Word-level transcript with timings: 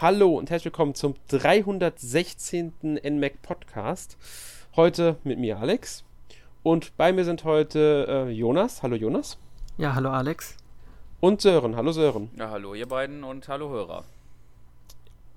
Hallo 0.00 0.38
und 0.38 0.48
herzlich 0.48 0.66
willkommen 0.66 0.94
zum 0.94 1.16
316. 1.26 3.00
NMAC 3.02 3.42
Podcast. 3.42 4.16
Heute 4.76 5.16
mit 5.24 5.40
mir 5.40 5.58
Alex 5.58 6.04
und 6.62 6.96
bei 6.96 7.12
mir 7.12 7.24
sind 7.24 7.42
heute 7.42 8.06
äh, 8.08 8.30
Jonas. 8.30 8.84
Hallo 8.84 8.94
Jonas. 8.94 9.38
Ja, 9.76 9.96
hallo 9.96 10.10
Alex. 10.10 10.56
Und 11.18 11.40
Sören. 11.40 11.74
Hallo 11.74 11.90
Sören. 11.90 12.30
Ja, 12.38 12.48
hallo 12.48 12.74
ihr 12.74 12.86
beiden 12.86 13.24
und 13.24 13.48
hallo 13.48 13.70
Hörer. 13.70 14.04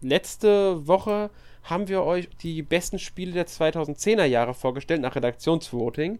Letzte 0.01 0.85
Woche 0.85 1.31
haben 1.63 1.87
wir 1.87 2.03
euch 2.03 2.29
die 2.43 2.61
besten 2.61 2.99
Spiele 2.99 3.31
der 3.31 3.47
2010er 3.47 4.25
Jahre 4.25 4.53
vorgestellt 4.53 5.01
nach 5.01 5.15
Redaktionsvoting. 5.15 6.19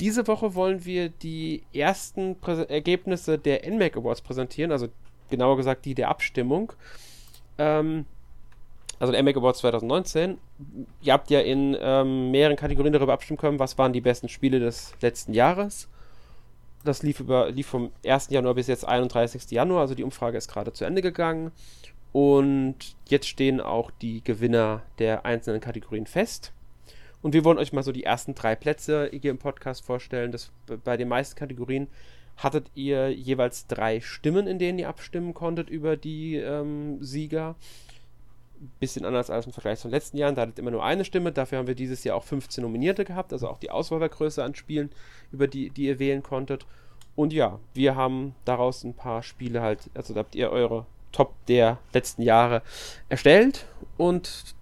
Diese 0.00 0.26
Woche 0.26 0.54
wollen 0.54 0.86
wir 0.86 1.10
die 1.10 1.62
ersten 1.74 2.40
Prä 2.40 2.64
Ergebnisse 2.70 3.38
der 3.38 3.70
NMAC 3.70 3.98
Awards 3.98 4.22
präsentieren, 4.22 4.72
also 4.72 4.88
genauer 5.28 5.58
gesagt 5.58 5.84
die 5.84 5.94
der 5.94 6.08
Abstimmung. 6.08 6.72
Ähm, 7.60 8.06
also 8.98 9.12
der 9.12 9.22
NMAC 9.22 9.36
Awards 9.36 9.60
2019. 9.60 10.38
Ihr 11.02 11.12
habt 11.12 11.30
ja 11.30 11.40
in 11.40 11.76
ähm, 11.80 12.30
mehreren 12.30 12.56
Kategorien 12.56 12.92
darüber 12.92 13.12
abstimmen 13.12 13.38
können, 13.38 13.58
was 13.58 13.78
waren 13.78 13.92
die 13.92 14.00
besten 14.00 14.28
Spiele 14.28 14.58
des 14.58 14.94
letzten 15.00 15.32
Jahres. 15.32 15.88
Das 16.84 17.02
lief, 17.02 17.20
über, 17.20 17.50
lief 17.50 17.66
vom 17.66 17.92
1. 18.04 18.30
Januar 18.30 18.54
bis 18.54 18.66
jetzt 18.66 18.86
31. 18.86 19.50
Januar, 19.50 19.82
also 19.82 19.94
die 19.94 20.04
Umfrage 20.04 20.38
ist 20.38 20.50
gerade 20.50 20.72
zu 20.72 20.84
Ende 20.84 21.02
gegangen. 21.02 21.52
Und 22.12 22.76
jetzt 23.08 23.28
stehen 23.28 23.60
auch 23.60 23.90
die 23.90 24.24
Gewinner 24.24 24.82
der 24.98 25.24
einzelnen 25.24 25.60
Kategorien 25.60 26.06
fest. 26.06 26.52
Und 27.22 27.34
wir 27.34 27.44
wollen 27.44 27.58
euch 27.58 27.72
mal 27.72 27.82
so 27.82 27.92
die 27.92 28.04
ersten 28.04 28.34
drei 28.34 28.56
Plätze 28.56 29.10
hier 29.12 29.30
im 29.30 29.38
Podcast 29.38 29.84
vorstellen. 29.84 30.32
Das, 30.32 30.50
bei 30.84 30.96
den 30.96 31.08
meisten 31.08 31.38
Kategorien 31.38 31.86
hattet 32.42 32.70
ihr 32.74 33.10
jeweils 33.10 33.66
drei 33.66 34.00
Stimmen, 34.00 34.46
in 34.46 34.58
denen 34.58 34.78
ihr 34.78 34.88
abstimmen 34.88 35.34
konntet 35.34 35.70
über 35.70 35.96
die 35.96 36.36
ähm, 36.36 37.02
Sieger. 37.02 37.54
Bisschen 38.78 39.04
anders 39.04 39.30
als 39.30 39.46
im 39.46 39.52
Vergleich 39.52 39.78
zum 39.78 39.90
letzten 39.90 40.16
Jahr. 40.16 40.32
Da 40.32 40.42
hattet 40.42 40.58
ihr 40.58 40.62
immer 40.62 40.70
nur 40.70 40.84
eine 40.84 41.04
Stimme. 41.04 41.32
Dafür 41.32 41.58
haben 41.58 41.66
wir 41.66 41.74
dieses 41.74 42.04
Jahr 42.04 42.16
auch 42.16 42.24
15 42.24 42.62
Nominierte 42.62 43.04
gehabt. 43.04 43.32
Also 43.32 43.48
auch 43.48 43.58
die 43.58 43.70
Auswahl 43.70 44.00
war 44.00 44.08
größer 44.08 44.44
an 44.44 44.54
Spielen, 44.54 44.90
über 45.32 45.46
die, 45.46 45.70
die 45.70 45.84
ihr 45.84 45.98
wählen 45.98 46.22
konntet. 46.22 46.66
Und 47.14 47.32
ja, 47.32 47.58
wir 47.74 47.96
haben 47.96 48.34
daraus 48.44 48.84
ein 48.84 48.94
paar 48.94 49.22
Spiele 49.22 49.60
halt, 49.60 49.90
also 49.94 50.14
da 50.14 50.20
habt 50.20 50.34
ihr 50.34 50.50
eure 50.50 50.86
Top 51.12 51.34
der 51.46 51.78
letzten 51.92 52.22
Jahre 52.22 52.62
erstellt 53.08 53.66
und 53.96 54.54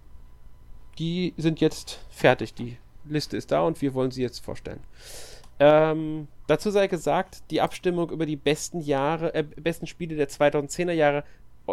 die 0.97 1.33
sind 1.37 1.61
jetzt 1.61 1.99
fertig. 2.09 2.53
Die 2.53 2.77
Liste 3.05 3.37
ist 3.37 3.51
da 3.51 3.61
und 3.61 3.81
wir 3.81 3.93
wollen 3.93 4.11
sie 4.11 4.21
jetzt 4.21 4.39
vorstellen. 4.39 4.81
Ähm, 5.59 6.27
dazu 6.47 6.71
sei 6.71 6.87
gesagt, 6.87 7.43
die 7.51 7.61
Abstimmung 7.61 8.09
über 8.11 8.25
die 8.25 8.37
besten 8.37 8.79
Jahre, 8.79 9.33
äh, 9.33 9.43
besten 9.43 9.87
Spiele 9.87 10.15
der 10.15 10.29
2010er 10.29 10.93
Jahre 10.93 11.23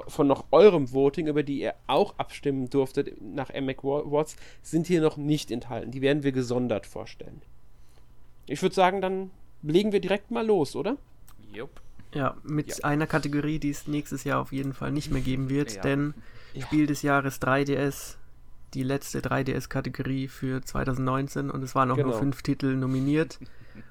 von 0.08 0.26
noch 0.26 0.46
eurem 0.50 0.92
Voting, 0.92 1.26
über 1.26 1.42
die 1.42 1.60
ihr 1.60 1.74
auch 1.86 2.18
abstimmen 2.18 2.68
durftet 2.68 3.20
nach 3.22 3.50
MAC 3.54 3.78
Awards, 3.78 4.36
sind 4.62 4.86
hier 4.86 5.00
noch 5.00 5.16
nicht 5.16 5.50
enthalten. 5.50 5.90
Die 5.90 6.02
werden 6.02 6.22
wir 6.22 6.32
gesondert 6.32 6.86
vorstellen. 6.86 7.40
Ich 8.46 8.60
würde 8.60 8.74
sagen, 8.74 9.00
dann 9.00 9.30
legen 9.62 9.92
wir 9.92 10.00
direkt 10.00 10.30
mal 10.30 10.46
los, 10.46 10.76
oder? 10.76 10.96
Jupp. 11.52 11.80
Ja, 12.14 12.36
mit 12.42 12.78
ja. 12.78 12.84
einer 12.84 13.06
Kategorie, 13.06 13.58
die 13.58 13.70
es 13.70 13.86
nächstes 13.86 14.24
Jahr 14.24 14.40
auf 14.40 14.52
jeden 14.52 14.74
Fall 14.74 14.92
nicht 14.92 15.10
mehr 15.10 15.22
geben 15.22 15.48
wird, 15.48 15.76
ja. 15.76 15.82
denn 15.82 16.14
Spiel 16.58 16.86
des 16.86 17.02
Jahres 17.02 17.40
3DS 17.40 18.16
die 18.74 18.82
letzte 18.82 19.20
3DS-Kategorie 19.20 20.28
für 20.28 20.62
2019 20.62 21.50
und 21.50 21.62
es 21.62 21.74
waren 21.74 21.90
auch 21.90 21.96
genau. 21.96 22.10
nur 22.10 22.18
fünf 22.18 22.42
Titel 22.42 22.74
nominiert. 22.74 23.38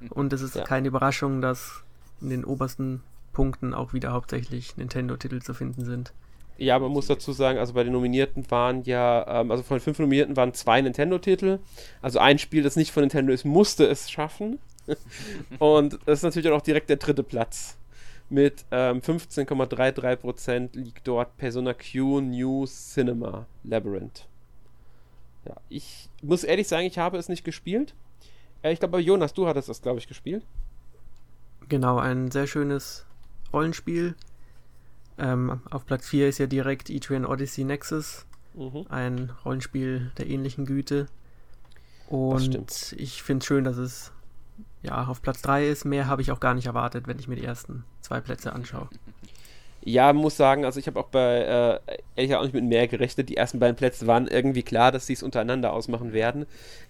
Und 0.10 0.34
es 0.34 0.42
ist 0.42 0.56
ja. 0.56 0.64
keine 0.64 0.88
Überraschung, 0.88 1.42
dass 1.42 1.84
in 2.22 2.30
den 2.30 2.46
obersten 2.46 3.02
Punkten 3.34 3.74
auch 3.74 3.94
wieder 3.94 4.14
hauptsächlich 4.14 4.78
Nintendo-Titel 4.78 5.42
zu 5.42 5.54
finden 5.54 5.86
sind. 5.86 6.14
Ja, 6.58 6.80
man 6.80 6.92
muss 6.92 7.08
dazu 7.08 7.34
sagen, 7.34 7.60
also 7.60 7.74
bei 7.74 7.84
den 7.84 7.92
Nominierten 7.92 8.50
waren 8.50 8.84
ja, 8.84 9.42
ähm, 9.42 9.52
also 9.52 9.62
von 9.62 9.78
den 9.78 9.84
fünf 9.84 10.00
Nominierten 10.00 10.38
waren 10.38 10.54
zwei 10.54 10.82
Nintendo-Titel. 10.82 11.60
Also 12.02 12.20
ein 12.20 12.40
Spiel, 12.40 12.64
das 12.64 12.78
nicht 12.78 12.92
von 12.92 13.02
Nintendo 13.02 13.34
ist, 13.34 13.44
musste 13.44 13.86
es 13.86 14.10
schaffen. 14.10 14.60
und 15.60 16.00
das 16.06 16.20
ist 16.20 16.24
natürlich 16.24 16.50
auch 16.52 16.62
direkt 16.62 16.90
der 16.90 16.98
dritte 16.98 17.24
Platz. 17.24 17.78
Mit 18.30 18.66
ähm, 18.72 19.02
15,33% 19.02 20.70
liegt 20.74 21.08
dort 21.08 21.36
Persona 21.38 21.74
Q 21.74 22.22
New 22.22 22.66
Cinema 22.66 23.46
Labyrinth. 23.64 24.28
Ja, 25.46 25.58
ich 25.70 26.10
muss 26.24 26.44
ehrlich 26.44 26.68
sagen, 26.68 26.88
ich 26.88 26.98
habe 26.98 27.18
es 27.18 27.30
nicht 27.30 27.44
gespielt. 27.44 27.94
Äh, 28.66 28.74
ich 28.74 28.80
glaube, 28.80 29.00
Jonas, 29.00 29.34
du 29.34 29.48
hattest 29.48 29.70
das, 29.70 29.82
glaube 29.82 30.00
ich, 30.00 30.08
gespielt. 30.08 30.44
Genau, 31.70 31.98
ein 32.00 32.32
sehr 32.32 32.48
schönes 32.48 33.06
Rollenspiel. 33.54 34.16
Ähm, 35.18 35.62
auf 35.70 35.86
Platz 35.86 36.08
4 36.08 36.28
ist 36.28 36.40
ja 36.40 36.48
direkt 36.48 36.90
Etrian 36.90 37.26
Odyssey 37.26 37.64
Nexus. 37.64 38.26
Mhm. 38.54 38.86
Ein 38.90 39.32
Rollenspiel 39.46 40.12
der 40.18 40.28
ähnlichen 40.28 40.66
Güte. 40.66 41.06
Und 42.08 42.94
ich 42.98 43.24
finde 43.24 43.44
es 43.44 43.48
schön, 43.48 43.64
dass 43.64 43.78
es 43.78 44.12
ja 44.84 45.08
auf 45.08 45.22
Platz 45.22 45.42
3 45.42 45.68
ist. 45.68 45.86
Mehr 45.86 46.08
habe 46.08 46.22
ich 46.22 46.32
auch 46.32 46.40
gar 46.40 46.54
nicht 46.54 46.68
erwartet, 46.68 47.08
wenn 47.08 47.20
ich 47.20 47.28
mir 47.28 47.36
die 47.36 47.46
ersten 47.46 47.84
zwei 48.02 48.20
Plätze 48.20 48.54
anschaue. 48.54 48.90
Ja, 49.88 50.14
muss 50.14 50.36
sagen, 50.36 50.66
also 50.66 50.80
ich 50.80 50.88
habe 50.88 51.00
auch 51.00 51.10
bei, 51.10 51.80
äh, 51.88 51.98
ehrlich 52.16 52.36
auch 52.36 52.42
nicht 52.42 52.56
mit 52.56 52.64
mehr 52.64 52.88
gerechnet. 52.88 53.30
Die 53.30 53.38
ersten 53.38 53.60
beiden 53.60 53.76
Plätze 53.76 54.08
waren 54.08 54.28
irgendwie 54.28 54.64
klar, 54.64 54.92
dass 54.92 55.06
sie 55.06 55.14
es 55.14 55.22
untereinander 55.22 55.74
ausmachen 55.74 56.12
werden. 56.12 56.48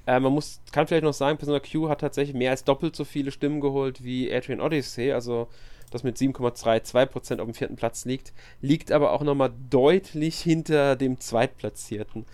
Äh, 0.07 0.22
man 0.22 0.31
muss, 0.31 0.61
kann 0.72 0.88
vielleicht 0.88 1.03
noch 1.03 1.13
sagen, 1.13 1.38
Persona 1.38 1.59
Q 1.59 1.89
hat 1.89 2.00
tatsächlich 2.00 2.38
mehr 2.38 2.51
als 2.51 2.63
doppelt 2.63 2.95
so 2.95 3.03
viele 3.03 3.31
Stimmen 3.31 3.59
geholt 3.59 4.01
wie 4.06 4.33
Adrian 4.33 4.61
Odyssey, 4.61 5.11
also 5.11 5.50
das 5.91 6.03
mit 6.03 6.16
7,22% 6.16 7.39
auf 7.39 7.45
dem 7.45 7.53
vierten 7.53 7.75
Platz 7.75 8.06
liegt, 8.06 8.31
liegt 8.61 8.94
aber 8.94 9.12
auch 9.12 9.23
nochmal 9.23 9.51
deutlich 9.69 10.39
hinter 10.39 10.95
dem 10.95 11.19
Zweitplatzierten. 11.19 12.25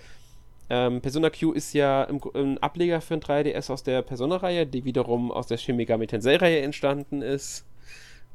Ähm, 0.70 1.02
Persona 1.02 1.32
Q 1.32 1.54
ist 1.54 1.74
ja 1.74 2.04
im, 2.04 2.22
ein 2.36 2.58
Ableger 2.60 3.02
für 3.02 3.16
ein 3.16 3.22
3DS 3.22 3.72
aus 3.72 3.82
der 3.82 4.04
Persona-Reihe, 4.04 4.68
die 4.68 4.86
wiederum 4.86 5.32
aus 5.32 5.48
der 5.48 5.58
Shin 5.58 5.76
Megami 5.76 6.06
Tensei-Reihe 6.06 6.62
entstanden 6.62 7.24
ist. 7.24 7.66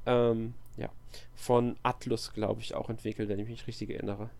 Ähm, 0.06 0.54
von 1.34 1.76
Atlus, 1.82 2.32
glaube 2.32 2.60
ich, 2.60 2.74
auch 2.74 2.90
entwickelt, 2.90 3.28
wenn 3.28 3.38
ich 3.38 3.48
mich 3.48 3.66
richtig 3.66 3.90
erinnere. 3.90 4.30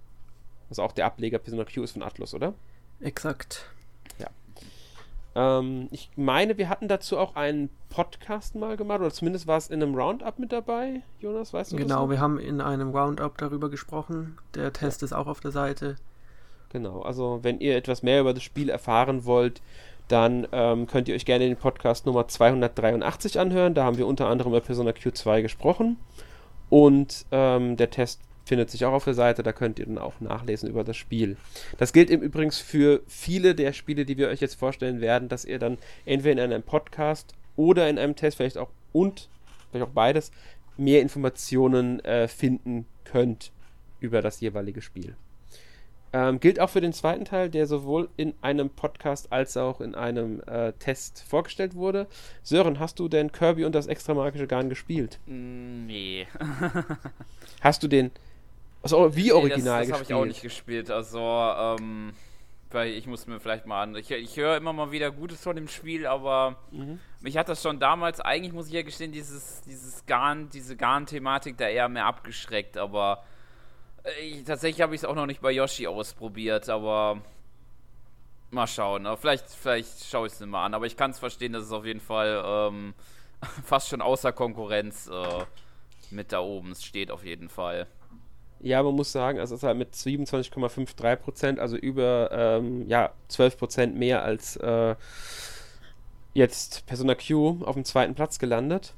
Also 0.68 0.82
auch 0.82 0.92
der 0.92 1.06
Ableger 1.06 1.38
Persona 1.38 1.64
Q 1.64 1.82
ist 1.82 1.92
von 1.92 2.02
Atlus, 2.02 2.34
oder? 2.34 2.54
Exakt. 3.00 3.70
Ja. 4.18 4.28
Ähm, 5.34 5.88
ich 5.90 6.10
meine, 6.16 6.58
wir 6.58 6.68
hatten 6.68 6.88
dazu 6.88 7.18
auch 7.18 7.36
einen 7.36 7.70
Podcast 7.88 8.54
mal 8.54 8.76
gemacht, 8.76 9.00
oder 9.00 9.10
zumindest 9.10 9.46
war 9.46 9.58
es 9.58 9.68
in 9.68 9.82
einem 9.82 9.94
Roundup 9.94 10.38
mit 10.38 10.52
dabei, 10.52 11.02
Jonas, 11.20 11.52
weißt 11.52 11.72
du 11.72 11.76
Genau, 11.76 12.10
wir 12.10 12.20
haben 12.20 12.38
in 12.38 12.60
einem 12.60 12.90
Roundup 12.90 13.38
darüber 13.38 13.68
gesprochen. 13.68 14.38
Der 14.54 14.72
Test 14.72 15.02
ja. 15.02 15.06
ist 15.06 15.12
auch 15.12 15.26
auf 15.26 15.40
der 15.40 15.52
Seite. 15.52 15.96
Genau, 16.70 17.02
also 17.02 17.40
wenn 17.42 17.60
ihr 17.60 17.76
etwas 17.76 18.02
mehr 18.02 18.20
über 18.20 18.34
das 18.34 18.42
Spiel 18.42 18.68
erfahren 18.68 19.24
wollt, 19.24 19.62
dann 20.08 20.46
ähm, 20.52 20.86
könnt 20.86 21.08
ihr 21.08 21.14
euch 21.14 21.24
gerne 21.24 21.46
den 21.46 21.56
Podcast 21.56 22.06
Nummer 22.06 22.28
283 22.28 23.38
anhören. 23.40 23.74
Da 23.74 23.84
haben 23.84 23.98
wir 23.98 24.06
unter 24.06 24.28
anderem 24.28 24.52
über 24.52 24.60
Persona 24.60 24.90
Q2 24.90 25.42
gesprochen. 25.42 25.96
Und 26.68 27.26
ähm, 27.30 27.76
der 27.76 27.90
Test 27.90 28.20
findet 28.44 28.70
sich 28.70 28.84
auch 28.84 28.92
auf 28.92 29.04
der 29.04 29.14
Seite, 29.14 29.42
da 29.42 29.52
könnt 29.52 29.78
ihr 29.78 29.86
dann 29.86 29.98
auch 29.98 30.20
nachlesen 30.20 30.68
über 30.68 30.84
das 30.84 30.96
Spiel. 30.96 31.36
Das 31.78 31.92
gilt 31.92 32.10
im 32.10 32.22
Übrigen 32.22 32.52
für 32.52 33.02
viele 33.08 33.54
der 33.54 33.72
Spiele, 33.72 34.04
die 34.04 34.16
wir 34.16 34.28
euch 34.28 34.40
jetzt 34.40 34.54
vorstellen 34.54 35.00
werden, 35.00 35.28
dass 35.28 35.44
ihr 35.44 35.58
dann 35.58 35.78
entweder 36.04 36.44
in 36.44 36.52
einem 36.52 36.62
Podcast 36.62 37.34
oder 37.56 37.88
in 37.88 37.98
einem 37.98 38.14
Test, 38.14 38.36
vielleicht 38.36 38.58
auch 38.58 38.70
und, 38.92 39.28
vielleicht 39.70 39.86
auch 39.86 39.94
beides, 39.94 40.30
mehr 40.76 41.02
Informationen 41.02 42.00
äh, 42.04 42.28
finden 42.28 42.86
könnt 43.04 43.50
über 43.98 44.22
das 44.22 44.40
jeweilige 44.40 44.80
Spiel. 44.80 45.16
Ähm, 46.12 46.40
gilt 46.40 46.60
auch 46.60 46.70
für 46.70 46.80
den 46.80 46.92
zweiten 46.92 47.24
Teil, 47.24 47.50
der 47.50 47.66
sowohl 47.66 48.08
in 48.16 48.34
einem 48.40 48.70
Podcast 48.70 49.32
als 49.32 49.56
auch 49.56 49.80
in 49.80 49.94
einem 49.94 50.40
äh, 50.46 50.72
Test 50.74 51.24
vorgestellt 51.28 51.74
wurde. 51.74 52.06
Sören, 52.42 52.78
hast 52.78 52.98
du 52.98 53.08
denn 53.08 53.32
Kirby 53.32 53.64
und 53.64 53.74
das 53.74 53.86
extra 53.86 54.14
magische 54.14 54.46
Garn 54.46 54.68
gespielt? 54.68 55.18
Mm, 55.26 55.86
nee. 55.86 56.26
hast 57.60 57.82
du 57.82 57.88
den 57.88 58.12
also 58.86 59.16
wie 59.16 59.32
original 59.32 59.80
nee, 59.80 59.88
das, 59.88 59.88
das 59.88 59.92
habe 59.94 60.04
ich 60.04 60.14
auch 60.14 60.24
nicht 60.24 60.42
gespielt. 60.42 60.90
Also, 60.92 61.18
ähm, 61.20 62.12
weil 62.70 62.90
ich 62.90 63.08
muss 63.08 63.26
mir 63.26 63.40
vielleicht 63.40 63.66
mal 63.66 63.82
an. 63.82 63.96
Ich, 63.96 64.12
ich 64.12 64.36
höre 64.36 64.56
immer 64.56 64.72
mal 64.72 64.92
wieder 64.92 65.10
Gutes 65.10 65.42
von 65.42 65.56
dem 65.56 65.66
Spiel, 65.66 66.06
aber 66.06 66.56
mhm. 66.70 67.00
mich 67.20 67.36
hat 67.36 67.48
das 67.48 67.62
schon 67.62 67.80
damals, 67.80 68.20
eigentlich 68.20 68.52
muss 68.52 68.68
ich 68.68 68.74
ja 68.74 68.82
gestehen, 68.82 69.10
dieses, 69.10 69.62
dieses 69.62 70.06
Garn, 70.06 70.50
diese 70.50 70.76
Garn-Thematik 70.76 71.56
da 71.56 71.68
eher 71.68 71.88
mehr 71.88 72.06
abgeschreckt, 72.06 72.76
aber 72.78 73.24
ich, 74.20 74.44
tatsächlich 74.44 74.80
habe 74.80 74.94
ich 74.94 75.02
es 75.02 75.04
auch 75.04 75.14
noch 75.14 75.26
nicht 75.26 75.40
bei 75.40 75.52
Yoshi 75.52 75.86
ausprobiert, 75.86 76.68
aber 76.68 77.22
mal 78.50 78.66
schauen. 78.66 79.02
Ne? 79.02 79.16
Vielleicht, 79.16 79.48
vielleicht 79.50 80.04
schaue 80.04 80.26
ich 80.26 80.32
es 80.32 80.40
mir 80.40 80.46
mal 80.46 80.64
an. 80.64 80.74
Aber 80.74 80.86
ich 80.86 80.96
kann 80.96 81.10
es 81.10 81.18
verstehen, 81.18 81.52
dass 81.52 81.64
es 81.64 81.72
auf 81.72 81.84
jeden 81.84 82.00
Fall 82.00 82.42
ähm, 82.44 82.94
fast 83.64 83.88
schon 83.88 84.00
außer 84.00 84.32
Konkurrenz 84.32 85.08
äh, 85.08 85.44
mit 86.10 86.32
da 86.32 86.40
oben 86.40 86.74
steht, 86.74 87.10
auf 87.10 87.24
jeden 87.24 87.48
Fall. 87.48 87.86
Ja, 88.60 88.82
man 88.82 88.94
muss 88.94 89.12
sagen, 89.12 89.38
es 89.38 89.50
ist 89.50 89.62
halt 89.62 89.76
mit 89.76 89.92
27,53% 89.92 91.58
also 91.58 91.76
über 91.76 92.30
ähm, 92.32 92.88
ja, 92.88 93.12
12% 93.30 93.88
mehr 93.88 94.22
als 94.22 94.56
äh, 94.56 94.96
jetzt 96.32 96.86
Persona 96.86 97.14
Q 97.14 97.62
auf 97.64 97.74
dem 97.74 97.84
zweiten 97.84 98.14
Platz 98.14 98.38
gelandet. 98.38 98.94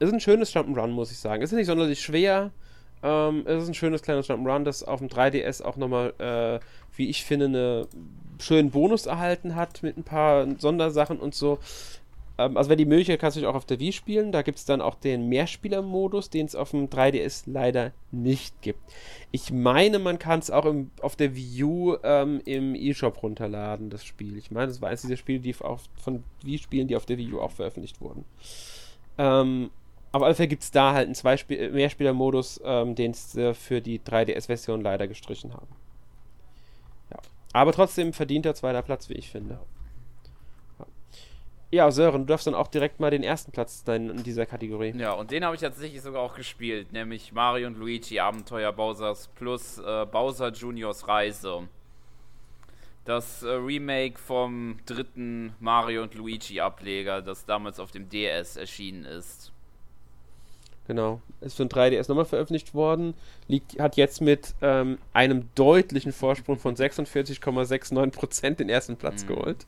Ist 0.00 0.12
ein 0.12 0.20
schönes 0.20 0.54
Jump'n'Run, 0.54 0.88
muss 0.88 1.10
ich 1.10 1.18
sagen. 1.18 1.42
Ist 1.42 1.52
nicht 1.52 1.66
sonderlich 1.66 2.00
schwer 2.00 2.52
Ähm, 3.02 3.44
es 3.46 3.62
ist 3.62 3.68
ein 3.68 3.74
schönes 3.74 4.02
kleines 4.02 4.28
Jump'n'Run, 4.28 4.64
das 4.64 4.82
auf 4.82 5.00
dem 5.00 5.08
3DS 5.08 5.62
auch 5.62 5.76
nochmal, 5.76 6.14
äh, 6.18 6.60
wie 6.96 7.08
ich 7.08 7.24
finde, 7.24 7.46
einen 7.46 7.86
schönen 8.40 8.70
Bonus 8.70 9.06
erhalten 9.06 9.54
hat 9.54 9.82
mit 9.82 9.96
ein 9.96 10.04
paar 10.04 10.46
Sondersachen 10.58 11.18
und 11.18 11.34
so. 11.34 11.58
Ähm, 12.38 12.56
also, 12.56 12.70
wenn 12.70 12.78
die 12.78 12.86
Möglichkeit 12.86 13.20
kannst 13.20 13.36
du 13.36 13.48
auch 13.48 13.54
auf 13.54 13.66
der 13.66 13.80
Wii 13.80 13.92
spielen. 13.92 14.32
Da 14.32 14.42
gibt 14.42 14.58
es 14.58 14.64
dann 14.64 14.80
auch 14.80 14.94
den 14.94 15.28
Mehrspieler-Modus, 15.28 16.30
den 16.30 16.46
es 16.46 16.54
auf 16.54 16.70
dem 16.70 16.88
3DS 16.88 17.42
leider 17.46 17.92
nicht 18.12 18.62
gibt. 18.62 18.80
Ich 19.32 19.52
meine, 19.52 19.98
man 19.98 20.18
kann 20.18 20.38
es 20.38 20.50
auch 20.50 20.64
im, 20.64 20.90
auf 21.02 21.16
der 21.16 21.34
Wii 21.34 21.64
U 21.64 21.96
ähm, 22.02 22.40
im 22.44 22.74
eShop 22.74 23.22
runterladen, 23.22 23.90
das 23.90 24.04
Spiel. 24.04 24.36
Ich 24.38 24.50
meine, 24.50 24.68
das 24.68 24.80
war 24.80 24.88
eines 24.88 25.02
dieser 25.02 25.16
Spiele, 25.16 25.40
die 25.40 25.54
auf, 25.60 25.82
von 26.00 26.22
Wii-Spielen, 26.44 26.88
die 26.88 26.96
auf 26.96 27.06
der 27.06 27.18
Wii 27.18 27.34
U 27.34 27.40
auch 27.40 27.50
veröffentlicht 27.50 28.00
wurden. 28.00 28.24
Ähm, 29.18 29.70
auf 30.12 30.22
alle 30.22 30.34
Fälle 30.34 30.48
gibt 30.48 30.62
es 30.62 30.70
da 30.70 30.94
halt 30.94 31.06
einen 31.06 31.14
Zweispiel 31.14 31.58
äh, 31.58 31.70
Mehrspieler-Modus, 31.70 32.60
ähm, 32.64 32.94
den 32.94 33.14
sie 33.14 33.54
für 33.54 33.80
die 33.80 34.00
3DS-Version 34.00 34.80
leider 34.80 35.06
gestrichen 35.06 35.52
haben. 35.52 35.68
Ja. 37.10 37.18
Aber 37.52 37.72
trotzdem 37.72 38.12
verdienter 38.12 38.54
zweiter 38.54 38.82
Platz, 38.82 39.08
wie 39.08 39.14
ich 39.14 39.30
finde. 39.30 39.58
Ja, 41.70 41.90
Sören, 41.90 42.22
du 42.22 42.26
darfst 42.28 42.46
dann 42.46 42.54
auch 42.54 42.68
direkt 42.68 42.98
mal 42.98 43.10
den 43.10 43.22
ersten 43.22 43.52
Platz 43.52 43.84
in 43.86 44.22
dieser 44.22 44.46
Kategorie. 44.46 44.94
Ja, 44.96 45.12
und 45.12 45.30
den 45.30 45.44
habe 45.44 45.54
ich 45.54 45.60
tatsächlich 45.60 46.00
sogar 46.00 46.22
auch 46.22 46.34
gespielt, 46.34 46.92
nämlich 46.92 47.32
Mario 47.32 47.66
und 47.66 47.76
Luigi 47.76 48.18
Abenteuer 48.20 48.72
Bowsers 48.72 49.28
plus 49.34 49.76
äh, 49.78 50.06
Bowser 50.10 50.50
Juniors 50.50 51.06
Reise. 51.06 51.68
Das 53.04 53.42
äh, 53.42 53.50
Remake 53.50 54.18
vom 54.18 54.78
dritten 54.86 55.52
Mario 55.60 56.04
und 56.04 56.14
Luigi 56.14 56.58
Ableger, 56.58 57.20
das 57.20 57.44
damals 57.44 57.80
auf 57.80 57.90
dem 57.90 58.08
DS 58.08 58.56
erschienen 58.56 59.04
ist. 59.04 59.52
Genau, 60.88 61.20
ist 61.42 61.58
für 61.58 61.64
ein 61.64 61.68
3DS 61.68 62.08
nochmal 62.08 62.24
veröffentlicht 62.24 62.72
worden, 62.72 63.12
liegt, 63.46 63.78
hat 63.78 63.96
jetzt 63.96 64.22
mit 64.22 64.54
ähm, 64.62 64.96
einem 65.12 65.50
deutlichen 65.54 66.12
Vorsprung 66.12 66.58
von 66.58 66.74
46,69% 66.74 68.54
den 68.54 68.70
ersten 68.70 68.96
Platz 68.96 69.24
mhm. 69.24 69.28
geholt 69.28 69.66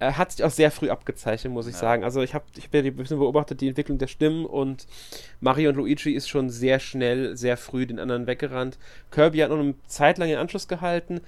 äh, 0.00 0.12
hat 0.12 0.32
sich 0.32 0.44
auch 0.44 0.50
sehr 0.50 0.70
früh 0.70 0.88
abgezeichnet, 0.88 1.52
muss 1.52 1.66
ich 1.66 1.74
ja. 1.74 1.80
sagen. 1.80 2.04
Also 2.04 2.22
ich 2.22 2.34
habe 2.34 2.44
ich 2.56 2.64
hab 2.64 2.74
ja 2.74 2.80
ein 2.80 2.96
bisschen 2.96 3.18
beobachtet, 3.18 3.60
die 3.60 3.68
Entwicklung 3.68 3.98
der 3.98 4.08
Stimmen 4.08 4.46
und 4.46 4.86
Mario 5.40 5.70
und 5.70 5.76
Luigi 5.76 6.12
ist 6.12 6.28
schon 6.28 6.50
sehr 6.50 6.80
schnell, 6.80 7.36
sehr 7.36 7.56
früh 7.56 7.86
den 7.86 8.00
anderen 8.00 8.26
weggerannt. 8.26 8.78
Kirby 9.10 9.38
hat 9.38 9.50
noch 9.50 9.58
eine 9.58 9.74
Zeit 9.86 10.18
lang 10.18 10.28
den 10.28 10.38
Anschluss 10.38 10.66
gehalten, 10.66 11.20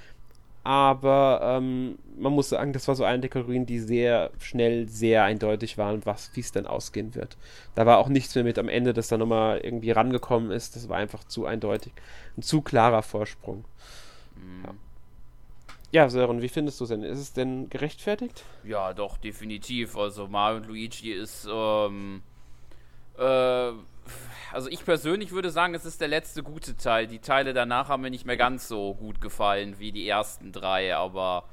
aber 0.64 1.40
ähm, 1.42 1.98
man 2.16 2.32
muss 2.32 2.50
sagen, 2.50 2.72
das 2.72 2.86
war 2.86 2.94
so 2.94 3.04
eine 3.04 3.20
der 3.20 3.30
Kategorien, 3.30 3.66
die 3.66 3.80
sehr 3.80 4.30
schnell, 4.38 4.88
sehr 4.88 5.24
eindeutig 5.24 5.76
waren, 5.76 6.04
was, 6.06 6.30
wie 6.34 6.40
es 6.40 6.52
dann 6.52 6.66
ausgehen 6.66 7.14
wird. 7.14 7.36
Da 7.74 7.84
war 7.86 7.98
auch 7.98 8.08
nichts 8.08 8.34
mehr 8.34 8.44
mit 8.44 8.58
am 8.58 8.68
Ende, 8.68 8.92
dass 8.92 9.08
da 9.08 9.18
nochmal 9.18 9.58
irgendwie 9.58 9.90
rangekommen 9.90 10.50
ist. 10.50 10.76
Das 10.76 10.88
war 10.88 10.98
einfach 10.98 11.24
zu 11.24 11.46
eindeutig. 11.46 11.92
Ein 12.36 12.42
zu 12.42 12.62
klarer 12.62 13.02
Vorsprung. 13.02 13.64
Mhm. 14.36 14.64
Ja. 14.64 14.74
Ja, 15.92 16.08
Sören, 16.08 16.40
wie 16.40 16.48
findest 16.48 16.80
du 16.80 16.84
es 16.84 16.90
denn? 16.90 17.02
Ist 17.02 17.18
es 17.18 17.32
denn 17.34 17.68
gerechtfertigt? 17.68 18.44
Ja, 18.64 18.94
doch, 18.94 19.18
definitiv. 19.18 19.94
Also 19.94 20.26
Mario 20.26 20.56
und 20.56 20.66
Luigi 20.66 21.12
ist, 21.12 21.46
ähm, 21.52 22.22
äh, 23.18 23.72
also 24.52 24.68
ich 24.68 24.84
persönlich 24.84 25.32
würde 25.32 25.50
sagen, 25.50 25.74
es 25.74 25.84
ist 25.84 26.00
der 26.00 26.08
letzte 26.08 26.42
gute 26.42 26.76
Teil. 26.76 27.06
Die 27.06 27.20
Teile 27.20 27.54
danach 27.54 27.88
haben 27.88 28.02
mir 28.02 28.10
nicht 28.10 28.26
mehr 28.26 28.36
ganz 28.36 28.68
so 28.68 28.94
gut 28.94 29.20
gefallen 29.20 29.78
wie 29.78 29.92
die 29.92 30.06
ersten 30.06 30.52
drei, 30.52 30.94
aber 30.94 31.44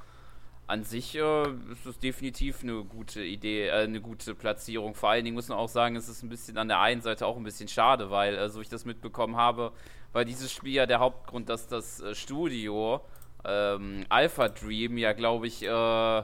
an 0.68 0.84
sich 0.84 1.16
äh, 1.16 1.44
ist 1.72 1.86
es 1.88 1.98
definitiv 1.98 2.62
eine 2.62 2.84
gute 2.84 3.24
Idee, 3.24 3.68
äh, 3.70 3.84
eine 3.84 4.02
gute 4.02 4.36
Platzierung. 4.36 4.94
Vor 4.94 5.10
allen 5.10 5.26
Dingen 5.26 5.36
muss 5.36 5.48
man 5.48 5.58
auch 5.58 5.70
sagen, 5.70 5.96
es 5.96 6.10
ist 6.10 6.22
ein 6.22 6.30
bisschen 6.30 6.58
an 6.58 6.68
der 6.68 6.80
einen 6.80 7.02
Seite 7.02 7.26
auch 7.26 7.38
ein 7.38 7.44
bisschen 7.44 7.68
schade, 7.68 8.12
weil, 8.12 8.36
äh, 8.36 8.50
so 8.50 8.62
ich 8.62 8.70
das 8.70 8.86
mitbekommen 8.86 9.36
habe, 9.36 9.72
war 10.12 10.26
dieses 10.26 10.52
Spiel 10.52 10.74
ja 10.74 10.86
der 10.86 11.00
Hauptgrund, 11.00 11.50
dass 11.50 11.68
das 11.68 12.02
äh, 12.02 12.14
Studio 12.14 13.02
ähm, 13.46 14.06
Alpha 14.10 14.50
Dream 14.50 14.98
ja, 14.98 15.14
glaube 15.14 15.48
ich, 15.48 15.64
äh, 15.64 16.24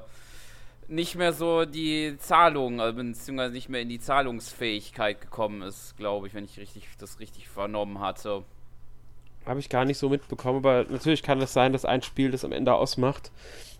nicht 0.88 1.16
mehr 1.16 1.34
so 1.34 1.66
die 1.66 2.16
Zahlung, 2.18 2.80
äh, 2.80 2.92
beziehungsweise 2.92 3.54
nicht 3.54 3.70
mehr 3.70 3.82
in 3.82 3.90
die 3.90 4.00
Zahlungsfähigkeit 4.00 5.22
gekommen 5.22 5.62
ist, 5.62 5.98
glaube 5.98 6.28
ich, 6.28 6.34
wenn 6.34 6.46
ich 6.46 6.60
richtig, 6.60 6.88
das 7.00 7.20
richtig 7.20 7.48
vernommen 7.48 8.00
hatte. 8.00 8.44
Habe 9.46 9.60
ich 9.60 9.70
gar 9.70 9.86
nicht 9.86 9.98
so 9.98 10.10
mitbekommen, 10.10 10.58
aber 10.58 10.86
natürlich 10.90 11.22
kann 11.22 11.40
es 11.40 11.54
sein, 11.54 11.72
dass 11.72 11.86
ein 11.86 12.02
Spiel 12.02 12.32
das 12.32 12.44
am 12.44 12.52
Ende 12.52 12.74
ausmacht. 12.74 13.32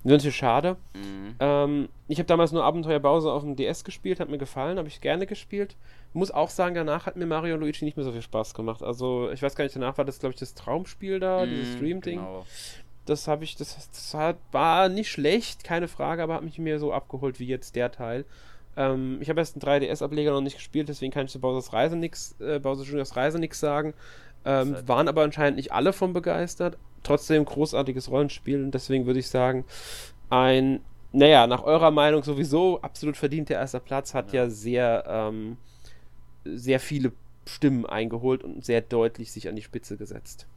Das 0.04 0.12
ist 0.12 0.18
natürlich 0.20 0.36
schade. 0.36 0.78
Mhm. 0.94 1.36
Ähm, 1.40 1.90
ich 2.08 2.20
habe 2.20 2.28
damals 2.28 2.52
nur 2.52 2.64
Abenteuer 2.64 3.00
Bowser 3.00 3.34
auf 3.34 3.42
dem 3.42 3.56
DS 3.56 3.84
gespielt, 3.84 4.20
hat 4.20 4.30
mir 4.30 4.38
gefallen, 4.38 4.78
habe 4.78 4.88
ich 4.88 5.02
gerne 5.02 5.26
gespielt. 5.26 5.76
Muss 6.14 6.30
auch 6.30 6.52
sagen, 6.52 6.76
danach 6.76 7.08
hat 7.08 7.16
mir 7.16 7.26
Mario 7.26 7.56
und 7.56 7.62
Luigi 7.62 7.84
nicht 7.84 7.98
mehr 7.98 8.04
so 8.04 8.12
viel 8.12 8.22
Spaß 8.22 8.54
gemacht. 8.54 8.84
Also, 8.84 9.32
ich 9.32 9.42
weiß 9.42 9.56
gar 9.56 9.64
nicht, 9.64 9.76
danach 9.76 9.98
war 9.98 10.06
das, 10.06 10.20
glaube 10.20 10.34
ich, 10.34 10.40
das 10.40 10.54
Traumspiel 10.54 11.20
da, 11.20 11.44
mhm, 11.44 11.50
dieses 11.50 11.74
Stream-Ding. 11.74 12.20
Genau. 12.20 12.46
Das 13.06 13.28
habe 13.28 13.44
ich, 13.44 13.56
das, 13.56 13.90
das 13.92 14.14
hat, 14.14 14.38
war 14.52 14.90
nicht 14.90 15.12
schlecht, 15.12 15.64
keine 15.64 15.88
Frage, 15.88 16.24
aber 16.24 16.36
hat 16.36 16.44
mich 16.44 16.58
mehr 16.58 16.80
so 16.80 16.92
abgeholt 16.92 17.40
wie 17.40 17.48
jetzt 17.48 17.76
der 17.76 17.92
Teil. 17.92 18.26
Ähm, 18.78 19.18
ich 19.22 19.30
habe 19.30 19.40
erst 19.40 19.56
einen 19.56 19.84
3DS-Ableger 19.84 20.32
noch 20.32 20.42
nicht 20.42 20.58
gespielt, 20.58 20.90
deswegen 20.90 21.12
kann 21.12 21.26
ich 21.26 21.32
zu 21.32 21.40
Bowser's 21.40 21.74
Reise 21.74 21.96
nix, 21.96 22.36
äh, 22.40 22.60
Bowser 22.60 22.84
Juniors 22.84 23.16
Reise 23.16 23.40
nichts 23.40 23.60
sagen. 23.60 23.94
Ähm, 24.44 24.76
waren 24.86 25.08
aber 25.08 25.24
anscheinend 25.24 25.58
nicht 25.58 25.72
alle 25.72 25.94
von 25.94 26.14
begeistert. 26.14 26.78
Trotzdem 27.04 27.46
großartiges 27.46 28.10
Rollenspiel 28.10 28.64
und 28.64 28.72
deswegen 28.72 29.06
würde 29.06 29.20
ich 29.20 29.30
sagen, 29.30 29.66
ein, 30.30 30.82
naja, 31.12 31.48
nach 31.48 31.64
eurer 31.64 31.92
Meinung 31.92 32.24
sowieso 32.24 32.82
absolut 32.82 33.18
verdienter 33.18 33.56
erster 33.56 33.80
Platz, 33.80 34.14
hat 34.14 34.34
ja, 34.34 34.44
ja 34.44 34.50
sehr, 34.50 35.04
ähm, 35.08 35.58
sehr 36.44 36.80
viele 36.80 37.12
Stimmen 37.48 37.86
eingeholt 37.86 38.44
und 38.44 38.66
sehr 38.66 38.82
deutlich 38.82 39.32
sich 39.32 39.48
an 39.48 39.56
die 39.56 39.62
Spitze 39.62 39.98
gesetzt. 39.98 40.48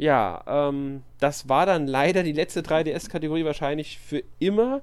Ja, 0.00 0.42
ähm, 0.46 1.02
das 1.18 1.50
war 1.50 1.66
dann 1.66 1.86
leider 1.86 2.22
die 2.22 2.32
letzte 2.32 2.62
3DS-Kategorie 2.62 3.44
wahrscheinlich 3.44 3.98
für 3.98 4.22
immer. 4.38 4.80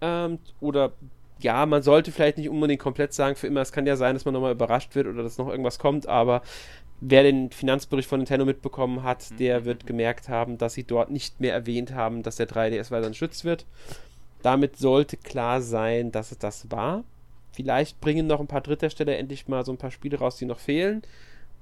Ähm, 0.00 0.38
oder 0.60 0.92
ja, 1.40 1.66
man 1.66 1.82
sollte 1.82 2.12
vielleicht 2.12 2.38
nicht 2.38 2.48
unbedingt 2.48 2.80
komplett 2.80 3.12
sagen 3.12 3.34
für 3.34 3.48
immer. 3.48 3.60
Es 3.60 3.72
kann 3.72 3.86
ja 3.86 3.96
sein, 3.96 4.14
dass 4.14 4.24
man 4.24 4.34
nochmal 4.34 4.52
überrascht 4.52 4.94
wird 4.94 5.08
oder 5.08 5.24
dass 5.24 5.36
noch 5.36 5.48
irgendwas 5.48 5.80
kommt, 5.80 6.06
aber 6.06 6.42
wer 7.00 7.24
den 7.24 7.50
Finanzbericht 7.50 8.08
von 8.08 8.20
Nintendo 8.20 8.44
mitbekommen 8.46 9.02
hat, 9.02 9.32
mhm. 9.32 9.36
der 9.38 9.64
wird 9.64 9.84
gemerkt 9.84 10.28
haben, 10.28 10.58
dass 10.58 10.74
sie 10.74 10.84
dort 10.84 11.10
nicht 11.10 11.40
mehr 11.40 11.54
erwähnt 11.54 11.92
haben, 11.92 12.22
dass 12.22 12.36
der 12.36 12.48
3DS 12.48 12.92
weiter 12.92 13.08
geschützt 13.08 13.44
wird. 13.44 13.66
Damit 14.42 14.76
sollte 14.76 15.16
klar 15.16 15.60
sein, 15.60 16.12
dass 16.12 16.30
es 16.30 16.38
das 16.38 16.70
war. 16.70 17.02
Vielleicht 17.50 18.00
bringen 18.00 18.28
noch 18.28 18.38
ein 18.38 18.46
paar 18.46 18.60
Dritthersteller 18.60 19.18
endlich 19.18 19.48
mal 19.48 19.64
so 19.64 19.72
ein 19.72 19.78
paar 19.78 19.90
Spiele 19.90 20.20
raus, 20.20 20.36
die 20.36 20.46
noch 20.46 20.60
fehlen. 20.60 21.02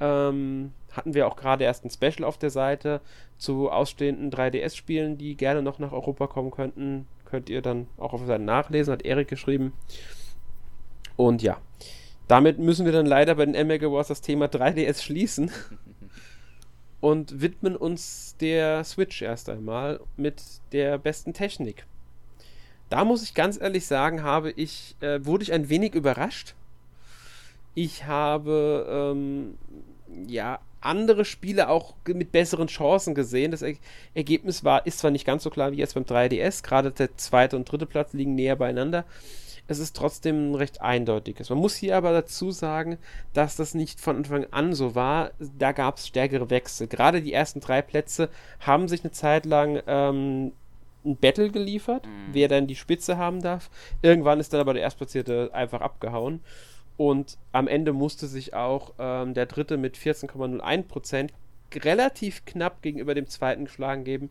Ähm, 0.01 0.75
hatten 0.93 1.15
wir 1.15 1.27
auch 1.27 1.37
gerade 1.37 1.65
erst 1.65 1.85
ein 1.85 1.91
Special 1.91 2.25
auf 2.25 2.39
der 2.39 2.51
Seite 2.51 3.01
zu 3.39 3.71
ausstehenden 3.71 4.31
3DS-Spielen, 4.31 5.19
die 5.19 5.37
gerne 5.37 5.63
noch 5.63 5.79
nach 5.79 5.93
Europa 5.93 6.27
kommen 6.27 6.51
könnten. 6.51 7.07
Könnt 7.25 7.49
ihr 7.49 7.63
dann 7.63 7.87
auch 7.97 8.13
auf 8.13 8.21
der 8.21 8.27
Seite 8.27 8.43
nachlesen, 8.43 8.93
hat 8.93 9.03
Erik 9.03 9.29
geschrieben. 9.29 9.73
Und 11.17 11.43
ja, 11.43 11.59
damit 12.29 12.59
müssen 12.59 12.87
wir 12.87 12.93
dann 12.93 13.07
leider 13.07 13.35
bei 13.35 13.47
den 13.47 13.67
MLG 13.67 13.91
Wars 13.91 14.09
das 14.09 14.21
Thema 14.21 14.47
3DS 14.47 15.03
schließen 15.03 15.51
und 17.01 17.41
widmen 17.41 17.77
uns 17.77 18.37
der 18.41 18.85
Switch 18.85 19.23
erst 19.23 19.49
einmal 19.49 20.01
mit 20.17 20.43
der 20.73 20.99
besten 20.99 21.33
Technik. 21.33 21.87
Da 22.89 23.05
muss 23.05 23.23
ich 23.23 23.35
ganz 23.35 23.61
ehrlich 23.61 23.87
sagen, 23.87 24.23
habe 24.23 24.51
ich, 24.51 24.97
äh, 25.01 25.25
wurde 25.25 25.45
ich 25.45 25.53
ein 25.53 25.69
wenig 25.69 25.95
überrascht. 25.95 26.55
Ich 27.75 28.07
habe 28.07 29.13
ähm, 29.15 29.59
ja, 30.27 30.59
andere 30.81 31.25
Spiele 31.25 31.69
auch 31.69 31.95
mit 32.07 32.33
besseren 32.33 32.69
Chancen 32.69 33.15
gesehen. 33.15 33.51
Das 33.51 33.63
er 33.63 33.75
Ergebnis 34.15 34.65
war, 34.65 34.87
ist 34.87 34.99
zwar 34.99 35.11
nicht 35.11 35.27
ganz 35.27 35.43
so 35.43 35.51
klar 35.51 35.73
wie 35.73 35.77
jetzt 35.77 35.95
beim 35.95 36.05
3DS, 36.05 36.63
gerade 36.63 36.91
der 36.91 37.17
zweite 37.17 37.57
und 37.57 37.71
dritte 37.71 37.87
Platz 37.87 38.13
liegen 38.13 38.35
näher 38.35 38.57
beieinander. 38.57 39.05
Es 39.67 39.79
ist 39.79 39.95
trotzdem 39.95 40.51
ein 40.51 40.55
recht 40.57 40.81
eindeutiges. 40.81 41.49
Man 41.49 41.59
muss 41.59 41.77
hier 41.77 41.97
aber 41.97 42.13
dazu 42.13 42.51
sagen, 42.51 42.99
dass 43.35 43.55
das 43.55 43.73
nicht 43.73 44.01
von 44.01 44.17
Anfang 44.17 44.47
an 44.51 44.75
so 44.75 44.97
war. 44.97 45.31
Da 45.59 45.71
gab 45.71 45.99
es 45.99 46.09
stärkere 46.09 46.51
Wechsel. 46.51 46.89
Gerade 46.89 47.23
die 47.23 47.33
ersten 47.33 47.61
drei 47.61 47.81
Plätze 47.81 48.31
haben 48.59 48.89
sich 48.89 49.05
eine 49.05 49.13
Zeit 49.13 49.47
lang 49.47 49.81
ähm, 49.87 50.53
ein 51.05 51.17
Battle 51.17 51.51
geliefert, 51.51 52.07
mhm. 52.07 52.29
wer 52.33 52.49
dann 52.49 52.67
die 52.67 52.75
Spitze 52.75 53.17
haben 53.17 53.41
darf. 53.43 53.71
Irgendwann 54.03 54.41
ist 54.41 54.53
dann 54.53 54.61
aber 54.61 54.75
der 54.75 54.83
Erstplatzierte 54.83 55.51
einfach 55.53 55.81
abgehauen. 55.81 56.41
Und 57.01 57.39
am 57.53 57.67
Ende 57.67 57.95
musste 57.95 58.27
sich 58.27 58.53
auch 58.53 58.93
ähm, 58.99 59.33
der 59.33 59.47
dritte 59.47 59.79
mit 59.79 59.97
14,01% 59.97 61.31
relativ 61.77 62.45
knapp 62.45 62.83
gegenüber 62.83 63.15
dem 63.15 63.27
zweiten 63.27 63.65
geschlagen 63.65 64.05
geben. 64.05 64.29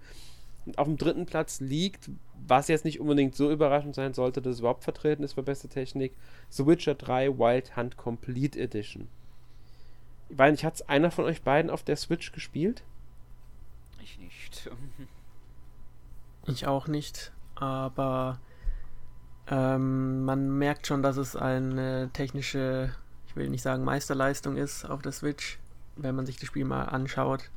Und 0.68 0.78
auf 0.78 0.86
dem 0.86 0.96
dritten 0.96 1.26
Platz 1.26 1.62
liegt, 1.62 2.12
was 2.46 2.68
jetzt 2.68 2.86
nicht 2.86 3.00
unbedingt 3.00 3.34
so 3.34 3.50
überraschend 3.50 3.96
sein 3.96 4.14
sollte, 4.14 4.40
dass 4.40 4.54
es 4.54 4.60
überhaupt 4.60 4.84
vertreten 4.84 5.24
ist 5.24 5.34
für 5.34 5.42
beste 5.42 5.68
Technik, 5.68 6.14
The 6.50 6.68
Witcher 6.68 6.94
3 6.94 7.40
Wild 7.40 7.76
Hunt 7.76 7.98
Complete 7.98 8.60
Edition. 8.60 9.08
Ich 10.30 10.38
weiß 10.38 10.52
nicht, 10.52 10.64
hat 10.64 10.76
es 10.76 10.88
einer 10.88 11.10
von 11.10 11.26
euch 11.26 11.42
beiden 11.42 11.72
auf 11.72 11.82
der 11.82 11.96
Switch 11.96 12.32
gespielt? 12.34 12.84
Ich 14.04 14.20
nicht. 14.20 14.70
ich 16.46 16.68
auch 16.68 16.86
nicht, 16.86 17.32
aber 17.56 18.40
ähm, 19.50 20.24
man 20.26 20.50
merkt 20.58 20.88
schon, 20.88 21.04
dass 21.04 21.18
es 21.18 21.36
eine 21.36 22.10
technische 22.14 22.92
ich 23.30 23.36
will 23.36 23.50
nicht 23.50 23.62
sagen 23.62 23.84
Meisterleistung 23.84 24.58
ist 24.58 24.86
auf 24.86 25.02
der 25.02 25.12
Switch, 25.12 25.60
wenn 25.96 26.16
man 26.16 26.26
sich 26.26 26.38
das 26.38 26.48
Spiel 26.48 26.66
mal 26.66 26.84
anschaut, 26.84 27.50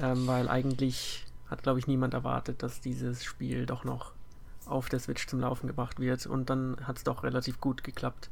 ähm, 0.00 0.26
weil 0.26 0.48
eigentlich 0.48 1.26
hat, 1.48 1.62
glaube 1.62 1.80
ich, 1.80 1.86
niemand 1.86 2.14
erwartet, 2.14 2.62
dass 2.62 2.80
dieses 2.80 3.24
Spiel 3.24 3.66
doch 3.66 3.84
noch 3.84 4.12
auf 4.64 4.88
der 4.88 5.00
Switch 5.00 5.26
zum 5.26 5.40
Laufen 5.40 5.66
gebracht 5.66 5.98
wird 5.98 6.24
und 6.26 6.48
dann 6.48 6.76
hat 6.84 6.98
es 6.98 7.04
doch 7.04 7.24
relativ 7.24 7.60
gut 7.60 7.82
geklappt. 7.82 8.30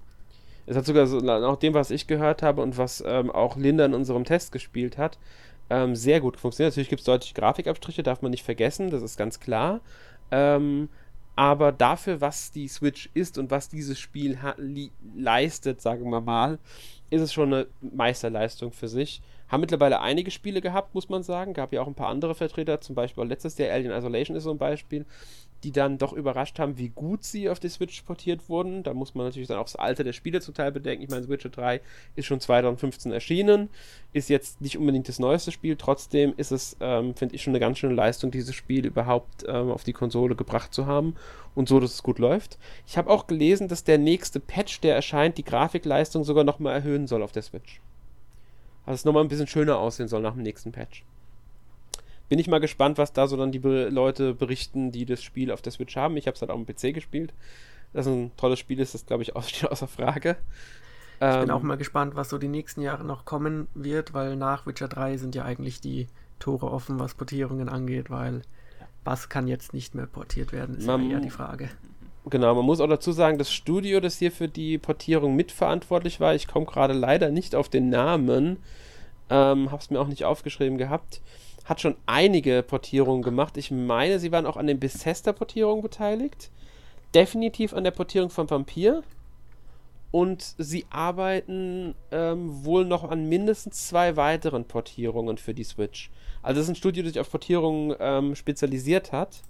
Es 0.66 0.76
hat 0.76 0.86
sogar 0.86 1.06
so, 1.06 1.18
nach 1.18 1.56
dem, 1.56 1.74
was 1.74 1.90
ich 1.90 2.06
gehört 2.06 2.42
habe 2.42 2.62
und 2.62 2.78
was 2.78 3.02
ähm, 3.04 3.30
auch 3.30 3.56
Linda 3.56 3.84
in 3.84 3.94
unserem 3.94 4.24
Test 4.24 4.52
gespielt 4.52 4.96
hat, 4.96 5.18
ähm, 5.68 5.96
sehr 5.96 6.20
gut 6.20 6.36
funktioniert. 6.36 6.72
Natürlich 6.72 6.88
gibt 6.88 7.00
es 7.00 7.06
deutliche 7.06 7.34
Grafikabstriche, 7.34 8.04
darf 8.04 8.22
man 8.22 8.30
nicht 8.30 8.44
vergessen, 8.44 8.90
das 8.90 9.02
ist 9.02 9.16
ganz 9.16 9.40
klar. 9.40 9.80
Ähm, 10.30 10.88
aber 11.40 11.72
dafür, 11.72 12.20
was 12.20 12.52
die 12.52 12.68
Switch 12.68 13.08
ist 13.14 13.38
und 13.38 13.50
was 13.50 13.70
dieses 13.70 13.98
Spiel 13.98 14.38
leistet, 15.16 15.80
sagen 15.80 16.10
wir 16.10 16.20
mal, 16.20 16.58
ist 17.08 17.22
es 17.22 17.32
schon 17.32 17.54
eine 17.54 17.66
Meisterleistung 17.80 18.72
für 18.72 18.88
sich. 18.88 19.22
Haben 19.50 19.62
mittlerweile 19.62 20.00
einige 20.00 20.30
Spiele 20.30 20.60
gehabt, 20.60 20.94
muss 20.94 21.08
man 21.08 21.22
sagen. 21.22 21.54
Gab 21.54 21.72
ja 21.72 21.82
auch 21.82 21.88
ein 21.88 21.94
paar 21.94 22.08
andere 22.08 22.34
Vertreter, 22.34 22.80
zum 22.80 22.94
Beispiel 22.94 23.24
letztes 23.24 23.58
Jahr 23.58 23.72
Alien 23.72 23.92
Isolation 23.92 24.36
ist 24.36 24.44
so 24.44 24.52
ein 24.52 24.58
Beispiel, 24.58 25.04
die 25.64 25.72
dann 25.72 25.98
doch 25.98 26.12
überrascht 26.12 26.58
haben, 26.58 26.78
wie 26.78 26.88
gut 26.88 27.24
sie 27.24 27.50
auf 27.50 27.60
die 27.60 27.68
Switch 27.68 28.00
portiert 28.02 28.48
wurden. 28.48 28.82
Da 28.82 28.94
muss 28.94 29.14
man 29.14 29.26
natürlich 29.26 29.48
dann 29.48 29.58
auch 29.58 29.64
das 29.64 29.76
Alter 29.76 30.04
der 30.04 30.12
Spiele 30.12 30.40
zum 30.40 30.54
Teil 30.54 30.72
bedenken. 30.72 31.02
Ich 31.02 31.10
meine, 31.10 31.28
Witcher 31.28 31.50
3 31.50 31.80
ist 32.16 32.26
schon 32.26 32.40
2015 32.40 33.12
erschienen, 33.12 33.68
ist 34.12 34.30
jetzt 34.30 34.60
nicht 34.60 34.78
unbedingt 34.78 35.08
das 35.08 35.18
neueste 35.18 35.50
Spiel, 35.50 35.76
trotzdem 35.76 36.32
ist 36.36 36.52
es, 36.52 36.76
ähm, 36.80 37.14
finde 37.14 37.34
ich, 37.34 37.42
schon 37.42 37.50
eine 37.50 37.60
ganz 37.60 37.78
schöne 37.78 37.94
Leistung, 37.94 38.30
dieses 38.30 38.54
Spiel 38.54 38.86
überhaupt 38.86 39.44
ähm, 39.46 39.70
auf 39.70 39.84
die 39.84 39.92
Konsole 39.92 40.36
gebracht 40.36 40.72
zu 40.72 40.86
haben 40.86 41.16
und 41.54 41.68
so, 41.68 41.80
dass 41.80 41.94
es 41.94 42.02
gut 42.02 42.18
läuft. 42.18 42.58
Ich 42.86 42.96
habe 42.96 43.10
auch 43.10 43.26
gelesen, 43.26 43.68
dass 43.68 43.84
der 43.84 43.98
nächste 43.98 44.40
Patch, 44.40 44.80
der 44.80 44.94
erscheint, 44.94 45.38
die 45.38 45.44
Grafikleistung 45.44 46.24
sogar 46.24 46.44
nochmal 46.44 46.74
erhöhen 46.74 47.06
soll 47.06 47.22
auf 47.22 47.32
der 47.32 47.42
Switch. 47.42 47.80
Also 48.90 49.00
es 49.00 49.04
nochmal 49.04 49.22
ein 49.22 49.28
bisschen 49.28 49.46
schöner 49.46 49.78
aussehen 49.78 50.08
soll 50.08 50.20
nach 50.20 50.34
dem 50.34 50.42
nächsten 50.42 50.72
Patch 50.72 51.04
bin 52.30 52.38
ich 52.38 52.46
mal 52.46 52.60
gespannt, 52.60 52.96
was 52.96 53.12
da 53.12 53.26
so 53.26 53.36
dann 53.36 53.50
die 53.50 53.58
Be 53.58 53.88
Leute 53.88 54.34
berichten, 54.34 54.92
die 54.92 55.04
das 55.04 55.20
Spiel 55.20 55.50
auf 55.50 55.62
der 55.62 55.72
Switch 55.72 55.96
haben. 55.96 56.16
Ich 56.16 56.28
habe 56.28 56.36
es 56.36 56.40
halt 56.40 56.52
auf 56.52 56.64
dem 56.64 56.64
PC 56.64 56.94
gespielt. 56.94 57.34
Das 57.92 58.06
ist 58.06 58.12
ein 58.12 58.30
tolles 58.36 58.60
Spiel 58.60 58.78
ist, 58.78 58.94
das 58.94 59.04
glaube 59.04 59.24
ich 59.24 59.32
steht 59.48 59.70
außer 59.70 59.88
Frage. 59.88 60.36
Ich 61.18 61.26
ähm, 61.26 61.40
bin 61.40 61.50
auch 61.50 61.62
mal 61.62 61.76
gespannt, 61.76 62.14
was 62.14 62.30
so 62.30 62.38
die 62.38 62.48
nächsten 62.48 62.82
Jahre 62.82 63.04
noch 63.04 63.24
kommen 63.24 63.66
wird, 63.74 64.14
weil 64.14 64.36
nach 64.36 64.64
Witcher 64.64 64.86
3 64.86 65.16
sind 65.16 65.34
ja 65.34 65.44
eigentlich 65.44 65.80
die 65.80 66.06
Tore 66.38 66.70
offen, 66.70 67.00
was 67.00 67.14
Portierungen 67.14 67.68
angeht, 67.68 68.10
weil 68.10 68.42
was 69.02 69.28
kann 69.28 69.48
jetzt 69.48 69.74
nicht 69.74 69.96
mehr 69.96 70.06
portiert 70.06 70.52
werden, 70.52 70.76
ist 70.76 70.86
man, 70.86 71.02
ja 71.02 71.16
eher 71.16 71.20
die 71.20 71.30
Frage. 71.30 71.68
Genau, 72.30 72.54
man 72.54 72.64
muss 72.64 72.80
auch 72.80 72.86
dazu 72.86 73.10
sagen, 73.10 73.38
das 73.38 73.52
Studio, 73.52 73.98
das 73.98 74.18
hier 74.18 74.30
für 74.30 74.46
die 74.46 74.78
Portierung 74.78 75.34
mitverantwortlich 75.34 76.20
war, 76.20 76.34
ich 76.34 76.46
komme 76.46 76.64
gerade 76.64 76.94
leider 76.94 77.30
nicht 77.30 77.56
auf 77.56 77.68
den 77.68 77.88
Namen, 77.88 78.58
ähm, 79.28 79.72
habe 79.72 79.82
es 79.82 79.90
mir 79.90 80.00
auch 80.00 80.06
nicht 80.06 80.24
aufgeschrieben 80.24 80.78
gehabt, 80.78 81.22
hat 81.64 81.80
schon 81.80 81.96
einige 82.06 82.62
Portierungen 82.62 83.22
gemacht. 83.22 83.56
Ich 83.56 83.72
meine, 83.72 84.20
sie 84.20 84.30
waren 84.30 84.46
auch 84.46 84.56
an 84.56 84.68
den 84.68 84.78
Bethesda-Portierungen 84.78 85.82
beteiligt. 85.82 86.50
Definitiv 87.14 87.74
an 87.74 87.84
der 87.84 87.90
Portierung 87.90 88.30
von 88.30 88.48
Vampir. 88.48 89.02
Und 90.12 90.54
sie 90.58 90.86
arbeiten 90.90 91.94
ähm, 92.10 92.64
wohl 92.64 92.84
noch 92.84 93.04
an 93.04 93.28
mindestens 93.28 93.88
zwei 93.88 94.16
weiteren 94.16 94.64
Portierungen 94.64 95.38
für 95.38 95.54
die 95.54 95.64
Switch. 95.64 96.10
Also 96.42 96.60
es 96.60 96.66
ist 96.66 96.72
ein 96.72 96.76
Studio, 96.76 97.02
das 97.02 97.12
sich 97.12 97.20
auf 97.20 97.30
Portierungen 97.30 97.96
ähm, 98.00 98.34
spezialisiert 98.34 99.12
hat. 99.12 99.42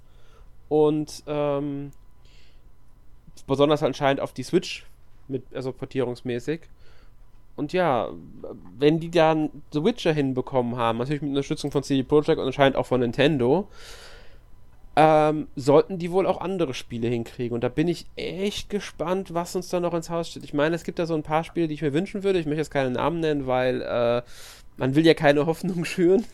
Und 0.68 1.22
ähm, 1.26 1.92
besonders 3.46 3.82
anscheinend 3.82 4.20
auf 4.20 4.32
die 4.32 4.42
Switch, 4.42 4.87
mit, 5.28 5.44
also 5.54 5.72
portierungsmäßig. 5.72 6.62
Und 7.56 7.72
ja, 7.72 8.08
wenn 8.78 9.00
die 9.00 9.10
dann 9.10 9.50
The 9.72 9.84
Witcher 9.84 10.12
hinbekommen 10.12 10.76
haben, 10.76 10.99
natürlich 10.99 11.22
mit 11.22 11.30
Unterstützung 11.30 11.70
von 11.70 11.82
CD 11.82 12.02
Projekt 12.02 12.38
und 12.40 12.46
anscheinend 12.46 12.76
auch 12.76 12.87
von 12.87 13.00
Nintendo, 13.00 13.68
ähm, 14.96 15.49
sollten 15.56 15.99
die 15.99 16.10
wohl 16.10 16.26
auch 16.26 16.40
andere 16.40 16.75
Spiele 16.75 17.08
hinkriegen. 17.08 17.54
Und 17.54 17.62
da 17.62 17.68
bin 17.68 17.88
ich 17.88 18.06
echt 18.16 18.70
gespannt, 18.70 19.34
was 19.34 19.54
uns 19.56 19.68
da 19.68 19.80
noch 19.80 19.94
ins 19.94 20.10
Haus 20.10 20.30
steht. 20.30 20.44
Ich 20.44 20.54
meine, 20.54 20.75
es 20.75 20.84
gibt 20.84 20.99
da 20.99 21.06
so 21.06 21.14
ein 21.14 21.22
paar 21.22 21.44
Spiele, 21.44 21.68
die 21.68 21.75
ich 21.75 21.82
mir 21.82 21.92
wünschen 21.92 22.22
würde. 22.22 22.38
Ich 22.38 22.46
möchte 22.46 22.60
jetzt 22.60 22.70
keine 22.70 22.90
Namen 22.90 23.20
nennen, 23.20 23.46
weil 23.46 23.82
äh, 23.82 24.22
man 24.76 24.94
will 24.94 25.06
ja 25.06 25.14
keine 25.14 25.46
Hoffnung 25.46 25.84
schüren. 25.84 26.25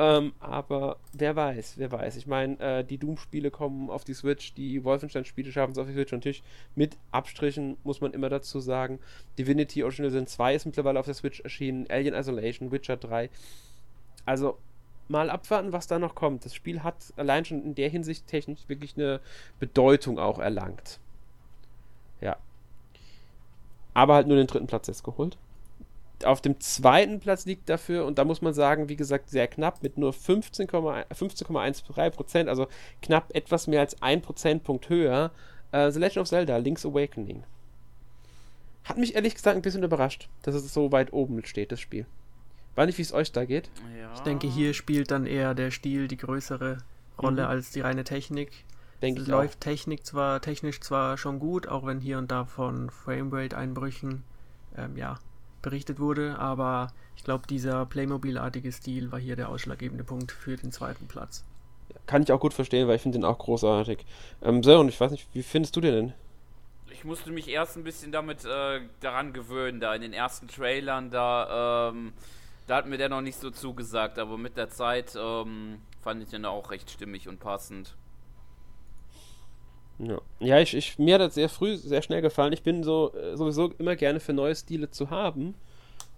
Ähm, 0.00 0.32
aber 0.38 0.96
wer 1.12 1.34
weiß, 1.34 1.74
wer 1.76 1.90
weiß. 1.90 2.16
Ich 2.16 2.28
meine, 2.28 2.56
äh, 2.60 2.84
die 2.84 2.98
Doom-Spiele 2.98 3.50
kommen 3.50 3.90
auf 3.90 4.04
die 4.04 4.14
Switch, 4.14 4.54
die 4.54 4.84
Wolfenstein-Spiele 4.84 5.50
schaffen 5.50 5.72
es 5.72 5.78
auf 5.78 5.88
die 5.88 5.92
Switch. 5.92 6.12
Und 6.12 6.20
natürlich 6.20 6.44
mit 6.76 6.96
Abstrichen 7.10 7.76
muss 7.82 8.00
man 8.00 8.12
immer 8.12 8.28
dazu 8.28 8.60
sagen. 8.60 9.00
Divinity 9.38 9.82
Original 9.82 10.12
Sin 10.12 10.28
2 10.28 10.54
ist 10.54 10.66
mittlerweile 10.66 11.00
auf 11.00 11.06
der 11.06 11.14
Switch 11.14 11.40
erschienen, 11.40 11.86
Alien 11.90 12.14
Isolation, 12.14 12.70
Witcher 12.70 12.96
3. 12.96 13.28
Also 14.24 14.56
mal 15.08 15.30
abwarten, 15.30 15.72
was 15.72 15.88
da 15.88 15.98
noch 15.98 16.14
kommt. 16.14 16.44
Das 16.44 16.54
Spiel 16.54 16.84
hat 16.84 17.12
allein 17.16 17.44
schon 17.44 17.64
in 17.64 17.74
der 17.74 17.88
Hinsicht 17.88 18.28
technisch 18.28 18.68
wirklich 18.68 18.96
eine 18.96 19.18
Bedeutung 19.58 20.20
auch 20.20 20.38
erlangt. 20.38 21.00
Ja. 22.20 22.36
Aber 23.94 24.14
halt 24.14 24.28
nur 24.28 24.36
den 24.36 24.46
dritten 24.46 24.68
Platz 24.68 24.86
jetzt 24.86 25.02
geholt 25.02 25.38
auf 26.24 26.40
dem 26.40 26.60
zweiten 26.60 27.20
Platz 27.20 27.46
liegt 27.46 27.68
dafür, 27.68 28.04
und 28.06 28.18
da 28.18 28.24
muss 28.24 28.42
man 28.42 28.54
sagen, 28.54 28.88
wie 28.88 28.96
gesagt, 28.96 29.30
sehr 29.30 29.46
knapp 29.46 29.82
mit 29.82 29.98
nur 29.98 30.12
15,13 30.12 31.14
15, 31.14 32.10
Prozent, 32.12 32.48
also 32.48 32.66
knapp 33.02 33.34
etwas 33.34 33.66
mehr 33.66 33.80
als 33.80 34.00
ein 34.02 34.22
Prozentpunkt 34.22 34.88
höher, 34.88 35.30
äh, 35.72 35.90
The 35.90 35.98
Legend 35.98 36.18
of 36.18 36.28
Zelda, 36.28 36.56
Link's 36.56 36.86
Awakening. 36.86 37.44
Hat 38.84 38.96
mich 38.96 39.14
ehrlich 39.14 39.34
gesagt 39.34 39.56
ein 39.56 39.62
bisschen 39.62 39.82
überrascht, 39.82 40.28
dass 40.42 40.54
es 40.54 40.72
so 40.72 40.92
weit 40.92 41.12
oben 41.12 41.44
steht, 41.44 41.72
das 41.72 41.80
Spiel. 41.80 42.06
Weiß 42.74 42.86
nicht, 42.86 42.98
wie 42.98 43.02
es 43.02 43.12
euch 43.12 43.32
da 43.32 43.44
geht. 43.44 43.70
Ja. 43.98 44.12
Ich 44.14 44.20
denke, 44.20 44.46
hier 44.46 44.72
spielt 44.72 45.10
dann 45.10 45.26
eher 45.26 45.54
der 45.54 45.70
Stil 45.70 46.08
die 46.08 46.16
größere 46.16 46.78
Rolle 47.20 47.42
mhm. 47.42 47.48
als 47.48 47.70
die 47.70 47.80
reine 47.80 48.04
Technik. 48.04 48.64
Denke 49.02 49.22
es 49.22 49.28
läuft 49.28 49.56
auch. 49.56 49.60
Technik 49.60 50.06
zwar, 50.06 50.40
technisch 50.40 50.80
zwar 50.80 51.18
schon 51.18 51.38
gut, 51.38 51.68
auch 51.68 51.86
wenn 51.86 52.00
hier 52.00 52.18
und 52.18 52.30
da 52.30 52.44
von 52.44 52.90
Framerate-Einbrüchen 52.90 54.24
ähm, 54.76 54.96
ja, 54.96 55.18
berichtet 55.62 55.98
wurde, 55.98 56.38
aber 56.38 56.92
ich 57.16 57.24
glaube, 57.24 57.46
dieser 57.48 57.86
Playmobil-artige 57.86 58.72
Stil 58.72 59.10
war 59.12 59.18
hier 59.18 59.36
der 59.36 59.48
ausschlaggebende 59.48 60.04
Punkt 60.04 60.32
für 60.32 60.56
den 60.56 60.72
zweiten 60.72 61.06
Platz. 61.08 61.44
Kann 62.06 62.22
ich 62.22 62.32
auch 62.32 62.40
gut 62.40 62.54
verstehen, 62.54 62.88
weil 62.88 62.96
ich 62.96 63.02
finde 63.02 63.18
den 63.18 63.24
auch 63.24 63.38
großartig. 63.38 64.04
Ähm, 64.42 64.62
Sören, 64.62 64.88
ich 64.88 65.00
weiß 65.00 65.10
nicht, 65.10 65.28
wie 65.32 65.42
findest 65.42 65.76
du 65.76 65.80
den 65.80 65.94
denn? 65.94 66.12
Ich 66.90 67.04
musste 67.04 67.30
mich 67.30 67.48
erst 67.48 67.76
ein 67.76 67.84
bisschen 67.84 68.12
damit 68.12 68.44
äh, 68.44 68.80
daran 69.00 69.32
gewöhnen, 69.32 69.80
da 69.80 69.94
in 69.94 70.02
den 70.02 70.12
ersten 70.12 70.48
Trailern, 70.48 71.10
da, 71.10 71.90
ähm, 71.90 72.12
da 72.66 72.76
hat 72.76 72.86
mir 72.86 72.98
der 72.98 73.08
noch 73.08 73.20
nicht 73.20 73.38
so 73.38 73.50
zugesagt, 73.50 74.18
aber 74.18 74.38
mit 74.38 74.56
der 74.56 74.68
Zeit 74.70 75.14
ähm, 75.16 75.80
fand 76.02 76.22
ich 76.22 76.30
den 76.30 76.44
auch 76.44 76.70
recht 76.70 76.90
stimmig 76.90 77.28
und 77.28 77.40
passend. 77.40 77.94
Ja, 79.98 80.20
ja 80.40 80.60
ich, 80.60 80.74
ich, 80.74 80.98
mir 80.98 81.14
hat 81.14 81.20
das 81.20 81.34
sehr 81.34 81.48
früh, 81.48 81.76
sehr 81.76 82.02
schnell 82.02 82.22
gefallen. 82.22 82.52
Ich 82.52 82.62
bin 82.62 82.82
so 82.82 83.12
äh, 83.14 83.36
sowieso 83.36 83.72
immer 83.78 83.96
gerne 83.96 84.20
für 84.20 84.32
neue 84.32 84.54
Stile 84.54 84.90
zu 84.90 85.10
haben. 85.10 85.54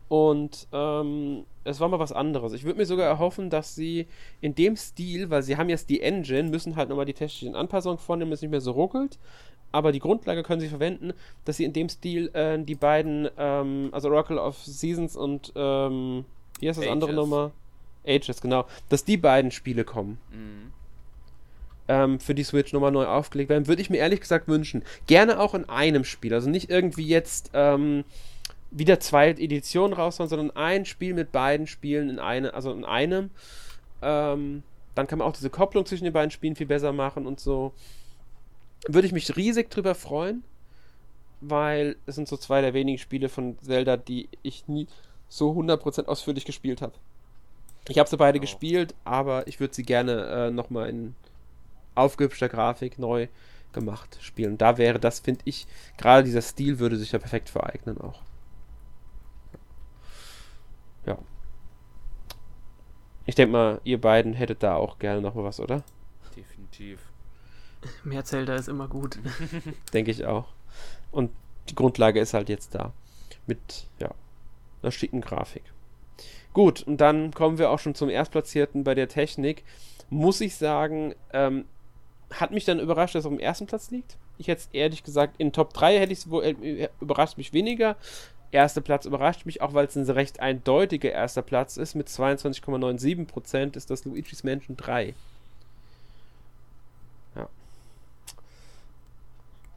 Und 0.08 0.66
ähm, 0.72 1.44
es 1.62 1.78
war 1.78 1.88
mal 1.88 2.00
was 2.00 2.10
anderes. 2.10 2.52
Ich 2.52 2.64
würde 2.64 2.78
mir 2.78 2.86
sogar 2.86 3.06
erhoffen, 3.06 3.48
dass 3.48 3.76
sie 3.76 4.08
in 4.40 4.56
dem 4.56 4.76
Stil, 4.76 5.30
weil 5.30 5.44
sie 5.44 5.56
haben 5.56 5.68
jetzt 5.68 5.88
die 5.88 6.00
Engine, 6.00 6.50
müssen 6.50 6.74
halt 6.74 6.88
nochmal 6.88 7.04
die 7.04 7.14
technischen 7.14 7.54
Anpassungen 7.54 7.98
vornehmen, 7.98 8.32
es 8.32 8.42
nicht 8.42 8.50
mehr 8.50 8.60
so 8.60 8.72
ruckelt. 8.72 9.18
Aber 9.70 9.92
die 9.92 10.00
Grundlage 10.00 10.42
können 10.42 10.60
sie 10.60 10.68
verwenden, 10.68 11.12
dass 11.44 11.58
sie 11.58 11.64
in 11.64 11.72
dem 11.72 11.88
Stil 11.88 12.28
äh, 12.34 12.58
die 12.58 12.74
beiden, 12.74 13.28
ähm, 13.38 13.90
also 13.92 14.08
Oracle 14.08 14.38
of 14.38 14.58
Seasons 14.58 15.16
und 15.16 15.52
ähm, 15.54 16.24
wie 16.58 16.68
heißt 16.68 16.78
das 16.78 16.86
Ages. 16.86 16.92
andere 16.92 17.12
nochmal? 17.12 17.52
Ages, 18.04 18.40
genau. 18.40 18.66
Dass 18.88 19.04
die 19.04 19.16
beiden 19.16 19.52
Spiele 19.52 19.84
kommen. 19.84 20.18
Mhm 20.32 20.72
ähm, 21.90 22.20
für 22.20 22.36
die 22.36 22.44
Switch 22.44 22.72
nochmal 22.72 22.92
neu 22.92 23.04
aufgelegt 23.04 23.50
werden. 23.50 23.66
Würde 23.66 23.82
ich 23.82 23.90
mir 23.90 23.96
ehrlich 23.96 24.20
gesagt 24.20 24.46
wünschen. 24.46 24.84
Gerne 25.08 25.40
auch 25.40 25.54
in 25.54 25.68
einem 25.68 26.04
Spiel. 26.04 26.32
Also 26.32 26.48
nicht 26.48 26.70
irgendwie 26.70 27.06
jetzt 27.06 27.50
ähm, 27.52 28.04
wieder 28.70 29.00
zwei 29.00 29.30
Editionen 29.30 29.92
raushauen, 29.92 30.30
sondern 30.30 30.52
ein 30.52 30.84
Spiel 30.84 31.14
mit 31.14 31.32
beiden 31.32 31.66
Spielen 31.66 32.08
in 32.08 32.20
eine, 32.20 32.54
also 32.54 32.72
in 32.72 32.84
einem. 32.84 33.30
Ähm, 34.02 34.62
dann 34.94 35.08
kann 35.08 35.18
man 35.18 35.26
auch 35.26 35.36
diese 35.36 35.50
Kopplung 35.50 35.84
zwischen 35.84 36.04
den 36.04 36.12
beiden 36.12 36.30
Spielen 36.30 36.54
viel 36.54 36.66
besser 36.66 36.92
machen 36.92 37.26
und 37.26 37.40
so. 37.40 37.72
Würde 38.86 39.06
ich 39.06 39.12
mich 39.12 39.36
riesig 39.36 39.68
drüber 39.68 39.96
freuen, 39.96 40.44
weil 41.40 41.96
es 42.06 42.14
sind 42.14 42.28
so 42.28 42.36
zwei 42.36 42.60
der 42.60 42.72
wenigen 42.72 42.98
Spiele 42.98 43.28
von 43.28 43.58
Zelda, 43.62 43.96
die 43.96 44.28
ich 44.42 44.68
nie 44.68 44.86
so 45.28 45.50
100% 45.50 46.06
ausführlich 46.06 46.44
gespielt 46.44 46.82
habe. 46.82 46.94
Ich 47.88 47.98
habe 47.98 48.08
sie 48.08 48.16
beide 48.16 48.38
oh. 48.38 48.40
gespielt, 48.40 48.94
aber 49.02 49.48
ich 49.48 49.58
würde 49.58 49.74
sie 49.74 49.82
gerne 49.82 50.26
äh, 50.26 50.50
nochmal 50.52 50.88
in 50.88 51.16
aufgehübschter 51.94 52.48
Grafik 52.48 52.98
neu 52.98 53.28
gemacht 53.72 54.18
spielen. 54.20 54.52
Und 54.52 54.62
da 54.62 54.78
wäre 54.78 54.98
das, 54.98 55.20
finde 55.20 55.42
ich, 55.44 55.66
gerade 55.96 56.24
dieser 56.24 56.42
Stil 56.42 56.78
würde 56.78 56.96
sich 56.96 57.10
da 57.10 57.18
perfekt 57.18 57.48
vereignen 57.48 58.00
auch. 58.00 58.22
Ja. 61.06 61.18
Ich 63.26 63.34
denke 63.34 63.52
mal, 63.52 63.80
ihr 63.84 64.00
beiden 64.00 64.34
hättet 64.34 64.62
da 64.62 64.74
auch 64.74 64.98
gerne 64.98 65.20
noch 65.20 65.34
mal 65.34 65.44
was, 65.44 65.60
oder? 65.60 65.84
Definitiv. 66.36 67.00
Mehr 68.04 68.24
Zelda 68.24 68.54
ist 68.54 68.68
immer 68.68 68.88
gut. 68.88 69.18
denke 69.92 70.10
ich 70.10 70.26
auch. 70.26 70.48
Und 71.10 71.30
die 71.68 71.74
Grundlage 71.74 72.20
ist 72.20 72.34
halt 72.34 72.48
jetzt 72.48 72.74
da. 72.74 72.92
Mit, 73.46 73.88
ja, 73.98 74.10
einer 74.82 74.92
schicken 74.92 75.20
Grafik. 75.20 75.62
Gut, 76.52 76.82
und 76.82 77.00
dann 77.00 77.32
kommen 77.32 77.58
wir 77.58 77.70
auch 77.70 77.78
schon 77.78 77.94
zum 77.94 78.10
Erstplatzierten 78.10 78.84
bei 78.84 78.94
der 78.94 79.08
Technik. 79.08 79.64
Muss 80.08 80.40
ich 80.40 80.56
sagen, 80.56 81.14
ähm, 81.32 81.64
hat 82.30 82.52
mich 82.52 82.64
dann 82.64 82.80
überrascht, 82.80 83.14
dass 83.14 83.24
er 83.24 83.30
auf 83.30 83.36
dem 83.36 83.40
ersten 83.40 83.66
Platz 83.66 83.90
liegt. 83.90 84.16
Ich 84.38 84.48
hätte 84.48 84.62
es 84.62 84.68
ehrlich 84.72 85.02
gesagt, 85.02 85.34
in 85.38 85.52
Top 85.52 85.74
3 85.74 85.98
hätte 85.98 86.12
ich 86.12 86.20
es 86.20 86.26
äh, 86.26 86.88
überrascht 87.00 87.36
mich 87.36 87.52
weniger. 87.52 87.96
Erster 88.52 88.80
Platz 88.80 89.04
überrascht 89.04 89.46
mich 89.46 89.60
auch, 89.62 89.74
weil 89.74 89.86
es 89.86 89.96
ein 89.96 90.08
recht 90.08 90.40
eindeutiger 90.40 91.10
erster 91.10 91.42
Platz 91.42 91.76
ist. 91.76 91.94
Mit 91.94 92.08
22,97% 92.08 93.76
ist 93.76 93.90
das 93.90 94.04
Luigi's 94.04 94.42
Mansion 94.42 94.76
3. 94.76 95.14
Ja. 97.36 97.48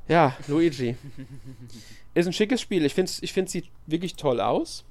Ja, 0.08 0.38
Luigi. 0.48 0.96
ist 2.14 2.28
ein 2.28 2.34
schickes 2.34 2.62
Spiel. 2.62 2.86
Ich 2.86 2.94
finde 2.94 3.12
es 3.12 3.22
ich 3.22 3.34
sieht 3.34 3.70
wirklich 3.86 4.16
toll 4.16 4.42
aus. 4.42 4.86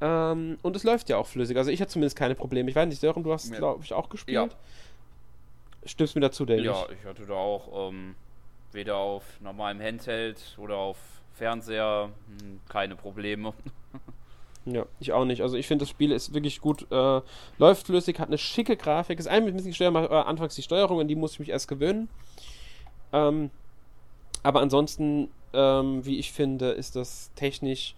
Ähm, 0.00 0.58
und 0.62 0.76
es 0.76 0.84
läuft 0.84 1.08
ja 1.08 1.16
auch 1.16 1.26
flüssig. 1.26 1.56
Also 1.56 1.70
ich 1.70 1.80
hatte 1.80 1.92
zumindest 1.92 2.16
keine 2.16 2.34
Probleme. 2.34 2.68
Ich 2.68 2.76
weiß 2.76 2.88
nicht, 2.88 3.00
Sören, 3.00 3.22
du 3.22 3.32
hast, 3.32 3.52
glaube 3.52 3.82
ich, 3.84 3.92
auch 3.92 4.08
gespielt. 4.08 4.52
Ja. 4.52 4.58
Stimmst 5.86 6.14
mir 6.14 6.20
dazu, 6.20 6.44
denke 6.44 6.64
Ja, 6.64 6.86
ich 6.90 7.04
hatte 7.06 7.26
da 7.26 7.34
auch 7.34 7.90
ähm, 7.90 8.14
weder 8.72 8.96
auf 8.96 9.24
normalem 9.40 9.80
Handheld 9.80 10.56
oder 10.58 10.76
auf 10.76 10.98
Fernseher 11.32 12.10
hm, 12.40 12.60
keine 12.68 12.96
Probleme. 12.96 13.52
Ja, 14.68 14.84
ich 14.98 15.12
auch 15.12 15.24
nicht. 15.24 15.42
Also 15.42 15.56
ich 15.56 15.68
finde, 15.68 15.84
das 15.84 15.90
Spiel 15.90 16.10
ist 16.10 16.34
wirklich 16.34 16.60
gut, 16.60 16.90
äh, 16.90 17.20
läuft 17.58 17.86
flüssig, 17.86 18.18
hat 18.18 18.28
eine 18.28 18.36
schicke 18.36 18.76
Grafik. 18.76 19.18
Ist 19.20 19.28
ein 19.28 19.44
bisschen 19.44 19.72
schwer, 19.72 19.94
äh, 19.94 20.08
anfangs 20.08 20.56
die 20.56 20.62
Steuerung, 20.62 21.00
an 21.00 21.06
die 21.06 21.14
muss 21.14 21.34
ich 21.34 21.38
mich 21.38 21.50
erst 21.50 21.68
gewöhnen. 21.68 22.08
Ähm, 23.12 23.50
aber 24.42 24.60
ansonsten, 24.60 25.28
ähm, 25.52 26.04
wie 26.04 26.18
ich 26.18 26.32
finde, 26.32 26.70
ist 26.70 26.96
das 26.96 27.30
technisch 27.36 27.94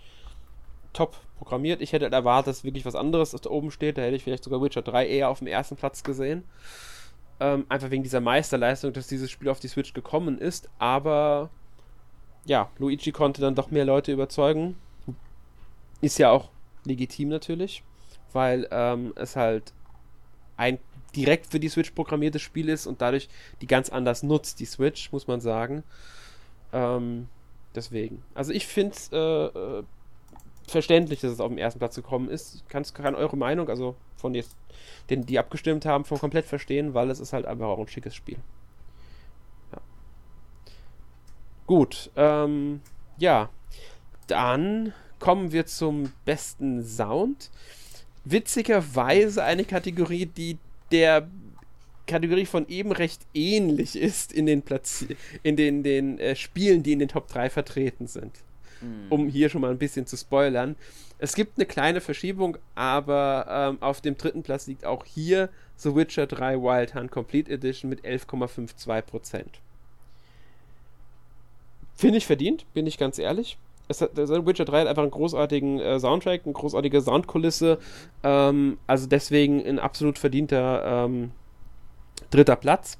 top 0.92 1.16
programmiert. 1.38 1.80
Ich 1.80 1.94
hätte 1.94 2.04
halt 2.04 2.12
erwartet, 2.12 2.48
dass 2.48 2.64
wirklich 2.64 2.84
was 2.84 2.94
anderes 2.94 3.30
da 3.30 3.48
oben 3.48 3.70
steht. 3.70 3.96
Da 3.96 4.02
hätte 4.02 4.16
ich 4.16 4.24
vielleicht 4.24 4.44
sogar 4.44 4.60
Witcher 4.60 4.82
3 4.82 5.06
eher 5.06 5.30
auf 5.30 5.38
dem 5.38 5.46
ersten 5.46 5.76
Platz 5.76 6.02
gesehen. 6.02 6.44
Ähm, 7.40 7.66
einfach 7.68 7.90
wegen 7.90 8.02
dieser 8.02 8.20
Meisterleistung, 8.20 8.92
dass 8.92 9.06
dieses 9.06 9.30
Spiel 9.30 9.48
auf 9.48 9.60
die 9.60 9.68
Switch 9.68 9.92
gekommen 9.92 10.38
ist. 10.38 10.68
Aber 10.78 11.50
ja, 12.44 12.70
Luigi 12.78 13.12
konnte 13.12 13.40
dann 13.40 13.54
doch 13.54 13.70
mehr 13.70 13.84
Leute 13.84 14.12
überzeugen. 14.12 14.76
Ist 16.00 16.18
ja 16.18 16.30
auch 16.30 16.50
legitim 16.84 17.28
natürlich, 17.28 17.82
weil 18.32 18.66
ähm, 18.70 19.12
es 19.16 19.36
halt 19.36 19.72
ein 20.56 20.78
direkt 21.14 21.46
für 21.46 21.60
die 21.60 21.68
Switch 21.68 21.92
programmiertes 21.92 22.42
Spiel 22.42 22.68
ist 22.68 22.86
und 22.86 23.00
dadurch 23.00 23.28
die 23.60 23.66
ganz 23.66 23.88
anders 23.88 24.22
nutzt, 24.22 24.60
die 24.60 24.66
Switch, 24.66 25.10
muss 25.12 25.26
man 25.26 25.40
sagen. 25.40 25.82
Ähm, 26.72 27.28
deswegen. 27.74 28.22
Also 28.34 28.52
ich 28.52 28.66
finde 28.66 28.94
es 28.94 29.10
äh, 29.12 29.16
äh, 29.16 29.82
verständlich, 30.70 31.20
dass 31.20 31.32
es 31.32 31.40
auf 31.40 31.48
den 31.48 31.58
ersten 31.58 31.78
Platz 31.78 31.94
gekommen 31.94 32.28
ist. 32.28 32.54
Ich 32.56 32.94
kann 32.94 33.14
eure 33.14 33.36
Meinung, 33.36 33.68
also 33.68 33.96
von 34.16 34.34
jetzt, 34.34 34.56
denen, 35.10 35.26
die 35.26 35.38
abgestimmt 35.38 35.86
haben, 35.86 36.04
von 36.04 36.18
komplett 36.18 36.46
verstehen, 36.46 36.94
weil 36.94 37.10
es 37.10 37.20
ist 37.20 37.32
halt 37.32 37.46
einfach 37.46 37.66
auch 37.66 37.78
ein 37.78 37.88
schickes 37.88 38.14
Spiel. 38.14 38.38
Ja. 39.72 39.80
Gut, 41.66 42.10
ähm, 42.16 42.80
ja. 43.18 43.50
Dann 44.26 44.92
kommen 45.18 45.52
wir 45.52 45.66
zum 45.66 46.12
besten 46.24 46.84
Sound. 46.84 47.50
Witzigerweise 48.24 49.42
eine 49.42 49.64
Kategorie, 49.64 50.26
die 50.26 50.58
der 50.92 51.28
Kategorie 52.06 52.46
von 52.46 52.68
eben 52.68 52.92
recht 52.92 53.22
ähnlich 53.34 53.96
ist 53.96 54.32
in 54.32 54.46
den, 54.46 54.62
Platz 54.62 55.06
in 55.42 55.56
den, 55.56 55.82
den 55.82 56.18
äh, 56.18 56.36
Spielen, 56.36 56.82
die 56.82 56.92
in 56.92 56.98
den 56.98 57.08
Top 57.08 57.28
3 57.28 57.50
vertreten 57.50 58.06
sind 58.06 58.32
mhm. 58.80 59.06
um 59.08 59.28
hier 59.28 59.48
schon 59.48 59.60
mal 59.60 59.70
ein 59.70 59.78
bisschen 59.78 60.06
zu 60.06 60.16
spoilern. 60.16 60.76
Es 61.18 61.34
gibt 61.34 61.58
eine 61.58 61.66
kleine 61.66 62.00
Verschiebung, 62.00 62.58
aber 62.74 63.46
ähm, 63.48 63.82
auf 63.82 64.00
dem 64.00 64.16
dritten 64.16 64.42
Platz 64.42 64.66
liegt 64.66 64.84
auch 64.84 65.04
hier 65.04 65.48
The 65.76 65.94
Witcher 65.94 66.26
3 66.26 66.58
Wild 66.58 66.94
Hunt 66.94 67.10
Complete 67.10 67.50
Edition 67.50 67.88
mit 67.88 68.04
11,52%. 68.04 69.44
Finde 71.94 72.18
ich 72.18 72.26
verdient, 72.26 72.64
bin 72.74 72.86
ich 72.86 72.98
ganz 72.98 73.18
ehrlich. 73.18 73.58
Es 73.88 74.00
hat, 74.00 74.12
The 74.14 74.46
Witcher 74.46 74.64
3 74.64 74.82
hat 74.82 74.86
einfach 74.86 75.02
einen 75.02 75.10
großartigen 75.10 75.80
äh, 75.80 75.98
Soundtrack, 75.98 76.42
eine 76.44 76.52
großartige 76.52 77.00
Soundkulisse. 77.00 77.78
Ähm, 78.22 78.78
also 78.86 79.06
deswegen 79.06 79.64
ein 79.66 79.78
absolut 79.78 80.18
verdienter 80.18 81.06
ähm, 81.06 81.32
dritter 82.30 82.56
Platz. 82.56 82.98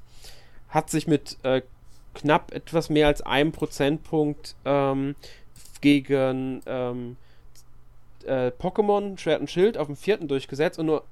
Hat 0.67 0.89
sich 0.89 1.07
mit 1.07 1.37
äh, 1.43 1.61
knapp 2.15 2.51
etwas 2.53 2.89
mehr 2.89 3.07
als 3.07 3.21
einem 3.21 3.51
Prozentpunkt 3.51 4.55
ähm, 4.65 5.15
gegen 5.81 6.61
ähm, 6.65 7.17
äh, 8.25 8.51
Pokémon 8.59 9.17
Schwert 9.17 9.41
und 9.41 9.49
Schild 9.49 9.77
auf 9.77 9.87
dem 9.87 9.95
vierten 9.95 10.27
durchgesetzt 10.27 10.79
und 10.79 10.85
nur 10.85 11.03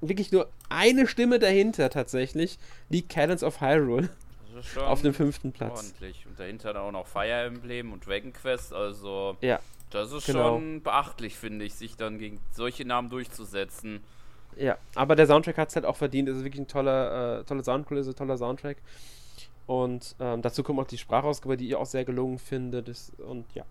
wirklich 0.00 0.32
nur 0.32 0.48
eine 0.68 1.06
Stimme 1.06 1.38
dahinter 1.38 1.90
tatsächlich 1.90 2.58
liegt 2.88 3.08
Cadence 3.08 3.42
of 3.42 3.60
Hyrule 3.60 4.10
auf 4.86 5.02
dem 5.02 5.14
fünften 5.14 5.52
Platz. 5.52 5.78
Ordentlich. 5.78 6.26
Und 6.26 6.38
dahinter 6.38 6.72
dann 6.72 6.82
auch 6.82 6.92
noch 6.92 7.06
Fire 7.06 7.44
Emblem 7.44 7.92
und 7.92 8.06
Dragon 8.06 8.32
Quest, 8.32 8.72
also 8.72 9.36
ja, 9.40 9.60
das 9.90 10.12
ist 10.12 10.26
genau. 10.26 10.54
schon 10.54 10.82
beachtlich, 10.82 11.36
finde 11.36 11.64
ich, 11.64 11.74
sich 11.74 11.96
dann 11.96 12.18
gegen 12.18 12.40
solche 12.52 12.84
Namen 12.84 13.10
durchzusetzen. 13.10 14.02
Ja, 14.56 14.78
aber 14.94 15.16
der 15.16 15.26
Soundtrack 15.26 15.58
hat 15.58 15.68
es 15.68 15.76
halt 15.76 15.84
auch 15.84 15.96
verdient. 15.96 16.28
Es 16.28 16.38
ist 16.38 16.44
wirklich 16.44 16.62
ein 16.62 16.68
toller, 16.68 17.40
äh, 17.40 17.44
tolle 17.44 17.62
Soundkulisse, 17.62 18.14
toller 18.14 18.38
Soundtrack. 18.38 18.78
Und 19.66 20.14
ähm, 20.18 20.42
dazu 20.42 20.62
kommt 20.62 20.80
auch 20.80 20.86
die 20.86 20.98
Sprachausgabe, 20.98 21.56
die 21.56 21.68
ich 21.68 21.74
auch 21.74 21.86
sehr 21.86 22.04
gelungen 22.04 22.38
finde. 22.38 22.82
Das, 22.82 23.12
und 23.18 23.44
ja, 23.54 23.64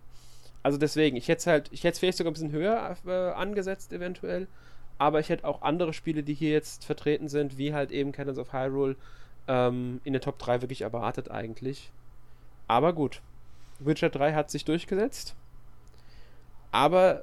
also 0.66 0.78
deswegen, 0.78 1.16
ich 1.16 1.28
hätte 1.28 1.38
es 1.38 1.46
halt, 1.46 1.68
ich 1.70 1.84
hätte 1.84 1.92
es 1.92 2.00
vielleicht 2.00 2.18
sogar 2.18 2.32
ein 2.32 2.34
bisschen 2.34 2.50
höher 2.50 2.96
äh, 3.06 3.30
angesetzt, 3.34 3.92
eventuell. 3.92 4.48
Aber 4.98 5.20
ich 5.20 5.28
hätte 5.28 5.44
auch 5.44 5.62
andere 5.62 5.92
Spiele, 5.92 6.24
die 6.24 6.34
hier 6.34 6.50
jetzt 6.50 6.84
vertreten 6.84 7.28
sind, 7.28 7.56
wie 7.56 7.72
halt 7.72 7.92
eben 7.92 8.10
Cannons 8.10 8.36
of 8.36 8.52
Hyrule, 8.52 8.96
ähm, 9.46 10.00
in 10.02 10.12
der 10.12 10.20
Top 10.20 10.40
3 10.40 10.62
wirklich 10.62 10.80
erwartet 10.80 11.30
eigentlich. 11.30 11.92
Aber 12.66 12.92
gut. 12.94 13.22
Witcher 13.78 14.10
3 14.10 14.34
hat 14.34 14.50
sich 14.50 14.64
durchgesetzt. 14.64 15.36
Aber 16.72 17.22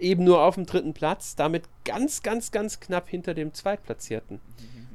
eben 0.00 0.24
nur 0.24 0.42
auf 0.42 0.56
dem 0.56 0.66
dritten 0.66 0.92
Platz, 0.92 1.36
damit 1.36 1.68
ganz, 1.84 2.24
ganz, 2.24 2.50
ganz 2.50 2.80
knapp 2.80 3.08
hinter 3.08 3.34
dem 3.34 3.54
Zweitplatzierten. 3.54 4.40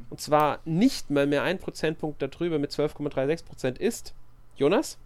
Und 0.10 0.20
zwar 0.20 0.60
nicht 0.66 1.10
mal 1.10 1.26
mehr 1.26 1.44
ein 1.44 1.58
Prozentpunkt 1.58 2.22
darüber 2.22 2.60
mit 2.60 2.72
12,36% 2.72 3.80
ist 3.80 4.14
Jonas? 4.58 4.98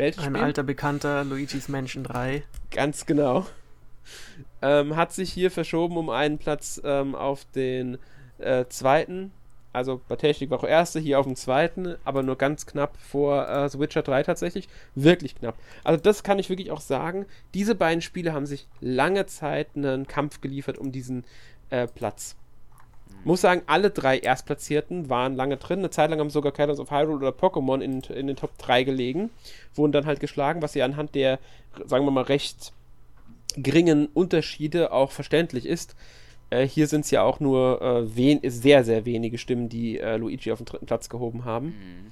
Welches 0.00 0.24
Ein 0.24 0.30
Spiel? 0.30 0.44
alter 0.44 0.62
Bekannter, 0.62 1.24
Luigi's 1.24 1.68
Mansion 1.68 2.04
3. 2.04 2.42
Ganz 2.70 3.04
genau. 3.04 3.44
Ähm, 4.62 4.96
hat 4.96 5.12
sich 5.12 5.30
hier 5.30 5.50
verschoben 5.50 5.98
um 5.98 6.08
einen 6.08 6.38
Platz 6.38 6.80
ähm, 6.82 7.14
auf 7.14 7.44
den 7.54 7.98
äh, 8.38 8.64
zweiten. 8.70 9.30
Also 9.74 10.00
bei 10.08 10.16
Technik 10.16 10.48
war 10.48 10.58
auch 10.58 10.64
erste, 10.64 11.00
hier 11.00 11.20
auf 11.20 11.26
dem 11.26 11.36
zweiten, 11.36 11.96
aber 12.02 12.22
nur 12.22 12.36
ganz 12.36 12.64
knapp 12.64 12.96
vor 12.96 13.46
äh, 13.46 13.68
The 13.68 13.78
Witcher 13.78 14.00
3 14.00 14.22
tatsächlich. 14.22 14.70
Wirklich 14.94 15.34
knapp. 15.34 15.56
Also 15.84 16.02
das 16.02 16.22
kann 16.22 16.38
ich 16.38 16.48
wirklich 16.48 16.70
auch 16.70 16.80
sagen. 16.80 17.26
Diese 17.52 17.74
beiden 17.74 18.00
Spiele 18.00 18.32
haben 18.32 18.46
sich 18.46 18.68
lange 18.80 19.26
Zeit 19.26 19.68
einen 19.76 20.06
Kampf 20.06 20.40
geliefert 20.40 20.78
um 20.78 20.92
diesen 20.92 21.24
äh, 21.68 21.86
Platz. 21.86 22.36
Muss 23.24 23.40
sagen, 23.40 23.62
alle 23.66 23.90
drei 23.90 24.18
Erstplatzierten 24.18 25.10
waren 25.10 25.34
lange 25.34 25.56
drin. 25.56 25.80
Eine 25.80 25.90
Zeit 25.90 26.10
lang 26.10 26.20
haben 26.20 26.30
sogar 26.30 26.52
Cadence 26.52 26.80
of 26.80 26.90
Hyrule 26.90 27.16
oder 27.16 27.30
Pokémon 27.30 27.80
in, 27.80 28.00
in 28.00 28.26
den 28.26 28.36
Top 28.36 28.56
3 28.58 28.84
gelegen. 28.84 29.30
Wurden 29.74 29.92
dann 29.92 30.06
halt 30.06 30.20
geschlagen, 30.20 30.62
was 30.62 30.74
ja 30.74 30.84
anhand 30.84 31.14
der, 31.14 31.38
sagen 31.86 32.04
wir 32.04 32.10
mal, 32.10 32.24
recht 32.24 32.72
geringen 33.56 34.06
Unterschiede 34.06 34.92
auch 34.92 35.10
verständlich 35.10 35.66
ist. 35.66 35.96
Äh, 36.50 36.66
hier 36.66 36.86
sind 36.86 37.04
es 37.04 37.10
ja 37.10 37.22
auch 37.22 37.40
nur 37.40 37.80
äh, 37.82 38.16
wen 38.16 38.40
sehr, 38.44 38.84
sehr 38.84 39.04
wenige 39.04 39.38
Stimmen, 39.38 39.68
die 39.68 39.98
äh, 39.98 40.16
Luigi 40.16 40.52
auf 40.52 40.58
den 40.58 40.66
dritten 40.66 40.86
Platz 40.86 41.08
gehoben 41.08 41.44
haben. 41.44 41.66
Mhm. 41.66 42.10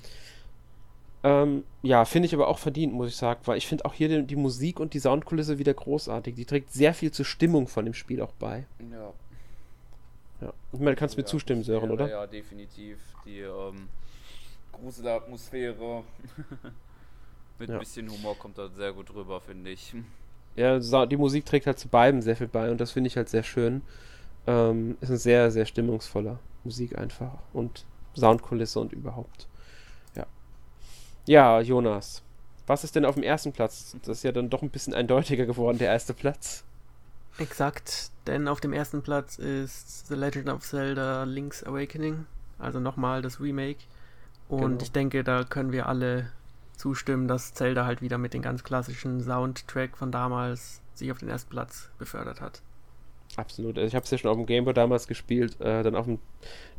Ähm, 1.25 1.65
ja, 1.83 2.05
finde 2.05 2.27
ich 2.27 2.35
aber 2.35 2.47
auch 2.47 2.59
verdient, 2.59 2.93
muss 2.93 3.09
ich 3.09 3.17
sagen, 3.17 3.41
weil 3.45 3.59
ich 3.59 3.67
finde 3.67 3.85
auch 3.85 3.95
hier 3.95 4.09
die, 4.09 4.23
die, 4.25 4.37
Musik 4.37 4.79
und 4.79 4.95
die 4.95 5.01
Soundkulisse 5.01 5.59
wieder 5.59 5.75
großartig. 5.75 6.37
Die 6.37 6.45
trägt 6.45 6.73
sehr 6.73 6.95
viel 6.95 7.11
zur 7.11 7.25
Stimmung 7.25 7.67
von 7.67 7.85
dem 7.85 7.95
Spiel 7.95 8.23
auch 8.23 8.33
bei. 8.39 8.67
Ja. 8.93 9.13
Ja. 10.41 10.53
Ich 10.73 10.79
meine, 10.79 10.93
du 10.93 10.97
kannst 10.97 11.17
mir 11.17 11.25
zustimmen, 11.25 11.63
Sören, 11.65 11.91
oder? 11.91 12.09
Ja, 12.09 12.27
definitiv. 12.27 12.99
Die 13.25 13.41
ähm, 13.41 13.89
Gruselatmosphäre 14.73 16.05
mit 17.59 17.69
ein 17.69 17.73
ja. 17.73 17.79
bisschen 17.79 18.11
Humor 18.11 18.37
kommt 18.39 18.59
da 18.59 18.69
sehr 18.69 18.93
gut 18.93 19.13
rüber, 19.15 19.41
finde 19.41 19.71
ich. 19.71 19.95
Ja, 20.57 20.79
die 21.07 21.17
Musik 21.17 21.47
trägt 21.47 21.67
halt 21.67 21.79
zu 21.79 21.89
beiden 21.89 22.21
sehr 22.21 22.37
viel 22.37 22.49
bei 22.49 22.71
und 22.71 22.81
das 22.81 22.91
finde 22.93 23.09
ich 23.09 23.17
halt 23.17 23.29
sehr 23.29 23.43
schön. 23.45 23.83
Ähm, 24.47 24.97
ist 25.01 25.11
ein 25.11 25.17
sehr, 25.17 25.51
sehr 25.51 25.67
stimmungsvoller 25.67 26.39
Musik 26.65 26.99
einfach 26.99 27.39
und 27.53 27.85
Soundkulisse 28.17 28.81
und 28.81 28.93
überhaupt. 28.93 29.47
Ja. 30.17 30.27
Ja, 31.27 31.61
Jonas. 31.61 32.23
Was 32.67 32.85
ist 32.85 32.97
denn 32.97 33.05
auf 33.05 33.15
dem 33.15 33.23
ersten 33.23 33.53
Platz? 33.53 33.97
Das 34.03 34.19
ist 34.19 34.23
ja 34.25 34.33
dann 34.33 34.51
doch 34.51 34.63
ein 34.63 34.71
bisschen 34.71 34.95
eindeutiger 34.95 35.47
geworden, 35.47 35.79
der 35.79 35.89
erste 35.89 36.13
Platz. 36.13 36.65
Exakt, 37.39 38.11
denn 38.27 38.49
auf 38.49 38.61
dem 38.61 38.73
ersten 38.73 39.03
Platz 39.03 39.39
ist 39.39 40.09
The 40.09 40.15
Legend 40.15 40.49
of 40.49 40.63
Zelda 40.63 41.23
Link's 41.23 41.63
Awakening, 41.65 42.27
also 42.59 42.81
nochmal 42.81 43.23
das 43.23 43.41
Remake. 43.41 43.79
Und 44.49 44.61
genau. 44.61 44.83
ich 44.83 44.93
denke, 44.93 45.23
da 45.25 45.45
können 45.45 45.73
wir 45.73 45.87
alle 45.87 46.31
zustimmen, 46.77 47.29
dass 47.29 47.55
Zelda 47.55 47.85
halt 47.85 48.03
wieder 48.03 48.19
mit 48.19 48.35
dem 48.35 48.43
ganz 48.43 48.65
klassischen 48.65 49.23
Soundtrack 49.23 49.97
von 49.97 50.11
damals 50.11 50.81
sich 50.95 51.13
auf 51.13 51.19
den 51.19 51.29
ersten 51.29 51.51
Platz 51.51 51.91
befördert 51.99 52.41
hat. 52.41 52.61
Absolut. 53.39 53.79
Also 53.79 53.87
ich 53.87 53.95
habe 53.95 54.03
es 54.03 54.11
ja 54.11 54.19
schon 54.19 54.33
auf 54.33 54.37
dem 54.37 54.47
Gameboy 54.47 54.75
damals 54.75 55.07
gespielt, 55.07 55.61
äh, 55.61 55.85
dann 55.85 55.95
auf 55.95 56.07
dem 56.07 56.19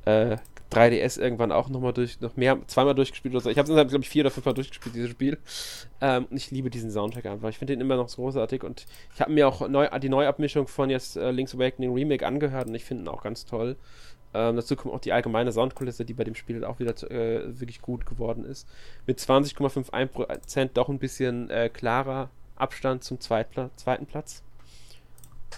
äh, 0.03 0.35
3DS 0.73 1.17
irgendwann 1.17 1.53
auch 1.53 1.69
nochmal 1.69 1.93
durch, 1.93 2.19
noch 2.19 2.35
mehr, 2.35 2.59
zweimal 2.67 2.93
durchgespielt 2.93 3.33
oder 3.33 3.41
so. 3.41 3.49
Ich 3.49 3.57
habe 3.57 3.71
es, 3.71 3.87
glaube 3.89 4.03
ich, 4.03 4.09
vier 4.09 4.23
oder 4.23 4.29
fünfmal 4.29 4.53
durchgespielt, 4.53 4.93
dieses 4.93 5.09
Spiel. 5.09 5.37
Ähm, 6.01 6.25
und 6.29 6.35
ich 6.35 6.51
liebe 6.51 6.69
diesen 6.69 6.91
Soundtrack 6.91 7.27
einfach. 7.27 7.47
Ich 7.47 7.57
finde 7.57 7.73
den 7.73 7.79
immer 7.79 7.95
noch 7.95 8.09
so 8.09 8.21
großartig 8.21 8.65
und 8.65 8.87
ich 9.15 9.21
habe 9.21 9.31
mir 9.31 9.47
auch 9.47 9.69
neu, 9.69 9.87
die 9.99 10.09
Neuabmischung 10.09 10.67
von 10.67 10.89
jetzt 10.89 11.15
äh, 11.15 11.31
Link's 11.31 11.55
Awakening 11.55 11.93
Remake 11.93 12.27
angehört 12.27 12.67
und 12.67 12.75
ich 12.75 12.83
finde 12.83 13.05
ihn 13.05 13.07
auch 13.07 13.23
ganz 13.23 13.45
toll. 13.45 13.77
Ähm, 14.33 14.57
dazu 14.57 14.75
kommt 14.75 14.93
auch 14.93 14.99
die 14.99 15.13
allgemeine 15.13 15.53
Soundkulisse, 15.53 16.03
die 16.03 16.13
bei 16.13 16.25
dem 16.25 16.35
Spiel 16.35 16.65
auch 16.65 16.79
wieder 16.79 16.91
äh, 17.09 17.57
wirklich 17.57 17.81
gut 17.81 18.05
geworden 18.05 18.43
ist. 18.43 18.67
Mit 19.07 19.19
20,51% 19.19 20.71
doch 20.73 20.89
ein 20.89 20.99
bisschen 20.99 21.49
äh, 21.51 21.69
klarer 21.69 22.29
Abstand 22.57 23.05
zum 23.05 23.21
Zweitpla 23.21 23.69
zweiten 23.77 24.05
Platz. 24.05 24.43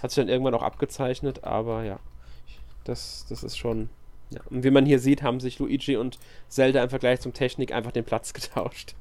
Hat 0.01 0.11
sich 0.11 0.21
dann 0.21 0.29
irgendwann 0.29 0.53
auch 0.53 0.63
abgezeichnet, 0.63 1.43
aber 1.43 1.83
ja, 1.83 1.99
das, 2.83 3.25
das 3.29 3.43
ist 3.43 3.57
schon. 3.57 3.89
Ja. 4.29 4.41
Und 4.49 4.63
wie 4.63 4.71
man 4.71 4.85
hier 4.85 4.99
sieht, 4.99 5.23
haben 5.23 5.39
sich 5.39 5.59
Luigi 5.59 5.97
und 5.97 6.17
Zelda 6.47 6.83
im 6.83 6.89
Vergleich 6.89 7.19
zum 7.19 7.33
Technik 7.33 7.73
einfach 7.73 7.91
den 7.91 8.05
Platz 8.05 8.33
getauscht. 8.33 8.95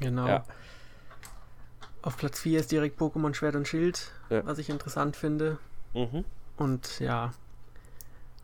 Genau. 0.00 0.26
Ja. 0.26 0.44
Auf 2.02 2.16
Platz 2.16 2.40
4 2.40 2.60
ist 2.60 2.70
direkt 2.70 3.00
Pokémon 3.00 3.34
Schwert 3.34 3.56
und 3.56 3.66
Schild, 3.66 4.12
ja. 4.30 4.44
was 4.46 4.58
ich 4.58 4.68
interessant 4.68 5.16
finde. 5.16 5.58
Mhm. 5.94 6.24
Und 6.56 7.00
ja, 7.00 7.32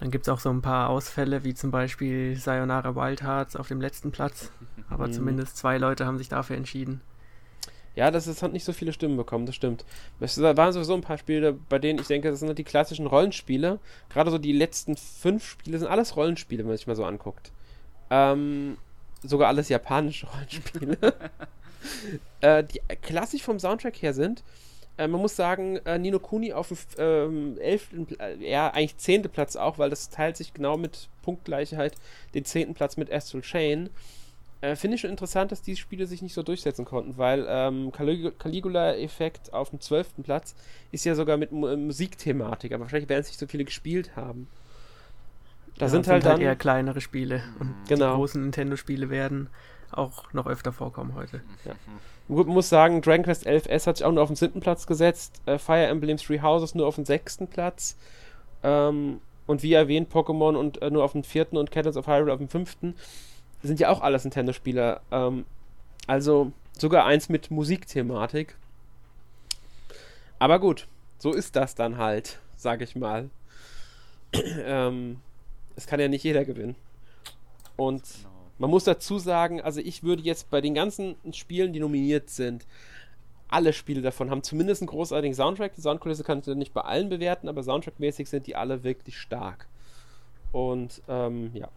dann 0.00 0.10
gibt 0.10 0.26
es 0.26 0.28
auch 0.28 0.40
so 0.40 0.50
ein 0.50 0.62
paar 0.62 0.88
Ausfälle, 0.88 1.44
wie 1.44 1.54
zum 1.54 1.70
Beispiel 1.70 2.36
Sayonara 2.36 2.96
Wild 2.96 3.22
Hearts 3.22 3.54
auf 3.54 3.68
dem 3.68 3.80
letzten 3.80 4.10
Platz. 4.10 4.50
Aber 4.90 5.06
mhm. 5.06 5.12
zumindest 5.12 5.56
zwei 5.56 5.78
Leute 5.78 6.06
haben 6.06 6.18
sich 6.18 6.28
dafür 6.28 6.56
entschieden. 6.56 7.00
Ja, 7.94 8.10
das 8.10 8.26
ist, 8.26 8.42
hat 8.42 8.52
nicht 8.52 8.64
so 8.64 8.72
viele 8.72 8.92
Stimmen 8.92 9.16
bekommen, 9.16 9.44
das 9.44 9.54
stimmt. 9.54 9.84
Es 10.20 10.40
waren 10.40 10.72
sowieso 10.72 10.94
ein 10.94 11.02
paar 11.02 11.18
Spiele, 11.18 11.52
bei 11.52 11.78
denen 11.78 11.98
ich 11.98 12.06
denke, 12.06 12.30
das 12.30 12.38
sind 12.38 12.48
halt 12.48 12.58
die 12.58 12.64
klassischen 12.64 13.06
Rollenspiele. 13.06 13.80
Gerade 14.08 14.30
so 14.30 14.38
die 14.38 14.52
letzten 14.52 14.96
fünf 14.96 15.46
Spiele 15.46 15.78
sind 15.78 15.88
alles 15.88 16.16
Rollenspiele, 16.16 16.60
wenn 16.62 16.68
man 16.68 16.76
sich 16.76 16.86
mal 16.86 16.96
so 16.96 17.04
anguckt. 17.04 17.52
Ähm, 18.10 18.78
sogar 19.22 19.48
alles 19.48 19.68
japanische 19.68 20.26
Rollenspiele. 20.34 20.96
äh, 22.40 22.64
die 22.64 22.80
klassisch 23.02 23.42
vom 23.42 23.58
Soundtrack 23.58 24.00
her 24.00 24.14
sind. 24.14 24.42
Äh, 24.96 25.08
man 25.08 25.20
muss 25.20 25.36
sagen, 25.36 25.76
äh, 25.84 25.98
Nino 25.98 26.18
Kuni 26.18 26.52
auf 26.52 26.68
dem 26.68 26.78
ähm, 26.98 27.58
11., 27.58 27.88
äh, 28.18 28.50
ja, 28.50 28.70
eigentlich 28.70 28.96
10. 28.96 29.22
Platz 29.24 29.56
auch, 29.56 29.78
weil 29.78 29.90
das 29.90 30.10
teilt 30.10 30.36
sich 30.36 30.54
genau 30.54 30.76
mit 30.76 31.08
Punktgleichheit 31.22 31.94
den 32.34 32.44
10. 32.44 32.74
Platz 32.74 32.96
mit 32.96 33.12
Astral 33.12 33.42
Chain. 33.42 33.90
Äh, 34.62 34.76
Finde 34.76 34.94
ich 34.94 35.00
schon 35.00 35.10
interessant, 35.10 35.50
dass 35.50 35.60
diese 35.60 35.80
Spiele 35.80 36.06
sich 36.06 36.22
nicht 36.22 36.34
so 36.34 36.42
durchsetzen 36.44 36.84
konnten, 36.84 37.18
weil 37.18 37.44
ähm, 37.48 37.90
Caligula-Effekt 37.90 39.52
auf 39.52 39.70
dem 39.70 39.80
12. 39.80 40.22
Platz 40.22 40.54
ist 40.92 41.04
ja 41.04 41.16
sogar 41.16 41.36
mit 41.36 41.50
M 41.50 41.86
Musikthematik, 41.86 42.72
aber 42.72 42.82
wahrscheinlich 42.82 43.08
werden 43.08 43.22
es 43.22 43.26
nicht 43.26 43.40
so 43.40 43.48
viele 43.48 43.64
gespielt 43.64 44.14
haben. 44.14 44.46
Da 45.78 45.86
ja, 45.86 45.88
sind, 45.88 46.06
halt, 46.06 46.22
sind 46.22 46.30
halt 46.30 46.38
dann 46.38 46.40
eher 46.40 46.54
kleinere 46.54 47.00
Spiele 47.00 47.42
und 47.58 47.74
genau. 47.88 48.12
die 48.12 48.16
großen 48.16 48.40
Nintendo-Spiele 48.40 49.10
werden 49.10 49.48
auch 49.90 50.32
noch 50.32 50.46
öfter 50.46 50.72
vorkommen 50.72 51.16
heute. 51.16 51.42
Ja. 51.64 51.74
Gut, 52.28 52.46
man 52.46 52.54
muss 52.54 52.68
sagen, 52.68 53.02
Dragon 53.02 53.24
Quest 53.24 53.48
11S 53.48 53.86
hat 53.88 53.96
sich 53.96 54.06
auch 54.06 54.12
nur 54.12 54.22
auf 54.22 54.28
den 54.28 54.36
siebten 54.36 54.60
Platz 54.60 54.86
gesetzt, 54.86 55.42
äh, 55.46 55.58
Fire 55.58 55.86
Emblem 55.86 56.18
Three 56.18 56.40
Houses 56.40 56.76
nur 56.76 56.86
auf 56.86 56.94
den 56.94 57.04
sechsten 57.04 57.48
Platz 57.48 57.96
ähm, 58.62 59.20
und 59.48 59.64
wie 59.64 59.72
erwähnt 59.72 60.12
Pokémon 60.12 60.54
und 60.54 60.80
äh, 60.82 60.90
nur 60.90 61.02
auf 61.02 61.12
dem 61.12 61.24
vierten 61.24 61.56
und 61.56 61.72
Cannons 61.72 61.96
of 61.96 62.06
Hyrule 62.06 62.32
auf 62.32 62.38
dem 62.38 62.48
fünften 62.48 62.94
sind 63.62 63.80
ja 63.80 63.90
auch 63.90 64.00
alles 64.00 64.24
Nintendo-Spieler. 64.24 65.00
Ähm, 65.10 65.44
also 66.06 66.52
sogar 66.78 67.06
eins 67.06 67.28
mit 67.28 67.50
Musikthematik. 67.50 68.56
Aber 70.38 70.58
gut, 70.58 70.88
so 71.18 71.32
ist 71.32 71.54
das 71.54 71.74
dann 71.74 71.98
halt, 71.98 72.40
sag 72.56 72.80
ich 72.80 72.96
mal. 72.96 73.30
ähm, 74.32 75.20
es 75.76 75.86
kann 75.86 76.00
ja 76.00 76.08
nicht 76.08 76.24
jeder 76.24 76.44
gewinnen. 76.44 76.74
Und 77.76 78.02
genau. 78.02 78.28
man 78.58 78.70
muss 78.70 78.84
dazu 78.84 79.18
sagen, 79.18 79.60
also 79.60 79.80
ich 79.80 80.02
würde 80.02 80.22
jetzt 80.22 80.50
bei 80.50 80.60
den 80.60 80.74
ganzen 80.74 81.16
Spielen, 81.32 81.72
die 81.72 81.80
nominiert 81.80 82.30
sind, 82.30 82.66
alle 83.48 83.72
Spiele 83.72 84.00
davon 84.00 84.30
haben 84.30 84.42
zumindest 84.42 84.80
einen 84.80 84.88
großartigen 84.88 85.34
Soundtrack. 85.34 85.74
Die 85.74 85.82
Soundkulisse 85.82 86.24
kann 86.24 86.40
ich 86.40 86.46
nicht 86.46 86.72
bei 86.72 86.80
allen 86.80 87.10
bewerten, 87.10 87.48
aber 87.48 87.62
soundtrackmäßig 87.62 88.28
sind 88.28 88.46
die 88.46 88.56
alle 88.56 88.82
wirklich 88.82 89.18
stark. 89.18 89.68
Und 90.52 91.02
ähm, 91.06 91.50
ja, 91.54 91.68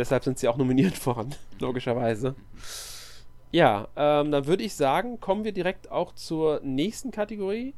deshalb 0.00 0.24
sind 0.24 0.38
sie 0.38 0.48
auch 0.48 0.56
nominiert 0.56 1.06
worden, 1.06 1.34
logischerweise. 1.60 2.34
Ja, 3.52 3.88
ähm, 3.96 4.30
dann 4.30 4.46
würde 4.46 4.62
ich 4.62 4.74
sagen, 4.74 5.20
kommen 5.20 5.44
wir 5.44 5.52
direkt 5.52 5.90
auch 5.90 6.14
zur 6.14 6.60
nächsten 6.62 7.10
Kategorie. 7.10 7.74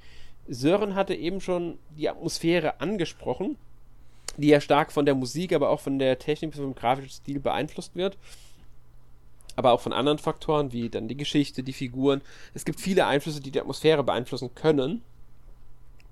Sören 0.46 0.94
hatte 0.94 1.14
eben 1.14 1.40
schon 1.40 1.78
die 1.96 2.08
Atmosphäre 2.08 2.80
angesprochen, 2.80 3.56
die 4.36 4.48
ja 4.48 4.60
stark 4.60 4.92
von 4.92 5.06
der 5.06 5.14
Musik, 5.14 5.52
aber 5.52 5.70
auch 5.70 5.80
von 5.80 5.98
der 5.98 6.18
Technik, 6.18 6.54
vom 6.54 6.74
grafischen 6.74 7.10
Stil 7.10 7.40
beeinflusst 7.40 7.96
wird. 7.96 8.18
Aber 9.56 9.72
auch 9.72 9.80
von 9.80 9.92
anderen 9.92 10.18
Faktoren, 10.18 10.72
wie 10.72 10.88
dann 10.88 11.08
die 11.08 11.16
Geschichte, 11.16 11.62
die 11.62 11.74
Figuren. 11.74 12.22
Es 12.54 12.64
gibt 12.64 12.80
viele 12.80 13.06
Einflüsse, 13.06 13.40
die 13.40 13.50
die 13.50 13.60
Atmosphäre 13.60 14.02
beeinflussen 14.02 14.54
können. 14.54 15.02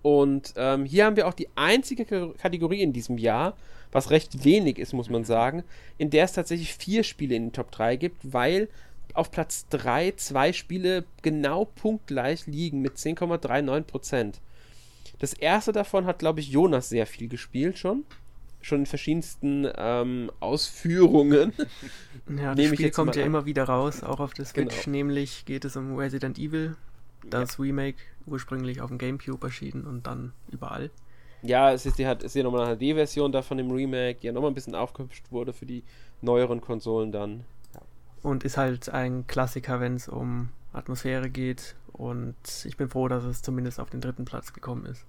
Und 0.02 0.54
ähm, 0.56 0.84
hier 0.84 1.04
haben 1.04 1.16
wir 1.16 1.28
auch 1.28 1.34
die 1.34 1.48
einzige 1.56 2.04
Kategorie 2.04 2.82
in 2.82 2.92
diesem 2.92 3.18
Jahr, 3.18 3.56
was 3.92 4.10
recht 4.10 4.44
wenig 4.44 4.78
ist, 4.78 4.92
muss 4.92 5.10
man 5.10 5.24
sagen, 5.24 5.64
in 5.98 6.10
der 6.10 6.24
es 6.24 6.32
tatsächlich 6.32 6.74
vier 6.74 7.02
Spiele 7.02 7.34
in 7.34 7.46
den 7.46 7.52
Top 7.52 7.70
3 7.70 7.96
gibt, 7.96 8.32
weil 8.32 8.68
auf 9.14 9.30
Platz 9.30 9.66
3 9.70 10.12
zwei 10.12 10.52
Spiele 10.52 11.04
genau 11.22 11.64
punktgleich 11.64 12.46
liegen 12.46 12.80
mit 12.80 12.96
10,39%. 12.96 14.34
Das 15.18 15.32
erste 15.32 15.72
davon 15.72 16.06
hat, 16.06 16.20
glaube 16.20 16.40
ich, 16.40 16.48
Jonas 16.48 16.88
sehr 16.88 17.06
viel 17.06 17.28
gespielt 17.28 17.78
schon. 17.78 18.04
Schon 18.62 18.80
in 18.80 18.86
verschiedensten 18.86 19.68
ähm, 19.76 20.30
Ausführungen. 20.40 21.52
Ja, 22.38 22.54
das 22.54 22.66
Spiel 22.66 22.92
kommt 22.92 23.16
ja 23.16 23.22
an. 23.22 23.26
immer 23.26 23.44
wieder 23.44 23.64
raus, 23.64 24.04
auch 24.04 24.20
auf 24.20 24.34
der 24.34 24.44
Switch. 24.44 24.84
Genau. 24.84 24.96
Nämlich 24.96 25.46
geht 25.46 25.64
es 25.64 25.74
um 25.74 25.96
Resident 25.96 26.38
Evil, 26.38 26.76
das 27.28 27.56
ja. 27.56 27.64
Remake, 27.64 27.98
ursprünglich 28.30 28.80
auf 28.80 28.88
dem 28.88 28.98
Gamecube 28.98 29.46
erschienen 29.46 29.86
und 29.86 30.06
dann 30.06 30.32
überall. 30.50 30.90
Ja, 31.42 31.72
es 31.72 31.86
ist, 31.86 31.98
die 31.98 32.06
hat, 32.06 32.22
ist 32.22 32.34
ja 32.34 32.42
nochmal 32.42 32.66
eine 32.66 32.76
HD-Version 32.76 33.32
davon 33.32 33.58
im 33.58 33.70
Remake, 33.70 34.20
die 34.20 34.26
ja 34.26 34.32
nochmal 34.32 34.50
ein 34.50 34.54
bisschen 34.54 34.74
aufgehübscht 34.74 35.30
wurde 35.30 35.52
für 35.52 35.66
die 35.66 35.82
neueren 36.20 36.60
Konsolen 36.60 37.12
dann. 37.12 37.44
Ja. 37.74 37.80
Und 38.22 38.44
ist 38.44 38.56
halt 38.56 38.90
ein 38.90 39.26
Klassiker, 39.26 39.80
wenn 39.80 39.96
es 39.96 40.08
um 40.08 40.50
Atmosphäre 40.72 41.30
geht. 41.30 41.76
Und 41.92 42.36
ich 42.64 42.76
bin 42.76 42.88
froh, 42.88 43.08
dass 43.08 43.24
es 43.24 43.42
zumindest 43.42 43.80
auf 43.80 43.90
den 43.90 44.00
dritten 44.00 44.24
Platz 44.24 44.52
gekommen 44.52 44.84
ist. 44.86 45.04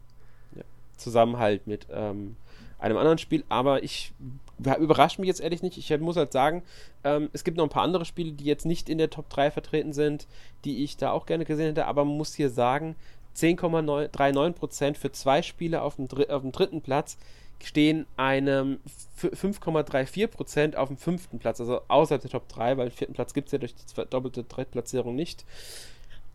Zusammen 0.98 1.38
halt 1.38 1.68
mit 1.68 1.88
ähm, 1.92 2.36
einem 2.80 2.98
anderen 2.98 3.18
Spiel, 3.18 3.44
aber 3.50 3.84
ich 3.84 4.12
überrascht 4.58 5.20
mich 5.20 5.28
jetzt 5.28 5.42
ehrlich 5.42 5.62
nicht. 5.62 5.78
Ich 5.78 6.00
muss 6.00 6.18
halt 6.18 6.32
sagen, 6.32 6.64
ähm, 7.04 7.30
es 7.34 7.44
gibt 7.44 7.58
noch 7.58 7.64
ein 7.64 7.70
paar 7.70 7.84
andere 7.84 8.06
Spiele, 8.06 8.32
die 8.32 8.46
jetzt 8.46 8.66
nicht 8.66 8.90
in 8.90 8.98
der 8.98 9.10
Top 9.10 9.30
3 9.30 9.52
vertreten 9.52 9.94
sind, 9.94 10.28
die 10.66 10.84
ich 10.84 10.98
da 10.98 11.12
auch 11.12 11.26
gerne 11.26 11.46
gesehen 11.46 11.68
hätte, 11.68 11.86
aber 11.86 12.06
man 12.06 12.18
muss 12.18 12.34
hier 12.34 12.50
sagen, 12.50 12.96
10,39% 13.36 14.96
für 14.96 15.12
zwei 15.12 15.42
Spiele 15.42 15.82
auf 15.82 15.96
dem, 15.96 16.08
auf 16.30 16.42
dem 16.42 16.52
dritten 16.52 16.82
Platz 16.82 17.18
stehen 17.64 18.08
einem 18.18 18.80
5,34% 19.22 20.76
auf 20.76 20.88
dem 20.88 20.98
fünften 20.98 21.40
Platz, 21.40 21.60
also 21.60 21.82
außerhalb 21.88 22.22
der 22.22 22.32
Top 22.32 22.50
3, 22.50 22.78
weil 22.78 22.90
den 22.90 22.96
vierten 22.96 23.14
Platz 23.14 23.34
gibt 23.34 23.48
es 23.48 23.52
ja 23.52 23.60
durch 23.60 23.76
die 23.76 23.84
doppelte 24.10 24.44
Drittplatzierung 24.44 25.16
nicht. 25.16 25.46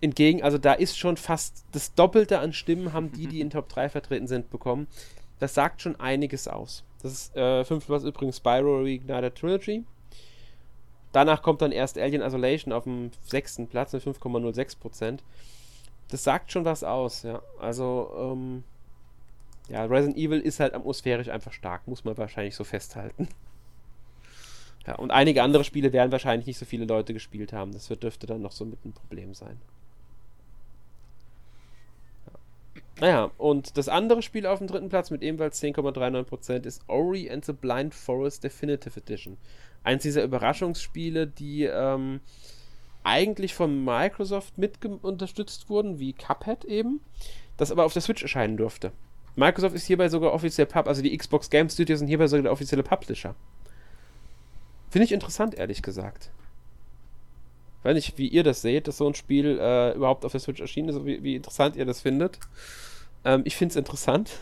Entgegen, 0.01 0.43
also 0.43 0.59
da 0.59 0.73
ist 0.73 0.99
schon 0.99 1.17
fast 1.17 1.65
das 1.73 1.95
Doppelte 1.95 2.39
an 2.39 2.53
Stimmen 2.53 2.93
haben 2.93 3.13
die, 3.13 3.27
die 3.27 3.41
in 3.43 3.51
Top 3.51 3.69
3 3.69 3.89
vertreten 3.89 4.27
sind, 4.27 4.51
bekommen. 4.51 4.87
Das 5.39 5.55
sagt 5.55 5.83
schon 5.83 5.99
einiges 6.01 6.49
aus. 6.49 6.85
Das 7.03 7.13
ist 7.13 7.37
äh, 7.37 7.65
fünfte 7.65 7.89
Platz 7.89 8.05
übrigens 8.05 8.39
Spyro 8.39 8.81
Reignited 8.81 9.35
Trilogy. 9.35 9.85
Danach 11.13 11.43
kommt 11.43 11.63
dann 11.63 11.73
erst 11.73 11.99
Alien 11.99 12.23
Isolation 12.23 12.73
auf 12.73 12.85
dem 12.85 13.11
sechsten 13.23 13.69
Platz 13.69 13.93
mit 13.93 14.03
5,06% 14.03 15.21
das 16.09 16.23
sagt 16.23 16.53
schon 16.53 16.65
was 16.65 16.85
aus, 16.85 17.23
ja. 17.23 17.43
Also, 17.59 18.11
ähm, 18.17 18.65
ja, 19.69 19.85
Resident 19.85 20.17
Evil 20.17 20.41
ist 20.41 20.61
halt 20.61 20.75
atmosphärisch 20.75 21.29
einfach 21.29 21.53
stark, 21.53 21.87
muss 21.89 22.05
man 22.05 22.17
wahrscheinlich 22.17 22.55
so 22.55 22.65
festhalten. 22.65 23.29
Ja, 24.87 24.95
und 24.97 25.11
einige 25.11 25.43
andere 25.43 25.65
Spiele 25.65 25.93
werden 25.93 26.13
wahrscheinlich 26.13 26.47
nicht 26.47 26.59
so 26.59 26.65
viele 26.65 26.85
Leute 26.85 27.13
gespielt 27.13 27.53
haben. 27.53 27.73
Das 27.73 27.91
wird, 27.91 28.05
dürfte 28.05 28.29
dann 28.29 28.41
noch 28.43 28.53
so 28.53 28.65
mit 28.65 28.85
ein 28.85 28.93
Problem 28.93 29.35
sein. 29.35 29.61
Ja. 32.27 32.83
Naja, 32.99 33.31
und 33.37 33.77
das 33.77 33.89
andere 33.89 34.23
Spiel 34.23 34.47
auf 34.47 34.59
dem 34.59 34.69
dritten 34.69 34.89
Platz 34.89 35.11
mit 35.11 35.23
ebenfalls 35.23 35.63
10,39% 35.63 36.65
ist 36.65 36.83
Ori 36.87 37.31
and 37.31 37.45
the 37.45 37.53
Blind 37.53 37.95
Forest 37.95 38.43
Definitive 38.43 38.99
Edition. 38.99 39.37
Eins 39.85 40.03
dieser 40.03 40.25
Überraschungsspiele, 40.25 41.27
die 41.27 41.65
ähm, 41.65 42.21
eigentlich 43.05 43.55
von 43.55 43.85
Microsoft 43.85 44.57
mit 44.57 44.85
unterstützt 44.85 45.69
wurden, 45.69 45.99
wie 45.99 46.15
Cuphead 46.15 46.65
eben, 46.65 47.01
das 47.59 47.71
aber 47.71 47.85
auf 47.85 47.93
der 47.93 48.03
Switch 48.03 48.23
erscheinen 48.23 48.57
durfte. 48.57 48.93
Microsoft 49.37 49.75
ist 49.75 49.87
hierbei 49.87 50.09
sogar 50.09 50.33
offiziell 50.33 50.67
Pub, 50.67 50.89
also 50.89 51.03
die 51.03 51.17
Xbox 51.17 51.51
Game 51.51 51.69
Studios 51.69 51.99
sind 51.99 52.09
hierbei 52.09 52.27
sogar 52.27 52.45
der 52.45 52.53
offizielle 52.53 52.83
Publisher. 52.83 53.35
Finde 54.91 55.05
ich 55.05 55.13
interessant, 55.13 55.55
ehrlich 55.55 55.83
gesagt. 55.83 56.31
Weiß 57.87 57.95
nicht, 57.95 58.19
wie 58.19 58.29
ihr 58.29 58.43
das 58.43 58.63
seht, 58.63 58.89
dass 58.89 58.99
so 58.99 59.07
ein 59.07 59.15
Spiel 59.15 59.59
äh, 59.61 59.95
überhaupt 59.95 60.25
auf 60.25 60.33
der 60.33 60.41
Switch 60.41 60.61
erschienen 60.61 60.89
ist, 60.89 61.05
wie, 61.05 61.23
wie 61.23 61.37
interessant 61.37 61.77
ihr 61.77 61.87
das 61.87 62.01
findet. 62.01 62.39
Ähm, 63.25 63.43
ich 63.45 63.57
finde 63.57 63.73
es 63.73 63.77
interessant. 63.77 64.39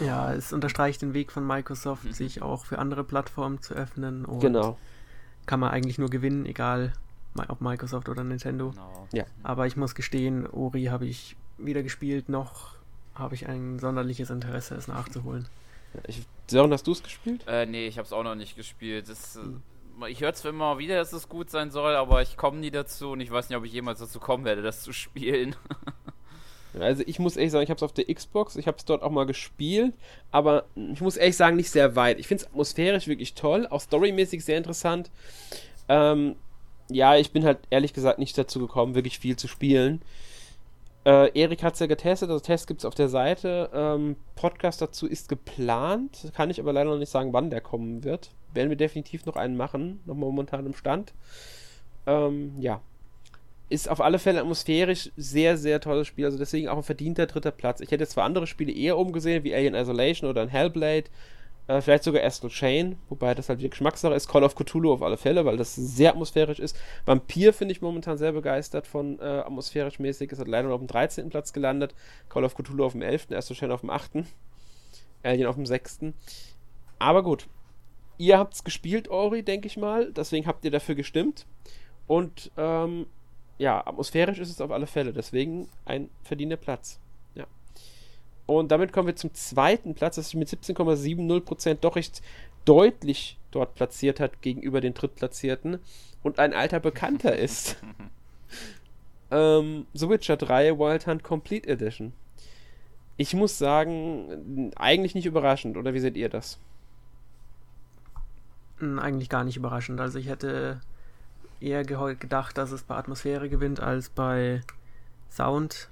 Ja, 0.00 0.32
es 0.32 0.52
unterstreicht 0.52 1.02
den 1.02 1.14
Weg 1.14 1.30
von 1.30 1.46
Microsoft, 1.46 2.04
mhm. 2.04 2.12
sich 2.12 2.42
auch 2.42 2.64
für 2.64 2.78
andere 2.78 3.04
Plattformen 3.04 3.60
zu 3.62 3.74
öffnen. 3.74 4.24
Und 4.24 4.40
genau. 4.40 4.78
Kann 5.46 5.60
man 5.60 5.70
eigentlich 5.70 5.98
nur 5.98 6.10
gewinnen, 6.10 6.46
egal 6.46 6.92
ob 7.48 7.60
Microsoft 7.60 8.08
oder 8.08 8.24
Nintendo. 8.24 8.70
Genau. 8.70 9.08
Ja. 9.12 9.24
Aber 9.42 9.66
ich 9.66 9.76
muss 9.76 9.94
gestehen, 9.94 10.46
Ori 10.46 10.84
habe 10.84 11.06
ich 11.06 11.36
weder 11.58 11.82
gespielt, 11.82 12.28
noch 12.28 12.74
habe 13.14 13.34
ich 13.34 13.46
ein 13.46 13.78
sonderliches 13.78 14.30
Interesse, 14.30 14.74
es 14.74 14.88
nachzuholen. 14.88 15.46
Ich, 16.06 16.22
Sören, 16.46 16.72
hast 16.72 16.86
du 16.86 16.92
es 16.92 17.02
gespielt? 17.02 17.44
Äh, 17.46 17.66
nee, 17.66 17.86
ich 17.86 17.98
habe 17.98 18.06
es 18.06 18.12
auch 18.12 18.22
noch 18.22 18.34
nicht 18.34 18.56
gespielt. 18.56 19.08
Das, 19.08 19.34
hm. 19.34 19.62
Ich 20.08 20.20
höre 20.20 20.34
zwar 20.34 20.50
immer 20.50 20.78
wieder, 20.78 20.96
dass 20.96 21.12
es 21.12 21.28
gut 21.28 21.50
sein 21.50 21.70
soll, 21.70 21.94
aber 21.94 22.22
ich 22.22 22.36
komme 22.36 22.58
nie 22.58 22.70
dazu 22.70 23.10
und 23.10 23.20
ich 23.20 23.30
weiß 23.30 23.48
nicht, 23.48 23.58
ob 23.58 23.64
ich 23.64 23.72
jemals 23.72 24.00
dazu 24.00 24.20
kommen 24.20 24.44
werde, 24.44 24.62
das 24.62 24.82
zu 24.82 24.92
spielen. 24.92 25.56
Also 26.78 27.02
ich 27.04 27.18
muss 27.18 27.36
ehrlich 27.36 27.50
sagen, 27.50 27.64
ich 27.64 27.70
habe 27.70 27.78
es 27.78 27.82
auf 27.82 27.92
der 27.92 28.04
Xbox, 28.04 28.56
ich 28.56 28.68
habe 28.68 28.76
es 28.78 28.84
dort 28.84 29.02
auch 29.02 29.10
mal 29.10 29.26
gespielt, 29.26 29.92
aber 30.30 30.66
ich 30.76 31.00
muss 31.00 31.16
ehrlich 31.16 31.36
sagen, 31.36 31.56
nicht 31.56 31.70
sehr 31.70 31.96
weit. 31.96 32.20
Ich 32.20 32.28
finde 32.28 32.44
es 32.44 32.48
atmosphärisch 32.48 33.08
wirklich 33.08 33.34
toll, 33.34 33.66
auch 33.68 33.80
storymäßig 33.80 34.44
sehr 34.44 34.56
interessant. 34.56 35.10
Ähm, 35.88 36.36
ja, 36.88 37.16
ich 37.16 37.32
bin 37.32 37.44
halt 37.44 37.58
ehrlich 37.70 37.92
gesagt 37.92 38.18
nicht 38.18 38.38
dazu 38.38 38.60
gekommen, 38.60 38.94
wirklich 38.94 39.18
viel 39.18 39.36
zu 39.36 39.48
spielen. 39.48 40.00
Äh, 41.04 41.36
Erik 41.38 41.62
hat 41.62 41.74
es 41.74 41.80
ja 41.80 41.86
getestet, 41.86 42.28
also 42.28 42.40
Test 42.40 42.66
gibt 42.66 42.80
es 42.80 42.84
auf 42.84 42.94
der 42.94 43.08
Seite. 43.08 43.70
Ähm, 43.72 44.16
Podcast 44.36 44.82
dazu 44.82 45.06
ist 45.06 45.28
geplant, 45.28 46.30
kann 46.34 46.50
ich 46.50 46.60
aber 46.60 46.72
leider 46.72 46.90
noch 46.90 46.98
nicht 46.98 47.10
sagen, 47.10 47.32
wann 47.32 47.50
der 47.50 47.60
kommen 47.62 48.04
wird. 48.04 48.30
Werden 48.54 48.70
wir 48.70 48.76
definitiv 48.76 49.26
noch 49.26 49.36
einen 49.36 49.56
machen, 49.56 50.00
noch 50.06 50.14
momentan 50.14 50.66
im 50.66 50.74
Stand. 50.74 51.12
Ähm, 52.06 52.54
ja, 52.58 52.80
ist 53.70 53.88
auf 53.88 54.00
alle 54.00 54.18
Fälle 54.18 54.40
atmosphärisch 54.40 55.10
sehr, 55.16 55.56
sehr 55.56 55.80
tolles 55.80 56.08
Spiel. 56.08 56.24
Also 56.24 56.38
deswegen 56.38 56.68
auch 56.68 56.76
ein 56.76 56.82
verdienter 56.82 57.26
dritter 57.26 57.52
Platz. 57.52 57.80
Ich 57.80 57.90
hätte 57.90 58.06
zwar 58.06 58.24
andere 58.24 58.46
Spiele 58.46 58.72
eher 58.72 58.98
umgesehen, 58.98 59.44
wie 59.44 59.54
Alien 59.54 59.74
Isolation 59.74 60.28
oder 60.28 60.42
ein 60.42 60.48
Hellblade, 60.48 61.04
äh, 61.68 61.80
vielleicht 61.80 62.02
sogar 62.02 62.24
Astral 62.24 62.50
Chain, 62.50 62.96
wobei 63.08 63.32
das 63.32 63.48
halt 63.48 63.60
die 63.60 63.70
Geschmackssache 63.70 64.12
ist. 64.12 64.28
Call 64.28 64.42
of 64.42 64.56
Cthulhu 64.56 64.92
auf 64.92 65.02
alle 65.02 65.16
Fälle, 65.16 65.44
weil 65.44 65.56
das 65.56 65.76
sehr 65.76 66.10
atmosphärisch 66.10 66.58
ist. 66.58 66.76
Vampir 67.06 67.52
finde 67.52 67.70
ich 67.70 67.80
momentan 67.80 68.18
sehr 68.18 68.32
begeistert 68.32 68.88
von 68.88 69.20
äh, 69.20 69.22
atmosphärisch 69.22 70.00
mäßig. 70.00 70.32
Es 70.32 70.40
hat 70.40 70.48
leider 70.48 70.66
noch 70.66 70.74
auf 70.74 70.80
dem 70.80 70.88
13. 70.88 71.30
Platz 71.30 71.52
gelandet. 71.52 71.94
Call 72.28 72.42
of 72.44 72.56
Cthulhu 72.56 72.84
auf 72.84 72.92
dem 72.92 73.02
11., 73.02 73.30
Astral 73.30 73.56
Chain 73.56 73.70
auf 73.70 73.82
dem 73.82 73.90
8., 73.90 74.24
Alien 75.22 75.46
auf 75.46 75.54
dem 75.54 75.66
6. 75.66 76.00
Aber 76.98 77.22
gut. 77.22 77.46
Ihr 78.20 78.36
habt 78.36 78.52
es 78.52 78.64
gespielt, 78.64 79.08
Ori, 79.08 79.42
denke 79.42 79.66
ich 79.66 79.78
mal. 79.78 80.12
Deswegen 80.12 80.46
habt 80.46 80.62
ihr 80.66 80.70
dafür 80.70 80.94
gestimmt. 80.94 81.46
Und 82.06 82.50
ähm, 82.58 83.06
ja, 83.56 83.78
atmosphärisch 83.86 84.38
ist 84.40 84.50
es 84.50 84.60
auf 84.60 84.70
alle 84.70 84.86
Fälle. 84.86 85.14
Deswegen 85.14 85.68
ein 85.86 86.10
verdienter 86.22 86.58
Platz. 86.58 87.00
Ja. 87.34 87.46
Und 88.44 88.72
damit 88.72 88.92
kommen 88.92 89.06
wir 89.06 89.16
zum 89.16 89.32
zweiten 89.32 89.94
Platz, 89.94 90.16
das 90.16 90.26
sich 90.26 90.34
mit 90.34 90.50
17,70% 90.50 91.78
doch 91.80 91.96
recht 91.96 92.20
deutlich 92.66 93.38
dort 93.52 93.74
platziert 93.74 94.20
hat 94.20 94.42
gegenüber 94.42 94.82
den 94.82 94.92
Drittplatzierten 94.92 95.78
und 96.22 96.38
ein 96.38 96.52
alter 96.52 96.78
Bekannter 96.78 97.34
ist. 97.38 97.78
ähm, 99.30 99.86
The 99.94 100.10
Witcher 100.10 100.36
3 100.36 100.78
Wild 100.78 101.06
Hunt 101.06 101.22
Complete 101.22 101.66
Edition. 101.66 102.12
Ich 103.16 103.32
muss 103.32 103.56
sagen, 103.56 104.72
eigentlich 104.76 105.14
nicht 105.14 105.24
überraschend, 105.24 105.78
oder 105.78 105.94
wie 105.94 106.00
seht 106.00 106.18
ihr 106.18 106.28
das? 106.28 106.58
Hm, 108.80 108.98
eigentlich 108.98 109.28
gar 109.28 109.44
nicht 109.44 109.56
überraschend. 109.56 110.00
Also 110.00 110.18
ich 110.18 110.26
hätte 110.28 110.80
eher 111.60 111.84
gedacht, 111.84 112.58
dass 112.58 112.72
es 112.72 112.82
bei 112.82 112.96
Atmosphäre 112.96 113.48
gewinnt 113.48 113.80
als 113.80 114.08
bei 114.08 114.62
Sound, 115.30 115.88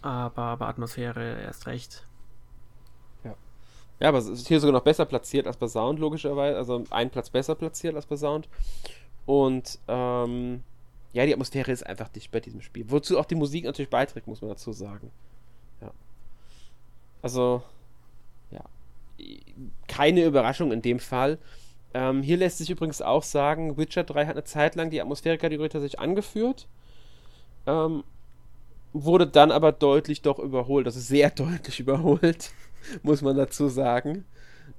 aber 0.00 0.56
bei 0.56 0.66
Atmosphäre 0.66 1.40
erst 1.42 1.66
recht. 1.66 2.04
Ja. 3.24 3.34
Ja, 3.98 4.08
aber 4.08 4.18
es 4.18 4.28
ist 4.28 4.48
hier 4.48 4.60
sogar 4.60 4.72
noch 4.72 4.84
besser 4.84 5.04
platziert 5.04 5.46
als 5.46 5.56
bei 5.56 5.68
Sound, 5.68 5.98
logischerweise. 5.98 6.56
Also 6.56 6.84
ein 6.90 7.10
Platz 7.10 7.28
besser 7.30 7.54
platziert 7.56 7.96
als 7.96 8.06
bei 8.06 8.16
Sound. 8.16 8.48
Und 9.26 9.78
ähm, 9.88 10.62
ja, 11.12 11.26
die 11.26 11.32
Atmosphäre 11.32 11.72
ist 11.72 11.84
einfach 11.84 12.08
dicht 12.08 12.30
bei 12.30 12.40
diesem 12.40 12.62
Spiel. 12.62 12.88
Wozu 12.88 13.18
auch 13.18 13.24
die 13.24 13.34
Musik 13.34 13.64
natürlich 13.64 13.90
beiträgt, 13.90 14.28
muss 14.28 14.40
man 14.40 14.50
dazu 14.50 14.72
sagen. 14.72 15.10
Ja. 15.80 15.90
Also, 17.22 17.62
ja. 18.52 18.62
Keine 19.88 20.24
Überraschung 20.24 20.70
in 20.70 20.82
dem 20.82 21.00
Fall. 21.00 21.38
Ähm, 21.92 22.22
hier 22.22 22.36
lässt 22.36 22.58
sich 22.58 22.70
übrigens 22.70 23.02
auch 23.02 23.22
sagen, 23.22 23.76
Witcher 23.76 24.04
3 24.04 24.26
hat 24.26 24.36
eine 24.36 24.44
Zeit 24.44 24.76
lang 24.76 24.90
die 24.90 25.00
Atmosphäre-Kategorie 25.00 25.68
tatsächlich 25.68 26.00
angeführt. 26.00 26.68
Ähm, 27.66 28.04
wurde 28.92 29.26
dann 29.26 29.52
aber 29.52 29.72
deutlich 29.72 30.22
doch 30.22 30.38
überholt, 30.38 30.86
also 30.86 31.00
sehr 31.00 31.30
deutlich 31.30 31.80
überholt, 31.80 32.52
muss 33.02 33.22
man 33.22 33.36
dazu 33.36 33.68
sagen. 33.68 34.24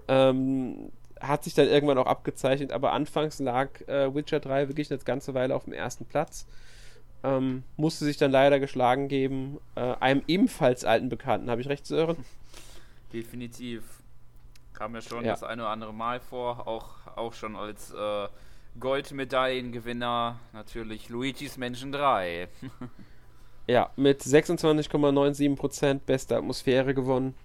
Ähm, 0.08 0.92
hat 1.20 1.44
sich 1.44 1.54
dann 1.54 1.68
irgendwann 1.68 1.98
auch 1.98 2.08
abgezeichnet, 2.08 2.72
aber 2.72 2.94
anfangs 2.94 3.40
lag 3.40 3.82
äh, 3.88 4.14
Witcher 4.14 4.40
3 4.40 4.70
wirklich 4.70 4.92
eine 4.92 5.00
ganze 5.00 5.34
Weile 5.34 5.56
auf 5.56 5.66
dem 5.66 5.74
ersten 5.74 6.06
Platz. 6.06 6.48
Ähm, 7.24 7.64
musste 7.78 8.06
sich 8.06 8.18
dann 8.18 8.32
leider 8.32 8.60
geschlagen 8.60 9.08
geben. 9.08 9.60
Äh, 9.76 9.96
einem 10.00 10.24
ebenfalls 10.28 10.86
alten 10.86 11.10
Bekannten, 11.10 11.52
habe 11.52 11.62
ich 11.62 11.70
recht, 11.70 11.86
Sören? 11.86 12.18
Definitiv. 13.14 13.84
Kam 14.74 14.96
ja 14.96 15.02
schon 15.02 15.24
ja. 15.24 15.32
das 15.32 15.44
eine 15.44 15.62
oder 15.62 15.72
andere 15.72 15.94
Mal 15.94 16.20
vor, 16.20 16.68
auch, 16.68 17.01
auch 17.18 17.34
schon 17.34 17.56
als 17.56 17.92
äh, 17.92 18.28
Goldmedaillengewinner 18.80 20.40
natürlich 20.54 21.10
Luigi's 21.10 21.58
Mansion 21.58 21.92
3. 21.92 22.48
ja, 23.68 23.90
mit 23.96 24.22
26,97% 24.22 26.00
beste 26.06 26.38
Atmosphäre 26.38 26.94
gewonnen. 26.94 27.36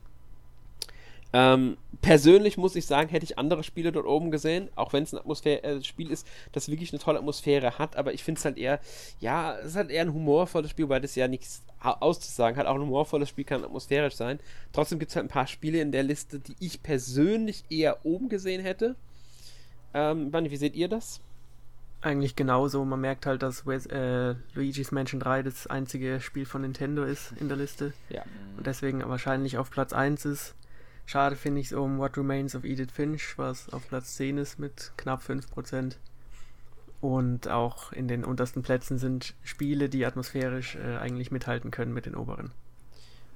Ähm, 1.32 1.76
persönlich 2.02 2.56
muss 2.56 2.76
ich 2.76 2.86
sagen, 2.86 3.10
hätte 3.10 3.24
ich 3.24 3.36
andere 3.36 3.64
Spiele 3.64 3.90
dort 3.92 4.06
oben 4.06 4.30
gesehen, 4.30 4.70
auch 4.76 4.92
wenn 4.92 5.02
es 5.02 5.12
ein 5.12 5.18
Atmosphäre 5.18 5.62
äh, 5.62 5.82
Spiel 5.82 6.10
ist, 6.10 6.26
das 6.52 6.68
wirklich 6.68 6.92
eine 6.92 7.00
tolle 7.00 7.18
Atmosphäre 7.18 7.78
hat, 7.78 7.96
aber 7.96 8.14
ich 8.14 8.22
finde 8.22 8.38
es 8.38 8.44
halt 8.44 8.56
eher, 8.56 8.80
ja, 9.20 9.58
es 9.58 9.66
ist 9.66 9.76
halt 9.76 9.90
eher 9.90 10.02
ein 10.02 10.14
humorvolles 10.14 10.70
Spiel, 10.70 10.88
weil 10.88 11.00
das 11.00 11.14
ja 11.16 11.26
nichts 11.28 11.62
auszusagen 11.80 12.56
hat. 12.58 12.66
Auch 12.66 12.76
ein 12.76 12.80
humorvolles 12.80 13.28
Spiel 13.28 13.44
kann 13.44 13.64
atmosphärisch 13.64 14.14
sein. 14.14 14.40
Trotzdem 14.72 14.98
gibt 14.98 15.10
es 15.10 15.16
halt 15.16 15.26
ein 15.26 15.30
paar 15.30 15.46
Spiele 15.46 15.80
in 15.80 15.92
der 15.92 16.02
Liste, 16.02 16.38
die 16.40 16.56
ich 16.58 16.82
persönlich 16.82 17.64
eher 17.70 18.04
oben 18.04 18.28
gesehen 18.28 18.62
hätte. 18.62 18.96
Ähm, 19.96 20.30
Bunny, 20.30 20.50
wie 20.50 20.58
seht 20.58 20.76
ihr 20.76 20.88
das? 20.88 21.22
Eigentlich 22.02 22.36
genauso. 22.36 22.84
Man 22.84 23.00
merkt 23.00 23.24
halt, 23.24 23.42
dass 23.42 23.66
äh, 23.66 24.34
Luigi's 24.52 24.92
Mansion 24.92 25.20
3 25.20 25.42
das 25.42 25.66
einzige 25.66 26.20
Spiel 26.20 26.44
von 26.44 26.60
Nintendo 26.60 27.02
ist 27.02 27.32
in 27.40 27.48
der 27.48 27.56
Liste. 27.56 27.94
Ja. 28.10 28.22
Und 28.58 28.66
deswegen 28.66 29.02
wahrscheinlich 29.08 29.56
auf 29.56 29.70
Platz 29.70 29.94
1 29.94 30.26
ist. 30.26 30.54
Schade 31.06 31.34
finde 31.34 31.62
ich 31.62 31.68
es 31.68 31.72
um 31.72 31.98
What 31.98 32.18
Remains 32.18 32.54
of 32.54 32.64
Edith 32.64 32.92
Finch, 32.92 33.38
was 33.38 33.72
auf 33.72 33.88
Platz 33.88 34.16
10 34.16 34.36
ist 34.36 34.58
mit 34.58 34.92
knapp 34.98 35.22
5%. 35.22 35.96
Und 37.00 37.48
auch 37.48 37.90
in 37.92 38.06
den 38.06 38.22
untersten 38.22 38.62
Plätzen 38.62 38.98
sind 38.98 39.34
Spiele, 39.44 39.88
die 39.88 40.04
atmosphärisch 40.04 40.76
äh, 40.76 40.98
eigentlich 40.98 41.30
mithalten 41.30 41.70
können 41.70 41.94
mit 41.94 42.04
den 42.04 42.16
oberen. 42.16 42.52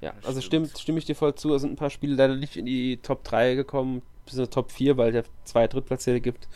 Ja, 0.01 0.13
also 0.23 0.41
stimmt, 0.41 0.77
stimme 0.77 0.99
ich 0.99 1.05
dir 1.05 1.15
voll 1.15 1.35
zu. 1.35 1.53
Es 1.53 1.61
sind 1.61 1.73
ein 1.73 1.77
paar 1.77 1.89
Spiele 1.89 2.15
leider 2.15 2.35
nicht 2.35 2.57
in 2.57 2.65
die 2.65 2.97
Top 2.97 3.23
3 3.23 3.55
gekommen, 3.55 4.01
bis 4.25 4.35
in 4.35 4.43
die 4.43 4.49
Top 4.49 4.71
4, 4.71 4.97
weil 4.97 5.09
es 5.09 5.15
ja 5.15 5.31
zwei 5.45 5.67
Drittplatzierte 5.67 6.21
gibt, 6.21 6.47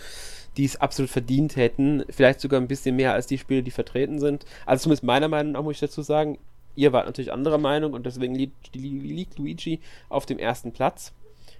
die 0.57 0.65
es 0.65 0.75
absolut 0.77 1.11
verdient 1.11 1.55
hätten. 1.55 2.03
Vielleicht 2.09 2.41
sogar 2.41 2.59
ein 2.59 2.67
bisschen 2.67 2.95
mehr 2.95 3.13
als 3.13 3.27
die 3.27 3.37
Spiele, 3.37 3.63
die 3.63 3.71
vertreten 3.71 4.19
sind. 4.19 4.45
Also 4.65 4.83
zumindest 4.83 5.03
meiner 5.03 5.27
Meinung 5.27 5.53
nach 5.53 5.63
muss 5.63 5.75
ich 5.75 5.79
dazu 5.79 6.01
sagen, 6.01 6.39
Ihr 6.75 6.91
wart 6.91 7.05
natürlich 7.05 7.31
anderer 7.31 7.57
Meinung 7.57 7.93
und 7.93 8.05
deswegen 8.05 8.35
liegt, 8.35 8.75
liegt 8.75 9.37
Luigi 9.37 9.79
auf 10.09 10.25
dem 10.25 10.37
ersten 10.37 10.73
Platz. 10.73 11.13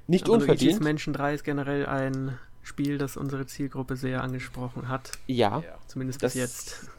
Nicht 0.07 0.25
Aber 0.25 0.33
unverdient. 0.33 0.61
Luigi's 0.61 0.79
Menschen 0.81 1.13
3 1.13 1.33
ist 1.33 1.43
generell 1.43 1.85
ein 1.85 2.37
Spiel, 2.61 2.97
das 2.97 3.15
unsere 3.15 3.45
Zielgruppe 3.45 3.95
sehr 3.95 4.23
angesprochen 4.23 4.89
hat. 4.89 5.11
Ja. 5.27 5.63
Zumindest 5.87 6.21
das, 6.21 6.33
bis 6.33 6.41
jetzt. 6.41 6.89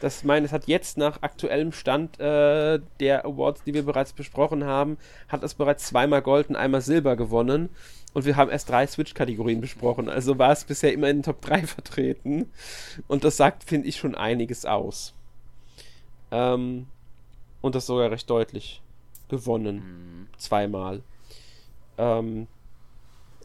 Das 0.00 0.24
meine, 0.24 0.46
es 0.46 0.52
hat 0.52 0.66
jetzt 0.66 0.98
nach 0.98 1.22
aktuellem 1.22 1.72
Stand 1.72 2.20
äh, 2.20 2.80
der 3.00 3.24
Awards, 3.24 3.62
die 3.64 3.72
wir 3.72 3.84
bereits 3.84 4.12
besprochen 4.12 4.64
haben, 4.64 4.98
hat 5.28 5.42
es 5.42 5.54
bereits 5.54 5.86
zweimal 5.86 6.22
Gold 6.22 6.48
und 6.50 6.56
einmal 6.56 6.82
Silber 6.82 7.16
gewonnen. 7.16 7.70
Und 8.12 8.24
wir 8.24 8.36
haben 8.36 8.50
erst 8.50 8.68
drei 8.70 8.86
Switch-Kategorien 8.86 9.60
besprochen. 9.60 10.08
Also 10.08 10.38
war 10.38 10.52
es 10.52 10.64
bisher 10.64 10.92
immer 10.92 11.08
in 11.08 11.18
den 11.18 11.22
Top 11.22 11.40
3 11.42 11.62
vertreten. 11.66 12.50
Und 13.08 13.24
das 13.24 13.36
sagt, 13.36 13.64
finde 13.64 13.88
ich, 13.88 13.96
schon 13.96 14.14
einiges 14.14 14.64
aus. 14.64 15.14
Ähm, 16.30 16.86
und 17.60 17.74
das 17.74 17.86
sogar 17.86 18.10
recht 18.10 18.28
deutlich 18.28 18.82
gewonnen. 19.28 19.76
Mhm. 19.76 20.38
Zweimal. 20.38 21.02
Ähm, 21.98 22.46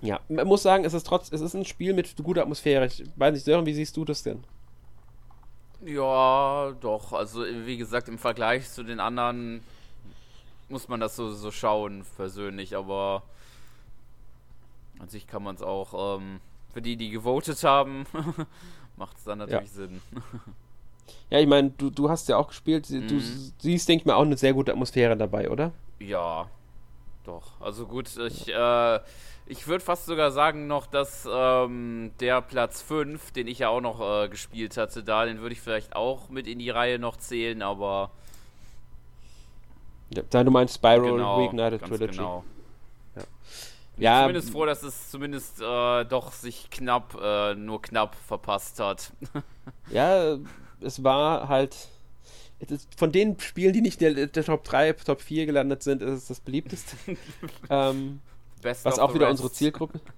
ja, 0.02 0.20
man 0.30 0.48
muss 0.48 0.64
sagen, 0.64 0.84
es 0.84 0.94
ist 0.94 1.06
trotz, 1.06 1.32
es 1.32 1.42
ist 1.42 1.54
ein 1.54 1.66
Spiel 1.66 1.94
mit 1.94 2.16
guter 2.18 2.42
Atmosphäre. 2.42 2.86
Ich 2.86 3.04
weiß 3.16 3.34
nicht, 3.34 3.46
Sören, 3.46 3.66
wie 3.66 3.74
siehst 3.74 3.96
du 3.98 4.06
das 4.06 4.24
denn? 4.24 4.44
Ja, 5.86 6.72
doch. 6.80 7.13
Also, 7.13 7.44
wie 7.44 7.78
gesagt, 7.78 8.08
im 8.08 8.17
Vergleich 8.17 8.70
zu 8.70 8.84
den 8.84 9.00
anderen 9.00 9.62
muss 10.70 10.88
man 10.88 11.00
das 11.00 11.15
so, 11.15 11.32
so 11.34 11.52
schauen, 11.52 12.06
persönlich. 12.15 12.76
Aber 12.76 13.24
an 15.00 15.10
sich 15.10 15.28
kann 15.28 15.44
man 15.44 15.56
es 15.56 15.62
auch, 15.62 16.17
ähm, 16.17 16.39
für 16.74 16.82
die, 16.82 16.96
die 16.96 17.10
gewotet 17.10 17.63
haben, 17.63 18.06
macht 18.98 19.17
es 19.17 19.24
dann 19.24 19.39
natürlich 19.39 19.70
ja. 19.70 19.76
Sinn. 19.76 20.02
Ja, 21.30 21.39
ich 21.39 21.48
meine, 21.48 21.72
du, 21.72 21.89
du 21.89 22.10
hast 22.10 22.30
ja 22.30 22.38
auch 22.38 22.48
gespielt. 22.48 22.89
Mhm. 22.89 23.08
Du 23.08 23.20
siehst, 23.60 23.89
denke 23.89 24.02
ich 24.02 24.06
mal, 24.06 24.15
auch 24.15 24.22
eine 24.22 24.38
sehr 24.38 24.54
gute 24.54 24.72
Atmosphäre 24.72 25.17
dabei, 25.17 25.50
oder? 25.50 25.72
Ja, 26.00 26.50
doch. 27.24 27.60
Also 27.60 27.86
gut, 27.86 28.10
ich, 28.17 28.48
äh, 28.48 29.00
ich 29.52 29.68
würde 29.68 29.84
fast 29.84 30.06
sogar 30.06 30.32
sagen 30.32 30.68
noch, 30.68 30.88
dass 30.88 31.28
ähm, 31.30 32.12
der 32.22 32.42
Platz 32.42 32.82
5, 32.82 33.32
den 33.32 33.48
ich 33.48 33.60
ja 33.60 33.68
auch 33.68 33.82
noch 33.82 34.00
äh, 34.00 34.30
gespielt 34.30 34.78
hatte, 34.78 35.04
da, 35.04 35.26
den 35.26 35.42
würde 35.42 35.52
ich 35.52 35.60
vielleicht 35.60 35.94
auch 35.94 36.30
mit 36.30 36.48
in 36.48 36.58
die 36.58 36.70
Reihe 36.70 37.00
noch 37.00 37.18
zählen, 37.18 37.62
aber. 37.62 38.12
Ja, 40.16 40.24
da 40.30 40.46
du 40.46 40.52
meinst 40.52 40.76
Spiral 40.76 41.12
genau, 41.12 41.44
Reignited 41.44 41.82
Trilogy. 41.82 42.18
Genau. 42.18 42.46
Ja. 43.16 43.24
ja. 43.98 44.22
zumindest 44.22 44.52
froh, 44.52 44.66
dass 44.66 44.84
es 44.84 45.12
zumindest 45.12 45.62
äh, 45.62 46.06
doch 46.06 46.32
sich 46.32 46.70
knapp, 46.70 47.18
äh, 47.22 47.54
nur 47.54 47.82
knapp 47.82 48.16
verpasst 48.16 48.80
hat. 48.80 49.12
ja, 49.92 50.38
es 50.80 51.04
war 51.04 51.50
halt. 51.50 51.76
von 52.96 53.12
den 53.12 53.38
Spielen, 53.42 53.74
die 53.74 53.82
nicht 53.82 54.00
der, 54.00 54.28
der, 54.28 54.46
Top 54.46 54.64
3, 54.64 54.94
Top 54.94 55.22
4 55.22 55.46
gelandet 55.46 55.84
sind, 55.84 56.02
ist 56.02 56.14
es 56.14 56.28
das 56.28 56.40
beliebteste. 56.40 56.96
ähm, 57.70 58.22
was 58.63 59.00
auch 59.00 59.13
wieder 59.13 59.28
rest. 59.28 59.41
unsere 59.41 59.52
Zielgruppe. 59.52 60.00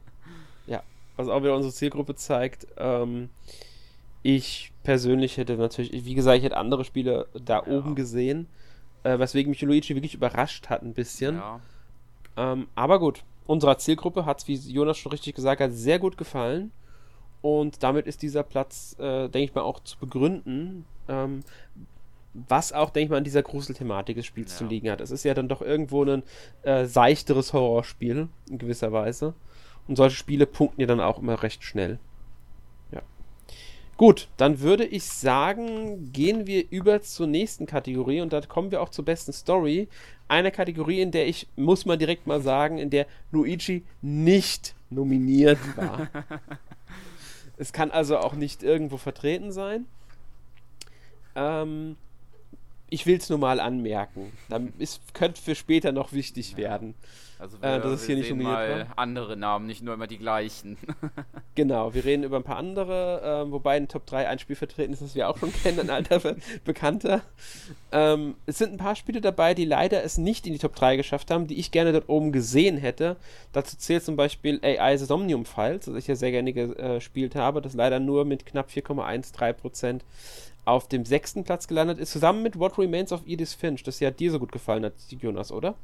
Ja, 0.66 0.82
was 1.18 1.28
auch 1.28 1.42
wieder 1.42 1.56
unsere 1.56 1.74
Zielgruppe 1.74 2.16
zeigt. 2.16 2.68
Ähm, 2.78 3.30
ich 4.22 4.72
persönlich 4.84 5.36
hätte 5.36 5.58
natürlich, 5.58 6.06
wie 6.06 6.14
gesagt, 6.14 6.38
ich 6.38 6.44
hätte 6.46 6.56
andere 6.56 6.86
Spiele 6.86 7.28
da 7.34 7.56
ja. 7.60 7.68
oben 7.68 7.96
gesehen, 7.96 8.48
äh, 9.04 9.20
weswegen 9.20 9.50
mich 9.50 9.62
Luigi 9.62 9.94
wirklich 9.94 10.14
überrascht 10.14 10.70
hat 10.70 10.82
ein 10.82 10.94
bisschen. 10.94 11.36
Ja. 11.36 11.60
Ähm, 12.38 12.68
aber 12.76 13.00
gut, 13.00 13.24
unserer 13.46 13.78
Zielgruppe 13.78 14.26
hat 14.26 14.40
es, 14.42 14.48
wie 14.48 14.56
Jonas 14.56 14.98
schon 14.98 15.12
richtig 15.12 15.36
gesagt 15.36 15.62
hat, 15.62 15.72
sehr 15.74 16.00
gut 16.00 16.18
gefallen. 16.18 16.72
Und 17.42 17.84
damit 17.84 18.08
ist 18.08 18.22
dieser 18.22 18.44
Platz, 18.44 18.96
äh, 19.00 19.28
denke 19.28 19.44
ich 19.44 19.54
mal, 19.54 19.62
auch 19.62 19.82
zu 19.82 19.98
begründen. 20.00 20.86
Ähm, 21.10 21.44
was 22.34 22.74
auch, 22.74 22.90
denke 22.90 23.06
ich 23.06 23.10
mal, 23.12 23.18
an 23.18 23.24
dieser 23.24 23.44
Gruselthematik 23.44 24.16
des 24.16 24.26
Spiels 24.26 24.52
ja. 24.54 24.58
zu 24.58 24.66
liegen 24.66 24.90
hat. 24.90 25.02
Es 25.02 25.12
ist 25.12 25.24
ja 25.24 25.34
dann 25.34 25.48
doch 25.48 25.62
irgendwo 25.62 26.04
ein 26.04 26.24
äh, 26.64 26.86
seichteres 26.86 27.54
Horrorspiel, 27.54 28.28
in 28.50 28.58
gewisser 28.58 28.92
Weise. 28.92 29.34
Und 29.88 29.98
solche 29.98 30.16
Spiele 30.16 30.46
punkten 30.46 30.82
ja 30.82 30.88
dann 30.88 31.00
auch 31.00 31.20
immer 31.20 31.44
recht 31.44 31.64
schnell. 31.64 32.00
Ja. 32.92 33.02
Gut, 33.98 34.30
dann 34.38 34.62
würde 34.62 34.86
ich 34.86 35.04
sagen, 35.04 36.12
gehen 36.12 36.48
wir 36.48 36.66
über 36.72 37.02
zur 37.02 37.28
nächsten 37.28 37.66
Kategorie 37.66 38.22
und 38.22 38.34
da 38.34 38.42
kommen 38.42 38.72
wir 38.72 38.82
auch 38.82 38.90
zur 38.90 39.06
besten 39.06 39.34
Story. 39.34 39.88
Eine 40.28 40.52
Kategorie, 40.52 41.02
in 41.02 41.12
der 41.12 41.28
ich, 41.28 41.48
muss 41.56 41.86
man 41.86 42.00
direkt 42.00 42.26
mal 42.26 42.42
sagen, 42.42 42.78
in 42.78 42.90
der 42.90 43.06
Luigi 43.32 43.84
nicht 44.02 44.76
nominiert 44.90 45.60
war. 45.76 46.08
Es 47.58 47.72
kann 47.72 47.92
also 47.92 48.18
auch 48.18 48.34
nicht 48.34 48.64
irgendwo 48.64 48.98
vertreten 48.98 49.52
sein. 49.52 49.86
Ähm, 51.36 51.98
ich 52.94 53.08
will 53.08 53.18
es 53.18 53.28
nur 53.28 53.40
mal 53.40 53.60
anmerken. 53.60 54.32
Es 54.78 55.02
könnte 55.14 55.42
für 55.42 55.56
später 55.56 55.92
noch 55.92 56.14
wichtig 56.14 56.52
ja. 56.52 56.58
werden. 56.58 56.94
Also 57.40 57.60
wir, 57.60 57.74
äh, 57.74 57.82
dass 57.82 58.02
es 58.02 58.06
hier 58.06 58.16
nicht 58.16 58.34
mal 58.36 58.88
war. 58.88 58.98
andere 58.98 59.36
Namen, 59.36 59.66
nicht 59.66 59.82
nur 59.82 59.96
immer 59.96 60.06
die 60.06 60.20
gleichen. 60.20 60.78
genau, 61.56 61.94
wir 61.96 62.06
reden 62.06 62.24
über 62.24 62.38
ein 62.38 62.44
paar 62.44 62.58
andere, 62.58 63.46
äh, 63.48 63.52
wobei 63.52 63.78
in 63.78 63.88
Top 63.88 64.06
3 64.06 64.30
ein 64.30 64.38
Spiel 64.38 64.56
vertreten 64.56 64.94
ist, 64.94 65.02
das 65.02 65.16
wir 65.16 65.28
auch 65.28 65.38
schon 65.40 65.52
kennen, 65.64 65.80
ein 65.80 65.90
alter 65.90 66.36
Bekannter. 66.64 67.22
Ähm, 67.92 68.36
es 68.46 68.60
sind 68.60 68.74
ein 68.74 68.78
paar 68.78 68.96
Spiele 68.96 69.22
dabei, 69.22 69.56
die 69.56 69.66
leider 69.66 70.04
es 70.04 70.20
nicht 70.20 70.46
in 70.46 70.54
die 70.54 70.60
Top 70.60 70.76
3 70.76 70.96
geschafft 70.96 71.32
haben, 71.32 71.48
die 71.48 71.60
ich 71.60 71.72
gerne 71.72 71.94
dort 71.94 72.08
oben 72.10 72.32
gesehen 72.32 72.78
hätte. 72.78 73.18
Dazu 73.54 73.76
zählt 73.76 74.06
zum 74.06 74.16
Beispiel 74.16 74.62
AI 74.64 74.98
The 74.98 75.06
Somnium 75.06 75.46
Files, 75.46 75.86
das 75.86 75.96
ich 75.96 76.08
ja 76.08 76.16
sehr 76.16 76.32
gerne 76.32 76.54
gespielt 76.54 77.36
habe, 77.36 77.62
das 77.62 77.74
leider 77.74 78.00
nur 78.00 78.24
mit 78.24 78.46
knapp 78.46 78.70
4,13% 78.70 80.02
auf 80.66 80.88
dem 80.88 81.06
sechsten 81.06 81.44
Platz 81.44 81.68
gelandet 81.68 81.98
ist, 82.00 82.12
zusammen 82.12 82.44
mit 82.44 82.58
What 82.58 82.78
Remains 82.78 83.12
of 83.12 83.22
Edith 83.26 83.54
Finch, 83.54 83.84
das 83.84 84.00
ja 84.00 84.12
dir 84.12 84.32
so 84.32 84.40
gut 84.40 84.52
gefallen 84.52 84.86
hat, 84.86 84.94
Jonas, 85.10 85.52
oder? 85.52 85.76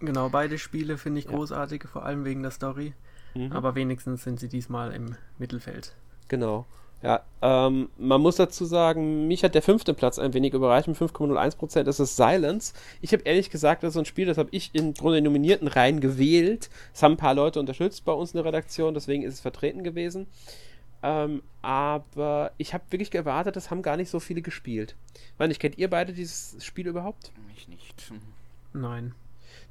Genau, 0.00 0.28
beide 0.30 0.58
Spiele 0.58 0.98
finde 0.98 1.20
ich 1.20 1.26
ja. 1.26 1.32
großartig, 1.32 1.84
vor 1.84 2.04
allem 2.04 2.24
wegen 2.24 2.42
der 2.42 2.50
Story. 2.50 2.94
Mhm. 3.34 3.52
Aber 3.52 3.74
wenigstens 3.74 4.24
sind 4.24 4.40
sie 4.40 4.48
diesmal 4.48 4.92
im 4.92 5.14
Mittelfeld. 5.38 5.94
Genau. 6.28 6.66
Ja, 7.02 7.22
ähm, 7.40 7.88
man 7.96 8.20
muss 8.20 8.36
dazu 8.36 8.66
sagen, 8.66 9.26
mich 9.26 9.42
hat 9.42 9.54
der 9.54 9.62
fünfte 9.62 9.94
Platz 9.94 10.18
ein 10.18 10.34
wenig 10.34 10.52
überreicht 10.52 10.86
mit 10.86 10.98
5,01%. 10.98 11.82
Das 11.84 11.98
ist 11.98 12.16
Silence. 12.16 12.74
Ich 13.00 13.12
habe 13.14 13.22
ehrlich 13.22 13.48
gesagt, 13.48 13.82
das 13.82 13.88
ist 13.88 13.94
so 13.94 14.00
ein 14.00 14.04
Spiel, 14.04 14.26
das 14.26 14.36
habe 14.36 14.50
ich 14.52 14.70
in 14.74 14.92
Grunde 14.92 15.22
Nominierten 15.22 15.66
rein 15.66 16.00
gewählt. 16.00 16.68
Es 16.92 17.02
haben 17.02 17.12
ein 17.12 17.16
paar 17.16 17.34
Leute 17.34 17.58
unterstützt 17.58 18.04
bei 18.04 18.12
uns 18.12 18.32
in 18.32 18.38
der 18.38 18.44
Redaktion, 18.44 18.92
deswegen 18.92 19.22
ist 19.22 19.34
es 19.34 19.40
vertreten 19.40 19.82
gewesen. 19.82 20.26
Ähm, 21.02 21.42
aber 21.62 22.52
ich 22.58 22.74
habe 22.74 22.84
wirklich 22.90 23.10
gewartet, 23.10 23.56
das 23.56 23.70
haben 23.70 23.82
gar 23.82 23.96
nicht 23.96 24.10
so 24.10 24.20
viele 24.20 24.42
gespielt. 24.42 24.94
Ich 25.14 25.38
meine, 25.38 25.54
kennt 25.54 25.78
ihr 25.78 25.88
beide 25.88 26.12
dieses 26.12 26.56
Spiel 26.64 26.86
überhaupt? 26.86 27.32
Ich 27.56 27.68
nicht. 27.68 28.12
Nein. 28.72 29.14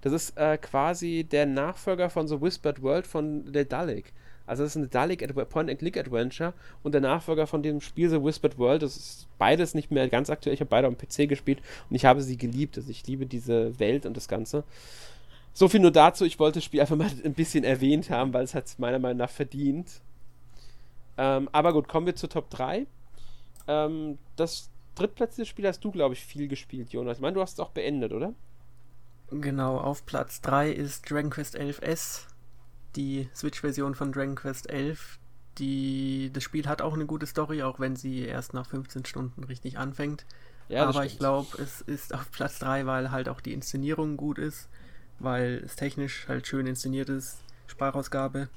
Das 0.02 0.14
ist 0.14 0.38
äh, 0.38 0.58
quasi 0.58 1.26
der 1.30 1.46
Nachfolger 1.46 2.10
von 2.10 2.28
The 2.28 2.42
Whispered 2.42 2.82
World 2.82 3.06
von 3.06 3.46
The 3.52 3.66
Dalek. 3.66 4.14
Also 4.50 4.64
das 4.64 4.72
ist 4.72 4.78
eine 4.78 4.88
Dalek 4.88 5.28
Point-and-Click-Adventure 5.50 6.54
und 6.82 6.94
der 6.94 7.02
Nachfolger 7.02 7.46
von 7.46 7.62
dem 7.62 7.82
Spiel 7.82 8.10
The 8.10 8.24
Whispered 8.24 8.58
World. 8.58 8.82
Das 8.82 8.98
ist 8.98 9.28
beides 9.38 9.76
nicht 9.76 9.92
mehr 9.92 10.10
ganz 10.10 10.32
aktuell. 10.32 10.56
Ich 10.56 10.60
habe 10.60 10.70
beide 10.70 10.88
am 10.88 10.98
PC 10.98 11.30
gespielt 11.30 11.62
und 11.88 11.96
ich 11.96 12.06
habe 12.06 12.24
sie 12.24 12.36
geliebt. 12.36 12.76
Also 12.78 12.90
ich 12.90 13.06
liebe 13.06 13.28
diese 13.28 13.80
Welt 13.80 14.08
und 14.08 14.18
das 14.18 14.28
Ganze. 14.28 14.64
So 15.54 15.68
viel 15.68 15.80
nur 15.80 15.92
dazu. 15.92 16.26
Ich 16.26 16.40
wollte 16.40 16.58
das 16.58 16.64
Spiel 16.64 16.82
einfach 16.82 16.96
mal 16.96 17.12
ein 17.24 17.34
bisschen 17.34 17.64
erwähnt 17.64 18.10
haben, 18.10 18.34
weil 18.34 18.44
es 18.44 18.56
hat 18.56 18.66
es 18.66 18.80
meiner 18.80 18.98
Meinung 18.98 19.20
nach 19.20 19.30
verdient. 19.30 20.02
Ähm, 21.22 21.50
aber 21.52 21.74
gut, 21.74 21.90
kommen 21.90 22.06
wir 22.06 22.16
zur 22.16 22.30
Top 22.30 22.50
3. 22.50 22.88
Ähm, 23.68 24.18
das 24.38 24.70
drittplatzierte 24.96 25.50
Spiel 25.50 25.68
hast 25.68 25.84
du, 25.84 25.92
glaube 25.92 26.14
ich, 26.14 26.24
viel 26.24 26.48
gespielt, 26.48 26.94
Jonas. 26.94 27.18
Ich 27.18 27.22
meine, 27.22 27.34
du 27.34 27.42
hast 27.42 27.54
es 27.54 27.60
auch 27.60 27.72
beendet, 27.72 28.14
oder? 28.14 28.34
Genau, 29.30 29.78
auf 29.78 30.06
Platz 30.06 30.40
3 30.40 30.72
ist 30.72 31.12
Dragon 31.12 31.30
Quest 31.30 31.58
11S, 31.58 32.22
die 32.96 33.30
Switch-Version 33.36 33.96
von 33.96 34.14
Dragon 34.14 34.36
Quest 34.36 34.70
11. 34.70 35.20
Die, 35.58 36.32
das 36.32 36.44
Spiel 36.44 36.68
hat 36.68 36.82
auch 36.82 36.94
eine 36.94 37.06
gute 37.06 37.26
Story, 37.26 37.64
auch 37.64 37.82
wenn 37.82 37.98
sie 37.98 38.22
erst 38.22 38.54
nach 38.54 38.68
15 38.68 39.04
Stunden 39.04 39.44
richtig 39.44 39.78
anfängt. 39.78 40.26
Ja, 40.70 40.88
Aber 40.88 41.06
ich 41.06 41.20
glaube, 41.20 41.62
es 41.62 41.82
ist 41.82 42.14
auf 42.14 42.32
Platz 42.32 42.60
3, 42.60 42.86
weil 42.86 43.12
halt 43.12 43.28
auch 43.28 43.42
die 43.42 43.52
Inszenierung 43.52 44.16
gut 44.16 44.38
ist, 44.38 44.70
weil 45.20 45.62
es 45.66 45.76
technisch 45.76 46.30
halt 46.30 46.48
schön 46.48 46.66
inszeniert 46.66 47.10
ist, 47.10 47.40
Sprachausgabe. 47.68 48.48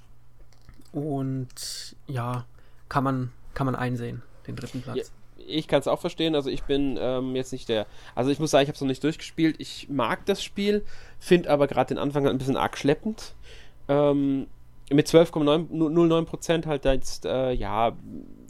Und 0.92 1.96
ja, 2.06 2.44
kann 2.92 3.04
man, 3.04 3.32
kann 3.54 3.64
man 3.64 3.74
einsehen, 3.74 4.20
den 4.46 4.54
dritten 4.54 4.82
Platz. 4.82 4.96
Ja, 4.98 5.44
ich 5.46 5.66
kann 5.66 5.80
es 5.80 5.88
auch 5.88 5.98
verstehen. 5.98 6.34
Also 6.34 6.50
ich 6.50 6.64
bin 6.64 6.98
ähm, 7.00 7.34
jetzt 7.34 7.50
nicht 7.50 7.70
der. 7.70 7.86
Also 8.14 8.30
ich 8.30 8.38
muss 8.38 8.50
sagen, 8.50 8.64
ich 8.64 8.68
habe 8.68 8.74
es 8.74 8.82
noch 8.82 8.88
nicht 8.88 9.02
durchgespielt. 9.02 9.56
Ich 9.60 9.88
mag 9.88 10.26
das 10.26 10.44
Spiel, 10.44 10.84
finde 11.18 11.48
aber 11.48 11.68
gerade 11.68 11.94
den 11.94 11.98
Anfang 11.98 12.28
ein 12.28 12.36
bisschen 12.36 12.58
arg 12.58 12.76
schleppend. 12.76 13.32
Ähm, 13.88 14.46
mit 14.90 15.08
12,09% 15.08 16.66
halt 16.66 16.84
jetzt, 16.84 17.24
äh, 17.24 17.52
ja, 17.52 17.96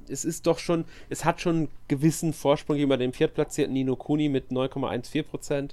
es 0.08 0.24
ist 0.24 0.48
doch 0.48 0.58
schon, 0.58 0.86
es 1.08 1.24
hat 1.24 1.40
schon 1.40 1.56
einen 1.56 1.68
gewissen 1.86 2.32
Vorsprung 2.32 2.74
gegenüber 2.74 2.96
dem 2.96 3.12
viertplatzierten 3.12 3.72
Nino 3.72 3.94
Kuni 3.94 4.28
mit 4.28 4.50
9,14%. 4.50 5.70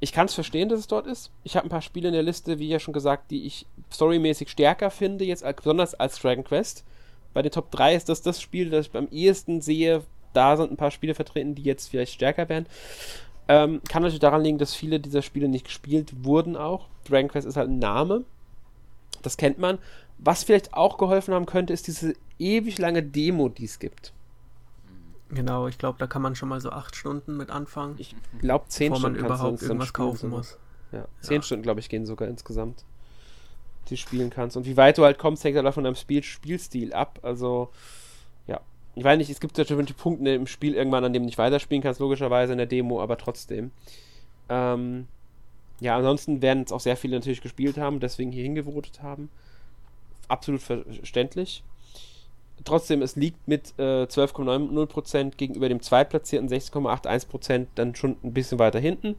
Ich 0.00 0.10
kann 0.10 0.26
es 0.26 0.34
verstehen, 0.34 0.68
dass 0.68 0.80
es 0.80 0.88
dort 0.88 1.06
ist. 1.06 1.30
Ich 1.44 1.54
habe 1.54 1.68
ein 1.68 1.70
paar 1.70 1.82
Spiele 1.82 2.08
in 2.08 2.14
der 2.14 2.24
Liste, 2.24 2.58
wie 2.58 2.68
ja 2.68 2.80
schon 2.80 2.92
gesagt, 2.92 3.30
die 3.30 3.46
ich 3.46 3.64
storymäßig 3.92 4.50
stärker 4.50 4.90
finde, 4.90 5.24
jetzt 5.24 5.44
besonders 5.56 5.94
als 5.94 6.18
Dragon 6.18 6.42
Quest 6.42 6.84
bei 7.34 7.42
den 7.42 7.52
Top 7.52 7.70
3 7.72 7.96
ist 7.96 8.08
das 8.08 8.22
das 8.22 8.40
Spiel, 8.40 8.70
das 8.70 8.86
ich 8.86 8.96
am 8.96 9.08
ehesten 9.10 9.60
sehe. 9.60 10.02
Da 10.32 10.56
sind 10.56 10.70
ein 10.70 10.76
paar 10.76 10.90
Spiele 10.90 11.14
vertreten, 11.14 11.54
die 11.54 11.62
jetzt 11.62 11.88
vielleicht 11.88 12.14
stärker 12.14 12.48
werden. 12.48 12.66
Ähm, 13.46 13.82
kann 13.88 14.02
natürlich 14.02 14.20
daran 14.20 14.42
liegen, 14.42 14.58
dass 14.58 14.74
viele 14.74 15.00
dieser 15.00 15.20
Spiele 15.20 15.48
nicht 15.48 15.66
gespielt 15.66 16.24
wurden 16.24 16.56
auch. 16.56 16.88
Dragon 17.06 17.28
Quest 17.28 17.46
ist 17.46 17.56
halt 17.56 17.68
ein 17.68 17.78
Name. 17.78 18.24
Das 19.22 19.36
kennt 19.36 19.58
man. 19.58 19.78
Was 20.18 20.44
vielleicht 20.44 20.74
auch 20.74 20.96
geholfen 20.96 21.34
haben 21.34 21.44
könnte, 21.44 21.72
ist 21.72 21.86
diese 21.86 22.14
ewig 22.38 22.78
lange 22.78 23.02
Demo, 23.02 23.48
die 23.48 23.64
es 23.64 23.78
gibt. 23.78 24.12
Genau, 25.30 25.66
ich 25.66 25.78
glaube, 25.78 25.98
da 25.98 26.06
kann 26.06 26.22
man 26.22 26.36
schon 26.36 26.48
mal 26.48 26.60
so 26.60 26.70
acht 26.70 26.94
Stunden 26.94 27.36
mit 27.36 27.50
anfangen. 27.50 27.96
Ich 27.98 28.14
glaube, 28.40 28.66
zehn 28.68 28.90
bevor 28.90 29.00
Stunden 29.00 29.20
man 29.20 29.26
überhaupt 29.26 29.62
irgendwas 29.62 29.92
kaufen 29.92 30.30
muss. 30.30 30.58
Ja, 30.92 31.06
zehn 31.20 31.36
ja. 31.36 31.42
Stunden, 31.42 31.62
glaube 31.62 31.80
ich, 31.80 31.88
gehen 31.88 32.06
sogar 32.06 32.28
insgesamt 32.28 32.84
die 33.84 33.96
spielen 33.96 34.30
kannst. 34.30 34.56
Und 34.56 34.66
wie 34.66 34.76
weit 34.76 34.98
du 34.98 35.04
halt 35.04 35.18
kommst, 35.18 35.44
hängt 35.44 35.56
halt 35.56 35.74
von 35.74 35.84
deinem 35.84 35.94
Spiel 35.94 36.22
Spielstil 36.22 36.92
ab. 36.92 37.18
Also, 37.22 37.70
ja. 38.46 38.60
Ich 38.94 39.04
weiß 39.04 39.18
nicht, 39.18 39.30
es 39.30 39.40
gibt 39.40 39.58
natürlich 39.58 39.96
Punkte 39.96 40.30
im 40.30 40.46
Spiel 40.46 40.74
irgendwann, 40.74 41.04
an 41.04 41.12
dem 41.12 41.22
du 41.22 41.26
nicht 41.26 41.38
weiterspielen 41.38 41.82
kannst, 41.82 42.00
logischerweise 42.00 42.52
in 42.52 42.58
der 42.58 42.66
Demo, 42.66 43.00
aber 43.00 43.18
trotzdem. 43.18 43.70
Ähm, 44.48 45.06
ja, 45.80 45.96
ansonsten 45.96 46.42
werden 46.42 46.62
es 46.64 46.72
auch 46.72 46.80
sehr 46.80 46.96
viele 46.96 47.16
natürlich 47.16 47.40
gespielt 47.40 47.78
haben, 47.78 48.00
deswegen 48.00 48.32
hier 48.32 48.44
hingevotet 48.44 49.02
haben. 49.02 49.30
Absolut 50.28 50.62
verständlich. 50.62 51.62
Trotzdem, 52.62 53.02
es 53.02 53.16
liegt 53.16 53.48
mit 53.48 53.74
äh, 53.78 54.04
12,90% 54.04 55.36
gegenüber 55.36 55.68
dem 55.68 55.82
zweitplatzierten 55.82 56.48
6,81% 56.48 57.66
dann 57.74 57.94
schon 57.94 58.16
ein 58.22 58.32
bisschen 58.32 58.58
weiter 58.58 58.78
hinten. 58.78 59.16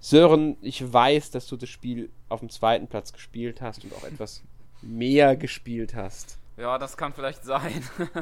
Sören, 0.00 0.56
ich 0.60 0.92
weiß, 0.92 1.30
dass 1.30 1.46
du 1.46 1.56
das 1.56 1.68
Spiel 1.68 2.10
auf 2.28 2.40
dem 2.40 2.50
zweiten 2.50 2.88
Platz 2.88 3.12
gespielt 3.12 3.60
hast 3.60 3.84
und 3.84 3.94
auch 3.94 4.04
etwas 4.04 4.42
mehr 4.82 5.36
gespielt 5.36 5.94
hast. 5.94 6.38
Ja, 6.56 6.78
das 6.78 6.96
kann 6.96 7.12
vielleicht 7.12 7.44
sein. 7.44 7.82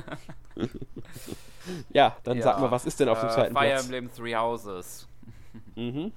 ja, 1.90 2.16
dann 2.24 2.38
ja, 2.38 2.42
sag 2.42 2.60
mal, 2.60 2.70
was 2.70 2.84
ist 2.84 2.98
denn 3.00 3.08
auf 3.08 3.20
dem 3.20 3.28
äh, 3.28 3.32
zweiten 3.32 3.54
Fire 3.54 3.66
Platz? 3.66 3.84
Fire 3.86 3.96
Emblem 3.96 4.14
Three 4.14 4.34
Houses. 4.34 5.06
mhm. 5.76 6.12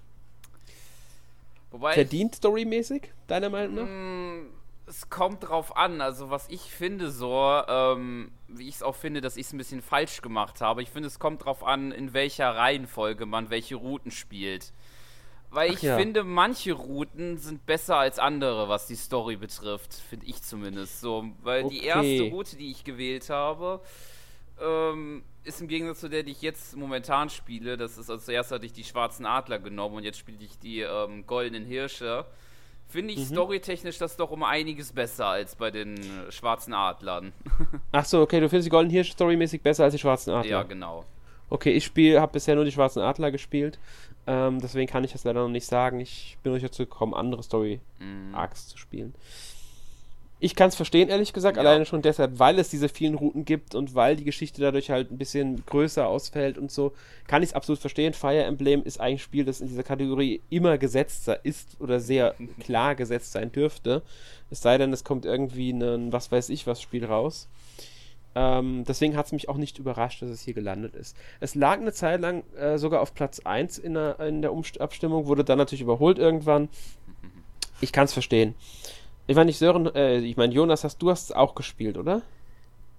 Wobei 1.72 1.94
Verdient 1.94 2.36
storymäßig, 2.36 3.12
deiner 3.28 3.50
Meinung 3.50 3.76
nach? 3.76 4.55
Es 4.88 5.10
kommt 5.10 5.48
drauf 5.48 5.76
an. 5.76 6.02
Also, 6.02 6.30
was 6.30 6.48
ich 6.50 6.62
finde, 6.62 7.10
so, 7.10 7.62
ähm, 7.68 8.32
wie 8.48 8.68
ich 8.68 8.76
es 8.76 8.84
auch 8.84 8.96
finde, 8.96 9.22
dass 9.22 9.38
ich 9.38 9.48
es 9.48 9.54
ein 9.54 9.58
bisschen 9.58 9.82
falsch 9.82 10.22
gemacht 10.22 10.62
habe. 10.62 10.84
Ich 10.84 10.90
finde, 10.90 11.08
es 11.08 11.20
kommt 11.20 11.46
drauf 11.46 11.64
an, 11.64 11.92
in 11.92 12.14
welcher 12.14 12.56
Reihenfolge 12.56 13.26
man 13.26 13.50
welche 13.50 13.76
Routen 13.76 14.12
spielt. 14.12 14.74
Weil 15.50 15.74
ich 15.74 15.82
ja. 15.82 15.98
finde, 15.98 16.24
manche 16.24 16.74
Routen 16.74 17.38
sind 17.38 17.66
besser 17.66 17.96
als 17.98 18.20
andere, 18.20 18.68
was 18.68 18.88
die 18.88 18.96
Story 18.96 19.38
betrifft, 19.38 19.94
finde 19.94 20.26
ich 20.26 20.44
zumindest. 20.44 21.00
So, 21.00 21.30
weil 21.44 21.64
okay. 21.64 21.74
die 21.74 21.86
erste 21.86 22.24
Route, 22.30 22.56
die 22.58 22.72
ich 22.72 22.84
gewählt 22.84 23.30
habe, 23.30 23.82
ähm, 24.62 25.24
ist 25.44 25.62
im 25.62 25.68
Gegensatz 25.68 26.02
zu 26.02 26.10
der, 26.10 26.24
die 26.24 26.32
ich 26.32 26.42
jetzt 26.42 26.76
momentan 26.76 27.30
spiele, 27.30 27.78
das 27.78 27.98
ist 27.98 28.10
also 28.10 28.24
zuerst 28.24 28.52
hatte 28.52 28.66
ich 28.66 28.74
die 28.74 28.84
schwarzen 28.84 29.26
Adler 29.26 29.60
genommen 29.60 29.96
und 29.96 30.04
jetzt 30.04 30.18
spiele 30.20 30.44
ich 30.44 30.58
die 30.60 30.82
ähm, 30.82 31.26
goldenen 31.26 31.66
Hirsche. 31.66 32.26
Finde 32.88 33.14
ich 33.14 33.20
mhm. 33.20 33.34
storytechnisch 33.34 33.98
das 33.98 34.16
doch 34.16 34.32
um 34.32 34.44
einiges 34.44 34.94
besser 34.94 35.28
als 35.28 35.56
bei 35.56 35.72
den 35.72 35.98
äh, 35.98 36.32
schwarzen 36.32 36.74
Adlern. 36.74 37.34
Ach 37.92 38.06
so, 38.06 38.22
okay, 38.22 38.40
du 38.40 38.48
findest 38.48 38.68
die 38.68 38.72
goldenen 38.72 38.92
Hirsche 38.92 39.14
storymäßig 39.14 39.62
besser 39.62 39.84
als 39.84 39.94
die 39.94 40.00
schwarzen 40.00 40.32
Adler. 40.32 40.50
Ja, 40.50 40.64
genau. 40.64 41.06
Okay, 41.50 41.72
ich 41.72 41.86
spiele, 41.86 42.22
habe 42.22 42.34
bisher 42.34 42.56
nur 42.56 42.66
die 42.66 42.72
schwarzen 42.72 43.02
Adler 43.02 43.32
gespielt. 43.32 43.80
Ähm, 44.28 44.60
deswegen 44.60 44.90
kann 44.90 45.04
ich 45.04 45.12
das 45.12 45.24
leider 45.24 45.42
noch 45.42 45.50
nicht 45.50 45.66
sagen. 45.66 46.00
Ich 46.00 46.38
bin 46.42 46.54
nicht 46.54 46.66
dazu 46.66 46.84
gekommen, 46.84 47.14
andere 47.14 47.44
Story-Arcs 47.44 48.66
mhm. 48.66 48.70
zu 48.70 48.78
spielen. 48.78 49.16
Ich 50.46 50.56
kann 50.56 50.70
es 50.70 50.76
verstehen, 50.76 51.10
ehrlich 51.10 51.34
gesagt, 51.34 51.58
ja. 51.58 51.64
alleine 51.64 51.88
schon 51.88 52.04
deshalb, 52.04 52.38
weil 52.38 52.60
es 52.60 52.70
diese 52.70 52.88
vielen 52.88 53.16
Routen 53.16 53.46
gibt 53.46 53.74
und 53.74 53.96
weil 53.96 54.16
die 54.16 54.24
Geschichte 54.24 54.62
dadurch 54.62 54.92
halt 54.92 55.10
ein 55.10 55.18
bisschen 55.18 55.66
größer 55.66 56.08
ausfällt 56.08 56.60
und 56.60 56.70
so, 56.72 56.94
kann 57.26 57.42
ich 57.42 57.50
es 57.50 57.56
absolut 57.56 57.80
verstehen. 57.80 58.14
Fire 58.14 58.44
Emblem 58.44 58.84
ist 58.84 59.02
ein 59.02 59.18
Spiel, 59.18 59.44
das 59.44 59.60
in 59.60 59.70
dieser 59.70 59.82
Kategorie 59.82 60.42
immer 60.52 60.78
gesetzt 60.78 61.28
ist 61.42 61.82
oder 61.82 62.00
sehr 62.00 62.36
klar 62.60 62.94
gesetzt 62.94 63.32
sein 63.32 63.52
dürfte. 63.52 64.04
Es 64.52 64.62
sei 64.62 64.78
denn, 64.78 64.94
es 64.94 65.04
kommt 65.04 65.26
irgendwie 65.26 65.72
ein, 65.72 66.14
was 66.14 66.32
weiß 66.32 66.50
ich, 66.50 66.68
was 66.68 66.80
Spiel 66.80 67.06
raus. 67.06 67.48
Ähm, 68.36 68.84
deswegen 68.88 69.18
hat 69.18 69.26
es 69.26 69.32
mich 69.32 69.50
auch 69.50 69.58
nicht 69.58 69.80
überrascht, 69.80 70.22
dass 70.22 70.30
es 70.30 70.44
hier 70.44 70.54
gelandet 70.54 70.94
ist. 70.94 71.18
Es 71.40 71.56
lag 71.56 71.80
eine 71.80 71.92
Zeit 71.92 72.22
lang 72.22 72.44
äh, 72.56 72.78
sogar 72.78 73.02
auf 73.02 73.16
Platz 73.16 73.40
1 73.40 73.80
in 73.80 73.96
der, 73.96 74.20
in 74.20 74.44
der 74.44 74.52
Abstimmung, 74.78 75.26
wurde 75.26 75.44
dann 75.44 75.58
natürlich 75.58 75.82
überholt 75.82 76.20
irgendwann. 76.20 76.70
Ich 77.82 77.92
kann 77.92 78.06
es 78.06 78.14
verstehen. 78.14 78.56
Ich 79.28 79.36
meine, 79.36 79.48
nicht 79.48 79.58
Sören, 79.58 79.94
äh, 79.96 80.20
ich 80.20 80.38
meine, 80.38 80.54
Jonas, 80.54 80.84
hast 80.84 81.02
du 81.02 81.10
hast 81.10 81.26
es 81.26 81.32
auch 81.32 81.56
gespielt, 81.56 81.98
oder? 81.98 82.22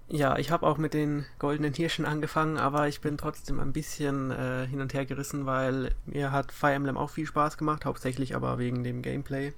Ja, 0.08 0.38
ich 0.38 0.50
habe 0.50 0.66
auch 0.66 0.78
mit 0.78 0.94
den 0.94 1.24
goldenen 1.38 1.74
Hirschen 1.74 2.04
angefangen, 2.04 2.58
aber 2.58 2.86
ich 2.88 3.00
bin 3.00 3.18
trotzdem 3.18 3.58
ein 3.58 3.72
bisschen 3.72 4.30
äh, 4.30 4.66
hin 4.66 4.80
und 4.80 4.94
her 4.94 5.04
gerissen, 5.04 5.46
weil 5.46 5.94
mir 6.04 6.30
hat 6.30 6.52
Fire 6.52 6.74
Emblem 6.74 6.96
auch 6.96 7.10
viel 7.10 7.26
Spaß 7.26 7.58
gemacht, 7.58 7.84
hauptsächlich 7.84 8.36
aber 8.36 8.58
wegen 8.58 8.84
dem 8.84 9.02
Gameplay. 9.02 9.52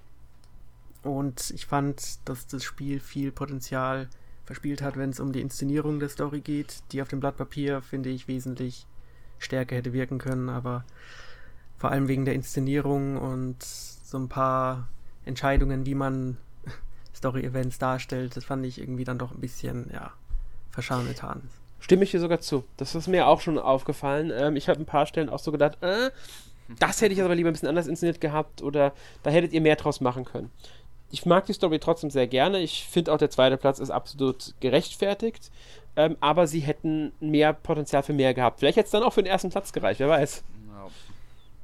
Und 1.02 1.50
ich 1.54 1.66
fand, 1.66 2.18
dass 2.26 2.46
das 2.46 2.64
Spiel 2.64 3.00
viel 3.00 3.30
Potenzial 3.30 4.08
verspielt 4.44 4.80
hat, 4.80 4.96
wenn 4.96 5.10
es 5.10 5.20
um 5.20 5.32
die 5.32 5.42
Inszenierung 5.42 6.00
der 6.00 6.08
Story 6.08 6.40
geht, 6.40 6.82
die 6.92 7.02
auf 7.02 7.08
dem 7.08 7.20
Blatt 7.20 7.36
Papier, 7.36 7.82
finde 7.82 8.08
ich, 8.08 8.28
wesentlich 8.28 8.86
stärker 9.38 9.76
hätte 9.76 9.92
wirken 9.92 10.18
können, 10.18 10.48
aber 10.48 10.84
vor 11.76 11.90
allem 11.90 12.08
wegen 12.08 12.24
der 12.24 12.34
Inszenierung 12.34 13.18
und 13.18 13.62
so 13.62 14.18
ein 14.18 14.28
paar 14.28 14.88
Entscheidungen, 15.26 15.84
wie 15.86 15.94
man 15.94 16.38
Story-Events 17.18 17.78
darstellt, 17.78 18.36
das 18.36 18.44
fand 18.44 18.64
ich 18.64 18.80
irgendwie 18.80 19.04
dann 19.04 19.18
doch 19.18 19.32
ein 19.32 19.40
bisschen, 19.40 19.90
ja, 19.92 20.12
verschaunetan. 20.70 21.42
Stimme 21.80 22.04
ich 22.04 22.10
dir 22.10 22.20
sogar 22.20 22.40
zu. 22.40 22.64
Das 22.76 22.94
ist 22.94 23.06
mir 23.06 23.28
auch 23.28 23.40
schon 23.40 23.58
aufgefallen. 23.58 24.32
Ähm, 24.34 24.56
ich 24.56 24.68
habe 24.68 24.80
ein 24.80 24.86
paar 24.86 25.06
Stellen 25.06 25.28
auch 25.28 25.38
so 25.38 25.52
gedacht, 25.52 25.82
äh, 25.82 26.10
das 26.78 27.00
hätte 27.00 27.14
ich 27.14 27.22
aber 27.22 27.34
lieber 27.34 27.50
ein 27.50 27.52
bisschen 27.52 27.68
anders 27.68 27.86
inszeniert 27.86 28.20
gehabt 28.20 28.62
oder 28.62 28.92
da 29.22 29.30
hättet 29.30 29.52
ihr 29.52 29.60
mehr 29.60 29.76
draus 29.76 30.00
machen 30.00 30.24
können. 30.24 30.50
Ich 31.10 31.24
mag 31.24 31.46
die 31.46 31.54
Story 31.54 31.78
trotzdem 31.78 32.10
sehr 32.10 32.26
gerne. 32.26 32.60
Ich 32.60 32.84
finde 32.84 33.12
auch, 33.12 33.18
der 33.18 33.30
zweite 33.30 33.56
Platz 33.56 33.78
ist 33.78 33.90
absolut 33.90 34.54
gerechtfertigt. 34.60 35.50
Ähm, 35.96 36.16
aber 36.20 36.46
sie 36.46 36.60
hätten 36.60 37.12
mehr 37.18 37.52
Potenzial 37.52 38.02
für 38.02 38.12
mehr 38.12 38.34
gehabt. 38.34 38.60
Vielleicht 38.60 38.76
hätte 38.76 38.86
es 38.86 38.92
dann 38.92 39.02
auch 39.02 39.12
für 39.12 39.22
den 39.22 39.32
ersten 39.32 39.50
Platz 39.50 39.72
gereicht, 39.72 40.00
wer 40.00 40.08
weiß. 40.08 40.44
No. 40.68 40.90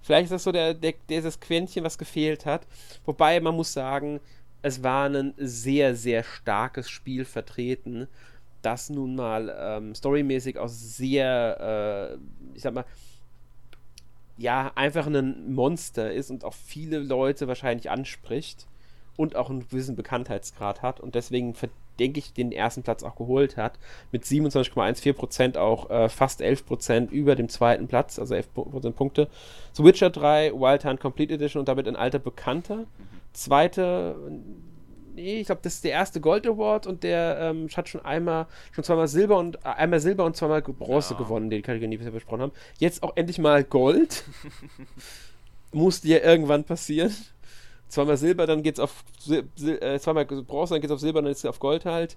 Vielleicht 0.02 0.24
ist 0.24 0.32
das 0.32 0.42
so 0.42 0.52
der, 0.52 0.74
der, 0.74 0.94
dieses 1.09 1.38
Quäntchen, 1.38 1.84
was 1.84 1.98
gefehlt 1.98 2.46
hat. 2.46 2.62
Wobei 3.05 3.38
man 3.40 3.55
muss 3.55 3.72
sagen, 3.72 4.20
es 4.64 4.82
war 4.82 5.10
ein 5.10 5.34
sehr, 5.36 5.94
sehr 5.94 6.24
starkes 6.24 6.88
Spiel 6.88 7.26
vertreten, 7.26 8.08
das 8.62 8.88
nun 8.88 9.14
mal 9.14 9.54
ähm, 9.60 9.94
storymäßig 9.94 10.56
auch 10.56 10.68
sehr, 10.68 12.16
äh, 12.16 12.56
ich 12.56 12.62
sag 12.62 12.72
mal, 12.72 12.86
ja, 14.38 14.72
einfach 14.74 15.06
ein 15.06 15.52
Monster 15.52 16.10
ist 16.10 16.30
und 16.30 16.44
auch 16.44 16.54
viele 16.54 16.98
Leute 16.98 17.46
wahrscheinlich 17.46 17.90
anspricht 17.90 18.66
und 19.18 19.36
auch 19.36 19.50
einen 19.50 19.68
gewissen 19.68 19.96
Bekanntheitsgrad 19.96 20.80
hat 20.80 20.98
und 20.98 21.14
deswegen 21.14 21.54
denke 21.98 22.18
ich, 22.18 22.32
den 22.32 22.50
ersten 22.50 22.82
Platz 22.82 23.02
auch 23.02 23.16
geholt 23.16 23.58
hat. 23.58 23.78
Mit 24.12 24.24
27,14% 24.24 25.58
auch 25.58 25.90
äh, 25.90 26.08
fast 26.08 26.40
11% 26.40 27.10
über 27.10 27.34
dem 27.36 27.50
zweiten 27.50 27.86
Platz, 27.86 28.18
also 28.18 28.34
11% 28.34 28.92
Punkte. 28.92 29.28
The 29.74 29.84
Witcher 29.84 30.08
3, 30.08 30.52
Wild 30.54 30.86
Hunt 30.86 31.00
Complete 31.00 31.34
Edition 31.34 31.60
und 31.60 31.68
damit 31.68 31.86
ein 31.86 31.96
alter 31.96 32.18
Bekannter. 32.18 32.76
Mhm. 32.78 33.13
Zweite, 33.35 34.16
nee, 35.14 35.41
ich 35.41 35.47
glaube, 35.47 35.61
das 35.62 35.74
ist 35.74 35.85
der 35.85 35.93
erste 35.93 36.20
Gold 36.20 36.47
Award 36.47 36.87
und 36.87 37.03
der 37.03 37.39
ähm, 37.41 37.68
hat 37.76 37.89
schon 37.89 38.05
einmal, 38.05 38.47
schon 38.72 38.85
zweimal 38.85 39.09
Silber 39.09 39.39
und 39.39 39.57
äh, 39.57 39.68
einmal 39.68 40.01
Silber 40.01 40.24
und 40.24 40.37
zweimal 40.37 40.62
Bronze 40.62 41.14
ja. 41.14 41.18
gewonnen, 41.18 41.51
die 41.51 41.61
Kategorie, 41.61 41.97
die 41.97 42.05
wir 42.05 42.11
besprochen 42.11 42.41
haben. 42.41 42.53
Jetzt 42.78 43.03
auch 43.03 43.16
endlich 43.16 43.39
mal 43.39 43.62
Gold. 43.62 44.24
Musste 45.72 46.09
ja 46.09 46.18
irgendwann 46.18 46.64
passieren 46.64 47.12
zweimal 47.95 48.16
Silber, 48.16 48.47
dann 48.47 48.62
geht's 48.62 48.80
auf 48.80 49.05
Sil 49.18 49.47
äh, 49.80 49.99
zweimal 49.99 50.26
Bronze, 50.26 50.74
dann 50.74 50.80
geht's 50.80 50.93
auf 50.93 51.01
Silber, 51.01 51.22
dann 51.22 51.30
ist 51.30 51.39
es 51.39 51.47
auf 51.47 51.61
Gold 51.61 51.85
halt. 51.85 52.16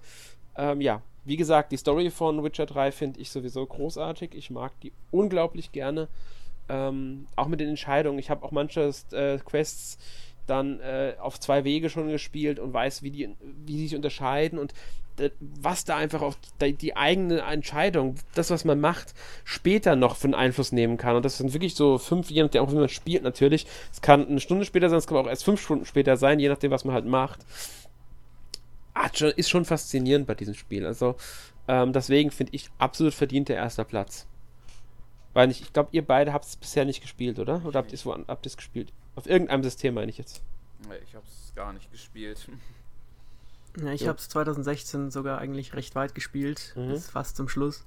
Ähm, 0.56 0.80
ja, 0.80 1.02
wie 1.24 1.36
gesagt, 1.36 1.72
die 1.72 1.76
Story 1.76 2.10
von 2.10 2.42
Witcher 2.42 2.66
3 2.66 2.90
finde 2.92 3.20
ich 3.20 3.30
sowieso 3.30 3.64
großartig. 3.64 4.34
Ich 4.34 4.50
mag 4.50 4.72
die 4.80 4.92
unglaublich 5.10 5.72
gerne. 5.72 6.08
Ähm, 6.68 7.26
auch 7.36 7.46
mit 7.46 7.60
den 7.60 7.68
Entscheidungen. 7.68 8.18
Ich 8.18 8.28
habe 8.28 8.44
auch 8.44 8.50
manche 8.50 8.92
äh, 9.12 9.38
Quests 9.38 9.98
dann 10.48 10.80
äh, 10.80 11.14
auf 11.20 11.38
zwei 11.38 11.64
Wege 11.64 11.90
schon 11.90 12.08
gespielt 12.08 12.58
und 12.58 12.72
weiß, 12.72 13.02
wie 13.02 13.10
die, 13.10 13.28
wie 13.66 13.72
die 13.76 13.88
sich 13.88 13.96
unterscheiden 13.96 14.58
und 14.58 14.72
äh, 15.18 15.30
was 15.40 15.84
da 15.84 15.96
einfach 15.96 16.22
auf 16.22 16.36
die, 16.60 16.96
eigene 16.96 17.40
Entscheidung, 17.40 18.16
das, 18.34 18.50
was 18.50 18.64
man 18.64 18.80
macht, 18.80 19.14
später 19.44 19.96
noch 19.96 20.16
für 20.16 20.26
einen 20.26 20.34
Einfluss 20.34 20.72
nehmen 20.72 20.96
kann. 20.96 21.16
Und 21.16 21.24
das 21.24 21.38
sind 21.38 21.52
wirklich 21.52 21.74
so 21.74 21.98
fünf, 21.98 22.30
je 22.30 22.42
nachdem, 22.42 22.62
auch 22.62 22.72
wie 22.72 22.76
man 22.76 22.88
spielt 22.88 23.22
natürlich. 23.22 23.66
Es 23.92 24.00
kann 24.00 24.26
eine 24.26 24.40
Stunde 24.40 24.64
später 24.64 24.88
sein, 24.88 24.98
es 24.98 25.06
kann 25.06 25.18
auch 25.18 25.26
erst 25.26 25.44
fünf 25.44 25.60
Stunden 25.60 25.84
später 25.84 26.16
sein, 26.16 26.40
je 26.40 26.48
nachdem, 26.48 26.70
was 26.70 26.84
man 26.84 26.94
halt 26.94 27.06
macht. 27.06 27.40
Ist 29.36 29.48
schon 29.48 29.64
faszinierend 29.64 30.26
bei 30.26 30.34
diesem 30.34 30.54
Spiel. 30.54 30.84
Also, 30.84 31.16
ähm, 31.68 31.92
deswegen 31.92 32.32
finde 32.32 32.54
ich 32.54 32.68
absolut 32.78 33.14
verdient 33.14 33.48
der 33.48 33.56
erster 33.56 33.84
Platz. 33.84 34.26
Weil 35.34 35.50
ich, 35.52 35.60
ich 35.60 35.72
glaube, 35.72 35.90
ihr 35.92 36.04
beide 36.04 36.32
habt 36.32 36.46
es 36.46 36.56
bisher 36.56 36.84
nicht 36.84 37.00
gespielt, 37.00 37.38
oder? 37.38 37.64
Oder 37.64 37.78
habt 37.78 37.92
ihr 37.92 38.38
es 38.42 38.56
gespielt? 38.56 38.92
Auf 39.18 39.26
irgendeinem 39.26 39.64
System 39.64 39.94
meine 39.94 40.10
ich 40.12 40.16
jetzt. 40.16 40.42
Nee, 40.88 40.94
ich 41.02 41.16
habe 41.16 41.26
es 41.26 41.52
gar 41.56 41.72
nicht 41.72 41.90
gespielt. 41.90 42.48
Ja, 43.76 43.92
ich 43.92 44.00
ja. 44.00 44.08
habe 44.08 44.18
es 44.18 44.28
2016 44.30 45.12
sogar 45.12 45.38
eigentlich 45.38 45.72
recht 45.74 45.94
weit 45.94 46.12
gespielt, 46.14 46.72
mhm. 46.74 46.88
bis 46.88 47.10
fast 47.10 47.36
zum 47.36 47.48
Schluss. 47.48 47.84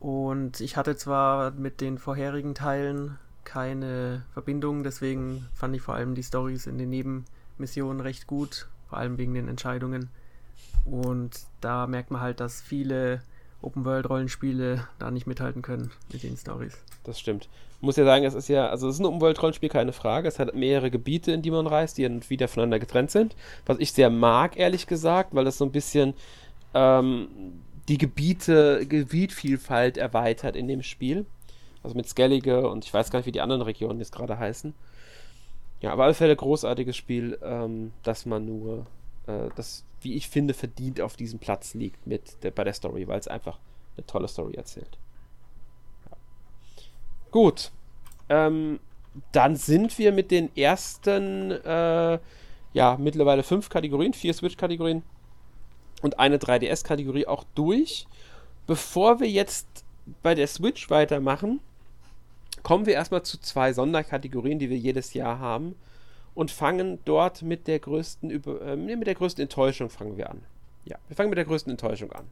Und 0.00 0.60
ich 0.60 0.76
hatte 0.76 0.96
zwar 0.96 1.52
mit 1.52 1.80
den 1.80 1.98
vorherigen 1.98 2.56
Teilen 2.56 3.18
keine 3.44 4.24
Verbindung, 4.32 4.82
deswegen 4.82 5.46
fand 5.54 5.76
ich 5.76 5.82
vor 5.82 5.94
allem 5.94 6.16
die 6.16 6.24
Stories 6.24 6.66
in 6.66 6.78
den 6.78 6.90
Nebenmissionen 6.90 8.00
recht 8.00 8.26
gut, 8.26 8.68
vor 8.88 8.98
allem 8.98 9.16
wegen 9.16 9.34
den 9.34 9.46
Entscheidungen. 9.46 10.10
Und 10.84 11.38
da 11.60 11.86
merkt 11.86 12.10
man 12.10 12.22
halt, 12.22 12.40
dass 12.40 12.60
viele 12.60 13.22
Open-World-Rollenspiele 13.62 14.86
da 14.98 15.10
nicht 15.10 15.26
mithalten 15.26 15.62
können 15.62 15.90
mit 16.12 16.22
den 16.22 16.36
Stories. 16.36 16.76
Das 17.04 17.18
stimmt. 17.18 17.48
Muss 17.80 17.96
ja 17.96 18.04
sagen, 18.04 18.24
es 18.24 18.34
ist 18.34 18.48
ja, 18.48 18.68
also 18.68 18.88
es 18.88 18.94
ist 18.94 19.00
ein 19.00 19.06
Open-World-Rollenspiel, 19.06 19.68
keine 19.68 19.92
Frage. 19.92 20.28
Es 20.28 20.38
hat 20.38 20.54
mehrere 20.54 20.90
Gebiete, 20.90 21.32
in 21.32 21.42
die 21.42 21.50
man 21.50 21.66
reist, 21.66 21.98
die 21.98 22.04
dann 22.04 22.28
wieder 22.30 22.48
voneinander 22.48 22.78
getrennt 22.78 23.10
sind. 23.10 23.34
Was 23.66 23.78
ich 23.78 23.92
sehr 23.92 24.10
mag, 24.10 24.56
ehrlich 24.56 24.86
gesagt, 24.86 25.34
weil 25.34 25.44
das 25.44 25.58
so 25.58 25.64
ein 25.64 25.72
bisschen 25.72 26.14
ähm, 26.74 27.28
die 27.88 27.98
Gebiete, 27.98 28.86
Gebietvielfalt 28.86 29.96
erweitert 29.96 30.56
in 30.56 30.68
dem 30.68 30.82
Spiel. 30.82 31.26
Also 31.82 31.96
mit 31.96 32.08
Skellige 32.08 32.68
und 32.68 32.84
ich 32.84 32.94
weiß 32.94 33.10
gar 33.10 33.18
nicht, 33.18 33.26
wie 33.26 33.32
die 33.32 33.40
anderen 33.40 33.62
Regionen 33.62 33.98
jetzt 33.98 34.14
gerade 34.14 34.38
heißen. 34.38 34.72
Ja, 35.80 35.92
aber 35.92 36.02
auf 36.02 36.06
alle 36.06 36.14
Fälle 36.14 36.36
großartiges 36.36 36.96
Spiel, 36.96 37.38
ähm, 37.42 37.92
dass 38.04 38.24
man 38.24 38.46
nur, 38.46 38.86
äh, 39.26 39.48
das 39.56 39.84
wie 40.02 40.14
ich 40.14 40.28
finde, 40.28 40.54
verdient 40.54 41.00
auf 41.00 41.16
diesem 41.16 41.38
Platz 41.38 41.74
liegt 41.74 42.06
mit 42.06 42.42
der, 42.42 42.50
bei 42.50 42.64
der 42.64 42.72
Story, 42.72 43.06
weil 43.08 43.18
es 43.18 43.28
einfach 43.28 43.58
eine 43.96 44.06
tolle 44.06 44.28
Story 44.28 44.54
erzählt. 44.54 44.98
Ja. 46.10 46.16
Gut. 47.30 47.70
Ähm, 48.28 48.80
dann 49.32 49.56
sind 49.56 49.98
wir 49.98 50.12
mit 50.12 50.30
den 50.30 50.54
ersten, 50.56 51.50
äh, 51.50 52.18
ja, 52.72 52.96
mittlerweile 52.98 53.42
fünf 53.42 53.68
Kategorien, 53.68 54.14
vier 54.14 54.32
Switch-Kategorien 54.32 55.02
und 56.00 56.18
eine 56.18 56.38
3DS-Kategorie 56.38 57.26
auch 57.26 57.44
durch. 57.54 58.06
Bevor 58.66 59.20
wir 59.20 59.28
jetzt 59.28 59.84
bei 60.22 60.34
der 60.34 60.46
Switch 60.46 60.88
weitermachen, 60.88 61.60
kommen 62.62 62.86
wir 62.86 62.94
erstmal 62.94 63.22
zu 63.22 63.38
zwei 63.40 63.72
Sonderkategorien, 63.72 64.58
die 64.58 64.70
wir 64.70 64.78
jedes 64.78 65.14
Jahr 65.14 65.38
haben 65.38 65.74
und 66.34 66.50
fangen 66.50 66.98
dort 67.04 67.42
mit 67.42 67.66
der 67.66 67.78
größten 67.78 68.30
äh, 68.30 68.76
mit 68.76 69.06
der 69.06 69.14
größten 69.14 69.42
Enttäuschung 69.42 69.90
fangen 69.90 70.16
wir 70.16 70.30
an. 70.30 70.42
Ja, 70.84 70.96
wir 71.08 71.16
fangen 71.16 71.30
mit 71.30 71.38
der 71.38 71.44
größten 71.44 71.70
Enttäuschung 71.70 72.12
an. 72.12 72.26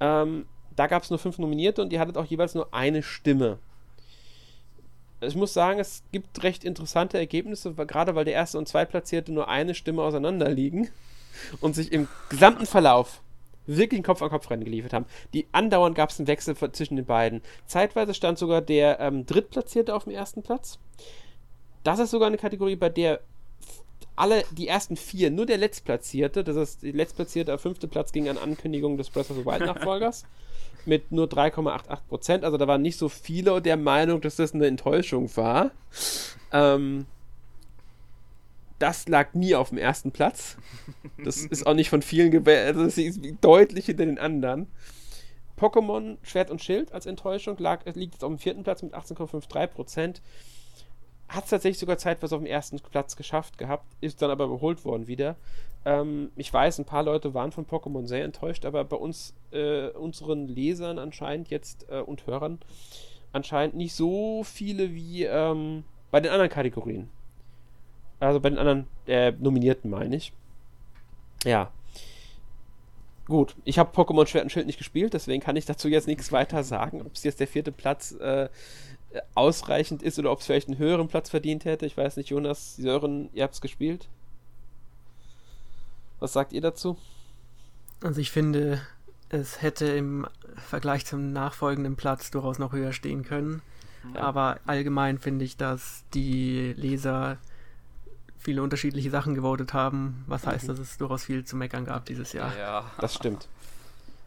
Ähm, 0.00 0.46
da 0.74 0.86
gab 0.86 1.02
es 1.02 1.10
nur 1.10 1.18
fünf 1.18 1.38
Nominierte 1.38 1.82
und 1.82 1.90
die 1.90 1.98
hattet 1.98 2.16
auch 2.16 2.26
jeweils 2.26 2.54
nur 2.54 2.72
eine 2.72 3.02
Stimme. 3.02 3.58
Ich 5.22 5.34
muss 5.34 5.54
sagen, 5.54 5.80
es 5.80 6.02
gibt 6.12 6.42
recht 6.42 6.62
interessante 6.62 7.16
Ergebnisse, 7.16 7.72
gerade 7.72 8.14
weil 8.14 8.26
der 8.26 8.34
erste 8.34 8.58
und 8.58 8.68
zweitplatzierte 8.68 9.32
nur 9.32 9.48
eine 9.48 9.74
Stimme 9.74 10.02
auseinander 10.02 10.50
liegen 10.50 10.90
und 11.60 11.74
sich 11.74 11.90
im 11.92 12.06
gesamten 12.28 12.66
Verlauf 12.66 13.22
wirklich 13.66 14.00
ein 14.00 14.04
Kopf-an-Kopf-Rennen 14.04 14.64
geliefert 14.64 14.92
haben. 14.92 15.06
Die 15.34 15.46
andauernd 15.52 15.96
gab 15.96 16.10
es 16.10 16.20
einen 16.20 16.28
Wechsel 16.28 16.54
zwischen 16.72 16.96
den 16.96 17.06
beiden. 17.06 17.42
Zeitweise 17.66 18.14
stand 18.14 18.38
sogar 18.38 18.60
der 18.60 19.00
ähm, 19.00 19.26
Drittplatzierte 19.26 19.94
auf 19.94 20.04
dem 20.04 20.12
ersten 20.12 20.42
Platz. 20.42 20.78
Das 21.86 22.00
ist 22.00 22.10
sogar 22.10 22.26
eine 22.26 22.36
Kategorie, 22.36 22.74
bei 22.74 22.88
der 22.88 23.20
alle 24.16 24.42
die 24.50 24.66
ersten 24.66 24.96
vier, 24.96 25.30
nur 25.30 25.46
der 25.46 25.56
Letztplatzierte, 25.56 26.42
das 26.42 26.56
ist 26.56 26.82
die 26.82 26.90
Letztplatzierte, 26.90 27.52
der 27.52 27.58
fünfte 27.58 27.86
Platz 27.86 28.10
ging 28.10 28.28
an 28.28 28.38
Ankündigung 28.38 28.96
des 28.96 29.08
Breath 29.08 29.30
of 29.30 29.36
the 29.36 29.46
Wild 29.46 29.60
Nachfolgers 29.60 30.24
mit 30.84 31.12
nur 31.12 31.26
3,88 31.26 31.98
Prozent. 32.08 32.44
Also 32.44 32.56
da 32.56 32.66
waren 32.66 32.82
nicht 32.82 32.98
so 32.98 33.08
viele 33.08 33.62
der 33.62 33.76
Meinung, 33.76 34.20
dass 34.20 34.34
das 34.34 34.52
eine 34.52 34.66
Enttäuschung 34.66 35.34
war. 35.36 35.70
Ähm, 36.50 37.06
das 38.80 39.06
lag 39.06 39.34
nie 39.34 39.54
auf 39.54 39.68
dem 39.68 39.78
ersten 39.78 40.10
Platz. 40.10 40.56
Das 41.24 41.36
ist 41.36 41.68
auch 41.68 41.74
nicht 41.74 41.90
von 41.90 42.02
vielen 42.02 42.32
gewählt. 42.32 42.66
Also 42.66 42.84
das 42.84 42.98
ist 42.98 43.20
deutlich 43.40 43.86
hinter 43.86 44.06
den 44.06 44.18
anderen. 44.18 44.66
Pokémon 45.56 46.16
Schwert 46.22 46.50
und 46.50 46.60
Schild 46.60 46.92
als 46.92 47.06
Enttäuschung 47.06 47.56
lag, 47.58 47.84
liegt 47.94 48.14
jetzt 48.14 48.24
auf 48.24 48.30
dem 48.30 48.38
vierten 48.38 48.64
Platz 48.64 48.82
mit 48.82 48.92
18,53 48.92 49.66
Prozent 49.68 50.22
hat 51.28 51.44
es 51.44 51.50
tatsächlich 51.50 51.78
sogar 51.78 51.98
zeitweise 51.98 52.36
auf 52.36 52.42
dem 52.42 52.46
ersten 52.46 52.78
Platz 52.78 53.16
geschafft 53.16 53.58
gehabt, 53.58 53.84
ist 54.00 54.22
dann 54.22 54.30
aber 54.30 54.44
überholt 54.44 54.84
worden 54.84 55.06
wieder. 55.06 55.36
Ähm, 55.84 56.30
ich 56.36 56.52
weiß, 56.52 56.78
ein 56.78 56.84
paar 56.84 57.02
Leute 57.02 57.34
waren 57.34 57.52
von 57.52 57.66
Pokémon 57.66 58.06
sehr 58.06 58.24
enttäuscht, 58.24 58.64
aber 58.64 58.84
bei 58.84 58.96
uns, 58.96 59.34
äh, 59.52 59.88
unseren 59.88 60.48
Lesern 60.48 60.98
anscheinend 60.98 61.48
jetzt 61.48 61.86
äh, 61.90 62.00
und 62.00 62.26
Hörern, 62.26 62.58
anscheinend 63.32 63.76
nicht 63.76 63.94
so 63.94 64.44
viele 64.44 64.94
wie 64.94 65.24
ähm, 65.24 65.84
bei 66.10 66.20
den 66.20 66.32
anderen 66.32 66.50
Kategorien. 66.50 67.08
Also 68.20 68.40
bei 68.40 68.50
den 68.50 68.58
anderen 68.58 68.86
äh, 69.06 69.32
Nominierten, 69.32 69.90
meine 69.90 70.16
ich. 70.16 70.32
Ja. 71.44 71.70
Gut, 73.26 73.56
ich 73.64 73.78
habe 73.78 73.90
Pokémon 73.90 74.26
Schwert 74.26 74.44
und 74.44 74.50
Schild 74.50 74.66
nicht 74.66 74.78
gespielt, 74.78 75.12
deswegen 75.12 75.42
kann 75.42 75.56
ich 75.56 75.66
dazu 75.66 75.88
jetzt 75.88 76.06
nichts 76.06 76.30
weiter 76.30 76.62
sagen. 76.62 77.02
Ob 77.02 77.14
es 77.14 77.24
jetzt 77.24 77.40
der 77.40 77.48
vierte 77.48 77.72
Platz 77.72 78.12
äh, 78.12 78.48
ausreichend 79.34 80.02
ist 80.02 80.18
oder 80.18 80.30
ob 80.30 80.40
es 80.40 80.46
vielleicht 80.46 80.68
einen 80.68 80.78
höheren 80.78 81.08
Platz 81.08 81.30
verdient 81.30 81.64
hätte. 81.64 81.86
Ich 81.86 81.96
weiß 81.96 82.16
nicht, 82.16 82.30
Jonas, 82.30 82.76
Sören, 82.76 83.30
ihr 83.32 83.44
habt 83.44 83.54
es 83.54 83.60
gespielt. 83.60 84.08
Was 86.18 86.32
sagt 86.32 86.52
ihr 86.52 86.60
dazu? 86.60 86.96
Also 88.02 88.20
ich 88.20 88.30
finde, 88.30 88.80
es 89.28 89.62
hätte 89.62 89.86
im 89.86 90.26
Vergleich 90.56 91.06
zum 91.06 91.32
nachfolgenden 91.32 91.96
Platz 91.96 92.30
durchaus 92.30 92.58
noch 92.58 92.72
höher 92.72 92.92
stehen 92.92 93.24
können. 93.24 93.62
Ja. 94.14 94.20
Aber 94.20 94.60
allgemein 94.66 95.18
finde 95.18 95.44
ich, 95.44 95.56
dass 95.56 96.04
die 96.14 96.74
Leser 96.76 97.38
viele 98.38 98.62
unterschiedliche 98.62 99.10
Sachen 99.10 99.34
gewotet 99.34 99.74
haben, 99.74 100.24
was 100.26 100.46
heißt, 100.46 100.64
mhm. 100.64 100.68
dass 100.68 100.78
es 100.78 100.98
durchaus 100.98 101.24
viel 101.24 101.44
zu 101.44 101.56
meckern 101.56 101.84
gab 101.84 102.04
dieses 102.04 102.32
Jahr. 102.32 102.56
Ja, 102.56 102.90
das 103.00 103.14
stimmt. 103.14 103.48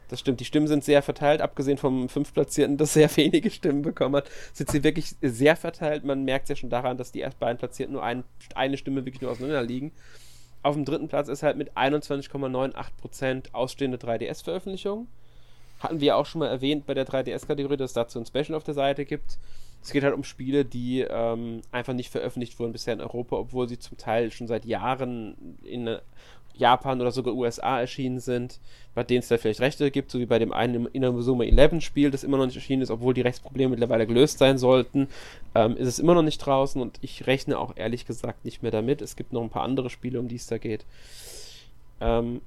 Das 0.10 0.20
stimmt, 0.20 0.40
die 0.40 0.46
Stimmen 0.46 0.68
sind 0.68 0.84
sehr 0.84 1.02
verteilt, 1.04 1.40
abgesehen 1.40 1.78
vom 1.78 2.10
Fünftplatzierten, 2.10 2.78
das 2.78 2.94
sehr 2.94 3.10
wenige 3.18 3.52
Stimmen 3.52 3.84
bekommen 3.84 4.16
hat, 4.16 4.30
sind 4.54 4.70
sie 4.70 4.84
wirklich 4.84 5.16
sehr 5.22 5.56
verteilt. 5.56 6.04
Man 6.04 6.26
merkt 6.26 6.46
es 6.46 6.50
ja 6.50 6.56
schon 6.56 6.70
daran, 6.70 6.98
dass 6.98 7.12
die 7.12 7.20
erst 7.20 7.40
beiden 7.40 7.58
Platzierten 7.58 7.94
nur 7.94 8.04
ein, 8.04 8.24
eine 8.56 8.78
Stimme 8.78 9.06
wirklich 9.06 9.22
nur 9.22 9.32
auseinander 9.32 9.64
liegen. 9.64 9.92
Auf 10.62 10.76
dem 10.76 10.84
dritten 10.84 11.08
Platz 11.08 11.30
ist 11.30 11.44
halt 11.44 11.58
mit 11.58 11.78
21,98% 11.78 13.54
ausstehende 13.54 13.98
3DS-Veröffentlichung. 13.98 15.08
Hatten 15.80 16.02
wir 16.02 16.18
auch 16.18 16.26
schon 16.26 16.40
mal 16.40 16.50
erwähnt 16.50 16.86
bei 16.86 16.94
der 16.94 17.08
3DS-Kategorie, 17.08 17.78
dass 17.78 17.92
es 17.92 17.94
dazu 17.94 18.20
ein 18.20 18.26
Special 18.26 18.56
auf 18.56 18.66
der 18.66 18.74
Seite 18.74 19.06
gibt. 19.06 19.38
Es 19.82 19.92
geht 19.92 20.04
halt 20.04 20.14
um 20.14 20.26
Spiele, 20.26 20.66
die 20.66 21.02
ähm, 21.02 21.62
einfach 21.72 21.94
nicht 21.94 22.10
veröffentlicht 22.10 22.60
wurden 22.60 22.74
bisher 22.74 22.94
in 22.94 23.00
Europa, 23.00 23.38
obwohl 23.38 23.70
sie 23.70 23.80
zum 23.80 23.98
Teil 23.98 24.32
schon 24.32 24.48
seit 24.48 24.66
Jahren 24.66 25.58
in 25.64 25.98
Japan 26.60 27.02
oder 27.02 27.12
sogar 27.12 27.34
USA 27.34 27.80
erschienen 27.80 28.20
sind, 28.20 28.60
bei 28.94 29.04
denen 29.04 29.20
es 29.20 29.28
da 29.28 29.38
vielleicht 29.38 29.62
Rechte 29.62 29.90
gibt, 29.92 30.12
so 30.12 30.20
wie 30.20 30.26
bei 30.26 30.40
dem 30.40 30.52
einen 30.52 30.86
Inazuma 30.88 31.46
11 31.46 31.84
Spiel, 31.84 32.12
das 32.12 32.24
immer 32.24 32.38
noch 32.38 32.46
nicht 32.46 32.56
erschienen 32.56 32.82
ist, 32.82 32.92
obwohl 32.92 33.14
die 33.14 33.22
Rechtsprobleme 33.22 33.72
mittlerweile 33.72 34.06
gelöst 34.06 34.38
sein 34.40 34.58
sollten, 34.58 35.08
ähm, 35.56 35.78
ist 35.78 35.88
es 35.88 36.00
immer 36.00 36.14
noch 36.14 36.22
nicht 36.22 36.40
draußen 36.40 36.82
und 36.82 37.00
ich 37.02 37.26
rechne 37.28 37.58
auch 37.58 37.76
ehrlich 37.76 38.06
gesagt 38.06 38.46
nicht 38.46 38.62
mehr 38.62 38.72
damit. 38.72 39.02
Es 39.02 39.16
gibt 39.16 39.34
noch 39.34 39.42
ein 39.42 39.50
paar 39.50 39.64
andere 39.64 39.90
Spiele, 39.90 40.20
um 40.20 40.28
die 40.28 40.36
es 40.36 40.48
da 40.48 40.58
geht. 40.58 40.86
Ähm, 42.02 42.42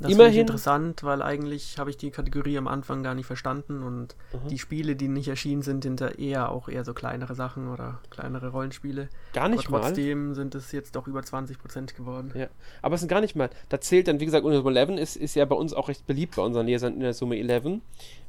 das 0.00 0.12
Immerhin. 0.12 0.40
interessant, 0.40 1.02
weil 1.02 1.22
eigentlich 1.22 1.78
habe 1.78 1.90
ich 1.90 1.96
die 1.96 2.10
Kategorie 2.10 2.58
am 2.58 2.68
Anfang 2.68 3.02
gar 3.02 3.14
nicht 3.14 3.26
verstanden 3.26 3.82
und 3.82 4.14
mhm. 4.32 4.48
die 4.48 4.58
Spiele, 4.58 4.96
die 4.96 5.08
nicht 5.08 5.28
erschienen 5.28 5.62
sind, 5.62 5.82
sind 5.82 6.00
da 6.00 6.08
eher 6.08 6.50
auch 6.50 6.68
eher 6.68 6.84
so 6.84 6.94
kleinere 6.94 7.34
Sachen 7.34 7.68
oder 7.68 8.00
kleinere 8.10 8.48
Rollenspiele. 8.48 9.08
Gar 9.32 9.48
nicht 9.48 9.68
Aber 9.68 9.80
trotzdem 9.80 10.28
mal. 10.28 10.34
sind 10.34 10.54
es 10.54 10.72
jetzt 10.72 10.96
doch 10.96 11.06
über 11.06 11.20
20% 11.20 11.94
geworden. 11.94 12.32
Ja, 12.34 12.48
aber 12.82 12.94
es 12.94 13.00
sind 13.00 13.08
gar 13.08 13.20
nicht 13.20 13.36
mal. 13.36 13.50
Da 13.68 13.80
zählt 13.80 14.08
dann, 14.08 14.20
wie 14.20 14.26
gesagt, 14.26 14.44
Unreal 14.44 14.76
11 14.76 14.90
ist, 15.00 15.16
ist 15.16 15.34
ja 15.34 15.44
bei 15.44 15.56
uns 15.56 15.72
auch 15.72 15.88
recht 15.88 16.06
beliebt 16.06 16.36
bei 16.36 16.42
unseren 16.42 16.66
Lesern 16.66 16.94
in 16.94 17.00
der 17.00 17.14
Summe 17.14 17.38
11. 17.38 17.80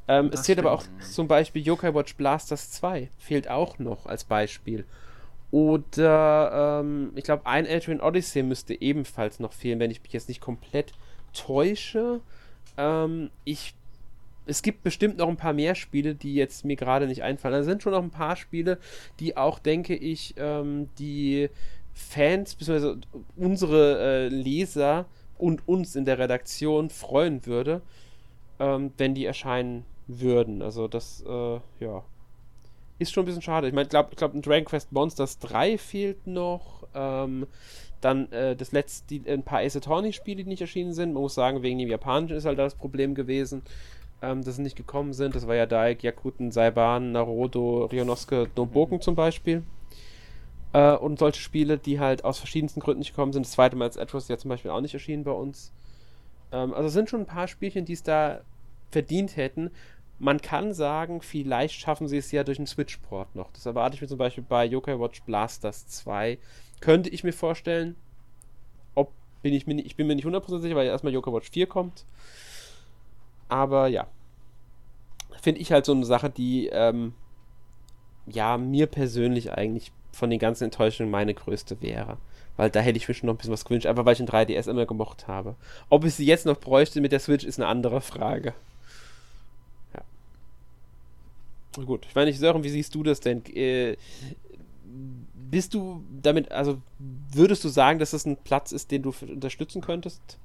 Ähm, 0.08 0.30
es 0.32 0.44
zählt 0.44 0.58
stimmt. 0.58 0.60
aber 0.60 0.72
auch 0.72 0.84
zum 1.12 1.28
Beispiel 1.28 1.62
Yokai 1.62 1.94
Watch 1.94 2.16
Blasters 2.16 2.72
2, 2.72 3.10
fehlt 3.18 3.50
auch 3.50 3.80
noch 3.80 4.06
als 4.06 4.24
Beispiel. 4.24 4.86
Oder 5.52 6.82
ähm, 6.82 7.12
ich 7.16 7.24
glaube, 7.24 7.46
ein 7.46 7.66
Adrian 7.68 8.02
Odyssey 8.02 8.44
müsste 8.44 8.80
ebenfalls 8.80 9.40
noch 9.40 9.54
fehlen, 9.54 9.80
wenn 9.80 9.92
ich 9.92 10.02
mich 10.02 10.12
jetzt 10.12 10.28
nicht 10.28 10.42
komplett 10.42 10.94
täusche. 11.38 12.22
Ähm, 12.78 13.30
ich 13.46 13.74
es 14.48 14.62
gibt 14.62 14.84
bestimmt 14.84 15.18
noch 15.18 15.28
ein 15.28 15.38
paar 15.38 15.54
mehr 15.54 15.76
Spiele, 15.76 16.16
die 16.16 16.34
jetzt 16.34 16.64
mir 16.64 16.78
gerade 16.78 17.06
nicht 17.06 17.22
einfallen. 17.22 17.54
Da 17.54 17.64
sind 17.64 17.84
schon 17.84 17.92
noch 17.92 18.02
ein 18.02 18.12
paar 18.12 18.38
Spiele, 18.38 18.80
die 19.20 19.36
auch, 19.36 19.60
denke 19.60 19.96
ich, 19.96 20.36
ähm, 20.38 20.90
die 20.98 21.50
Fans 21.94 22.56
bzw. 22.56 22.96
unsere 23.36 24.00
äh, 24.00 24.28
Leser 24.30 25.06
und 25.38 25.68
uns 25.68 25.96
in 25.96 26.06
der 26.06 26.18
Redaktion 26.18 26.90
freuen 26.90 27.46
würde, 27.46 27.82
ähm, 28.60 28.92
wenn 28.98 29.14
die 29.14 29.26
erscheinen 29.26 29.84
würden. 30.08 30.62
Also 30.62 30.88
das, 30.88 31.24
äh, 31.28 31.60
ja, 31.80 32.04
ist 33.00 33.12
schon 33.12 33.24
ein 33.24 33.28
bisschen 33.28 33.42
schade. 33.42 33.68
Ich 33.68 33.74
meine, 33.74 33.84
ich 33.84 33.90
glaube, 33.90 34.16
glaub, 34.16 34.42
Dragon 34.42 34.66
Quest 34.66 34.92
Monsters 34.92 35.38
3 35.40 35.78
fehlt 35.78 36.26
noch. 36.26 36.88
Ähm, 36.96 37.46
dann 38.08 38.32
äh, 38.32 38.56
das 38.56 38.72
letzte, 38.72 39.06
die, 39.08 39.30
ein 39.30 39.44
paar 39.44 39.60
Ace 39.60 39.76
Attorney-Spiele, 39.76 40.44
die 40.44 40.50
nicht 40.50 40.62
erschienen 40.62 40.94
sind. 40.94 41.14
Man 41.14 41.22
muss 41.22 41.36
sagen, 41.36 41.62
wegen 41.62 41.78
dem 41.78 41.90
Japanischen 41.90 42.38
ist 42.38 42.46
halt 42.46 42.58
das 42.58 42.74
Problem 42.74 43.16
gewesen, 43.16 43.64
ähm, 44.22 44.46
dass 44.46 44.56
sie 44.56 44.62
nicht 44.62 44.78
gekommen 44.78 45.12
sind. 45.12 45.36
Das 45.36 45.46
war 45.46 45.56
ja 45.56 45.66
Daik, 45.66 46.04
Yakuten, 46.04 46.52
Saiban, 46.52 47.12
Naruto, 47.12 47.84
Ryonosuke, 47.86 48.50
Noboken 48.56 48.98
mhm. 48.98 49.02
zum 49.02 49.16
Beispiel. 49.16 49.64
Äh, 50.72 50.96
und 50.96 51.20
solche 51.20 51.42
Spiele, 51.42 51.78
die 51.78 52.00
halt 52.00 52.24
aus 52.24 52.40
verschiedensten 52.40 52.80
Gründen 52.80 53.00
nicht 53.00 53.12
gekommen 53.12 53.34
sind. 53.34 53.46
Das 53.46 53.52
zweite 53.52 53.76
Mal 53.76 53.86
als 53.86 53.98
Atlas 53.98 54.30
ja 54.30 54.38
zum 54.38 54.50
Beispiel 54.50 54.72
auch 54.72 54.80
nicht 54.80 54.94
erschienen 54.94 55.26
bei 55.26 55.32
uns. 55.32 55.74
Ähm, 56.54 56.74
also 56.74 56.88
es 56.88 56.94
sind 56.94 57.10
schon 57.10 57.22
ein 57.22 57.28
paar 57.28 57.50
Spielchen, 57.50 57.84
die 57.84 57.94
es 57.94 58.04
da 58.04 58.40
verdient 58.90 59.36
hätten. 59.36 59.70
Man 60.18 60.40
kann 60.40 60.74
sagen, 60.74 61.22
vielleicht 61.22 61.76
schaffen 61.76 62.08
sie 62.08 62.18
es 62.18 62.32
ja 62.32 62.46
durch 62.46 62.58
einen 62.58 62.68
Switch-Port 62.68 63.36
noch. 63.36 63.52
Das 63.52 63.66
erwarte 63.66 63.96
ich 63.96 64.02
mir 64.02 64.08
zum 64.08 64.18
Beispiel 64.18 64.46
bei 64.48 64.64
Yokai 64.64 64.98
Watch 64.98 65.24
Blasters 65.24 65.88
2 65.90 66.38
könnte 66.80 67.10
ich 67.10 67.24
mir 67.24 67.34
vorstellen. 67.34 67.96
Ob 68.96 69.12
bin 69.42 69.54
ich 69.54 69.68
mir 69.68 69.76
nicht, 69.76 69.86
ich 69.86 69.96
bin 69.96 70.08
mir 70.08 70.16
nicht 70.16 70.28
100% 70.28 70.62
sicher, 70.62 70.76
weil 70.76 70.86
ja 70.86 70.92
erstmal 70.92 71.14
Yoga 71.14 71.32
Watch 71.32 71.50
4 71.50 71.68
kommt. 71.68 72.06
Aber 73.50 73.88
ja. 73.88 74.08
Finde 75.42 75.62
ich 75.62 75.72
halt 75.72 75.86
so 75.86 75.94
eine 75.94 76.06
Sache, 76.06 76.30
die 76.30 76.68
ähm, 76.68 77.14
ja 78.26 78.58
mir 78.58 78.88
persönlich 78.88 79.52
eigentlich 79.52 79.92
von 80.12 80.30
den 80.30 80.40
ganzen 80.40 80.66
Enttäuschungen 80.66 81.12
meine 81.12 81.34
größte 81.34 81.82
wäre. 81.82 82.18
Weil 82.58 82.72
da 82.72 82.80
hätte 82.80 82.98
ich 82.98 83.08
mir 83.08 83.14
schon 83.14 83.28
noch 83.28 83.36
ein 83.36 83.38
bisschen 83.38 83.54
was 83.54 83.66
gewünscht, 83.66 83.86
einfach 83.86 84.06
weil 84.06 84.14
ich 84.14 84.20
ein 84.20 84.28
3DS 84.28 84.70
immer 84.70 84.88
gemocht 84.88 85.28
habe. 85.28 85.56
Ob 85.90 86.04
ich 86.04 86.16
sie 86.16 86.26
jetzt 86.26 86.46
noch 86.46 86.60
bräuchte 86.60 87.02
mit 87.02 87.12
der 87.12 87.20
Switch, 87.20 87.46
ist 87.46 87.60
eine 87.60 87.68
andere 87.68 88.02
Frage. 88.02 88.56
Ja. 89.94 90.02
Gut, 91.86 92.08
ich 92.10 92.16
meine 92.16 92.32
nicht, 92.32 92.40
Sören, 92.40 92.64
wie 92.64 92.70
siehst 92.70 92.96
du 92.96 93.04
das 93.04 93.20
denn? 93.20 93.46
Äh, 93.46 93.96
bist 95.50 95.74
du 95.74 96.04
damit, 96.22 96.52
also 96.52 96.82
würdest 97.00 97.64
du 97.64 97.70
sagen, 97.70 98.00
dass 98.00 98.12
das 98.12 98.26
ein 98.26 98.38
Platz 98.38 98.72
ist, 98.72 98.92
den 98.92 99.04
du 99.04 99.14
unterstützen 99.22 99.82
könntest? 99.82 100.40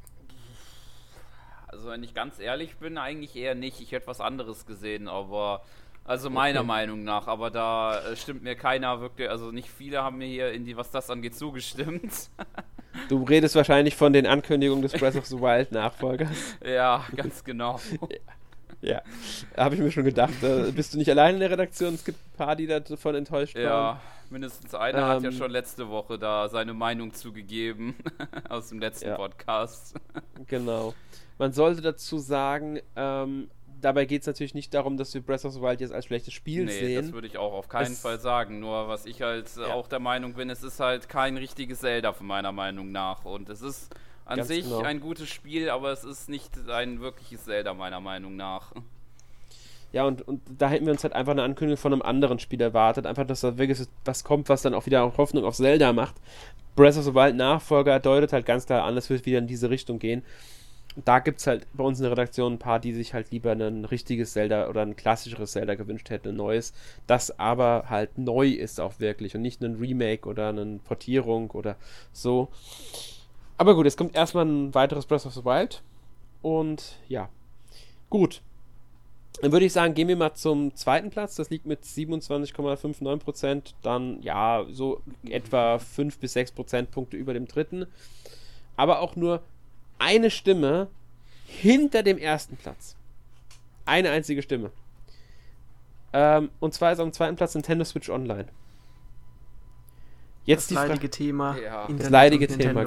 Also 1.66 1.88
wenn 1.88 2.02
ich 2.02 2.14
ganz 2.14 2.38
ehrlich 2.38 2.76
bin, 2.76 2.98
eigentlich 2.98 3.34
eher 3.36 3.54
nicht. 3.54 3.80
Ich 3.80 3.92
hätte 3.92 4.06
was 4.06 4.20
anderes 4.20 4.66
gesehen, 4.66 5.08
aber 5.08 5.62
also 6.04 6.30
meiner 6.30 6.60
okay. 6.60 6.66
Meinung 6.66 7.04
nach, 7.04 7.28
aber 7.28 7.50
da 7.50 7.98
äh, 8.00 8.16
stimmt 8.16 8.42
mir 8.42 8.56
keiner 8.56 9.00
wirklich, 9.00 9.30
also 9.30 9.52
nicht 9.52 9.68
viele 9.68 10.02
haben 10.02 10.18
mir 10.18 10.26
hier 10.26 10.52
in 10.52 10.64
die, 10.64 10.76
was 10.76 10.90
das 10.90 11.10
angeht, 11.10 11.34
zugestimmt. 11.36 12.12
Du 13.08 13.22
redest 13.22 13.54
wahrscheinlich 13.54 13.96
von 13.96 14.12
den 14.12 14.26
Ankündigungen 14.26 14.82
des 14.82 14.92
Breath 14.92 15.16
of 15.16 15.24
the 15.24 15.40
Wild 15.40 15.72
Nachfolgers. 15.72 16.58
ja, 16.64 17.02
ganz 17.16 17.42
genau. 17.42 17.80
ja, 18.82 19.00
habe 19.56 19.76
ich 19.76 19.80
mir 19.80 19.90
schon 19.90 20.04
gedacht. 20.04 20.42
Äh, 20.42 20.72
bist 20.72 20.92
du 20.92 20.98
nicht 20.98 21.08
allein 21.08 21.34
in 21.34 21.40
der 21.40 21.50
Redaktion? 21.50 21.94
Es 21.94 22.04
gibt 22.04 22.18
ein 22.18 22.36
paar, 22.36 22.56
die 22.56 22.66
davon 22.66 23.14
enttäuscht 23.14 23.54
waren. 23.54 23.64
Ja, 23.64 24.00
mindestens 24.30 24.74
einer 24.74 24.98
ähm, 24.98 25.04
hat 25.04 25.22
ja 25.22 25.30
ähm, 25.30 25.36
schon 25.36 25.50
letzte 25.50 25.88
Woche 25.88 26.18
da 26.18 26.48
seine 26.48 26.74
Meinung 26.74 27.14
zugegeben 27.14 27.94
aus 28.48 28.68
dem 28.68 28.80
letzten 28.80 29.08
ja. 29.08 29.16
Podcast. 29.16 29.94
genau. 30.46 30.94
Man 31.38 31.52
sollte 31.52 31.80
dazu 31.80 32.18
sagen, 32.18 32.80
ähm, 32.96 33.48
dabei 33.80 34.04
geht 34.04 34.22
es 34.22 34.26
natürlich 34.26 34.54
nicht 34.54 34.74
darum, 34.74 34.96
dass 34.96 35.14
wir 35.14 35.20
Breath 35.20 35.44
of 35.44 35.52
the 35.52 35.60
Wild 35.60 35.80
jetzt 35.80 35.92
als 35.92 36.06
schlechtes 36.06 36.34
Spiel 36.34 36.64
nee, 36.64 36.72
sehen. 36.72 37.02
das 37.02 37.12
würde 37.12 37.26
ich 37.26 37.38
auch 37.38 37.52
auf 37.52 37.68
keinen 37.68 37.92
es, 37.92 38.00
Fall 38.00 38.18
sagen. 38.18 38.60
Nur 38.60 38.88
was 38.88 39.06
ich 39.06 39.22
halt 39.22 39.50
ja. 39.56 39.66
auch 39.74 39.88
der 39.88 40.00
Meinung 40.00 40.34
bin, 40.34 40.50
es 40.50 40.62
ist 40.62 40.80
halt 40.80 41.08
kein 41.08 41.36
richtiges 41.36 41.80
Zelda 41.80 42.12
von 42.12 42.26
meiner 42.26 42.52
Meinung 42.52 42.90
nach. 42.92 43.24
Und 43.24 43.48
es 43.48 43.60
ist 43.62 43.94
an 44.24 44.38
Ganz 44.38 44.48
sich 44.48 44.64
genau. 44.64 44.80
ein 44.80 45.00
gutes 45.00 45.28
Spiel, 45.28 45.70
aber 45.70 45.92
es 45.92 46.04
ist 46.04 46.28
nicht 46.28 46.50
ein 46.68 47.00
wirkliches 47.00 47.44
Zelda 47.44 47.74
meiner 47.74 48.00
Meinung 48.00 48.36
nach. 48.36 48.72
Ja, 49.92 50.04
und, 50.04 50.26
und 50.26 50.40
da 50.58 50.68
hätten 50.70 50.86
wir 50.86 50.92
uns 50.92 51.02
halt 51.04 51.12
einfach 51.12 51.32
eine 51.32 51.42
Ankündigung 51.42 51.76
von 51.76 51.92
einem 51.92 52.02
anderen 52.02 52.38
Spiel 52.38 52.60
erwartet. 52.60 53.04
Einfach, 53.04 53.26
dass 53.26 53.42
da 53.42 53.58
wirklich 53.58 53.86
was 54.04 54.24
kommt, 54.24 54.48
was 54.48 54.62
dann 54.62 54.72
auch 54.74 54.86
wieder 54.86 55.16
Hoffnung 55.18 55.44
auf 55.44 55.56
Zelda 55.56 55.92
macht. 55.92 56.14
Breath 56.76 56.96
of 56.96 57.04
the 57.04 57.14
Wild 57.14 57.36
Nachfolger 57.36 58.00
deutet 58.00 58.32
halt 58.32 58.46
ganz 58.46 58.64
klar 58.64 58.84
an, 58.84 58.96
es 58.96 59.10
wird 59.10 59.26
wieder 59.26 59.38
in 59.38 59.46
diese 59.46 59.68
Richtung 59.68 59.98
gehen 59.98 60.22
da 61.04 61.18
gibt 61.20 61.40
es 61.40 61.46
halt 61.46 61.66
bei 61.72 61.84
uns 61.84 61.98
in 61.98 62.04
der 62.04 62.12
Redaktion 62.12 62.54
ein 62.54 62.58
paar, 62.58 62.78
die 62.78 62.92
sich 62.92 63.14
halt 63.14 63.30
lieber 63.30 63.52
ein 63.52 63.84
richtiges 63.84 64.32
Zelda 64.32 64.68
oder 64.68 64.82
ein 64.82 64.96
klassischeres 64.96 65.52
Zelda 65.52 65.74
gewünscht 65.74 66.10
hätten, 66.10 66.28
ein 66.28 66.36
neues, 66.36 66.74
das 67.06 67.38
aber 67.38 67.84
halt 67.88 68.18
neu 68.18 68.48
ist 68.48 68.80
auch 68.80 69.00
wirklich 69.00 69.34
und 69.34 69.42
nicht 69.42 69.62
ein 69.62 69.76
Remake 69.76 70.28
oder 70.28 70.50
eine 70.50 70.78
Portierung 70.84 71.50
oder 71.52 71.76
so. 72.12 72.48
Aber 73.62 73.76
gut, 73.76 73.86
es 73.86 73.96
kommt 73.96 74.16
erstmal 74.16 74.44
ein 74.44 74.74
weiteres 74.74 75.06
Breath 75.06 75.24
of 75.24 75.34
the 75.34 75.44
Wild 75.44 75.84
und 76.42 76.96
ja, 77.06 77.28
gut. 78.10 78.42
Dann 79.40 79.52
würde 79.52 79.66
ich 79.66 79.72
sagen, 79.72 79.94
gehen 79.94 80.08
wir 80.08 80.16
mal 80.16 80.34
zum 80.34 80.74
zweiten 80.74 81.10
Platz. 81.10 81.36
Das 81.36 81.48
liegt 81.48 81.64
mit 81.64 81.84
27,59%. 81.84 83.74
Dann, 83.82 84.20
ja, 84.20 84.66
so 84.72 85.00
etwa 85.30 85.78
5 85.78 86.18
bis 86.18 86.32
6 86.32 86.50
Prozentpunkte 86.50 87.16
über 87.16 87.34
dem 87.34 87.46
dritten. 87.46 87.86
Aber 88.76 88.98
auch 88.98 89.14
nur 89.14 89.44
eine 90.00 90.30
Stimme 90.30 90.88
hinter 91.46 92.02
dem 92.02 92.18
ersten 92.18 92.56
Platz. 92.56 92.96
Eine 93.86 94.10
einzige 94.10 94.42
Stimme. 94.42 94.72
Ähm, 96.12 96.50
und 96.58 96.74
zwar 96.74 96.90
ist 96.90 96.98
am 96.98 97.12
zweiten 97.12 97.36
Platz 97.36 97.54
Nintendo 97.54 97.84
Switch 97.84 98.10
Online. 98.10 98.46
Jetzt 100.44 100.62
das 100.62 100.68
die 100.68 100.74
leidige 100.74 101.10
Thema. 101.10 101.56
Ja. 101.58 101.88
Das 101.88 102.10
leidige 102.10 102.46
Thema. 102.48 102.84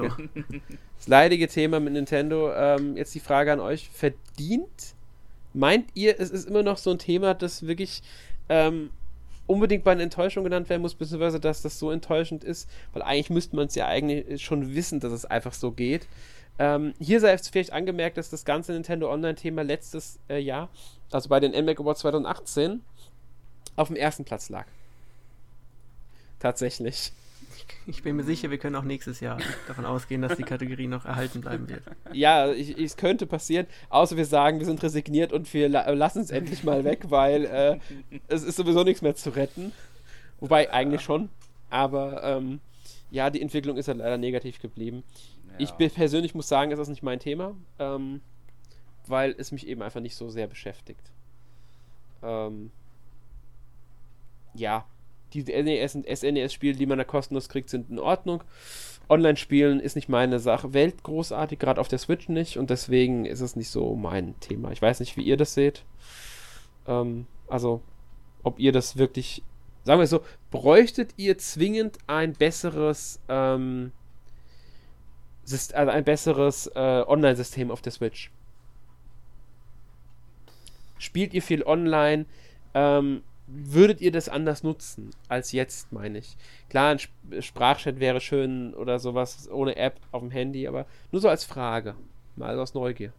Das 0.96 1.08
leidige 1.08 1.48
Thema 1.48 1.80
mit 1.80 1.92
Nintendo. 1.92 2.52
Ähm, 2.52 2.96
jetzt 2.96 3.14
die 3.14 3.20
Frage 3.20 3.52
an 3.52 3.60
euch: 3.60 3.90
Verdient? 3.90 4.94
Meint 5.54 5.88
ihr, 5.94 6.20
es 6.20 6.30
ist 6.30 6.48
immer 6.48 6.62
noch 6.62 6.76
so 6.76 6.90
ein 6.90 6.98
Thema, 6.98 7.32
das 7.32 7.66
wirklich 7.66 8.02
ähm, 8.48 8.90
unbedingt 9.46 9.84
bei 9.84 9.92
einer 9.92 10.02
Enttäuschung 10.02 10.44
genannt 10.44 10.68
werden 10.68 10.82
muss, 10.82 10.94
beziehungsweise 10.94 11.40
dass 11.40 11.62
das 11.62 11.78
so 11.78 11.90
enttäuschend 11.90 12.44
ist? 12.44 12.68
Weil 12.92 13.02
eigentlich 13.02 13.30
müsste 13.30 13.56
man 13.56 13.68
es 13.68 13.74
ja 13.74 13.86
eigentlich 13.86 14.42
schon 14.42 14.74
wissen, 14.74 15.00
dass 15.00 15.12
es 15.12 15.24
einfach 15.24 15.54
so 15.54 15.72
geht. 15.72 16.06
Ähm, 16.58 16.94
hier 16.98 17.20
sei 17.20 17.32
es 17.32 17.48
vielleicht 17.48 17.72
angemerkt, 17.72 18.16
dass 18.16 18.30
das 18.30 18.44
ganze 18.44 18.72
Nintendo 18.72 19.12
Online-Thema 19.12 19.62
letztes 19.62 20.18
äh, 20.28 20.38
Jahr, 20.38 20.70
also 21.10 21.28
bei 21.28 21.40
den 21.40 21.52
NMAC 21.52 21.80
Awards 21.80 22.00
2018, 22.00 22.82
auf 23.76 23.88
dem 23.88 23.96
ersten 23.96 24.24
Platz 24.24 24.48
lag. 24.48 24.66
Tatsächlich. 26.38 27.12
Ich 27.86 28.02
bin 28.02 28.16
mir 28.16 28.24
sicher, 28.24 28.50
wir 28.50 28.58
können 28.58 28.76
auch 28.76 28.82
nächstes 28.82 29.20
Jahr 29.20 29.38
davon 29.66 29.84
ausgehen, 29.84 30.22
dass 30.22 30.36
die 30.36 30.42
Kategorie 30.42 30.86
noch 30.86 31.04
erhalten 31.04 31.40
bleiben 31.40 31.68
wird. 31.68 31.82
Ja, 32.12 32.46
es 32.52 32.96
könnte 32.96 33.26
passieren, 33.26 33.66
außer 33.88 34.16
wir 34.16 34.24
sagen, 34.24 34.58
wir 34.58 34.66
sind 34.66 34.82
resigniert 34.82 35.32
und 35.32 35.52
wir 35.54 35.68
la 35.68 35.88
lassen 35.90 36.20
es 36.20 36.30
endlich 36.30 36.64
mal 36.64 36.84
weg, 36.84 37.06
weil 37.10 37.44
äh, 37.44 37.78
es 38.28 38.42
ist 38.42 38.56
sowieso 38.56 38.82
nichts 38.82 39.02
mehr 39.02 39.14
zu 39.14 39.30
retten. 39.30 39.72
Wobei 40.40 40.72
eigentlich 40.72 41.00
schon, 41.00 41.28
aber 41.70 42.22
ähm, 42.22 42.60
ja, 43.10 43.30
die 43.30 43.40
Entwicklung 43.40 43.76
ist 43.76 43.88
halt 43.88 43.98
leider 43.98 44.18
negativ 44.18 44.60
geblieben. 44.60 45.02
Ich 45.58 45.72
persönlich 45.72 46.34
muss 46.34 46.48
sagen, 46.48 46.70
es 46.72 46.78
ist 46.78 46.88
nicht 46.88 47.02
mein 47.02 47.18
Thema, 47.18 47.54
ähm, 47.78 48.20
weil 49.06 49.34
es 49.38 49.52
mich 49.52 49.66
eben 49.66 49.82
einfach 49.82 50.00
nicht 50.00 50.14
so 50.14 50.28
sehr 50.28 50.46
beschäftigt. 50.46 51.10
Ähm, 52.22 52.70
ja, 54.54 54.84
die 55.44 55.62
NES 55.62 55.94
und 55.94 56.06
SNES-Spiele, 56.06 56.76
die 56.76 56.86
man 56.86 56.98
da 56.98 57.04
kostenlos 57.04 57.48
kriegt, 57.48 57.70
sind 57.70 57.90
in 57.90 57.98
Ordnung. 57.98 58.42
Online-Spielen 59.08 59.80
ist 59.80 59.94
nicht 59.94 60.08
meine 60.08 60.38
Sache. 60.38 60.74
Welt 60.74 61.02
großartig, 61.02 61.58
gerade 61.58 61.80
auf 61.80 61.88
der 61.88 61.98
Switch 61.98 62.28
nicht 62.28 62.56
und 62.58 62.70
deswegen 62.70 63.24
ist 63.24 63.40
es 63.40 63.56
nicht 63.56 63.70
so 63.70 63.94
mein 63.94 64.38
Thema. 64.40 64.72
Ich 64.72 64.82
weiß 64.82 65.00
nicht, 65.00 65.16
wie 65.16 65.22
ihr 65.22 65.36
das 65.36 65.54
seht. 65.54 65.84
Ähm, 66.86 67.26
also, 67.48 67.82
ob 68.42 68.58
ihr 68.58 68.72
das 68.72 68.96
wirklich, 68.96 69.42
sagen 69.84 70.00
wir 70.00 70.06
so, 70.06 70.22
bräuchtet 70.50 71.14
ihr 71.16 71.38
zwingend 71.38 71.98
ein 72.06 72.32
besseres, 72.32 73.20
ähm, 73.28 73.92
also 75.44 75.74
ein 75.74 76.04
besseres 76.04 76.66
äh, 76.74 77.04
Online-System 77.06 77.70
auf 77.70 77.82
der 77.82 77.92
Switch. 77.92 78.32
Spielt 80.98 81.34
ihr 81.34 81.42
viel 81.42 81.62
online? 81.62 82.26
Ähm, 82.74 83.22
würdet 83.46 84.00
ihr 84.00 84.12
das 84.12 84.28
anders 84.28 84.62
nutzen 84.62 85.10
als 85.28 85.52
jetzt, 85.52 85.92
meine 85.92 86.18
ich? 86.18 86.36
Klar, 86.68 86.90
ein 86.90 86.98
Sp 86.98 87.12
Sprachchat 87.40 88.00
wäre 88.00 88.20
schön 88.20 88.74
oder 88.74 88.98
sowas 88.98 89.48
ohne 89.50 89.76
App 89.76 90.00
auf 90.12 90.20
dem 90.20 90.30
Handy, 90.30 90.66
aber 90.66 90.86
nur 91.12 91.20
so 91.20 91.28
als 91.28 91.44
Frage. 91.44 91.94
Mal 92.34 92.58
aus 92.58 92.74
Neugier. 92.74 93.12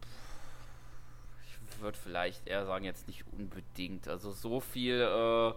Ich 1.45 1.81
würde 1.81 1.97
vielleicht 1.97 2.47
eher 2.47 2.65
sagen, 2.65 2.85
jetzt 2.85 3.07
nicht 3.07 3.23
unbedingt. 3.31 4.07
Also 4.07 4.31
so 4.31 4.59
viel 4.59 5.01
äh, 5.01 5.53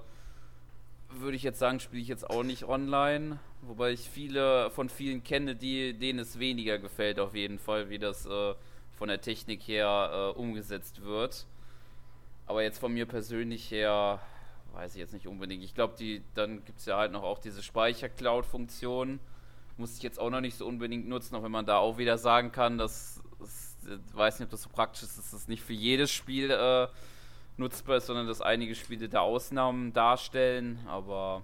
würde 1.20 1.36
ich 1.36 1.42
jetzt 1.42 1.58
sagen, 1.58 1.80
spiele 1.80 2.02
ich 2.02 2.08
jetzt 2.08 2.28
auch 2.28 2.42
nicht 2.42 2.64
online. 2.64 3.38
Wobei 3.62 3.90
ich 3.92 4.08
viele 4.08 4.70
von 4.70 4.88
vielen 4.88 5.22
kenne, 5.22 5.56
die, 5.56 5.94
denen 5.94 6.18
es 6.18 6.38
weniger 6.38 6.78
gefällt, 6.78 7.18
auf 7.18 7.34
jeden 7.34 7.58
Fall, 7.58 7.90
wie 7.90 7.98
das 7.98 8.26
äh, 8.26 8.54
von 8.96 9.08
der 9.08 9.20
Technik 9.20 9.62
her 9.62 10.32
äh, 10.36 10.38
umgesetzt 10.38 11.02
wird. 11.02 11.46
Aber 12.46 12.62
jetzt 12.62 12.78
von 12.78 12.92
mir 12.92 13.06
persönlich 13.06 13.70
her, 13.70 14.20
weiß 14.72 14.94
ich 14.94 15.00
jetzt 15.00 15.12
nicht 15.12 15.26
unbedingt. 15.26 15.62
Ich 15.62 15.74
glaube, 15.74 15.94
die, 15.98 16.22
dann 16.34 16.64
gibt 16.64 16.78
es 16.78 16.86
ja 16.86 16.96
halt 16.96 17.12
noch 17.12 17.22
auch 17.22 17.38
diese 17.38 17.62
Speicher-Cloud-Funktion. 17.62 19.20
Muss 19.76 19.96
ich 19.96 20.02
jetzt 20.02 20.18
auch 20.18 20.30
noch 20.30 20.40
nicht 20.40 20.56
so 20.56 20.66
unbedingt 20.66 21.08
nutzen, 21.08 21.34
auch 21.34 21.42
wenn 21.42 21.50
man 21.50 21.66
da 21.66 21.78
auch 21.78 21.98
wieder 21.98 22.18
sagen 22.18 22.52
kann, 22.52 22.78
dass, 22.78 23.20
dass 23.38 23.70
ich 23.84 24.16
weiß 24.16 24.38
nicht, 24.38 24.46
ob 24.46 24.50
das 24.50 24.62
so 24.62 24.68
praktisch 24.68 25.02
ist, 25.02 25.18
dass 25.18 25.30
das 25.30 25.48
nicht 25.48 25.62
für 25.62 25.72
jedes 25.72 26.10
Spiel 26.10 26.50
äh, 26.50 26.88
nutzbar 27.56 27.98
ist, 27.98 28.06
sondern 28.06 28.26
dass 28.26 28.40
einige 28.40 28.74
Spiele 28.74 29.08
da 29.08 29.20
Ausnahmen 29.20 29.92
darstellen, 29.92 30.80
aber. 30.86 31.42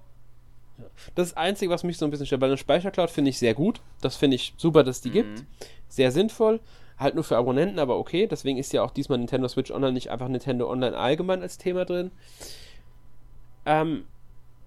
Das 1.14 1.34
Einzige, 1.34 1.70
was 1.70 1.84
mich 1.84 1.96
so 1.96 2.04
ein 2.04 2.10
bisschen 2.10 2.26
stört, 2.26 2.40
bei 2.40 2.46
einer 2.46 2.58
Speichercloud 2.58 3.10
finde 3.10 3.30
ich 3.30 3.38
sehr 3.38 3.54
gut. 3.54 3.80
Das 4.02 4.16
finde 4.16 4.34
ich 4.34 4.52
super, 4.58 4.84
dass 4.84 5.00
die 5.00 5.08
mhm. 5.08 5.14
gibt. 5.14 5.44
Sehr 5.88 6.12
sinnvoll. 6.12 6.60
Halt 6.98 7.14
nur 7.14 7.24
für 7.24 7.38
Abonnenten, 7.38 7.78
aber 7.78 7.98
okay. 7.98 8.26
Deswegen 8.26 8.58
ist 8.58 8.72
ja 8.74 8.82
auch 8.82 8.90
diesmal 8.90 9.18
Nintendo 9.18 9.48
Switch 9.48 9.70
Online 9.70 9.92
nicht 9.92 10.10
einfach 10.10 10.28
Nintendo 10.28 10.70
Online 10.70 10.96
allgemein 10.96 11.40
als 11.40 11.56
Thema 11.56 11.86
drin. 11.86 12.10
Ähm, 13.66 14.04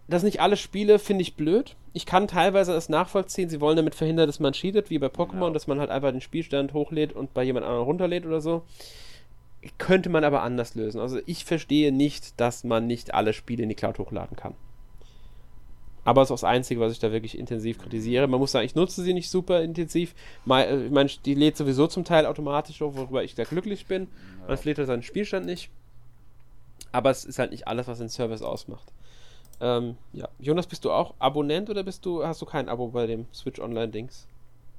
das 0.07 0.23
nicht 0.23 0.41
alle 0.41 0.57
Spiele 0.57 0.99
finde 0.99 1.23
ich 1.23 1.35
blöd. 1.35 1.75
Ich 1.93 2.05
kann 2.05 2.27
teilweise 2.27 2.73
das 2.73 2.89
nachvollziehen. 2.89 3.49
Sie 3.49 3.61
wollen 3.61 3.77
damit 3.77 3.95
verhindern, 3.95 4.27
dass 4.27 4.39
man 4.39 4.53
cheatet, 4.53 4.89
wie 4.89 4.99
bei 4.99 5.07
Pokémon, 5.07 5.47
ja. 5.47 5.49
dass 5.51 5.67
man 5.67 5.79
halt 5.79 5.89
einfach 5.89 6.11
den 6.11 6.21
Spielstand 6.21 6.73
hochlädt 6.73 7.13
und 7.13 7.33
bei 7.33 7.43
jemand 7.43 7.65
anderem 7.65 7.85
runterlädt 7.85 8.25
oder 8.25 8.41
so 8.41 8.63
könnte 9.77 10.09
man 10.09 10.23
aber 10.23 10.41
anders 10.41 10.75
lösen. 10.75 11.01
Also 11.01 11.19
ich 11.25 11.45
verstehe 11.45 11.91
nicht, 11.91 12.39
dass 12.39 12.63
man 12.63 12.87
nicht 12.87 13.13
alle 13.13 13.33
Spiele 13.33 13.63
in 13.63 13.69
die 13.69 13.75
Cloud 13.75 13.99
hochladen 13.99 14.37
kann. 14.37 14.55
Aber 16.05 16.21
es 16.21 16.27
ist 16.27 16.31
auch 16.31 16.35
das 16.35 16.43
Einzige, 16.45 16.79
was 16.79 16.93
ich 16.93 16.99
da 16.99 17.11
wirklich 17.11 17.37
intensiv 17.37 17.77
kritisiere. 17.77 18.27
Man 18.27 18.39
muss 18.39 18.53
sagen, 18.53 18.65
ich 18.65 18.73
nutze 18.73 19.03
sie 19.03 19.13
nicht 19.13 19.29
super 19.29 19.61
intensiv. 19.61 20.15
Äh, 20.49 20.85
ich 20.85 20.91
meine, 20.91 21.09
die 21.25 21.35
lädt 21.35 21.57
sowieso 21.57 21.87
zum 21.87 22.05
Teil 22.05 22.25
automatisch 22.25 22.79
hoch, 22.81 22.95
worüber 22.95 23.23
ich 23.23 23.35
da 23.35 23.43
glücklich 23.43 23.85
bin. 23.85 24.07
Man 24.47 24.57
fleht 24.57 24.77
halt 24.77 24.87
seinen 24.87 25.03
Spielstand 25.03 25.45
nicht. 25.45 25.69
Aber 26.91 27.09
es 27.09 27.25
ist 27.25 27.39
halt 27.39 27.51
nicht 27.51 27.67
alles, 27.67 27.87
was 27.87 27.99
den 27.99 28.09
Service 28.09 28.41
ausmacht. 28.41 28.91
Ähm, 29.61 29.97
ja. 30.13 30.27
Jonas, 30.39 30.67
bist 30.67 30.85
du 30.85 30.91
auch 30.91 31.15
Abonnent 31.19 31.69
oder 31.69 31.83
bist 31.83 32.05
du, 32.05 32.25
hast 32.25 32.41
du 32.41 32.45
kein 32.45 32.69
Abo 32.69 32.89
bei 32.89 33.07
dem 33.07 33.25
Switch 33.33 33.59
Online-Dings? 33.59 34.27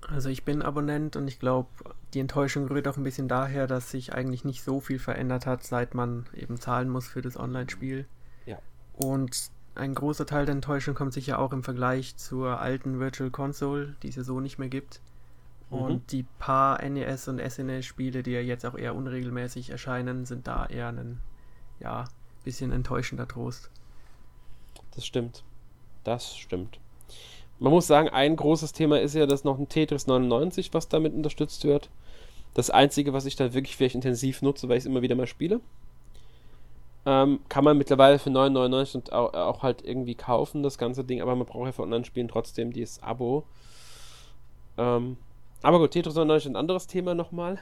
Also 0.08 0.30
ich 0.30 0.44
bin 0.44 0.62
Abonnent 0.62 1.16
und 1.16 1.28
ich 1.28 1.38
glaube, 1.38 1.68
die 2.14 2.20
Enttäuschung 2.20 2.66
rührt 2.68 2.88
auch 2.88 2.96
ein 2.96 3.04
bisschen 3.04 3.28
daher, 3.28 3.66
dass 3.66 3.90
sich 3.90 4.14
eigentlich 4.14 4.44
nicht 4.44 4.62
so 4.62 4.80
viel 4.80 4.98
verändert 4.98 5.46
hat, 5.46 5.62
seit 5.62 5.94
man 5.94 6.26
eben 6.34 6.58
zahlen 6.58 6.88
muss 6.88 7.06
für 7.06 7.20
das 7.20 7.38
Online-Spiel. 7.38 8.06
Ja. 8.46 8.58
Und 8.94 9.50
ein 9.74 9.94
großer 9.94 10.26
Teil 10.26 10.46
der 10.46 10.54
Enttäuschung 10.54 10.94
kommt 10.94 11.12
sicher 11.12 11.38
auch 11.38 11.52
im 11.52 11.62
Vergleich 11.62 12.16
zur 12.16 12.61
alten 12.61 12.98
Virtual 12.98 13.30
Console, 13.30 13.94
die 14.02 14.08
es 14.08 14.16
ja 14.16 14.24
so 14.24 14.40
nicht 14.40 14.58
mehr 14.58 14.68
gibt. 14.68 15.00
Mhm. 15.70 15.78
Und 15.78 16.12
die 16.12 16.24
paar 16.38 16.82
NES 16.82 17.28
und 17.28 17.40
SNES-Spiele, 17.40 18.22
die 18.22 18.32
ja 18.32 18.40
jetzt 18.40 18.66
auch 18.66 18.76
eher 18.76 18.94
unregelmäßig 18.94 19.70
erscheinen, 19.70 20.24
sind 20.24 20.46
da 20.46 20.66
eher 20.66 20.88
ein, 20.88 21.20
ja, 21.81 22.05
bisschen 22.45 22.72
enttäuschender 22.72 23.26
Trost. 23.26 23.70
Das 24.95 25.05
stimmt. 25.05 25.43
Das 26.05 26.37
stimmt. 26.37 26.78
Man 27.59 27.72
muss 27.72 27.87
sagen, 27.87 28.09
ein 28.09 28.37
großes 28.37 28.72
Thema 28.72 29.01
ist 29.01 29.14
ja, 29.14 29.26
dass 29.26 29.45
noch 29.45 29.59
ein 29.59 29.68
Tetris 29.68 30.07
99, 30.07 30.72
was 30.72 30.89
damit 30.89 31.12
unterstützt 31.12 31.64
wird. 31.64 31.91
Das 32.55 32.70
einzige, 32.70 33.12
was 33.12 33.26
ich 33.26 33.37
da 33.37 33.53
wirklich 33.53 33.76
vielleicht 33.76 33.95
intensiv 33.95 34.43
nutze, 34.43 34.68
weil 34.68 34.78
ich 34.78 34.83
es 34.83 34.87
immer 34.87 35.03
wieder 35.03 35.14
mal 35.14 35.26
spiele. 35.26 35.61
Ähm, 37.07 37.41
kann 37.49 37.64
man 37.64 37.78
mittlerweile 37.78 38.18
für 38.18 38.31
9,99 38.31 38.95
und 38.95 39.12
auch, 39.12 39.33
auch, 39.33 39.62
halt 39.62 39.83
irgendwie 39.83 40.14
kaufen, 40.14 40.62
das 40.62 40.76
ganze 40.76 41.05
Ding, 41.05 41.22
aber 41.22 41.35
man 41.35 41.47
braucht 41.47 41.66
ja 41.66 41.72
für 41.72 41.83
Online-Spielen 41.83 42.28
trotzdem 42.28 42.72
dieses 42.72 43.03
Abo. 43.03 43.45
Ähm, 44.76 45.16
aber 45.62 45.78
gut, 45.78 45.93
Tetris 45.93 46.14
99 46.14 46.47
ist 46.47 46.53
ein 46.53 46.57
anderes 46.57 46.87
Thema 46.87 47.14
nochmal. 47.14 47.59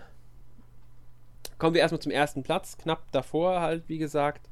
Kommen 1.59 1.75
wir 1.75 1.81
erstmal 1.81 2.01
zum 2.01 2.13
ersten 2.13 2.43
Platz, 2.43 2.79
knapp 2.79 3.11
davor 3.13 3.61
halt, 3.61 3.89
wie 3.89 3.99
gesagt. 3.99 4.49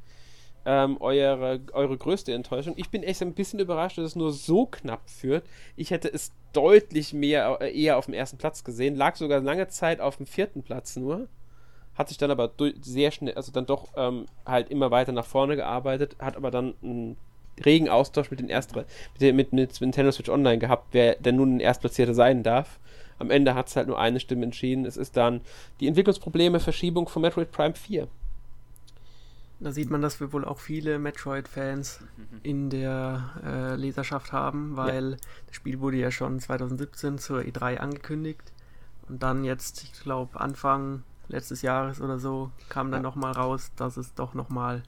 Ähm, 0.69 0.97
eure, 1.01 1.61
eure 1.73 1.97
größte 1.97 2.35
Enttäuschung. 2.35 2.75
Ich 2.77 2.91
bin 2.91 3.05
echt 3.05 3.23
ein 3.23 3.35
bisschen 3.35 3.61
überrascht, 3.61 3.99
dass 3.99 4.05
es 4.05 4.17
nur 4.17 4.33
so 4.33 4.67
knapp 4.67 5.09
führt. 5.09 5.47
Ich 5.77 5.93
hätte 5.93 6.13
es 6.13 6.33
deutlich 6.53 7.13
mehr, 7.13 7.59
äh, 7.61 7.81
eher 7.81 7.97
auf 7.99 8.07
dem 8.07 8.15
ersten 8.15 8.37
Platz 8.37 8.65
gesehen. 8.65 8.97
Lag 8.97 9.15
sogar 9.15 9.41
lange 9.41 9.69
Zeit 9.69 10.01
auf 10.01 10.17
dem 10.17 10.27
vierten 10.27 10.65
Platz 10.65 10.97
nur. 10.97 11.29
Hat 11.95 12.09
sich 12.09 12.19
dann 12.19 12.33
aber 12.33 12.51
sehr 12.83 13.13
schnell, 13.13 13.35
also 13.35 13.53
dann 13.53 13.67
doch 13.67 13.89
ähm, 13.97 14.27
halt 14.45 14.71
immer 14.71 14.91
weiter 14.91 15.13
nach 15.13 15.25
vorne 15.25 15.55
gearbeitet, 15.55 16.17
hat 16.19 16.37
aber 16.37 16.51
dann 16.51 16.75
einen 16.83 17.17
regen 17.65 17.89
Austausch 17.89 18.31
mit 18.31 18.41
den 18.41 18.49
Erst 18.49 18.75
mit, 18.75 19.35
mit, 19.35 19.53
mit 19.53 19.81
Nintendo 19.81 20.13
Switch 20.13 20.29
Online 20.29 20.59
gehabt, 20.59 20.89
wer 20.93 21.15
denn 21.15 21.37
nun 21.37 21.57
ein 21.57 21.61
Erstplatzierter 21.61 22.13
sein 22.15 22.43
darf. 22.43 22.81
Am 23.19 23.31
Ende 23.31 23.55
hat 23.55 23.69
es 23.69 23.77
halt 23.77 23.89
nur 23.89 23.99
eine 23.99 24.21
Stimme 24.21 24.45
entschieden. 24.45 24.85
Es 24.85 24.97
ist 24.97 25.17
dann 25.17 25.41
die 25.81 25.87
Entwicklungsprobleme, 25.87 26.61
Verschiebung 26.61 27.09
von 27.09 27.23
Metroid 27.23 27.51
Prime 27.51 27.75
4. 27.75 28.09
Da 29.59 29.73
sieht 29.73 29.91
man, 29.91 30.03
dass 30.03 30.21
wir 30.21 30.33
wohl 30.35 30.45
auch 30.45 30.59
viele 30.59 30.99
Metroid-Fans 30.99 32.01
in 32.43 32.69
der 32.69 33.31
äh, 33.43 33.75
Leserschaft 33.75 34.33
haben, 34.33 34.77
weil 34.77 35.13
ja. 35.13 35.17
das 35.47 35.57
Spiel 35.57 35.81
wurde 35.81 35.97
ja 35.97 36.11
schon 36.11 36.39
2017 36.41 37.19
zur 37.19 37.41
E3 37.41 37.79
angekündigt. 37.79 38.53
Und 39.09 39.23
dann 39.23 39.45
jetzt, 39.45 39.83
ich 39.83 39.93
glaube, 40.03 40.39
Anfang 40.39 41.05
letztes 41.29 41.63
Jahres 41.63 42.03
oder 42.03 42.19
so, 42.19 42.51
kam 42.69 42.91
dann 42.91 43.03
ja. 43.03 43.09
nochmal 43.09 43.33
raus, 43.33 43.71
dass 43.77 43.97
es 43.97 44.13
doch 44.15 44.35
nochmal 44.35 44.83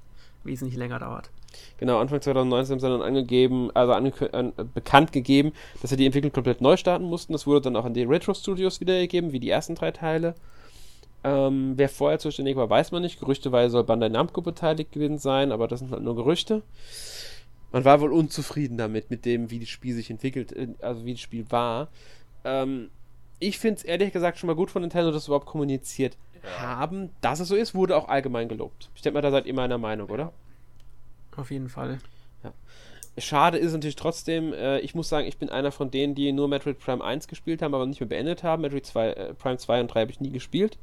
wesentlich 0.44 0.76
länger 0.76 0.98
dauert. 0.98 1.30
Genau, 1.78 1.98
Anfang 1.98 2.20
2019 2.20 2.72
haben 2.72 2.80
sie 2.80 2.88
dann 2.88 3.02
angegeben, 3.02 3.70
also 3.74 3.92
an, 3.92 4.52
bekannt 4.74 5.12
gegeben, 5.12 5.52
dass 5.80 5.90
sie 5.90 5.96
die 5.96 6.06
Entwicklung 6.06 6.32
komplett 6.32 6.60
neu 6.60 6.76
starten 6.76 7.04
mussten. 7.04 7.32
Das 7.32 7.46
wurde 7.46 7.62
dann 7.62 7.76
auch 7.76 7.84
an 7.84 7.94
die 7.94 8.04
Retro 8.04 8.34
Studios 8.34 8.80
wiedergegeben, 8.80 9.32
wie 9.32 9.40
die 9.40 9.50
ersten 9.50 9.74
drei 9.74 9.90
Teile. 9.90 10.34
Ähm, 11.24 11.72
wer 11.76 11.88
vorher 11.88 12.18
zuständig 12.18 12.56
war, 12.56 12.70
weiß 12.70 12.92
man 12.92 13.02
nicht. 13.02 13.18
Gerüchteweise 13.18 13.72
soll 13.72 13.84
Bandai 13.84 14.08
Namco 14.08 14.40
beteiligt 14.40 14.92
gewesen 14.92 15.18
sein, 15.18 15.52
aber 15.52 15.68
das 15.68 15.80
sind 15.80 15.90
halt 15.90 16.02
nur 16.02 16.16
Gerüchte. 16.16 16.62
Man 17.72 17.84
war 17.84 18.00
wohl 18.00 18.12
unzufrieden 18.12 18.78
damit, 18.78 19.10
mit 19.10 19.24
dem, 19.24 19.50
wie 19.50 19.58
das 19.58 19.68
Spiel 19.68 19.94
sich 19.94 20.10
entwickelt, 20.10 20.52
äh, 20.52 20.68
also 20.80 21.04
wie 21.04 21.12
das 21.12 21.20
Spiel 21.20 21.46
war. 21.50 21.88
Ähm, 22.44 22.90
ich 23.40 23.58
finde 23.58 23.78
es 23.78 23.84
ehrlich 23.84 24.12
gesagt 24.12 24.38
schon 24.38 24.46
mal 24.48 24.56
gut 24.56 24.70
von 24.70 24.82
Nintendo, 24.82 25.10
dass 25.12 25.24
sie 25.24 25.28
überhaupt 25.28 25.46
kommuniziert 25.46 26.16
haben, 26.58 27.10
dass 27.20 27.40
es 27.40 27.48
so 27.48 27.56
ist, 27.56 27.74
wurde 27.74 27.96
auch 27.96 28.08
allgemein 28.08 28.48
gelobt. 28.48 28.90
Ich 28.94 29.02
denke 29.02 29.14
mal, 29.14 29.22
da 29.22 29.30
seid 29.30 29.46
ihr 29.46 29.54
meiner 29.54 29.78
Meinung, 29.78 30.08
oder? 30.08 30.32
Auf 31.38 31.52
jeden 31.52 31.68
Fall. 31.68 31.98
Ja. 32.42 32.52
Schade 33.16 33.58
ist 33.58 33.72
natürlich 33.72 33.96
trotzdem, 33.96 34.52
äh, 34.52 34.80
ich 34.80 34.94
muss 34.96 35.08
sagen, 35.08 35.28
ich 35.28 35.38
bin 35.38 35.48
einer 35.48 35.70
von 35.70 35.90
denen, 35.90 36.16
die 36.16 36.32
nur 36.32 36.48
Metroid 36.48 36.80
Prime 36.80 37.02
1 37.02 37.28
gespielt 37.28 37.62
haben, 37.62 37.74
aber 37.74 37.86
nicht 37.86 38.00
mehr 38.00 38.08
beendet 38.08 38.42
haben. 38.42 38.62
Metroid 38.62 38.84
2, 38.84 39.08
äh, 39.10 39.34
Prime 39.34 39.56
2 39.56 39.80
und 39.80 39.88
3 39.88 40.00
habe 40.00 40.10
ich 40.10 40.20
nie 40.20 40.30
gespielt. 40.30 40.78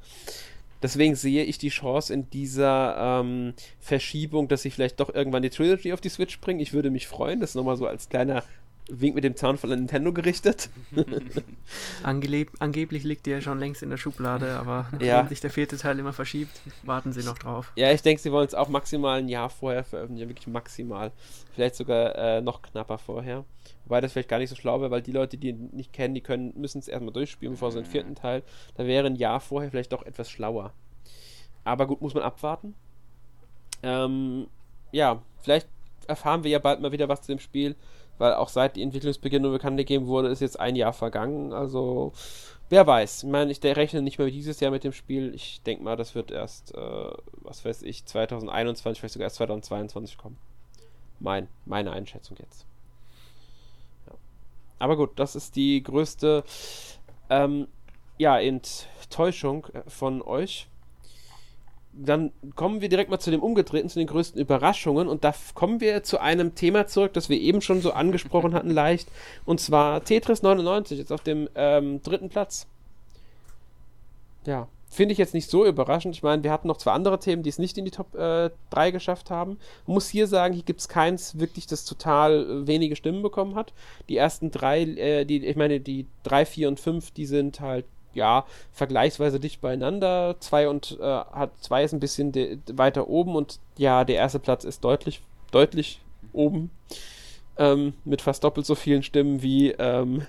Deswegen 0.81 1.15
sehe 1.15 1.43
ich 1.43 1.57
die 1.57 1.69
Chance 1.69 2.13
in 2.13 2.29
dieser 2.29 3.19
ähm, 3.21 3.53
Verschiebung, 3.79 4.47
dass 4.47 4.61
sie 4.61 4.71
vielleicht 4.71 4.99
doch 4.99 5.13
irgendwann 5.13 5.41
die 5.41 5.49
Trilogy 5.49 5.91
auf 5.91 6.01
die 6.01 6.09
Switch 6.09 6.39
bringen. 6.39 6.59
Ich 6.61 6.73
würde 6.73 6.89
mich 6.89 7.07
freuen. 7.07 7.41
Das 7.41 7.55
nochmal 7.55 7.75
so 7.75 7.85
als 7.85 8.07
kleiner 8.07 8.43
Wink 8.87 9.15
mit 9.15 9.23
dem 9.23 9.35
Zaunfall 9.35 9.71
an 9.71 9.79
Nintendo 9.79 10.13
gerichtet. 10.13 10.69
Angeleb 12.03 12.51
angeblich 12.59 13.03
liegt 13.03 13.25
die 13.25 13.31
ja 13.31 13.41
schon 13.41 13.59
längst 13.59 13.81
in 13.81 13.89
der 13.89 13.97
Schublade, 13.97 14.57
aber 14.59 14.87
nachdem 14.91 15.07
ja. 15.07 15.27
sich 15.27 15.41
der 15.41 15.49
vierte 15.49 15.77
Teil 15.77 15.97
immer 15.97 16.13
verschiebt, 16.13 16.61
warten 16.83 17.11
sie 17.11 17.23
noch 17.23 17.37
drauf. 17.37 17.71
Ja, 17.75 17.91
ich 17.91 18.03
denke, 18.03 18.21
sie 18.21 18.31
wollen 18.31 18.47
es 18.47 18.53
auch 18.53 18.69
maximal 18.69 19.19
ein 19.19 19.27
Jahr 19.27 19.49
vorher 19.49 19.83
veröffentlichen, 19.83 20.29
wirklich 20.29 20.47
maximal. 20.47 21.11
Vielleicht 21.53 21.75
sogar 21.75 22.15
äh, 22.15 22.41
noch 22.41 22.61
knapper 22.61 22.99
vorher. 22.99 23.43
Wobei 23.85 24.01
das 24.01 24.13
vielleicht 24.13 24.29
gar 24.29 24.39
nicht 24.39 24.49
so 24.49 24.55
schlau 24.55 24.81
wäre, 24.81 24.91
weil 24.91 25.01
die 25.01 25.11
Leute, 25.11 25.37
die 25.37 25.49
ihn 25.49 25.69
nicht 25.73 25.91
kennen, 25.91 26.13
die 26.13 26.21
können, 26.21 26.53
müssen 26.55 26.79
es 26.79 26.87
erstmal 26.87 27.13
durchspielen, 27.13 27.55
bevor 27.55 27.71
sie 27.71 27.81
den 27.81 27.89
vierten 27.89 28.15
Teil. 28.15 28.43
Da 28.75 28.85
wäre 28.85 29.07
ein 29.07 29.15
Jahr 29.15 29.39
vorher 29.39 29.71
vielleicht 29.71 29.93
doch 29.93 30.03
etwas 30.03 30.29
schlauer. 30.29 30.73
Aber 31.63 31.87
gut, 31.87 32.01
muss 32.01 32.13
man 32.13 32.23
abwarten. 32.23 32.75
Ähm, 33.81 34.47
ja, 34.91 35.21
vielleicht 35.41 35.67
erfahren 36.07 36.43
wir 36.43 36.51
ja 36.51 36.59
bald 36.59 36.81
mal 36.81 36.91
wieder 36.91 37.09
was 37.09 37.21
zu 37.21 37.31
dem 37.31 37.39
Spiel 37.39 37.75
weil 38.17 38.33
auch 38.33 38.49
seit 38.49 38.75
die 38.75 38.83
Entwicklungsbeginn 38.83 39.41
nur 39.41 39.51
bekannt 39.51 39.77
gegeben 39.77 40.07
wurde, 40.07 40.29
ist 40.29 40.41
jetzt 40.41 40.59
ein 40.59 40.75
Jahr 40.75 40.93
vergangen. 40.93 41.53
Also, 41.53 42.13
wer 42.69 42.87
weiß. 42.87 43.23
Ich 43.23 43.29
meine, 43.29 43.51
ich 43.51 43.63
rechne 43.63 44.01
nicht 44.01 44.19
mehr 44.19 44.29
dieses 44.29 44.59
Jahr 44.59 44.71
mit 44.71 44.83
dem 44.83 44.93
Spiel. 44.93 45.33
Ich 45.35 45.61
denke 45.63 45.83
mal, 45.83 45.95
das 45.95 46.15
wird 46.15 46.31
erst, 46.31 46.73
äh, 46.75 47.11
was 47.41 47.65
weiß 47.65 47.83
ich, 47.83 48.05
2021, 48.05 48.99
vielleicht 48.99 49.13
sogar 49.13 49.25
erst 49.25 49.37
2022 49.37 50.17
kommen. 50.17 50.37
Mein, 51.19 51.47
meine 51.65 51.91
Einschätzung 51.91 52.37
jetzt. 52.39 52.65
Ja. 54.07 54.13
Aber 54.79 54.97
gut, 54.97 55.11
das 55.17 55.35
ist 55.35 55.55
die 55.55 55.81
größte 55.81 56.43
ähm, 57.29 57.67
ja, 58.17 58.39
Enttäuschung 58.39 59.65
äh, 59.73 59.89
von 59.89 60.21
euch 60.21 60.67
dann 61.97 62.31
kommen 62.55 62.81
wir 62.81 62.89
direkt 62.89 63.09
mal 63.09 63.19
zu 63.19 63.31
dem 63.31 63.41
Umgedrehten, 63.41 63.89
zu 63.89 63.99
den 63.99 64.07
größten 64.07 64.39
Überraschungen. 64.39 65.07
Und 65.07 65.23
da 65.23 65.33
kommen 65.53 65.79
wir 65.79 66.03
zu 66.03 66.19
einem 66.19 66.55
Thema 66.55 66.87
zurück, 66.87 67.13
das 67.13 67.29
wir 67.29 67.39
eben 67.39 67.61
schon 67.61 67.81
so 67.81 67.91
angesprochen 67.91 68.53
hatten, 68.53 68.69
leicht. 68.71 69.07
Und 69.45 69.59
zwar 69.59 70.03
Tetris 70.03 70.43
99, 70.43 70.97
jetzt 70.97 71.11
auf 71.11 71.21
dem 71.21 71.49
ähm, 71.55 72.01
dritten 72.03 72.29
Platz. 72.29 72.67
Ja, 74.45 74.67
finde 74.89 75.13
ich 75.13 75.17
jetzt 75.17 75.33
nicht 75.33 75.49
so 75.49 75.65
überraschend. 75.65 76.15
Ich 76.15 76.23
meine, 76.23 76.43
wir 76.43 76.51
hatten 76.51 76.67
noch 76.67 76.77
zwei 76.77 76.91
andere 76.91 77.19
Themen, 77.19 77.43
die 77.43 77.49
es 77.49 77.59
nicht 77.59 77.77
in 77.77 77.85
die 77.85 77.91
Top 77.91 78.13
äh, 78.15 78.49
3 78.69 78.91
geschafft 78.91 79.29
haben. 79.29 79.57
Man 79.87 79.95
muss 79.95 80.09
hier 80.09 80.27
sagen, 80.27 80.53
hier 80.53 80.63
gibt 80.63 80.81
es 80.81 80.89
keins 80.89 81.39
wirklich, 81.39 81.65
das 81.67 81.85
total 81.85 82.45
äh, 82.63 82.67
wenige 82.67 82.95
Stimmen 82.95 83.21
bekommen 83.21 83.55
hat. 83.55 83.73
Die 84.09 84.17
ersten 84.17 84.51
drei, 84.51 84.83
äh, 84.83 85.25
die, 85.25 85.45
ich 85.45 85.55
meine, 85.55 85.79
die 85.79 86.05
3, 86.23 86.45
4 86.45 86.67
und 86.67 86.79
5, 86.79 87.11
die 87.11 87.25
sind 87.25 87.59
halt 87.59 87.85
ja, 88.15 88.45
vergleichsweise 88.71 89.39
dicht 89.39 89.61
beieinander. 89.61 90.35
Zwei 90.39 90.67
und 90.67 90.97
äh, 90.99 91.03
hat 91.03 91.51
zwei 91.61 91.83
ist 91.83 91.93
ein 91.93 91.99
bisschen 91.99 92.33
weiter 92.73 93.07
oben 93.07 93.35
und 93.35 93.59
ja, 93.77 94.03
der 94.03 94.15
erste 94.15 94.39
Platz 94.39 94.63
ist 94.63 94.83
deutlich, 94.83 95.21
deutlich 95.51 96.01
oben. 96.33 96.71
Ähm, 97.57 97.93
mit 98.03 98.21
fast 98.21 98.43
doppelt 98.43 98.65
so 98.65 98.75
vielen 98.75 99.03
Stimmen 99.03 99.41
wie 99.41 99.71
ähm, 99.71 100.25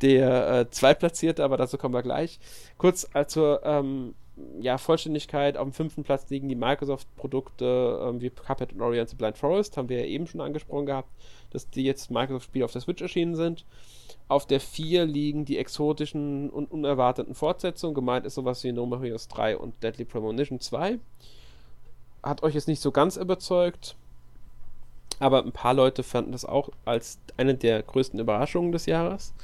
der 0.00 0.60
äh, 0.60 0.70
Zweitplatzierte, 0.70 1.44
aber 1.44 1.56
dazu 1.56 1.76
kommen 1.76 1.94
wir 1.94 2.02
gleich. 2.02 2.38
Kurz 2.78 3.06
also 3.12 3.58
ähm, 3.62 4.14
ja, 4.60 4.78
Vollständigkeit, 4.78 5.56
auf 5.56 5.68
dem 5.68 5.72
fünften 5.72 6.04
Platz 6.04 6.28
liegen 6.30 6.48
die 6.48 6.54
Microsoft-Produkte 6.54 8.00
ähm, 8.02 8.20
wie 8.20 8.30
Cuphead 8.30 8.72
und 8.72 8.80
Oriental 8.80 9.16
Blind 9.16 9.38
Forest, 9.38 9.76
haben 9.76 9.88
wir 9.88 10.00
ja 10.00 10.06
eben 10.06 10.26
schon 10.26 10.40
angesprochen 10.40 10.86
gehabt, 10.86 11.10
dass 11.50 11.68
die 11.68 11.82
jetzt 11.82 12.10
Microsoft-Spiele 12.10 12.64
auf 12.64 12.72
der 12.72 12.80
Switch 12.80 13.02
erschienen 13.02 13.34
sind. 13.34 13.64
Auf 14.28 14.46
der 14.46 14.60
4 14.60 15.06
liegen 15.06 15.44
die 15.44 15.58
exotischen 15.58 16.50
und 16.50 16.70
unerwarteten 16.70 17.34
Fortsetzungen. 17.34 17.94
Gemeint 17.94 18.26
ist 18.26 18.34
sowas 18.34 18.62
wie 18.64 18.72
No 18.72 18.88
Heroes 19.00 19.28
3 19.28 19.56
und 19.56 19.82
Deadly 19.82 20.04
Premonition 20.04 20.60
2. 20.60 20.98
Hat 22.22 22.42
euch 22.42 22.54
jetzt 22.54 22.68
nicht 22.68 22.80
so 22.80 22.92
ganz 22.92 23.16
überzeugt, 23.16 23.96
aber 25.18 25.42
ein 25.42 25.52
paar 25.52 25.74
Leute 25.74 26.02
fanden 26.02 26.32
das 26.32 26.44
auch 26.44 26.70
als 26.84 27.18
eine 27.36 27.54
der 27.54 27.82
größten 27.82 28.20
Überraschungen 28.20 28.72
des 28.72 28.86
Jahres. 28.86 29.34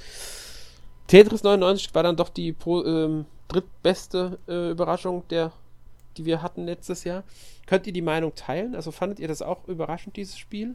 Tetris 1.07 1.43
99 1.43 1.95
war 1.95 2.03
dann 2.03 2.17
doch 2.17 2.29
die 2.29 2.55
ähm, 2.67 3.27
drittbeste 3.49 4.39
äh, 4.49 4.71
Überraschung, 4.71 5.23
der, 5.29 5.53
die 6.17 6.25
wir 6.25 6.43
hatten 6.43 6.65
letztes 6.65 7.05
Jahr. 7.05 7.25
Könnt 7.67 7.87
ihr 7.87 7.93
die 7.93 8.03
Meinung 8.03 8.35
teilen? 8.35 8.75
Also 8.75 8.91
fandet 8.91 9.21
ihr 9.21 9.29
das 9.29 9.43
auch 9.43 9.67
überraschend, 9.69 10.17
dieses 10.17 10.39
Spiel? 10.39 10.75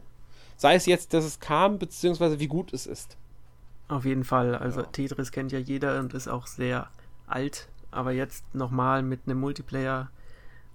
Sei 0.56 0.74
es 0.74 0.86
jetzt, 0.86 1.14
dass 1.14 1.24
es 1.24 1.40
kam, 1.40 1.78
beziehungsweise 1.78 2.40
wie 2.40 2.46
gut 2.46 2.72
es 2.72 2.86
ist. 2.86 3.16
Auf 3.88 4.04
jeden 4.04 4.24
Fall. 4.24 4.54
Also 4.54 4.80
ja. 4.80 4.86
Tetris 4.86 5.32
kennt 5.32 5.52
ja 5.52 5.58
jeder 5.58 5.98
und 5.98 6.14
ist 6.14 6.28
auch 6.28 6.46
sehr 6.46 6.88
alt. 7.26 7.68
Aber 7.90 8.12
jetzt 8.12 8.54
nochmal 8.54 9.02
mit 9.02 9.20
einem 9.26 9.40
Multiplayer 9.40 10.10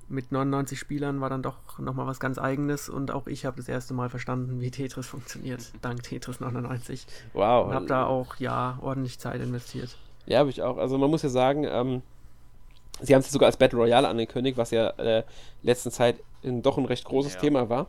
mit 0.10 0.32
99 0.32 0.80
Spielern 0.80 1.20
war 1.20 1.30
dann 1.30 1.42
doch 1.42 1.80
nochmal 1.80 2.08
was 2.08 2.20
ganz 2.20 2.38
eigenes 2.38 2.88
und 2.88 3.12
auch 3.12 3.28
ich 3.28 3.46
habe 3.46 3.58
das 3.58 3.68
erste 3.68 3.94
Mal 3.94 4.10
verstanden, 4.10 4.62
wie 4.62 4.72
Tetris 4.72 5.06
funktioniert, 5.06 5.74
dank 5.82 6.02
Tetris 6.04 6.40
99. 6.40 7.06
Wow. 7.34 7.68
Und 7.68 7.74
habe 7.74 7.88
da 7.88 8.06
auch, 8.06 8.38
ja, 8.38 8.78
ordentlich 8.82 9.20
Zeit 9.20 9.42
investiert. 9.42 9.98
Ja, 10.26 10.40
habe 10.40 10.50
ich 10.50 10.62
auch. 10.62 10.78
Also 10.78 10.98
man 10.98 11.10
muss 11.10 11.24
ja 11.24 11.30
sagen, 11.30 11.66
ähm, 11.66 12.02
sie 13.02 13.16
haben 13.16 13.22
es 13.22 13.32
sogar 13.32 13.48
als 13.48 13.58
Battle 13.58 13.80
Royale 13.80 14.08
angekündigt, 14.08 14.58
was 14.58 14.72
ja 14.72 14.90
äh, 14.92 15.24
letzten 15.62 15.92
Zeit 15.92 16.18
in 16.42 16.62
doch 16.62 16.78
ein 16.78 16.86
recht 16.86 17.04
großes 17.04 17.34
ja. 17.34 17.40
Thema 17.40 17.68
war 17.68 17.88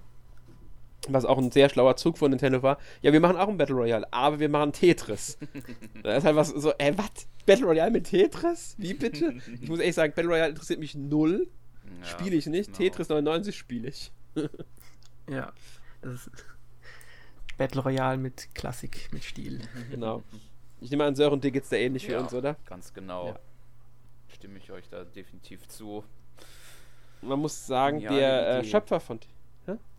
was 1.07 1.25
auch 1.25 1.39
ein 1.39 1.51
sehr 1.51 1.69
schlauer 1.69 1.97
Zug 1.97 2.19
von 2.19 2.31
Nintendo 2.31 2.63
war, 2.63 2.79
ja, 3.03 3.13
wir 3.13 3.21
machen 3.21 3.37
auch 3.37 3.49
ein 3.49 3.57
Battle 3.57 3.77
Royale, 3.77 4.13
aber 4.13 4.41
wir 4.41 4.49
machen 4.49 4.73
Tetris. 4.73 5.39
das 6.03 6.19
ist 6.19 6.25
halt 6.25 6.37
was 6.37 6.49
so, 6.49 6.73
ey, 6.79 6.97
was? 6.99 7.29
Battle 7.47 7.67
Royale 7.67 7.91
mit 7.91 8.05
Tetris? 8.05 8.75
Wie 8.79 8.95
bitte? 8.95 9.35
Ich 9.61 9.69
muss 9.69 9.79
ehrlich 9.79 9.95
sagen, 9.95 10.13
Battle 10.15 10.31
Royale 10.31 10.51
interessiert 10.51 10.81
mich 10.81 10.95
null. 10.95 11.49
Ja, 12.01 12.05
spiele 12.07 12.37
ich 12.37 12.47
nicht. 12.47 12.67
Genau. 12.67 12.79
Tetris 12.79 13.09
99 13.09 13.57
spiele 13.57 13.89
ich. 13.89 14.13
ja, 15.31 15.53
das 16.03 16.27
ist 16.27 16.31
Battle 17.57 17.83
Royale 17.83 18.19
mit 18.19 18.55
Klassik, 18.55 19.09
mit 19.13 19.25
Stil. 19.25 19.61
Genau. 19.91 20.23
Ich 20.81 20.91
nehme 20.91 21.05
an, 21.05 21.15
Sören, 21.15 21.41
dir 21.41 21.51
geht's 21.51 21.71
da 21.71 21.77
ähnlich 21.77 22.05
ja, 22.05 22.11
wie 22.11 22.23
uns, 22.23 22.35
oder? 22.35 22.57
Ganz 22.67 22.93
genau. 22.93 23.29
Ja. 23.29 23.39
Stimme 24.29 24.59
ich 24.59 24.71
euch 24.71 24.89
da 24.89 25.05
definitiv 25.05 25.67
zu. 25.67 26.05
Man 27.21 27.41
muss 27.41 27.67
sagen, 27.67 28.01
der 28.01 28.59
äh, 28.59 28.65
Schöpfer 28.65 29.01
von 29.01 29.19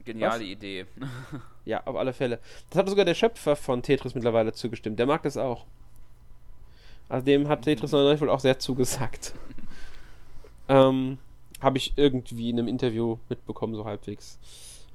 Geniale 0.05 0.41
Was? 0.41 0.49
Idee. 0.49 0.85
ja, 1.65 1.81
auf 1.85 1.95
alle 1.95 2.13
Fälle. 2.13 2.39
Das 2.69 2.79
hat 2.79 2.89
sogar 2.89 3.05
der 3.05 3.13
Schöpfer 3.13 3.55
von 3.55 3.81
Tetris 3.81 4.15
mittlerweile 4.15 4.53
zugestimmt. 4.53 4.99
Der 4.99 5.05
mag 5.05 5.23
das 5.23 5.37
auch. 5.37 5.65
Also 7.07 7.25
dem 7.25 7.47
hat 7.47 7.63
Tetris 7.63 7.91
99 7.91 8.21
wohl 8.21 8.29
auch 8.29 8.39
sehr 8.39 8.59
zugesagt. 8.59 9.33
ähm, 10.69 11.17
Habe 11.61 11.77
ich 11.77 11.93
irgendwie 11.95 12.49
in 12.49 12.59
einem 12.59 12.67
Interview 12.67 13.17
mitbekommen, 13.29 13.75
so 13.75 13.85
halbwegs. 13.85 14.39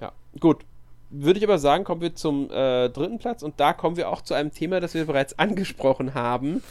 Ja, 0.01 0.13
gut. 0.41 0.65
Würde 1.11 1.39
ich 1.39 1.45
aber 1.45 1.59
sagen, 1.59 1.85
kommen 1.85 2.01
wir 2.01 2.15
zum 2.15 2.51
äh, 2.51 2.89
dritten 2.89 3.19
Platz 3.19 3.43
und 3.43 3.61
da 3.61 3.73
kommen 3.73 3.97
wir 3.97 4.09
auch 4.09 4.23
zu 4.23 4.35
einem 4.35 4.53
Thema, 4.53 4.81
das 4.81 4.95
wir 4.95 5.05
bereits 5.05 5.39
angesprochen 5.39 6.15
haben. 6.15 6.63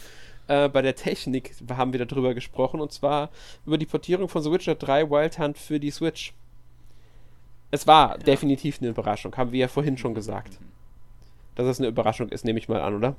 Äh, 0.48 0.68
bei 0.68 0.82
der 0.82 0.94
Technik 0.94 1.54
haben 1.70 1.92
wir 1.92 2.04
darüber 2.04 2.34
gesprochen 2.34 2.80
und 2.80 2.92
zwar 2.92 3.30
über 3.64 3.78
die 3.78 3.86
Portierung 3.86 4.28
von 4.28 4.42
The 4.42 4.52
Witcher 4.52 4.74
3 4.74 5.10
Wild 5.10 5.38
Hunt 5.38 5.56
für 5.56 5.80
die 5.80 5.90
Switch. 5.90 6.34
Es 7.74 7.88
war 7.88 8.10
ja. 8.10 8.18
definitiv 8.18 8.78
eine 8.80 8.90
Überraschung, 8.90 9.36
haben 9.36 9.50
wir 9.50 9.58
ja 9.58 9.68
vorhin 9.68 9.98
schon 9.98 10.14
gesagt. 10.14 10.60
Dass 11.56 11.66
es 11.66 11.80
eine 11.80 11.88
Überraschung 11.88 12.28
ist, 12.28 12.44
nehme 12.44 12.60
ich 12.60 12.68
mal 12.68 12.80
an, 12.80 12.94
oder? 12.94 13.16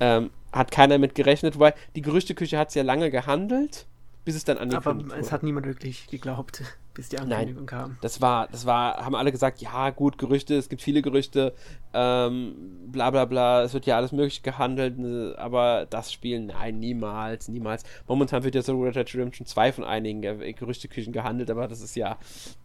Ähm, 0.00 0.30
hat 0.52 0.70
keiner 0.70 0.98
mit 0.98 1.14
gerechnet, 1.14 1.58
weil 1.58 1.72
die 1.96 2.02
Gerüchteküche 2.02 2.58
hat 2.58 2.68
es 2.68 2.74
ja 2.74 2.82
lange 2.82 3.10
gehandelt, 3.10 3.86
bis 4.26 4.34
es 4.34 4.44
dann 4.44 4.58
angekündigt 4.58 5.12
Aber 5.12 5.18
es 5.18 5.32
hat 5.32 5.42
niemand 5.42 5.64
wirklich 5.64 6.08
geglaubt, 6.08 6.62
bis 6.94 7.08
die 7.08 7.18
Ankündigung 7.18 7.64
Nein, 7.64 7.66
kam. 7.66 7.98
Das 8.02 8.20
war, 8.20 8.48
das 8.48 8.66
war, 8.66 9.02
haben 9.02 9.14
alle 9.14 9.32
gesagt, 9.32 9.62
ja 9.62 9.88
gut, 9.88 10.18
Gerüchte, 10.18 10.56
es 10.56 10.68
gibt 10.68 10.82
viele 10.82 11.00
Gerüchte, 11.00 11.54
ähm, 11.94 12.54
bla 12.88 13.10
bla 13.12 13.24
bla, 13.24 13.62
es 13.62 13.72
wird 13.72 13.86
ja 13.86 13.96
alles 13.96 14.12
mögliche 14.12 14.42
gehandelt, 14.42 14.98
ne, 14.98 15.34
aber 15.38 15.86
das 15.88 16.12
Spiel, 16.12 16.40
nein, 16.40 16.80
niemals, 16.80 17.48
niemals. 17.48 17.82
Momentan 18.06 18.44
wird 18.44 18.56
ja 18.56 18.60
so 18.60 18.78
Red 18.78 18.96
Dead 18.96 19.14
Redemption 19.14 19.46
2 19.46 19.72
von 19.72 19.84
einigen 19.84 20.20
Gerüchteküchen 20.20 21.14
gehandelt, 21.14 21.50
aber 21.50 21.66
das 21.66 21.80
ist 21.80 21.96
ja, 21.96 22.18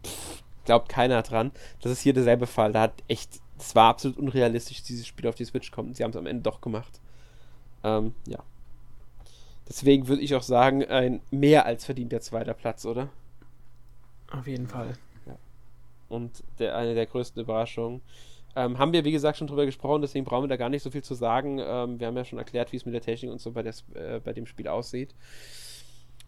pff, 0.05 0.43
glaubt 0.69 0.87
keiner 0.87 1.23
dran. 1.23 1.51
Das 1.81 1.91
ist 1.91 2.01
hier 2.01 2.13
derselbe 2.13 2.45
Fall, 2.45 2.71
da 2.73 2.81
hat 2.81 2.93
echt, 3.07 3.39
das 3.57 3.73
war 3.73 3.89
absolut 3.89 4.19
unrealistisch, 4.19 4.83
dieses 4.83 5.07
Spiel 5.07 5.27
auf 5.27 5.33
die 5.33 5.45
Switch 5.45 5.71
kommt 5.71 5.97
sie 5.97 6.03
haben 6.03 6.11
es 6.11 6.15
am 6.15 6.27
Ende 6.27 6.43
doch 6.43 6.61
gemacht. 6.61 7.01
Ähm, 7.83 8.13
ja. 8.27 8.37
Deswegen 9.67 10.07
würde 10.07 10.21
ich 10.21 10.35
auch 10.35 10.43
sagen, 10.43 10.85
ein 10.85 11.21
mehr 11.31 11.65
als 11.65 11.85
verdienter 11.85 12.21
zweiter 12.21 12.53
Platz, 12.53 12.85
oder? 12.85 13.09
Auf 14.31 14.45
jeden 14.45 14.67
Fall. 14.67 14.95
Ja. 15.25 15.37
Und 16.07 16.43
der, 16.59 16.77
eine 16.77 16.93
der 16.93 17.07
größten 17.07 17.41
Überraschungen. 17.41 18.01
Ähm, 18.55 18.77
haben 18.77 18.93
wir, 18.93 19.03
wie 19.05 19.11
gesagt, 19.11 19.39
schon 19.39 19.47
drüber 19.47 19.65
gesprochen, 19.65 20.03
deswegen 20.03 20.25
brauchen 20.25 20.43
wir 20.43 20.49
da 20.49 20.57
gar 20.57 20.69
nicht 20.69 20.83
so 20.83 20.91
viel 20.91 21.03
zu 21.03 21.15
sagen. 21.15 21.57
Ähm, 21.57 21.99
wir 21.99 22.05
haben 22.05 22.15
ja 22.17 22.25
schon 22.25 22.37
erklärt, 22.37 22.71
wie 22.73 22.77
es 22.77 22.85
mit 22.85 22.93
der 22.93 23.01
Technik 23.01 23.31
und 23.31 23.41
so 23.41 23.53
bei, 23.53 23.63
des, 23.63 23.85
äh, 23.95 24.19
bei 24.23 24.33
dem 24.33 24.45
Spiel 24.45 24.67
aussieht. 24.67 25.15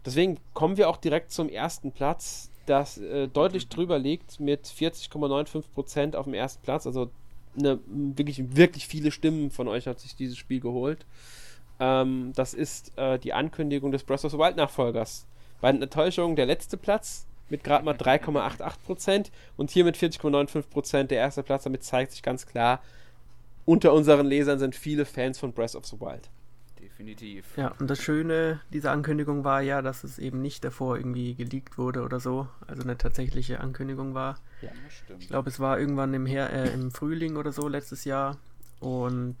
Deswegen 0.04 0.40
kommen 0.52 0.78
wir 0.78 0.88
auch 0.88 0.96
direkt 0.96 1.30
zum 1.30 1.48
ersten 1.48 1.92
Platz, 1.92 2.50
das 2.66 2.98
äh, 2.98 3.28
deutlich 3.28 3.68
drüber 3.68 3.98
liegt 3.98 4.40
mit 4.40 4.66
40,95% 4.66 6.14
auf 6.16 6.24
dem 6.24 6.34
ersten 6.34 6.62
Platz. 6.62 6.86
Also 6.86 7.10
eine, 7.58 7.80
wirklich, 7.86 8.56
wirklich 8.56 8.86
viele 8.86 9.10
Stimmen 9.10 9.50
von 9.50 9.68
euch 9.68 9.86
hat 9.86 10.00
sich 10.00 10.16
dieses 10.16 10.38
Spiel 10.38 10.60
geholt. 10.60 11.04
Ähm, 11.80 12.32
das 12.34 12.54
ist 12.54 12.96
äh, 12.96 13.18
die 13.18 13.32
Ankündigung 13.32 13.92
des 13.92 14.04
Breath 14.04 14.24
of 14.24 14.32
the 14.32 14.38
Wild 14.38 14.56
Nachfolgers. 14.56 15.26
Bei 15.60 15.70
der 15.72 15.82
Enttäuschung 15.82 16.36
der 16.36 16.46
letzte 16.46 16.76
Platz 16.76 17.26
mit 17.48 17.64
gerade 17.64 17.84
mal 17.84 17.94
3,88% 17.94 19.30
und 19.56 19.70
hier 19.70 19.84
mit 19.84 19.96
40,95% 19.96 21.04
der 21.04 21.18
erste 21.18 21.42
Platz. 21.42 21.64
Damit 21.64 21.84
zeigt 21.84 22.12
sich 22.12 22.22
ganz 22.22 22.46
klar, 22.46 22.80
unter 23.64 23.92
unseren 23.92 24.26
Lesern 24.26 24.58
sind 24.58 24.74
viele 24.74 25.04
Fans 25.04 25.38
von 25.38 25.52
Breath 25.52 25.74
of 25.74 25.86
the 25.86 26.00
Wild. 26.00 26.30
Definitiv. 26.82 27.56
Ja, 27.56 27.74
und 27.78 27.88
das 27.88 28.02
Schöne 28.02 28.60
dieser 28.72 28.90
Ankündigung 28.90 29.44
war 29.44 29.60
ja, 29.60 29.82
dass 29.82 30.02
es 30.02 30.18
eben 30.18 30.42
nicht 30.42 30.64
davor 30.64 30.96
irgendwie 30.96 31.34
geleakt 31.34 31.78
wurde 31.78 32.02
oder 32.02 32.18
so, 32.18 32.48
also 32.66 32.82
eine 32.82 32.98
tatsächliche 32.98 33.60
Ankündigung 33.60 34.14
war. 34.14 34.40
Ja, 34.62 34.70
stimmt. 34.88 35.22
Ich 35.22 35.28
glaube, 35.28 35.48
es 35.48 35.60
war 35.60 35.78
irgendwann 35.78 36.12
im, 36.12 36.26
Her 36.26 36.52
äh, 36.52 36.72
im 36.72 36.90
Frühling 36.90 37.36
oder 37.36 37.52
so 37.52 37.68
letztes 37.68 38.04
Jahr 38.04 38.36
und 38.80 39.36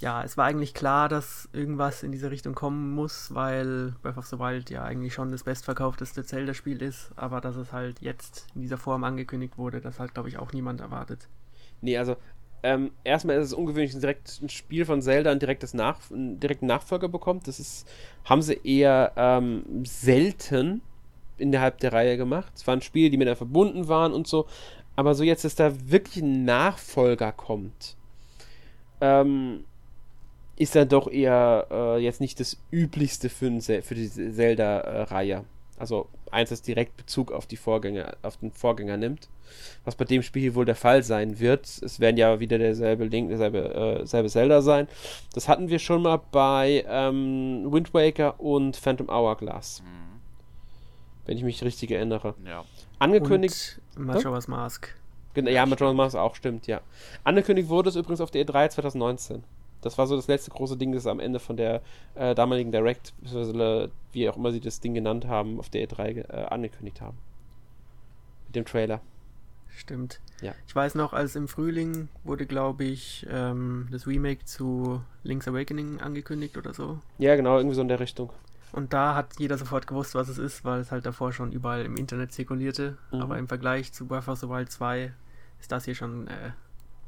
ja, 0.00 0.22
es 0.22 0.36
war 0.36 0.46
eigentlich 0.46 0.74
klar, 0.74 1.08
dass 1.08 1.48
irgendwas 1.52 2.02
in 2.02 2.12
diese 2.12 2.30
Richtung 2.30 2.54
kommen 2.54 2.92
muss, 2.94 3.34
weil 3.34 3.94
Breath 4.02 4.18
of 4.18 4.26
the 4.26 4.38
Wild 4.38 4.70
ja 4.70 4.84
eigentlich 4.84 5.14
schon 5.14 5.32
das 5.32 5.42
bestverkaufteste 5.42 6.24
Zelda-Spiel 6.24 6.82
ist, 6.82 7.10
aber 7.16 7.40
dass 7.40 7.56
es 7.56 7.72
halt 7.72 8.00
jetzt 8.00 8.46
in 8.54 8.60
dieser 8.60 8.78
Form 8.78 9.02
angekündigt 9.02 9.58
wurde, 9.58 9.80
das 9.80 9.98
hat, 9.98 10.14
glaube 10.14 10.28
ich, 10.28 10.38
auch 10.38 10.52
niemand 10.52 10.80
erwartet. 10.80 11.28
Nee, 11.80 11.98
also 11.98 12.16
ähm, 12.64 12.92
erstmal 13.04 13.36
ist 13.36 13.48
es 13.48 13.52
ungewöhnlich, 13.52 13.92
direkt 13.92 14.40
ein 14.42 14.48
Spiel 14.48 14.86
von 14.86 15.02
Zelda 15.02 15.30
ein 15.30 15.38
direktes 15.38 15.74
Nach 15.74 16.10
einen 16.10 16.40
direkten 16.40 16.64
Nachfolger 16.64 17.08
bekommt. 17.08 17.46
Das 17.46 17.60
ist, 17.60 17.86
haben 18.24 18.40
sie 18.40 18.58
eher 18.64 19.12
ähm, 19.16 19.84
selten 19.84 20.80
innerhalb 21.36 21.76
der 21.78 21.92
Reihe 21.92 22.16
gemacht. 22.16 22.50
Es 22.56 22.66
waren 22.66 22.80
Spiele, 22.80 23.10
die 23.10 23.18
miteinander 23.18 23.36
verbunden 23.36 23.88
waren 23.88 24.14
und 24.14 24.26
so. 24.26 24.46
Aber 24.96 25.14
so 25.14 25.24
jetzt, 25.24 25.44
dass 25.44 25.56
da 25.56 25.74
wirklich 25.90 26.24
ein 26.24 26.46
Nachfolger 26.46 27.32
kommt, 27.32 27.96
ähm, 29.02 29.64
ist 30.56 30.74
dann 30.74 30.88
doch 30.88 31.10
eher 31.10 31.66
äh, 31.70 31.98
jetzt 31.98 32.22
nicht 32.22 32.40
das 32.40 32.56
Üblichste 32.72 33.28
für, 33.28 33.60
für 33.60 33.94
die 33.94 34.08
Zelda-Reihe. 34.08 35.44
Also 35.76 36.08
eins, 36.34 36.50
das 36.50 36.62
direkt 36.62 36.96
Bezug 36.96 37.32
auf 37.32 37.46
die 37.46 37.56
Vorgänger, 37.56 38.16
auf 38.22 38.36
den 38.36 38.52
Vorgänger 38.52 38.96
nimmt. 38.96 39.28
Was 39.84 39.94
bei 39.94 40.04
dem 40.04 40.22
Spiel 40.22 40.42
hier 40.42 40.54
wohl 40.54 40.64
der 40.64 40.74
Fall 40.74 41.02
sein 41.02 41.38
wird. 41.38 41.66
Es 41.66 42.00
werden 42.00 42.16
ja 42.16 42.40
wieder 42.40 42.58
derselbe 42.58 43.04
Link, 43.04 43.28
derselbe, 43.28 44.02
äh, 44.02 44.06
selbe 44.06 44.28
Zelda 44.28 44.62
sein. 44.62 44.88
Das 45.32 45.48
hatten 45.48 45.68
wir 45.68 45.78
schon 45.78 46.02
mal 46.02 46.20
bei 46.32 46.84
ähm, 46.88 47.66
Wind 47.70 47.94
Waker 47.94 48.40
und 48.40 48.76
Phantom 48.76 49.08
Hourglass. 49.08 49.82
Mhm. 49.82 50.20
Wenn 51.26 51.36
ich 51.36 51.44
mich 51.44 51.62
richtig 51.62 51.90
erinnere. 51.90 52.34
Ja. 52.44 52.64
Angekündigt. 52.98 53.80
Und 53.96 54.06
Majora's 54.06 54.48
Mask. 54.48 54.94
Genau, 55.34 55.50
ja, 55.50 55.66
Majora's 55.66 55.94
Mask 55.94 56.16
auch, 56.16 56.34
stimmt, 56.34 56.66
ja. 56.66 56.80
Angekündigt 57.24 57.68
wurde 57.68 57.88
es 57.88 57.96
übrigens 57.96 58.20
auf 58.20 58.30
der 58.30 58.46
E3 58.46 58.70
2019. 58.70 59.44
Das 59.84 59.98
war 59.98 60.06
so 60.06 60.16
das 60.16 60.28
letzte 60.28 60.50
große 60.50 60.76
Ding, 60.76 60.92
das 60.92 61.06
am 61.06 61.20
Ende 61.20 61.38
von 61.38 61.56
der 61.56 61.82
äh, 62.14 62.34
damaligen 62.34 62.72
Direct, 62.72 63.12
wie 64.12 64.28
auch 64.28 64.36
immer 64.36 64.52
sie 64.52 64.60
das 64.60 64.80
Ding 64.80 64.94
genannt 64.94 65.26
haben, 65.26 65.58
auf 65.58 65.68
der 65.68 65.86
E3 65.86 66.28
äh, 66.28 66.44
angekündigt 66.46 67.00
haben. 67.00 67.18
Mit 68.46 68.56
dem 68.56 68.64
Trailer. 68.64 69.00
Stimmt. 69.76 70.20
Ja. 70.40 70.54
Ich 70.66 70.74
weiß 70.74 70.94
noch, 70.94 71.12
als 71.12 71.36
im 71.36 71.48
Frühling 71.48 72.08
wurde, 72.22 72.46
glaube 72.46 72.84
ich, 72.84 73.26
ähm, 73.28 73.88
das 73.90 74.06
Remake 74.06 74.44
zu 74.44 75.02
Link's 75.22 75.48
Awakening 75.48 76.00
angekündigt 76.00 76.56
oder 76.56 76.72
so. 76.72 77.00
Ja, 77.18 77.34
genau, 77.36 77.56
irgendwie 77.56 77.74
so 77.74 77.82
in 77.82 77.88
der 77.88 78.00
Richtung. 78.00 78.30
Und 78.72 78.92
da 78.92 79.14
hat 79.14 79.38
jeder 79.38 79.58
sofort 79.58 79.86
gewusst, 79.86 80.14
was 80.14 80.28
es 80.28 80.38
ist, 80.38 80.64
weil 80.64 80.80
es 80.80 80.90
halt 80.90 81.06
davor 81.06 81.32
schon 81.32 81.52
überall 81.52 81.84
im 81.84 81.96
Internet 81.96 82.32
zirkulierte. 82.32 82.96
Mhm. 83.12 83.20
Aber 83.20 83.38
im 83.38 83.48
Vergleich 83.48 83.92
zu 83.92 84.06
Breath 84.06 84.28
of 84.28 84.38
the 84.38 84.48
Wild 84.48 84.70
2 84.70 85.12
ist 85.60 85.72
das 85.72 85.84
hier 85.84 85.94
schon 85.94 86.28
äh, 86.28 86.50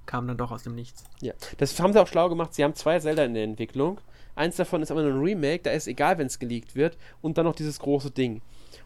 kam 0.07 0.27
dann 0.27 0.37
doch 0.37 0.51
aus 0.51 0.63
dem 0.63 0.75
Nichts. 0.75 1.05
Ja, 1.21 1.35
das 1.59 1.79
haben 1.81 1.93
sie 1.93 2.01
auch 2.01 2.07
schlau 2.07 2.29
gemacht. 2.29 2.55
Sie 2.55 2.65
haben 2.65 2.75
zwei 2.75 2.99
Zelda 2.99 3.25
in 3.25 3.35
der 3.35 3.45
Entwicklung. 3.45 4.01
Eins 4.35 4.57
davon 4.57 4.83
ist 4.83 4.91
aber 4.91 5.03
nur 5.03 5.13
ein 5.13 5.21
Remake, 5.21 5.63
da 5.63 5.71
ist 5.71 5.89
egal, 5.89 6.19
wenn 6.19 6.27
es 6.27 6.39
geleakt 6.39 6.75
wird. 6.77 6.97
Und 7.23 7.39
dann 7.39 7.47
noch 7.47 7.55
dieses 7.55 7.79
große 7.79 8.11
Ding. 8.11 8.43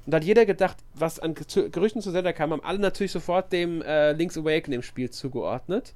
Und 0.07 0.13
da 0.13 0.17
hat 0.17 0.25
jeder 0.25 0.47
gedacht, 0.47 0.79
was 0.95 1.19
an 1.19 1.35
Gerüchten 1.35 2.01
zu 2.01 2.13
Zelda 2.13 2.33
kam, 2.33 2.53
haben 2.53 2.65
alle 2.65 2.79
natürlich 2.79 3.13
sofort 3.13 3.53
dem 3.53 3.83
äh, 3.83 4.13
Link's 4.13 4.39
Awakening 4.39 4.79
im 4.79 4.83
Spiel 4.83 5.11
zugeordnet. 5.11 5.95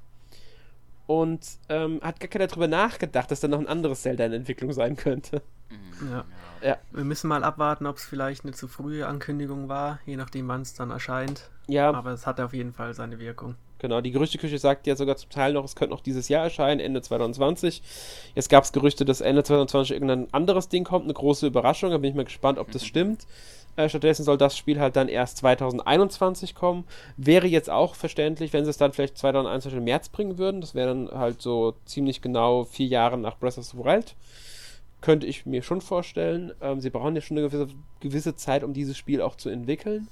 Und 1.06 1.46
ähm, 1.68 2.00
hat 2.02 2.18
gar 2.18 2.28
keiner 2.28 2.46
darüber 2.46 2.68
nachgedacht, 2.68 3.30
dass 3.30 3.40
da 3.40 3.48
noch 3.48 3.60
ein 3.60 3.68
anderes 3.68 4.02
Zelda 4.02 4.24
in 4.24 4.32
Entwicklung 4.32 4.72
sein 4.72 4.96
könnte. 4.96 5.42
Mhm. 5.70 6.10
Ja. 6.10 6.24
ja. 6.62 6.78
Wir 6.92 7.04
müssen 7.04 7.28
mal 7.28 7.44
abwarten, 7.44 7.86
ob 7.86 7.96
es 7.96 8.04
vielleicht 8.04 8.44
eine 8.44 8.52
zu 8.52 8.68
frühe 8.68 9.06
Ankündigung 9.06 9.68
war, 9.68 10.00
je 10.06 10.16
nachdem, 10.16 10.48
wann 10.48 10.62
es 10.62 10.74
dann 10.74 10.90
erscheint. 10.90 11.50
Ja. 11.66 11.92
Aber 11.92 12.12
es 12.12 12.26
hat 12.26 12.40
auf 12.40 12.54
jeden 12.54 12.72
Fall 12.72 12.94
seine 12.94 13.18
Wirkung. 13.18 13.54
Genau, 13.84 14.00
die 14.00 14.12
Gerüchteküche 14.12 14.58
sagt 14.58 14.86
ja 14.86 14.96
sogar 14.96 15.18
zum 15.18 15.28
Teil 15.28 15.52
noch, 15.52 15.62
es 15.62 15.76
könnte 15.76 15.92
noch 15.92 16.00
dieses 16.00 16.30
Jahr 16.30 16.44
erscheinen, 16.44 16.80
Ende 16.80 17.02
2020. 17.02 17.82
Jetzt 18.34 18.48
gab 18.48 18.64
es 18.64 18.72
Gerüchte, 18.72 19.04
dass 19.04 19.20
Ende 19.20 19.44
2020 19.44 19.94
irgendein 19.94 20.32
anderes 20.32 20.70
Ding 20.70 20.84
kommt, 20.84 21.04
eine 21.04 21.12
große 21.12 21.46
Überraschung. 21.46 21.90
Da 21.90 21.98
bin 21.98 22.08
ich 22.08 22.16
mal 22.16 22.24
gespannt, 22.24 22.58
ob 22.58 22.70
das 22.70 22.80
mhm. 22.80 22.86
stimmt. 22.86 23.26
Äh, 23.76 23.90
stattdessen 23.90 24.24
soll 24.24 24.38
das 24.38 24.56
Spiel 24.56 24.80
halt 24.80 24.96
dann 24.96 25.08
erst 25.08 25.36
2021 25.36 26.54
kommen. 26.54 26.84
Wäre 27.18 27.46
jetzt 27.46 27.68
auch 27.68 27.94
verständlich, 27.94 28.54
wenn 28.54 28.64
sie 28.64 28.70
es 28.70 28.78
dann 28.78 28.94
vielleicht 28.94 29.18
2021 29.18 29.76
im 29.76 29.84
März 29.84 30.08
bringen 30.08 30.38
würden. 30.38 30.62
Das 30.62 30.74
wäre 30.74 30.88
dann 30.88 31.10
halt 31.10 31.42
so 31.42 31.74
ziemlich 31.84 32.22
genau 32.22 32.64
vier 32.64 32.86
Jahre 32.86 33.18
nach 33.18 33.36
Breath 33.36 33.58
of 33.58 33.66
the 33.66 33.76
Wild. 33.76 34.14
Könnte 35.02 35.26
ich 35.26 35.44
mir 35.44 35.62
schon 35.62 35.82
vorstellen. 35.82 36.54
Ähm, 36.62 36.80
sie 36.80 36.88
brauchen 36.88 37.16
ja 37.16 37.20
schon 37.20 37.36
eine 37.36 37.50
gewisse, 37.50 37.68
gewisse 38.00 38.34
Zeit, 38.34 38.64
um 38.64 38.72
dieses 38.72 38.96
Spiel 38.96 39.20
auch 39.20 39.36
zu 39.36 39.50
entwickeln. 39.50 40.08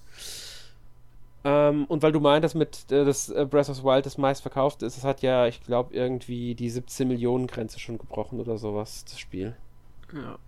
Ähm, 1.45 1.87
und 1.87 2.03
weil 2.03 2.13
du 2.13 2.21
meintest, 2.21 2.55
mit 2.55 2.91
äh, 2.93 3.05
das 3.05 3.29
äh, 3.29 3.47
Breath 3.49 3.69
of 3.69 3.77
the 3.77 3.85
Wild 3.85 4.07
das 4.07 4.19
meistverkauft 4.19 4.83
ist, 4.83 4.97
es 4.97 5.05
hat 5.05 5.23
ja, 5.23 5.47
ich 5.47 5.63
glaube, 5.63 5.95
irgendwie 5.95 6.55
die 6.55 6.71
17 6.71 7.09
Millionen 7.09 7.47
Grenze 7.47 7.81
schon 7.81 7.99
gebrochen 7.99 8.39
oder 8.39 8.59
sowas, 8.59 9.05
das 9.05 9.19
Spiel. 9.19 9.57
Ja. 10.13 10.39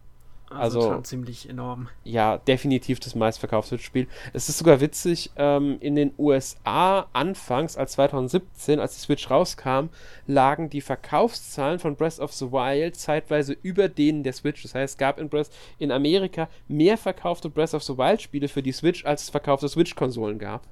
Also, 0.50 0.78
also 0.78 0.92
schon 0.92 1.04
ziemlich 1.04 1.48
enorm. 1.48 1.88
Ja, 2.04 2.38
definitiv 2.38 3.00
das 3.00 3.14
meistverkaufte 3.14 3.78
Spiel. 3.78 4.06
Es 4.32 4.48
ist 4.48 4.58
sogar 4.58 4.80
witzig, 4.80 5.30
ähm, 5.36 5.78
in 5.80 5.96
den 5.96 6.12
USA 6.18 7.06
anfangs, 7.12 7.76
als 7.76 7.92
2017, 7.92 8.78
als 8.78 8.94
die 8.94 9.00
Switch 9.00 9.30
rauskam, 9.30 9.88
lagen 10.26 10.70
die 10.70 10.82
Verkaufszahlen 10.82 11.78
von 11.78 11.96
Breath 11.96 12.20
of 12.20 12.32
the 12.32 12.52
Wild 12.52 12.94
zeitweise 12.94 13.56
über 13.62 13.88
denen 13.88 14.22
der 14.22 14.34
Switch. 14.34 14.62
Das 14.62 14.74
heißt, 14.74 14.94
es 14.94 14.98
gab 14.98 15.18
in, 15.18 15.28
Breath, 15.28 15.50
in 15.78 15.90
Amerika 15.90 16.48
mehr 16.68 16.98
verkaufte 16.98 17.48
Breath 17.48 17.74
of 17.74 17.82
the 17.82 17.96
Wild 17.96 18.22
Spiele 18.22 18.48
für 18.48 18.62
die 18.62 18.72
Switch, 18.72 19.04
als 19.04 19.24
es 19.24 19.30
verkaufte 19.30 19.68
Switch-Konsolen 19.68 20.38
gab. 20.38 20.68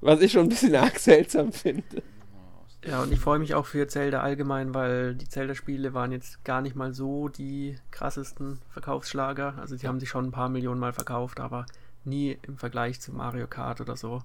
Was 0.00 0.20
ich 0.20 0.32
schon 0.32 0.46
ein 0.46 0.48
bisschen 0.48 0.74
arg 0.74 0.98
seltsam 0.98 1.52
finde. 1.52 2.02
Ja, 2.86 3.02
und 3.02 3.12
ich 3.12 3.18
freue 3.18 3.40
mich 3.40 3.54
auch 3.54 3.66
für 3.66 3.88
Zelda 3.88 4.20
allgemein, 4.20 4.72
weil 4.72 5.16
die 5.16 5.28
Zelda-Spiele 5.28 5.92
waren 5.92 6.12
jetzt 6.12 6.44
gar 6.44 6.60
nicht 6.60 6.76
mal 6.76 6.94
so 6.94 7.28
die 7.28 7.76
krassesten 7.90 8.60
Verkaufsschlager. 8.70 9.54
Also 9.58 9.76
die 9.76 9.88
haben 9.88 9.98
sich 9.98 10.08
schon 10.08 10.26
ein 10.26 10.30
paar 10.30 10.48
Millionen 10.48 10.78
Mal 10.78 10.92
verkauft, 10.92 11.40
aber 11.40 11.66
nie 12.04 12.38
im 12.46 12.56
Vergleich 12.58 13.00
zu 13.00 13.12
Mario 13.12 13.48
Kart 13.48 13.80
oder 13.80 13.96
so. 13.96 14.22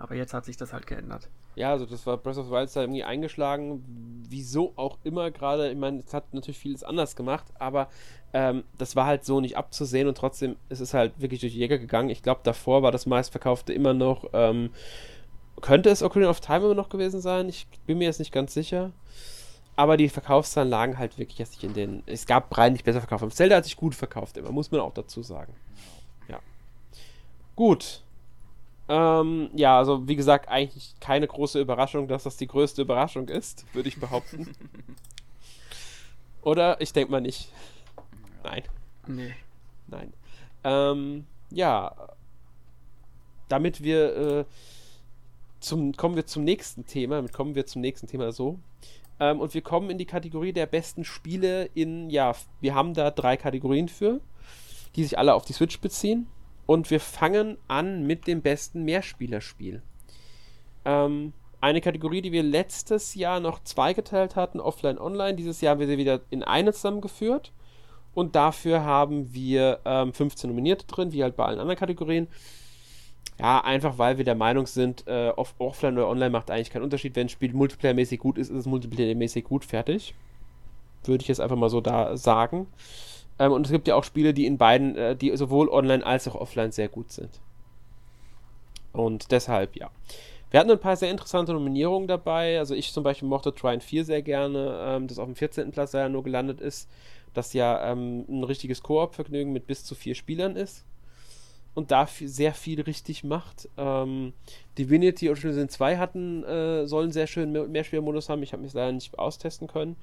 Aber 0.00 0.14
jetzt 0.14 0.32
hat 0.32 0.46
sich 0.46 0.56
das 0.56 0.72
halt 0.72 0.86
geändert. 0.86 1.28
Ja, 1.56 1.72
also 1.72 1.84
das 1.84 2.06
war 2.06 2.16
Breath 2.16 2.38
of 2.38 2.46
the 2.46 2.52
Wild 2.52 2.74
da 2.74 2.80
irgendwie 2.80 3.04
eingeschlagen. 3.04 3.84
Wieso 4.26 4.72
auch 4.76 4.96
immer 5.04 5.30
gerade. 5.30 5.70
Ich 5.70 5.76
meine, 5.76 5.98
es 5.98 6.14
hat 6.14 6.32
natürlich 6.32 6.58
vieles 6.58 6.82
anders 6.82 7.16
gemacht, 7.16 7.44
aber 7.58 7.88
ähm, 8.32 8.64
das 8.78 8.96
war 8.96 9.04
halt 9.04 9.26
so 9.26 9.40
nicht 9.40 9.58
abzusehen 9.58 10.08
und 10.08 10.16
trotzdem 10.16 10.56
ist 10.70 10.80
es 10.80 10.94
halt 10.94 11.20
wirklich 11.20 11.40
durch 11.40 11.54
Jäger 11.54 11.76
gegangen. 11.76 12.08
Ich 12.08 12.22
glaube, 12.22 12.40
davor 12.44 12.82
war 12.82 12.92
das 12.92 13.04
meistverkaufte 13.04 13.74
immer 13.74 13.92
noch. 13.92 14.24
Ähm, 14.32 14.70
könnte 15.60 15.90
es 15.90 16.02
Ocarina 16.02 16.30
of 16.30 16.40
Time 16.40 16.64
immer 16.64 16.74
noch 16.74 16.88
gewesen 16.88 17.20
sein? 17.20 17.50
Ich 17.50 17.66
bin 17.84 17.98
mir 17.98 18.04
jetzt 18.04 18.20
nicht 18.20 18.32
ganz 18.32 18.54
sicher. 18.54 18.92
Aber 19.76 19.98
die 19.98 20.08
Verkaufszahlen 20.08 20.70
lagen 20.70 20.96
halt 20.96 21.18
wirklich 21.18 21.38
jetzt 21.38 21.52
nicht 21.52 21.64
in 21.64 21.74
den. 21.74 22.02
Es 22.06 22.26
gab 22.26 22.56
rein 22.56 22.72
nicht 22.72 22.86
besser 22.86 23.00
verkauft. 23.00 23.36
Zelda 23.36 23.56
hat 23.56 23.64
sich 23.64 23.76
gut 23.76 23.94
verkauft 23.94 24.38
immer, 24.38 24.50
muss 24.50 24.70
man 24.70 24.80
auch 24.80 24.94
dazu 24.94 25.22
sagen. 25.22 25.52
Ja. 26.26 26.40
Gut. 27.54 28.02
Ähm, 28.92 29.50
ja, 29.54 29.78
also 29.78 30.08
wie 30.08 30.16
gesagt, 30.16 30.48
eigentlich 30.48 30.96
keine 30.98 31.28
große 31.28 31.60
Überraschung, 31.60 32.08
dass 32.08 32.24
das 32.24 32.36
die 32.36 32.48
größte 32.48 32.82
Überraschung 32.82 33.28
ist, 33.28 33.64
würde 33.72 33.88
ich 33.88 34.00
behaupten. 34.00 34.52
Oder? 36.42 36.80
Ich 36.80 36.92
denke 36.92 37.12
mal 37.12 37.20
nicht. 37.20 37.52
Nein. 38.42 38.64
Nee. 39.06 39.32
Nein. 39.86 40.12
Ähm, 40.64 41.26
ja. 41.50 41.94
Damit 43.48 43.80
wir 43.84 44.16
äh, 44.16 44.44
zum, 45.60 45.92
kommen 45.92 46.16
wir 46.16 46.26
zum 46.26 46.42
nächsten 46.42 46.84
Thema. 46.84 47.16
Damit 47.16 47.32
kommen 47.32 47.54
wir 47.54 47.66
zum 47.66 47.82
nächsten 47.82 48.08
Thema 48.08 48.32
so. 48.32 48.58
Ähm, 49.20 49.38
und 49.38 49.54
wir 49.54 49.62
kommen 49.62 49.88
in 49.90 49.98
die 49.98 50.06
Kategorie 50.06 50.52
der 50.52 50.66
besten 50.66 51.04
Spiele 51.04 51.66
in, 51.74 52.10
ja, 52.10 52.34
wir 52.60 52.74
haben 52.74 52.94
da 52.94 53.12
drei 53.12 53.36
Kategorien 53.36 53.88
für, 53.88 54.20
die 54.96 55.04
sich 55.04 55.16
alle 55.16 55.34
auf 55.34 55.44
die 55.44 55.52
Switch 55.52 55.78
beziehen. 55.78 56.26
Und 56.70 56.88
wir 56.92 57.00
fangen 57.00 57.58
an 57.66 58.06
mit 58.06 58.28
dem 58.28 58.42
besten 58.42 58.84
Mehrspielerspiel. 58.84 59.82
Ähm, 60.84 61.32
eine 61.60 61.80
Kategorie, 61.80 62.22
die 62.22 62.30
wir 62.30 62.44
letztes 62.44 63.16
Jahr 63.16 63.40
noch 63.40 63.64
zweigeteilt 63.64 64.36
hatten, 64.36 64.60
offline, 64.60 64.96
online. 64.96 65.34
Dieses 65.34 65.60
Jahr 65.60 65.72
haben 65.72 65.80
wir 65.80 65.88
sie 65.88 65.98
wieder 65.98 66.20
in 66.30 66.44
eine 66.44 66.72
zusammengeführt. 66.72 67.50
Und 68.14 68.36
dafür 68.36 68.84
haben 68.84 69.34
wir 69.34 69.80
ähm, 69.84 70.12
15 70.12 70.48
Nominierte 70.48 70.86
drin, 70.86 71.12
wie 71.12 71.24
halt 71.24 71.34
bei 71.34 71.44
allen 71.44 71.58
anderen 71.58 71.76
Kategorien. 71.76 72.28
Ja, 73.40 73.64
einfach 73.64 73.98
weil 73.98 74.18
wir 74.18 74.24
der 74.24 74.36
Meinung 74.36 74.68
sind, 74.68 75.08
äh, 75.08 75.30
off 75.30 75.56
offline 75.58 75.94
oder 75.94 76.06
online 76.06 76.30
macht 76.30 76.52
eigentlich 76.52 76.70
keinen 76.70 76.84
Unterschied. 76.84 77.16
Wenn 77.16 77.26
ein 77.26 77.30
Spiel 77.30 77.52
multiplayermäßig 77.52 78.20
gut 78.20 78.38
ist, 78.38 78.48
ist 78.48 78.58
es 78.58 78.66
multiplayermäßig 78.66 79.42
gut, 79.42 79.64
fertig. 79.64 80.14
Würde 81.02 81.22
ich 81.22 81.26
jetzt 81.26 81.40
einfach 81.40 81.56
mal 81.56 81.68
so 81.68 81.80
da 81.80 82.16
sagen. 82.16 82.68
Ähm, 83.40 83.52
und 83.52 83.66
es 83.66 83.72
gibt 83.72 83.88
ja 83.88 83.96
auch 83.96 84.04
Spiele, 84.04 84.32
die 84.32 84.46
in 84.46 84.58
beiden, 84.58 84.96
äh, 84.96 85.16
die 85.16 85.36
sowohl 85.36 85.68
online 85.68 86.06
als 86.06 86.28
auch 86.28 86.36
offline 86.36 86.70
sehr 86.70 86.88
gut 86.88 87.10
sind. 87.10 87.40
Und 88.92 89.32
deshalb, 89.32 89.74
ja. 89.76 89.90
Wir 90.50 90.60
hatten 90.60 90.70
ein 90.70 90.80
paar 90.80 90.96
sehr 90.96 91.10
interessante 91.10 91.52
Nominierungen 91.52 92.06
dabei. 92.06 92.58
Also 92.58 92.74
ich 92.74 92.92
zum 92.92 93.02
Beispiel 93.02 93.28
mochte 93.28 93.54
Trine 93.54 93.80
4 93.80 94.04
sehr 94.04 94.22
gerne, 94.22 94.78
ähm, 94.82 95.06
das 95.08 95.18
auf 95.18 95.26
dem 95.26 95.36
14. 95.36 95.70
Platz 95.72 95.92
ja 95.92 96.08
nur 96.08 96.22
gelandet 96.22 96.60
ist, 96.60 96.88
das 97.34 97.52
ja 97.52 97.90
ähm, 97.90 98.26
ein 98.28 98.44
richtiges 98.44 98.82
Koop-Vergnügen 98.82 99.52
mit 99.52 99.66
bis 99.66 99.84
zu 99.84 99.94
vier 99.94 100.14
Spielern 100.14 100.56
ist 100.56 100.84
und 101.74 101.92
da 101.92 102.06
sehr 102.06 102.52
viel 102.52 102.80
richtig 102.80 103.22
macht. 103.24 103.68
Ähm, 103.78 104.32
Divinity 104.76 105.28
Original 105.28 105.54
Sin 105.54 105.68
2 105.68 105.96
hatten, 105.98 106.42
äh, 106.44 106.86
sollen 106.86 107.12
sehr 107.12 107.28
schön 107.28 107.52
Mehrspielermodus 107.52 108.28
haben. 108.28 108.42
Ich 108.42 108.52
habe 108.52 108.62
mich 108.62 108.74
leider 108.74 108.92
nicht 108.92 109.16
austesten 109.18 109.68
können. 109.68 109.96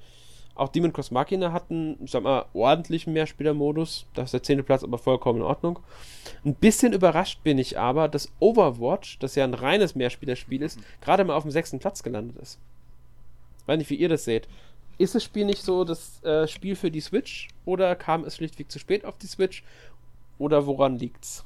Auch 0.58 0.68
Demon 0.68 0.92
Cross 0.92 1.12
Machina 1.12 1.52
hatten, 1.52 1.96
ich 2.04 2.10
sag 2.10 2.24
mal, 2.24 2.46
ordentlichen 2.52 3.12
Mehrspielermodus. 3.12 4.06
Das 4.14 4.26
ist 4.26 4.32
der 4.32 4.42
zehnte 4.42 4.64
Platz, 4.64 4.82
aber 4.82 4.98
vollkommen 4.98 5.38
in 5.38 5.44
Ordnung. 5.44 5.78
Ein 6.44 6.54
bisschen 6.54 6.92
überrascht 6.92 7.44
bin 7.44 7.58
ich 7.58 7.78
aber, 7.78 8.08
dass 8.08 8.32
Overwatch, 8.40 9.18
das 9.20 9.36
ja 9.36 9.44
ein 9.44 9.54
reines 9.54 9.94
Mehrspielerspiel 9.94 10.62
ist, 10.62 10.80
gerade 11.00 11.24
mal 11.24 11.36
auf 11.36 11.44
dem 11.44 11.52
sechsten 11.52 11.78
Platz 11.78 12.02
gelandet 12.02 12.36
ist. 12.38 12.58
Ich 13.60 13.68
weiß 13.68 13.78
nicht, 13.78 13.90
wie 13.90 13.94
ihr 13.94 14.08
das 14.08 14.24
seht. 14.24 14.48
Ist 14.98 15.14
das 15.14 15.22
Spiel 15.22 15.44
nicht 15.44 15.62
so 15.62 15.84
das 15.84 16.22
äh, 16.24 16.48
Spiel 16.48 16.74
für 16.74 16.90
die 16.90 17.00
Switch 17.00 17.48
oder 17.64 17.94
kam 17.94 18.24
es 18.24 18.34
schlichtweg 18.34 18.70
zu 18.70 18.80
spät 18.80 19.04
auf 19.04 19.16
die 19.16 19.28
Switch? 19.28 19.62
Oder 20.38 20.66
woran 20.66 20.96
liegt's? 20.98 21.44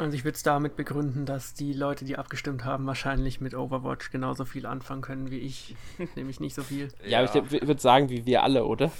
Also 0.00 0.16
ich 0.16 0.24
würde 0.24 0.36
es 0.36 0.42
damit 0.42 0.76
begründen, 0.76 1.26
dass 1.26 1.52
die 1.52 1.74
Leute, 1.74 2.06
die 2.06 2.16
abgestimmt 2.16 2.64
haben, 2.64 2.86
wahrscheinlich 2.86 3.42
mit 3.42 3.54
Overwatch 3.54 4.10
genauso 4.10 4.46
viel 4.46 4.64
anfangen 4.64 5.02
können 5.02 5.30
wie 5.30 5.38
ich. 5.38 5.76
Nämlich 6.16 6.40
nicht 6.40 6.54
so 6.54 6.62
viel. 6.62 6.88
Ja, 7.04 7.22
ja. 7.22 7.34
ich 7.34 7.52
würde 7.66 7.80
sagen, 7.80 8.08
wie 8.08 8.24
wir 8.24 8.42
alle, 8.42 8.64
oder? 8.64 8.90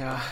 ja. 0.00 0.20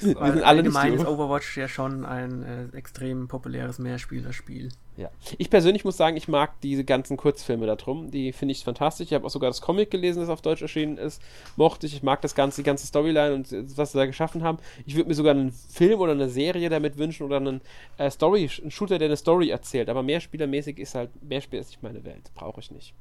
wir 0.00 0.14
sind 0.14 0.18
alle 0.18 0.44
allgemein 0.44 0.94
ist 0.94 1.06
Overwatch 1.06 1.56
ja 1.56 1.68
schon 1.68 2.04
ein 2.04 2.42
äh, 2.42 2.76
extrem 2.76 3.28
populäres 3.28 3.78
Mehrspielerspiel. 3.78 4.70
Ja. 4.96 5.10
Ich 5.38 5.48
persönlich 5.48 5.84
muss 5.84 5.96
sagen, 5.96 6.16
ich 6.18 6.28
mag 6.28 6.60
diese 6.60 6.84
ganzen 6.84 7.16
Kurzfilme 7.16 7.66
da 7.66 7.76
drum. 7.76 8.10
Die 8.10 8.32
finde 8.32 8.52
ich 8.52 8.64
fantastisch. 8.64 9.06
Ich 9.06 9.14
habe 9.14 9.24
auch 9.24 9.30
sogar 9.30 9.48
das 9.48 9.62
Comic 9.62 9.90
gelesen, 9.90 10.20
das 10.20 10.28
auf 10.28 10.42
Deutsch 10.42 10.60
erschienen 10.60 10.98
ist. 10.98 11.22
Mochte 11.56 11.86
ich. 11.86 11.94
Ich 11.94 12.02
mag 12.02 12.20
das 12.20 12.34
ganze, 12.34 12.60
die 12.60 12.66
ganze 12.66 12.86
Storyline 12.86 13.34
und 13.34 13.48
was 13.78 13.92
sie 13.92 13.98
da 13.98 14.04
geschaffen 14.04 14.42
haben. 14.42 14.58
Ich 14.84 14.96
würde 14.96 15.08
mir 15.08 15.14
sogar 15.14 15.34
einen 15.34 15.52
Film 15.52 16.00
oder 16.00 16.12
eine 16.12 16.28
Serie 16.28 16.68
damit 16.68 16.98
wünschen 16.98 17.24
oder 17.24 17.38
einen 17.38 17.62
äh, 17.96 18.10
Story, 18.10 18.50
einen 18.60 18.70
Shooter, 18.70 18.98
der 18.98 19.06
eine 19.06 19.16
Story 19.16 19.48
erzählt. 19.48 19.88
Aber 19.88 20.02
mehrspielermäßig 20.02 20.78
ist 20.78 20.94
halt, 20.94 21.10
Mehrspieler 21.22 21.62
ist 21.62 21.70
nicht 21.70 21.82
meine 21.82 22.04
Welt. 22.04 22.30
Brauche 22.34 22.60
ich 22.60 22.70
nicht. 22.70 22.92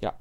Ja. 0.00 0.14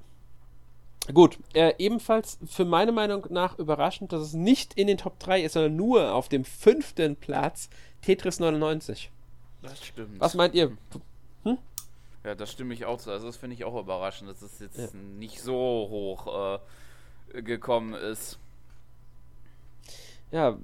Gut, 1.13 1.39
äh, 1.53 1.73
ebenfalls 1.77 2.37
für 2.45 2.65
meine 2.65 2.91
Meinung 2.91 3.25
nach 3.29 3.57
überraschend, 3.57 4.13
dass 4.13 4.21
es 4.21 4.33
nicht 4.33 4.75
in 4.75 4.87
den 4.87 4.97
Top 4.97 5.19
3 5.19 5.43
ist, 5.43 5.53
sondern 5.53 5.75
nur 5.75 6.13
auf 6.13 6.29
dem 6.29 6.45
fünften 6.45 7.15
Platz 7.15 7.69
Tetris 8.01 8.39
99. 8.39 9.11
Das 9.61 9.83
stimmt. 9.83 10.19
Was 10.19 10.35
meint 10.35 10.53
ihr? 10.53 10.71
Hm? 11.43 11.57
Ja, 12.23 12.35
das 12.35 12.51
stimme 12.51 12.73
ich 12.73 12.85
auch 12.85 12.99
zu. 12.99 13.11
Also 13.11 13.27
das 13.27 13.37
finde 13.37 13.55
ich 13.55 13.65
auch 13.65 13.79
überraschend, 13.79 14.29
dass 14.29 14.41
es 14.41 14.59
jetzt 14.59 14.77
ja. 14.77 14.99
nicht 15.17 15.41
so 15.41 15.55
hoch 15.55 16.59
äh, 17.33 17.41
gekommen 17.41 17.93
ist. 17.93 18.37
Ja, 20.31 20.57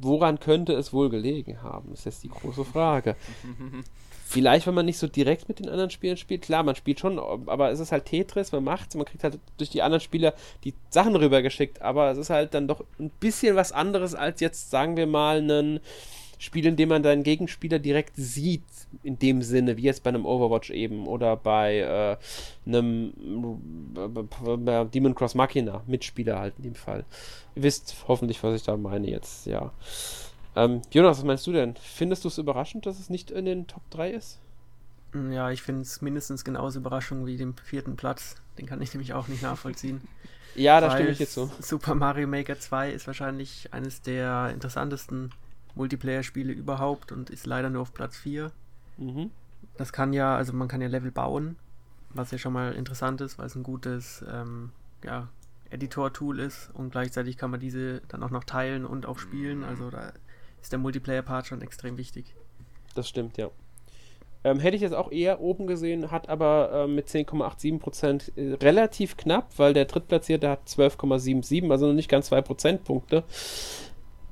woran 0.00 0.40
könnte 0.40 0.72
es 0.72 0.94
wohl 0.94 1.10
gelegen 1.10 1.62
haben, 1.62 1.92
ist 1.92 2.06
jetzt 2.06 2.22
die 2.22 2.30
große 2.30 2.64
Frage. 2.64 3.16
Vielleicht, 4.30 4.66
wenn 4.66 4.74
man 4.74 4.84
nicht 4.84 4.98
so 4.98 5.06
direkt 5.08 5.48
mit 5.48 5.58
den 5.58 5.70
anderen 5.70 5.88
Spielern 5.88 6.18
spielt. 6.18 6.42
Klar, 6.42 6.62
man 6.62 6.74
spielt 6.74 7.00
schon, 7.00 7.18
aber 7.18 7.70
es 7.70 7.80
ist 7.80 7.92
halt 7.92 8.04
Tetris, 8.04 8.52
man 8.52 8.62
macht's, 8.62 8.94
man 8.94 9.06
kriegt 9.06 9.24
halt 9.24 9.38
durch 9.56 9.70
die 9.70 9.80
anderen 9.80 10.02
Spieler 10.02 10.34
die 10.64 10.74
Sachen 10.90 11.16
rübergeschickt, 11.16 11.80
aber 11.80 12.10
es 12.10 12.18
ist 12.18 12.28
halt 12.28 12.52
dann 12.52 12.68
doch 12.68 12.84
ein 12.98 13.08
bisschen 13.08 13.56
was 13.56 13.72
anderes 13.72 14.14
als 14.14 14.40
jetzt, 14.40 14.70
sagen 14.70 14.98
wir 14.98 15.06
mal, 15.06 15.38
einen 15.38 15.80
Spiel, 16.38 16.66
in 16.66 16.76
dem 16.76 16.90
man 16.90 17.02
deinen 17.02 17.22
Gegenspieler 17.22 17.78
direkt 17.78 18.16
sieht, 18.16 18.64
in 19.02 19.18
dem 19.18 19.40
Sinne, 19.40 19.78
wie 19.78 19.82
jetzt 19.84 20.02
bei 20.02 20.10
einem 20.10 20.26
Overwatch 20.26 20.68
eben 20.72 21.06
oder 21.06 21.34
bei 21.34 21.78
äh, 21.78 22.16
einem 22.66 23.14
äh, 24.66 24.84
Demon 24.84 25.14
Cross 25.14 25.36
Machina, 25.36 25.82
Mitspieler 25.86 26.38
halt 26.38 26.52
in 26.58 26.64
dem 26.64 26.74
Fall. 26.74 27.06
Ihr 27.56 27.62
wisst 27.62 28.04
hoffentlich, 28.06 28.42
was 28.42 28.56
ich 28.56 28.62
da 28.62 28.76
meine 28.76 29.08
jetzt, 29.08 29.46
ja. 29.46 29.72
Ähm, 30.58 30.82
Jonas, 30.90 31.18
was 31.18 31.24
meinst 31.24 31.46
du 31.46 31.52
denn? 31.52 31.76
Findest 31.76 32.24
du 32.24 32.28
es 32.28 32.36
überraschend, 32.36 32.84
dass 32.84 32.98
es 32.98 33.10
nicht 33.10 33.30
in 33.30 33.44
den 33.44 33.68
Top 33.68 33.88
3 33.90 34.10
ist? 34.10 34.40
Ja, 35.30 35.52
ich 35.52 35.62
finde 35.62 35.82
es 35.82 36.02
mindestens 36.02 36.44
genauso 36.44 36.80
überraschend 36.80 37.26
wie 37.26 37.36
den 37.36 37.54
vierten 37.62 37.94
Platz. 37.94 38.34
Den 38.58 38.66
kann 38.66 38.82
ich 38.82 38.92
nämlich 38.94 39.14
auch 39.14 39.28
nicht 39.28 39.42
nachvollziehen. 39.42 40.00
ja, 40.56 40.80
da 40.80 40.90
stimme 40.90 41.10
ich 41.10 41.20
jetzt 41.20 41.34
so. 41.34 41.48
Super 41.60 41.94
Mario 41.94 42.26
Maker 42.26 42.58
2 42.58 42.90
ist 42.90 43.06
wahrscheinlich 43.06 43.72
eines 43.72 44.02
der 44.02 44.50
interessantesten 44.52 45.30
Multiplayer-Spiele 45.76 46.52
überhaupt 46.52 47.12
und 47.12 47.30
ist 47.30 47.46
leider 47.46 47.70
nur 47.70 47.82
auf 47.82 47.94
Platz 47.94 48.16
4. 48.16 48.50
Mhm. 48.96 49.30
Das 49.76 49.92
kann 49.92 50.12
ja, 50.12 50.34
also 50.36 50.52
man 50.54 50.66
kann 50.66 50.80
ja 50.80 50.88
Level 50.88 51.12
bauen, 51.12 51.54
was 52.10 52.32
ja 52.32 52.38
schon 52.38 52.52
mal 52.52 52.72
interessant 52.72 53.20
ist, 53.20 53.38
weil 53.38 53.46
es 53.46 53.54
ein 53.54 53.62
gutes 53.62 54.24
ähm, 54.28 54.72
ja, 55.04 55.28
Editor-Tool 55.70 56.40
ist 56.40 56.70
und 56.74 56.90
gleichzeitig 56.90 57.36
kann 57.36 57.52
man 57.52 57.60
diese 57.60 58.00
dann 58.08 58.24
auch 58.24 58.30
noch 58.30 58.42
teilen 58.42 58.84
und 58.84 59.06
auch 59.06 59.20
spielen. 59.20 59.62
Also 59.62 59.90
da 59.90 60.12
ist 60.60 60.72
der 60.72 60.78
Multiplayer-Part 60.78 61.46
schon 61.46 61.62
extrem 61.62 61.96
wichtig. 61.96 62.34
Das 62.94 63.08
stimmt, 63.08 63.36
ja. 63.36 63.50
Ähm, 64.44 64.60
hätte 64.60 64.76
ich 64.76 64.82
jetzt 64.82 64.94
auch 64.94 65.10
eher 65.10 65.40
oben 65.40 65.66
gesehen, 65.66 66.10
hat 66.10 66.28
aber 66.28 66.70
ähm, 66.72 66.94
mit 66.94 67.08
10,87% 67.08 68.36
äh, 68.36 68.54
relativ 68.54 69.16
knapp, 69.16 69.50
weil 69.56 69.74
der 69.74 69.86
Drittplatzierte 69.86 70.48
hat 70.48 70.68
12,77, 70.68 71.70
also 71.70 71.86
noch 71.86 71.94
nicht 71.94 72.08
ganz 72.08 72.26
2 72.26 72.42
Prozentpunkte 72.42 73.24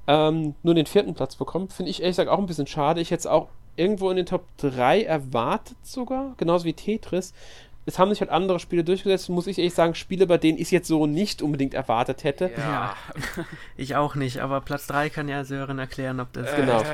ähm, 0.07 0.55
nur 0.63 0.75
den 0.75 0.87
vierten 0.87 1.15
Platz 1.15 1.37
bekommen. 1.37 1.69
Finde 1.69 1.91
ich 1.91 2.01
ehrlich 2.01 2.17
gesagt 2.17 2.31
auch 2.31 2.39
ein 2.39 2.47
bisschen 2.47 2.67
schade. 2.67 3.01
Ich 3.01 3.11
hätte 3.11 3.21
es 3.21 3.27
auch 3.27 3.49
irgendwo 3.77 4.11
in 4.11 4.17
den 4.17 4.27
Top 4.27 4.45
3 4.59 5.03
erwartet 5.03 5.77
sogar, 5.83 6.35
genauso 6.37 6.65
wie 6.65 6.73
Tetris. 6.73 7.35
Es 7.87 8.01
haben 8.01 8.11
sich 8.11 8.21
halt 8.21 8.31
andere 8.31 8.59
Spiele 8.59 8.83
durchgesetzt, 8.83 9.29
muss 9.29 9.47
ich 9.47 9.59
ehrlich 9.59 9.75
sagen, 9.75 9.95
Spiele, 9.95 10.27
bei 10.27 10.39
denen 10.39 10.59
ich 10.59 10.65
es 10.65 10.71
jetzt 10.73 10.89
so 10.89 11.07
nicht 11.07 11.41
unbedingt 11.41 11.73
erwartet 11.73 12.25
hätte. 12.25 12.51
Ja, 12.57 12.59
ja. 12.59 12.97
ich 13.77 13.95
auch 13.95 14.17
nicht, 14.17 14.41
aber 14.41 14.61
Platz 14.61 14.89
3 14.89 15.09
kann 15.09 15.29
ja 15.29 15.45
Sören 15.45 15.79
erklären, 15.79 16.19
ob 16.19 16.33
das 16.33 16.53
äh, 16.53 16.57
genau 16.57 16.81
ist. 16.81 16.91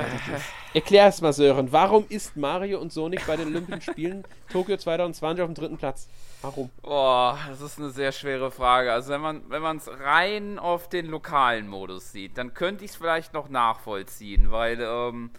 Erklär 0.75 1.07
es 1.07 1.19
mal, 1.19 1.33
Sören. 1.33 1.71
Warum 1.71 2.05
ist 2.09 2.37
Mario 2.37 2.79
und 2.79 2.93
Sonic 2.93 3.25
bei 3.25 3.35
den 3.35 3.47
Olympischen 3.47 3.81
Spielen 3.81 4.23
Tokio 4.51 4.77
2020 4.77 5.41
auf 5.41 5.49
dem 5.49 5.55
dritten 5.55 5.77
Platz? 5.77 6.07
Warum? 6.43 6.69
Boah, 6.83 7.39
das 7.49 7.61
ist 7.61 7.79
eine 7.79 7.89
sehr 7.89 8.11
schwere 8.11 8.51
Frage. 8.51 8.93
Also 8.93 9.13
wenn 9.13 9.21
man 9.21 9.41
wenn 9.49 9.77
es 9.77 9.89
rein 9.89 10.59
auf 10.59 10.89
den 10.89 11.07
lokalen 11.07 11.67
Modus 11.67 12.11
sieht, 12.11 12.37
dann 12.37 12.53
könnte 12.53 12.85
ich 12.85 12.91
es 12.91 12.97
vielleicht 12.97 13.33
noch 13.33 13.49
nachvollziehen, 13.49 14.51
weil 14.51 14.79
ähm, 14.79 15.31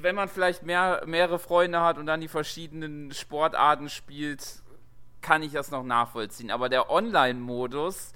wenn 0.00 0.14
man 0.14 0.28
vielleicht 0.28 0.64
mehr, 0.64 1.02
mehrere 1.06 1.38
Freunde 1.38 1.80
hat 1.80 1.98
und 1.98 2.06
dann 2.06 2.20
die 2.20 2.28
verschiedenen 2.28 3.12
Sportarten 3.12 3.88
spielt, 3.88 4.62
kann 5.24 5.42
ich 5.42 5.52
das 5.52 5.70
noch 5.70 5.82
nachvollziehen. 5.82 6.50
Aber 6.50 6.68
der 6.68 6.90
Online-Modus, 6.90 8.12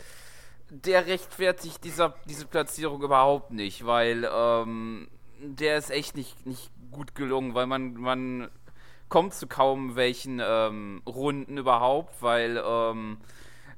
der 0.68 1.06
rechtfertigt 1.06 1.82
dieser, 1.82 2.14
diese 2.26 2.46
Platzierung 2.46 3.02
überhaupt 3.02 3.50
nicht, 3.50 3.86
weil 3.86 4.28
ähm, 4.30 5.08
der 5.40 5.78
ist 5.78 5.90
echt 5.90 6.16
nicht, 6.16 6.46
nicht 6.46 6.70
gut 6.90 7.14
gelungen, 7.14 7.54
weil 7.54 7.66
man, 7.66 7.94
man 7.94 8.50
kommt 9.08 9.32
zu 9.32 9.46
kaum 9.46 9.96
welchen 9.96 10.40
ähm, 10.44 11.02
Runden 11.06 11.56
überhaupt, 11.56 12.22
weil 12.22 12.62
ähm, 12.62 13.16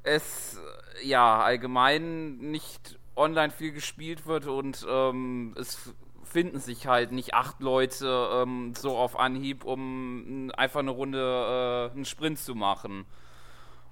es 0.02 0.58
ja 1.04 1.40
allgemein 1.40 2.38
nicht 2.38 2.98
online 3.14 3.50
viel 3.50 3.70
gespielt 3.70 4.26
wird 4.26 4.48
und 4.48 4.84
ähm, 4.90 5.54
es 5.56 5.94
finden 6.24 6.58
sich 6.58 6.86
halt 6.86 7.12
nicht 7.12 7.34
acht 7.34 7.60
Leute 7.60 8.28
ähm, 8.32 8.72
so 8.76 8.96
auf 8.96 9.18
Anhieb, 9.18 9.64
um 9.64 10.50
einfach 10.56 10.80
eine 10.80 10.90
Runde, 10.90 11.90
äh, 11.92 11.94
einen 11.94 12.04
Sprint 12.04 12.38
zu 12.38 12.54
machen. 12.54 13.04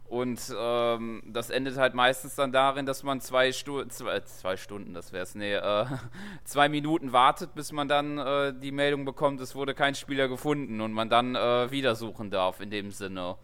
Und 0.09 0.41
ähm, 0.59 1.23
das 1.27 1.51
endet 1.51 1.77
halt 1.77 1.93
meistens 1.95 2.35
dann 2.35 2.51
darin, 2.51 2.87
dass 2.87 3.03
man 3.03 3.21
zwei, 3.21 3.53
Stu 3.53 3.85
zwei, 3.85 4.21
zwei 4.21 4.57
Stunden, 4.57 4.95
das 4.95 5.13
wäre 5.13 5.23
es, 5.23 5.35
nee, 5.35 5.53
äh, 5.53 5.85
zwei 6.45 6.71
Minuten 6.71 7.13
wartet, 7.13 7.55
bis 7.55 7.73
man 7.73 7.89
dann 7.89 8.17
äh, 8.17 8.55
die 8.55 8.73
Meldung 8.73 9.05
bekommt, 9.05 9.39
es 9.43 9.55
wurde 9.55 9.75
kein 9.75 9.95
Spieler 9.95 10.29
gefunden 10.29 10.81
und 10.81 10.93
man 10.93 11.11
dann 11.11 11.35
äh, 11.35 11.71
wieder 11.71 11.95
suchen 11.95 12.31
darf 12.31 12.61
in 12.61 12.71
dem 12.71 12.91
Sinne. 12.91 13.37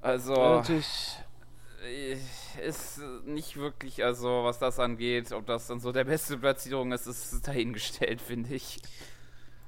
Also. 0.00 0.34
Natürlich 0.34 1.18
ist 2.64 3.00
nicht 3.24 3.56
wirklich, 3.56 4.02
also 4.04 4.44
was 4.44 4.58
das 4.58 4.78
angeht, 4.78 5.32
ob 5.32 5.46
das 5.46 5.66
dann 5.66 5.80
so 5.80 5.92
der 5.92 6.04
beste 6.04 6.38
Platzierung 6.38 6.92
ist, 6.92 7.06
ist 7.06 7.46
dahingestellt, 7.46 8.20
finde 8.26 8.54
ich. 8.54 8.78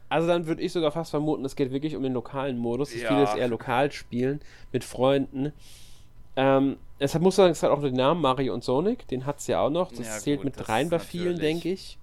Also 0.09 0.27
dann 0.27 0.47
würde 0.47 0.63
ich 0.63 0.73
sogar 0.73 0.91
fast 0.91 1.11
vermuten, 1.11 1.45
es 1.45 1.57
geht 1.57 1.71
wirklich 1.71 1.97
um 1.97 2.03
den 2.03 2.15
lokalen 2.15 2.59
Modus. 2.59 2.95
Ich 2.95 3.03
ja. 3.03 3.11
will 3.11 3.25
es 3.25 3.35
eher 3.35 3.49
lokal 3.49 3.93
spielen, 3.93 4.41
mit 4.73 4.85
Freunden. 4.85 5.53
Ähm, 6.37 6.77
deshalb 7.01 7.23
muss 7.23 7.37
man 7.37 7.45
sagen, 7.45 7.53
es 7.53 7.63
hat 7.63 7.71
auch 7.71 7.83
den 7.83 7.95
Namen 7.95 8.21
Mario 8.21 8.55
und 8.55 8.65
Sonic, 8.65 9.07
den 9.09 9.27
hat 9.27 9.41
es 9.41 9.47
ja 9.49 9.61
auch 9.61 9.71
noch. 9.71 9.91
Das 9.91 10.07
ja, 10.07 10.19
zählt 10.19 10.43
gut, 10.43 10.57
mit 10.57 10.69
rein 10.69 10.89
bei 10.89 10.99
vielen, 10.99 11.39
denke 11.39 11.71
ich. 11.71 11.99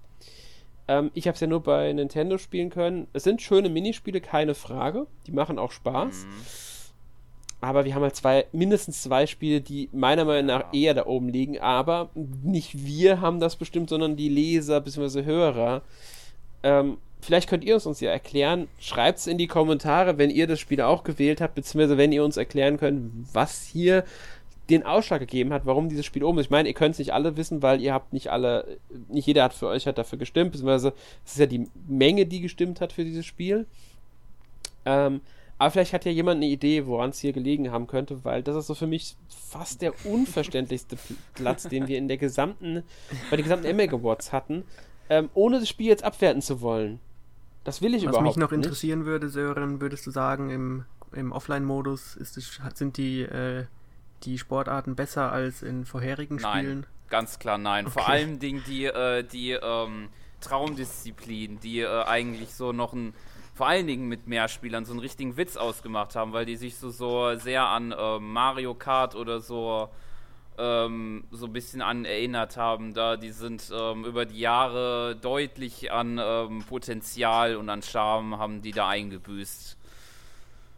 Ähm, 0.88 1.10
ich 1.14 1.26
habe 1.26 1.34
es 1.34 1.40
ja 1.40 1.46
nur 1.46 1.62
bei 1.62 1.92
Nintendo 1.92 2.38
spielen 2.38 2.70
können. 2.70 3.08
Es 3.12 3.24
sind 3.24 3.42
schöne 3.42 3.68
Minispiele, 3.68 4.20
keine 4.20 4.54
Frage. 4.54 5.06
Die 5.26 5.32
machen 5.32 5.58
auch 5.58 5.72
Spaß. 5.72 6.26
Mhm. 6.26 6.30
Aber 7.60 7.84
wir 7.84 7.94
haben 7.94 8.02
halt 8.02 8.14
zwei, 8.14 8.46
mindestens 8.52 9.02
zwei 9.02 9.26
Spiele, 9.26 9.60
die 9.60 9.88
meiner 9.92 10.24
Meinung 10.24 10.46
nach 10.46 10.72
eher 10.72 10.94
da 10.94 11.06
oben 11.06 11.28
liegen. 11.28 11.58
Aber 11.58 12.10
nicht 12.14 12.84
wir 12.84 13.20
haben 13.20 13.40
das 13.40 13.56
bestimmt, 13.56 13.88
sondern 13.88 14.16
die 14.16 14.28
Leser 14.28 14.80
bzw. 14.80 15.24
Hörer. 15.24 15.82
Ähm, 16.62 16.98
vielleicht 17.26 17.48
könnt 17.48 17.64
ihr 17.64 17.76
es 17.76 17.86
uns 17.86 18.00
ja 18.00 18.10
erklären. 18.10 18.68
Schreibt 18.78 19.18
es 19.18 19.26
in 19.26 19.36
die 19.36 19.48
Kommentare, 19.48 20.16
wenn 20.16 20.30
ihr 20.30 20.46
das 20.46 20.60
Spiel 20.60 20.80
auch 20.80 21.04
gewählt 21.04 21.40
habt, 21.40 21.56
beziehungsweise 21.56 21.98
wenn 21.98 22.12
ihr 22.12 22.24
uns 22.24 22.36
erklären 22.36 22.78
könnt, 22.78 23.10
was 23.32 23.66
hier 23.66 24.04
den 24.70 24.84
Ausschlag 24.84 25.20
gegeben 25.20 25.52
hat, 25.52 25.66
warum 25.66 25.88
dieses 25.88 26.06
Spiel 26.06 26.24
oben 26.24 26.38
ist. 26.38 26.46
Ich 26.46 26.50
meine, 26.50 26.68
ihr 26.68 26.74
könnt 26.74 26.92
es 26.92 26.98
nicht 26.98 27.12
alle 27.12 27.36
wissen, 27.36 27.62
weil 27.62 27.80
ihr 27.80 27.92
habt 27.92 28.12
nicht 28.12 28.28
alle, 28.28 28.78
nicht 29.08 29.26
jeder 29.26 29.44
hat 29.44 29.54
für 29.54 29.68
euch 29.68 29.86
hat 29.86 29.98
dafür 29.98 30.18
gestimmt, 30.18 30.52
beziehungsweise 30.52 30.92
es 31.24 31.32
ist 31.32 31.38
ja 31.38 31.46
die 31.46 31.68
Menge, 31.86 32.26
die 32.26 32.40
gestimmt 32.40 32.80
hat 32.80 32.92
für 32.92 33.04
dieses 33.04 33.26
Spiel. 33.26 33.66
Ähm, 34.84 35.20
aber 35.58 35.70
vielleicht 35.70 35.92
hat 35.92 36.04
ja 36.04 36.12
jemand 36.12 36.36
eine 36.36 36.46
Idee, 36.46 36.86
woran 36.86 37.10
es 37.10 37.20
hier 37.20 37.32
gelegen 37.32 37.70
haben 37.70 37.86
könnte, 37.86 38.24
weil 38.24 38.42
das 38.42 38.56
ist 38.56 38.66
so 38.66 38.74
für 38.74 38.86
mich 38.86 39.16
fast 39.28 39.82
der 39.82 39.94
unverständlichste 40.04 40.98
Platz, 41.34 41.64
den 41.64 41.88
wir 41.88 41.96
in 41.96 42.08
der 42.08 42.18
gesamten, 42.18 42.82
bei 43.30 43.36
den 43.36 43.44
gesamten 43.44 43.66
Emmy 43.66 43.88
Awards 43.88 44.32
hatten, 44.32 44.64
ähm, 45.08 45.30
ohne 45.34 45.60
das 45.60 45.68
Spiel 45.68 45.86
jetzt 45.86 46.04
abwerten 46.04 46.42
zu 46.42 46.60
wollen. 46.60 47.00
Das 47.66 47.82
will 47.82 47.94
ich 47.94 48.04
Was 48.04 48.10
überhaupt 48.10 48.22
nicht. 48.24 48.30
Was 48.30 48.36
mich 48.36 48.40
noch 48.40 48.52
interessieren 48.52 49.00
nicht. 49.00 49.08
würde, 49.08 49.28
Sören, 49.28 49.80
würdest 49.80 50.06
du 50.06 50.12
sagen, 50.12 50.50
im, 50.50 50.84
im 51.12 51.32
Offline-Modus 51.32 52.12
sind 52.74 52.96
die, 52.96 53.22
äh, 53.22 53.66
die 54.22 54.38
Sportarten 54.38 54.94
besser 54.94 55.32
als 55.32 55.62
in 55.62 55.84
vorherigen 55.84 56.36
nein, 56.36 56.64
Spielen? 56.64 56.86
Ganz 57.10 57.38
klar 57.40 57.58
nein. 57.58 57.86
Okay. 57.86 57.92
Vor 57.92 58.08
allem 58.08 58.38
Dingen 58.38 58.62
die, 58.68 58.84
äh, 58.84 59.24
die 59.24 59.50
ähm, 59.50 60.08
Traumdisziplin, 60.40 61.58
die 61.58 61.80
äh, 61.80 62.04
eigentlich 62.04 62.54
so 62.54 62.72
noch 62.72 62.92
ein 62.92 63.14
vor 63.54 63.68
allen 63.68 63.86
Dingen 63.86 64.06
mit 64.06 64.26
Mehrspielern 64.26 64.84
so 64.84 64.92
einen 64.92 65.00
richtigen 65.00 65.38
Witz 65.38 65.56
ausgemacht 65.56 66.14
haben, 66.14 66.34
weil 66.34 66.44
die 66.44 66.56
sich 66.56 66.76
so, 66.76 66.90
so 66.90 67.34
sehr 67.36 67.64
an 67.64 67.90
äh, 67.90 68.18
Mario 68.18 68.74
Kart 68.74 69.14
oder 69.14 69.40
so 69.40 69.88
ähm, 70.58 71.24
so 71.30 71.46
ein 71.46 71.52
bisschen 71.52 71.82
an 71.82 72.04
erinnert 72.04 72.56
haben. 72.56 72.94
Da 72.94 73.16
die 73.16 73.30
sind 73.30 73.70
ähm, 73.74 74.04
über 74.04 74.24
die 74.24 74.38
Jahre 74.38 75.16
deutlich 75.16 75.92
an 75.92 76.18
ähm, 76.22 76.64
Potenzial 76.68 77.56
und 77.56 77.68
an 77.68 77.82
Charme 77.82 78.38
haben 78.38 78.62
die 78.62 78.72
da 78.72 78.88
eingebüßt. 78.88 79.76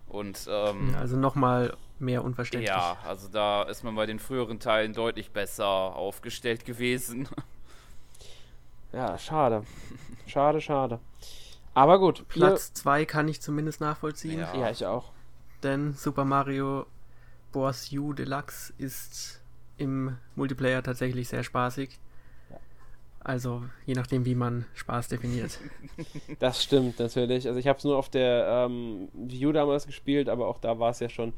Und 0.09 0.49
ähm, 0.51 0.95
also 0.99 1.17
nochmal 1.17 1.77
mehr 1.99 2.25
unverständlich. 2.25 2.69
Ja, 2.69 2.97
also 3.05 3.29
da 3.29 3.63
ist 3.65 3.85
man 3.85 3.95
bei 3.95 4.07
den 4.07 4.19
früheren 4.19 4.59
Teilen 4.59 4.95
deutlich 4.95 5.31
besser 5.33 5.67
aufgestellt 5.67 6.65
gewesen. 6.65 7.29
Ja, 8.93 9.19
schade. 9.19 9.65
Schade, 10.27 10.61
schade. 10.61 10.99
Aber 11.75 11.99
gut. 11.99 12.27
Platz 12.29 12.73
2 12.73 13.05
kann 13.05 13.29
ich 13.29 13.41
zumindest 13.41 13.81
nachvollziehen. 13.81 14.41
Ja. 14.41 14.55
ja, 14.55 14.71
ich 14.71 14.87
auch. 14.87 15.13
Denn 15.63 15.93
Super 15.93 16.25
Mario 16.25 16.87
Bros. 17.53 17.91
U 17.93 18.13
Deluxe 18.13 18.73
ist 18.79 19.38
im 19.79 20.17
Multiplayer 20.37 20.83
tatsächlich 20.83 21.29
sehr 21.29 21.43
spaßig. 21.43 21.99
Also 23.21 23.63
je 23.85 23.95
nachdem, 23.95 24.25
wie 24.25 24.35
man 24.35 24.65
Spaß 24.75 25.09
definiert. 25.09 25.59
Das 26.39 26.63
stimmt 26.63 26.99
natürlich. 26.99 27.47
Also 27.47 27.59
ich 27.59 27.67
habe 27.67 27.79
es 27.79 27.85
nur 27.85 27.97
auf 27.97 28.09
der 28.09 28.67
ähm, 28.67 29.09
Wii 29.13 29.47
U 29.47 29.53
damals 29.53 29.87
gespielt, 29.87 30.29
aber 30.29 30.47
auch 30.47 30.59
da 30.59 30.79
war 30.79 30.91
es 30.91 31.01
ja 31.01 31.09
schon 31.09 31.33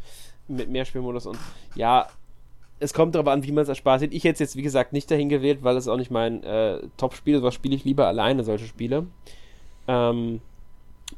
mit 0.47 0.69
Mehrspielmodus 0.69 1.27
und 1.27 1.39
ja, 1.75 2.09
es 2.81 2.95
kommt 2.95 3.15
darauf 3.15 3.29
an, 3.29 3.43
wie 3.45 3.53
man 3.53 3.63
es 3.63 3.69
als 3.69 3.79
Spaß 3.79 4.01
sieht. 4.01 4.15
Ich 4.15 4.25
hätte 4.25 4.35
es 4.35 4.39
jetzt, 4.41 4.57
wie 4.57 4.63
gesagt, 4.63 4.93
nicht 4.93 5.11
dahin 5.11 5.29
gewählt, 5.29 5.63
weil 5.63 5.77
es 5.77 5.89
auch 5.89 5.97
nicht 5.97 6.11
mein 6.11 6.43
äh, 6.43 6.81
Top-Spiel 6.97 7.37
ist. 7.37 7.43
Was 7.43 7.55
spiele 7.55 7.77
ich 7.77 7.85
lieber 7.85 8.07
alleine, 8.07 8.43
solche 8.43 8.67
Spiele. 8.67 9.07
Ähm, 9.87 10.41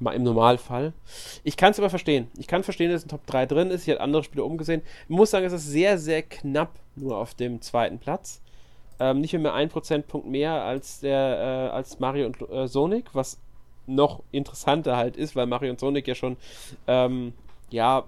mal 0.01 0.13
im 0.13 0.23
Normalfall. 0.23 0.93
Ich 1.45 1.57
kann 1.57 1.73
es 1.73 1.79
aber 1.79 1.91
verstehen. 1.91 2.29
Ich 2.39 2.47
kann 2.47 2.63
verstehen, 2.63 2.91
dass 2.91 3.05
ein 3.05 3.09
Top 3.09 3.27
3 3.27 3.47
drin 3.47 3.71
ist. 3.71 3.87
Ich 3.87 3.91
habe 3.95 4.01
andere 4.01 4.25
Spiele 4.25 4.45
umgesehen. 4.45 4.83
Ich 5.09 5.17
muss 5.17 5.31
sagen, 5.31 5.47
es 5.47 5.53
ist 5.53 5.67
sehr, 5.67 5.99
sehr 5.99 6.23
knapp 6.23 6.79
nur 6.97 7.17
auf 7.17 7.35
dem 7.35 7.61
zweiten 7.61 7.99
Platz. 7.99 8.41
Ähm, 9.01 9.21
nicht 9.21 9.33
mehr 9.33 9.55
ein 9.55 9.69
Prozentpunkt 9.69 10.27
mehr 10.27 10.63
als, 10.63 11.01
der, 11.01 11.71
äh, 11.71 11.75
als 11.75 11.99
Mario 11.99 12.27
und 12.27 12.41
äh, 12.51 12.69
Sonic, 12.69 13.07
was 13.15 13.39
noch 13.87 14.23
interessanter 14.31 14.97
halt 14.97 15.17
ist, 15.17 15.35
weil 15.35 15.47
Mario 15.47 15.71
und 15.71 15.81
Sonic 15.81 16.07
ja 16.07 16.15
schon, 16.15 16.37
ähm, 16.87 17.33
ja, 17.71 18.05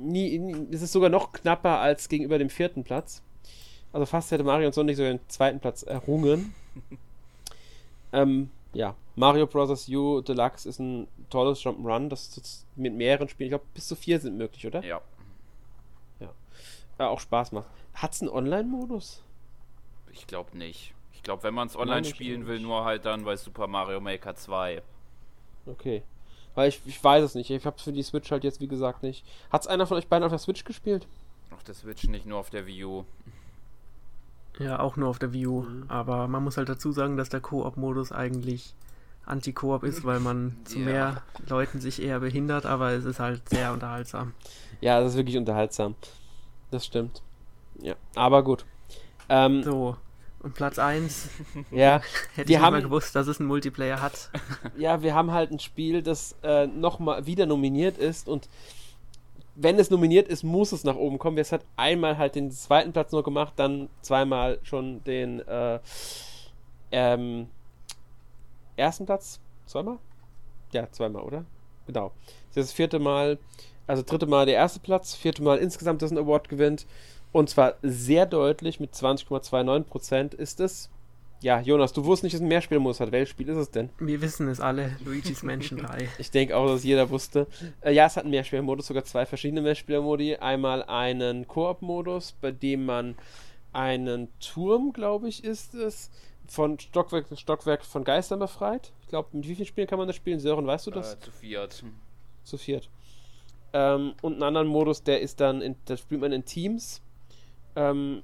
nie, 0.00 0.38
nie, 0.38 0.66
es 0.72 0.82
ist 0.82 0.92
sogar 0.92 1.10
noch 1.10 1.32
knapper 1.32 1.78
als 1.78 2.08
gegenüber 2.08 2.38
dem 2.38 2.48
vierten 2.48 2.84
Platz. 2.84 3.22
Also 3.92 4.06
fast 4.06 4.30
hätte 4.30 4.44
Mario 4.44 4.68
und 4.68 4.72
Sonic 4.72 4.96
sogar 4.96 5.12
den 5.12 5.20
zweiten 5.28 5.60
Platz 5.60 5.82
errungen. 5.82 6.54
ähm, 8.12 8.50
ja, 8.72 8.94
Mario 9.16 9.46
Bros. 9.46 9.88
U 9.88 10.20
Deluxe 10.20 10.68
ist 10.68 10.78
ein 10.78 11.08
tolles 11.28 11.60
Jump'n'Run, 11.62 12.08
das 12.08 12.66
mit 12.76 12.94
mehreren 12.94 13.28
Spielen, 13.28 13.48
ich 13.48 13.50
glaube, 13.50 13.64
bis 13.74 13.88
zu 13.88 13.96
vier 13.96 14.20
sind 14.20 14.36
möglich, 14.36 14.66
oder? 14.66 14.84
Ja. 14.84 15.00
Ja. 16.20 16.32
ja 16.98 17.08
auch 17.08 17.20
Spaß 17.20 17.52
macht. 17.52 17.66
Hat 17.94 18.12
es 18.12 18.22
einen 18.22 18.30
Online-Modus? 18.30 19.22
Ich 20.12 20.26
glaube 20.26 20.56
nicht. 20.56 20.94
Ich 21.12 21.22
glaube, 21.22 21.42
wenn 21.42 21.54
man 21.54 21.68
es 21.68 21.76
online 21.76 22.04
spielen 22.04 22.46
will, 22.46 22.60
nur 22.60 22.84
halt 22.84 23.04
dann 23.04 23.24
bei 23.24 23.36
Super 23.36 23.66
Mario 23.66 24.00
Maker 24.00 24.34
2. 24.34 24.82
Okay. 25.66 26.02
Weil 26.54 26.70
ich, 26.70 26.80
ich 26.86 27.02
weiß 27.02 27.22
es 27.22 27.34
nicht. 27.34 27.50
Ich 27.50 27.66
habe 27.66 27.76
es 27.76 27.82
für 27.82 27.92
die 27.92 28.02
Switch 28.02 28.30
halt 28.30 28.42
jetzt, 28.42 28.60
wie 28.60 28.68
gesagt, 28.68 29.02
nicht. 29.02 29.24
Hat 29.50 29.60
es 29.60 29.66
einer 29.66 29.86
von 29.86 29.98
euch 29.98 30.08
beiden 30.08 30.24
auf 30.24 30.32
der 30.32 30.38
Switch 30.38 30.64
gespielt? 30.64 31.06
Auf 31.50 31.62
der 31.62 31.74
Switch 31.74 32.04
nicht, 32.04 32.26
nur 32.26 32.38
auf 32.38 32.50
der 32.50 32.66
Wii 32.66 32.84
U. 32.84 33.04
Ja, 34.60 34.78
auch 34.78 34.96
nur 34.96 35.08
auf 35.08 35.18
der 35.18 35.32
View. 35.32 35.62
Mhm. 35.62 35.84
Aber 35.88 36.28
man 36.28 36.44
muss 36.44 36.56
halt 36.56 36.68
dazu 36.68 36.92
sagen, 36.92 37.16
dass 37.16 37.30
der 37.30 37.40
Koop-Modus 37.40 38.12
eigentlich 38.12 38.74
Anti-Koop 39.24 39.84
ist, 39.84 40.04
weil 40.04 40.20
man 40.20 40.56
zu 40.64 40.78
ja. 40.78 40.84
mehr 40.84 41.22
Leuten 41.48 41.80
sich 41.80 42.02
eher 42.02 42.20
behindert, 42.20 42.66
aber 42.66 42.90
es 42.90 43.04
ist 43.04 43.20
halt 43.20 43.48
sehr 43.48 43.72
unterhaltsam. 43.72 44.34
Ja, 44.80 45.00
es 45.00 45.12
ist 45.12 45.16
wirklich 45.16 45.36
unterhaltsam. 45.36 45.94
Das 46.70 46.84
stimmt. 46.84 47.22
Ja, 47.80 47.94
aber 48.14 48.44
gut. 48.44 48.66
Ähm, 49.28 49.62
so, 49.62 49.96
und 50.42 50.54
Platz 50.54 50.78
1. 50.78 51.28
ja, 51.70 52.00
hätte 52.34 52.52
ich 52.52 52.58
haben, 52.58 52.72
mal 52.72 52.82
gewusst, 52.82 53.14
dass 53.14 53.26
es 53.26 53.40
einen 53.40 53.48
Multiplayer 53.48 54.00
hat. 54.00 54.30
Ja, 54.76 55.02
wir 55.02 55.14
haben 55.14 55.32
halt 55.32 55.50
ein 55.50 55.58
Spiel, 55.58 56.02
das 56.02 56.34
äh, 56.42 56.66
nochmal 56.66 57.26
wieder 57.26 57.46
nominiert 57.46 57.98
ist 57.98 58.28
und 58.28 58.48
wenn 59.62 59.78
es 59.78 59.90
nominiert 59.90 60.28
ist, 60.28 60.42
muss 60.42 60.72
es 60.72 60.84
nach 60.84 60.96
oben 60.96 61.18
kommen. 61.18 61.36
Es 61.36 61.52
hat 61.52 61.64
einmal 61.76 62.16
halt 62.16 62.34
den 62.34 62.50
zweiten 62.50 62.92
Platz 62.92 63.12
nur 63.12 63.22
gemacht, 63.22 63.52
dann 63.56 63.90
zweimal 64.00 64.58
schon 64.62 65.04
den 65.04 65.40
äh, 65.46 65.78
ähm, 66.92 67.48
ersten 68.76 69.04
Platz. 69.04 69.38
Zweimal? 69.66 69.98
Ja, 70.72 70.90
zweimal, 70.90 71.22
oder? 71.22 71.44
Genau. 71.86 72.12
Das 72.48 72.64
ist 72.64 72.70
das 72.70 72.72
vierte 72.72 72.98
Mal, 72.98 73.38
also 73.86 74.02
dritte 74.02 74.26
Mal 74.26 74.46
der 74.46 74.54
erste 74.54 74.80
Platz, 74.80 75.14
vierte 75.14 75.42
Mal 75.42 75.58
insgesamt, 75.58 76.00
dass 76.00 76.10
ein 76.10 76.18
Award 76.18 76.48
gewinnt. 76.48 76.86
Und 77.32 77.50
zwar 77.50 77.74
sehr 77.82 78.26
deutlich 78.26 78.80
mit 78.80 78.94
20,29% 78.94 80.34
ist 80.34 80.60
es. 80.60 80.90
Ja, 81.42 81.60
Jonas, 81.60 81.94
du 81.94 82.04
wusstest 82.04 82.24
nicht, 82.24 82.34
dass 82.34 82.40
es 82.40 82.44
ein 82.44 82.48
Mehrspielmodus 82.48 83.00
hat. 83.00 83.12
Welches 83.12 83.30
Spiel 83.30 83.48
ist 83.48 83.56
es 83.56 83.70
denn? 83.70 83.88
Wir 83.98 84.20
wissen 84.20 84.46
es 84.48 84.60
alle. 84.60 84.96
Luigi's 85.04 85.42
Mansion 85.42 85.78
3. 85.78 86.08
ich 86.18 86.30
denke 86.30 86.54
auch, 86.56 86.66
dass 86.66 86.84
jeder 86.84 87.08
wusste. 87.08 87.46
Äh, 87.80 87.92
ja, 87.92 88.06
es 88.06 88.16
hat 88.16 88.24
einen 88.24 88.32
Mehrspielermodus, 88.32 88.88
sogar 88.88 89.04
zwei 89.04 89.24
verschiedene 89.24 89.62
Mehrspielermodi. 89.62 90.36
Einmal 90.36 90.82
einen 90.82 91.48
Koop-Modus, 91.48 92.32
bei 92.40 92.50
dem 92.52 92.84
man 92.84 93.14
einen 93.72 94.28
Turm, 94.40 94.92
glaube 94.92 95.28
ich, 95.28 95.42
ist 95.42 95.74
es, 95.74 96.10
von 96.46 96.78
Stockwerk 96.78 97.28
zu 97.28 97.36
Stockwerk 97.36 97.84
von 97.84 98.04
Geistern 98.04 98.40
befreit. 98.40 98.92
Ich 99.02 99.08
glaube, 99.08 99.28
mit 99.32 99.48
wie 99.48 99.54
vielen 99.54 99.66
Spielen 99.66 99.86
kann 99.86 99.98
man 99.98 100.08
das 100.08 100.16
spielen? 100.16 100.40
Sören, 100.40 100.66
weißt 100.66 100.88
du 100.88 100.90
das? 100.90 101.14
Äh, 101.14 101.20
zu 101.20 101.30
viert. 101.30 101.84
Zu 102.44 102.58
viert. 102.58 102.90
Ähm, 103.72 104.14
und 104.20 104.34
einen 104.34 104.42
anderen 104.42 104.66
Modus, 104.66 105.04
der 105.04 105.20
ist 105.20 105.40
dann, 105.40 105.62
in, 105.62 105.76
da 105.86 105.96
spielt 105.96 106.20
man 106.20 106.32
in 106.32 106.44
Teams 106.44 107.00
ähm, 107.76 108.22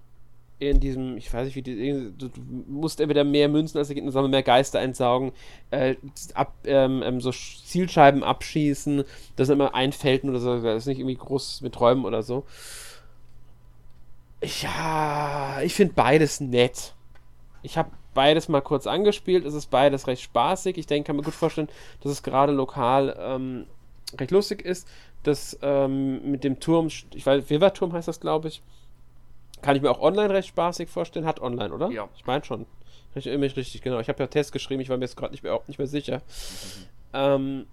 in 0.58 0.80
diesem, 0.80 1.16
ich 1.18 1.32
weiß 1.32 1.44
nicht, 1.46 1.56
wie 1.56 1.62
die, 1.62 2.12
du, 2.16 2.30
musst 2.66 3.00
entweder 3.00 3.24
mehr 3.24 3.48
Münzen 3.48 3.78
als 3.78 3.88
Gegner 3.88 4.10
sammeln, 4.10 4.30
mehr 4.30 4.42
Geister 4.42 4.78
einsaugen, 4.78 5.32
äh, 5.70 5.96
ab, 6.34 6.54
ähm, 6.64 7.02
ähm, 7.04 7.20
so 7.20 7.30
Zielscheiben 7.30 8.22
abschießen, 8.24 9.04
das 9.36 9.48
ist 9.48 9.52
immer 9.52 9.74
ein 9.74 9.92
Feld 9.92 10.24
oder 10.24 10.40
so, 10.40 10.60
das 10.60 10.82
ist 10.82 10.86
nicht 10.86 10.98
irgendwie 10.98 11.16
groß 11.16 11.60
mit 11.60 11.74
Träumen 11.74 12.04
oder 12.06 12.22
so. 12.22 12.44
Ja, 14.62 15.60
ich 15.62 15.74
finde 15.74 15.94
beides 15.94 16.40
nett. 16.40 16.94
Ich 17.62 17.76
habe 17.76 17.90
beides 18.14 18.48
mal 18.48 18.60
kurz 18.62 18.86
angespielt, 18.86 19.44
es 19.44 19.54
ist 19.54 19.70
beides 19.70 20.06
recht 20.06 20.22
spaßig. 20.22 20.78
Ich 20.78 20.86
denke, 20.86 21.08
kann 21.08 21.16
mir 21.16 21.22
gut 21.22 21.34
vorstellen, 21.34 21.68
dass 22.00 22.12
es 22.12 22.22
gerade 22.22 22.52
lokal 22.52 23.16
ähm, 23.18 23.66
recht 24.18 24.30
lustig 24.30 24.62
ist. 24.62 24.88
Das 25.22 25.58
ähm, 25.62 26.30
mit 26.30 26.44
dem 26.44 26.60
Turm, 26.60 26.86
ich 26.86 27.26
weiß, 27.26 27.50
Viva-Turm 27.50 27.92
heißt 27.92 28.08
das, 28.08 28.20
glaube 28.20 28.48
ich 28.48 28.62
kann 29.66 29.74
ich 29.74 29.82
mir 29.82 29.90
auch 29.90 30.00
online 30.00 30.32
recht 30.32 30.48
spaßig 30.48 30.88
vorstellen. 30.88 31.26
Hat 31.26 31.40
online, 31.40 31.74
oder? 31.74 31.90
Ja. 31.90 32.08
Ich 32.16 32.24
meine 32.24 32.44
schon. 32.44 32.66
Ich 33.16 33.26
erinnere 33.26 33.46
mich 33.46 33.56
richtig, 33.56 33.82
genau. 33.82 33.98
Ich 33.98 34.08
habe 34.08 34.22
ja 34.22 34.28
Test 34.28 34.52
geschrieben, 34.52 34.80
ich 34.80 34.88
war 34.88 34.96
mir 34.96 35.04
jetzt 35.04 35.16
gerade 35.16 35.32
nicht 35.32 35.42
mehr, 35.42 35.60
nicht 35.66 35.78
mehr 35.78 35.88
sicher. 35.88 36.18
Mhm. 36.18 36.86
Ähm, 37.14 37.66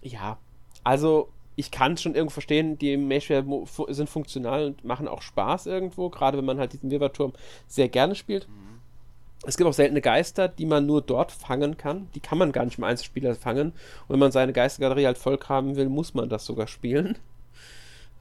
ja, 0.00 0.38
also 0.84 1.28
ich 1.56 1.70
kann 1.70 1.92
es 1.92 2.02
schon 2.02 2.14
irgendwo 2.14 2.32
verstehen, 2.32 2.78
die 2.78 2.96
Meshware 2.96 3.44
sind 3.88 4.08
funktional 4.08 4.66
und 4.66 4.84
machen 4.84 5.08
auch 5.08 5.20
Spaß 5.20 5.66
irgendwo, 5.66 6.08
gerade 6.08 6.38
wenn 6.38 6.44
man 6.44 6.58
halt 6.58 6.72
diesen 6.72 6.90
Wirrwarrturm 6.90 7.32
sehr 7.66 7.88
gerne 7.88 8.14
spielt. 8.14 8.48
Mhm. 8.48 8.80
Es 9.44 9.56
gibt 9.56 9.68
auch 9.68 9.74
seltene 9.74 10.00
Geister, 10.00 10.48
die 10.48 10.66
man 10.66 10.86
nur 10.86 11.02
dort 11.02 11.32
fangen 11.32 11.76
kann. 11.76 12.08
Die 12.14 12.20
kann 12.20 12.38
man 12.38 12.52
gar 12.52 12.64
nicht 12.64 12.78
im 12.78 12.84
Einzelspieler 12.84 13.34
fangen. 13.34 13.72
Und 13.72 14.08
wenn 14.08 14.18
man 14.18 14.32
seine 14.32 14.54
Geistergalerie 14.54 15.04
halt 15.04 15.18
voll 15.18 15.38
haben 15.48 15.76
will, 15.76 15.88
muss 15.88 16.14
man 16.14 16.28
das 16.28 16.46
sogar 16.46 16.66
spielen. 16.66 17.18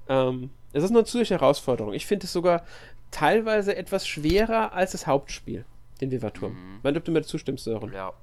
Ähm, 0.09 0.49
es 0.73 0.83
ist 0.83 0.91
eine 0.91 1.03
zusätzliche 1.03 1.39
Herausforderung. 1.39 1.93
Ich 1.93 2.05
finde 2.05 2.25
es 2.25 2.33
sogar 2.33 2.63
teilweise 3.11 3.75
etwas 3.75 4.07
schwerer 4.07 4.73
als 4.73 4.91
das 4.91 5.07
Hauptspiel, 5.07 5.65
den 6.01 6.11
Vivaturm. 6.11 6.53
Mhm. 6.53 6.79
Wenn 6.83 6.93
du 6.93 7.11
mir 7.11 7.23
zustimmst, 7.23 7.63
Sören. 7.63 7.93
Ja, 7.93 8.13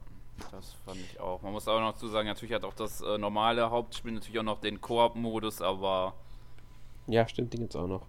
das 0.53 0.75
fand 0.85 0.99
ich 0.99 1.21
auch. 1.21 1.43
Man 1.43 1.53
muss 1.53 1.67
auch 1.69 1.81
noch 1.81 1.97
zu 1.97 2.09
sagen, 2.09 2.29
natürlich 2.29 2.55
hat 2.55 2.65
auch 2.65 2.75
das 2.75 3.01
äh, 3.01 3.19
normale 3.19 3.71
Hauptspiel 3.71 4.13
natürlich 4.13 4.39
auch 4.39 4.45
noch 4.45 4.61
den 4.61 4.81
Koop-Modus, 4.81 5.63
aber. 5.63 6.15
Ja, 7.07 7.27
stimmt, 7.29 7.53
den 7.53 7.61
gibt's 7.61 7.77
auch 7.77 7.87
noch. 7.87 8.03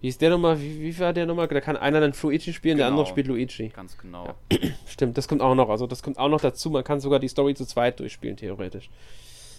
Wie 0.00 0.08
ist 0.08 0.20
der 0.20 0.30
nochmal? 0.30 0.60
Wie, 0.60 0.80
wie 0.80 0.98
war 0.98 1.12
der 1.12 1.24
nochmal? 1.24 1.48
Da 1.48 1.60
kann 1.60 1.76
einer 1.76 2.00
dann 2.00 2.12
Luigi 2.20 2.52
spielen, 2.52 2.76
genau. 2.76 2.84
der 2.84 2.86
andere 2.88 3.06
spielt 3.06 3.26
Luigi. 3.26 3.68
Ganz 3.68 3.96
genau. 3.96 4.34
Ja. 4.52 4.58
Stimmt, 4.86 5.16
das 5.16 5.28
kommt 5.28 5.40
auch 5.40 5.54
noch. 5.54 5.70
Also 5.70 5.86
das 5.86 6.02
kommt 6.02 6.18
auch 6.18 6.28
noch 6.28 6.40
dazu. 6.42 6.68
Man 6.68 6.84
kann 6.84 7.00
sogar 7.00 7.20
die 7.20 7.28
Story 7.28 7.54
zu 7.54 7.64
zweit 7.64 8.00
durchspielen, 8.00 8.36
theoretisch. 8.36 8.90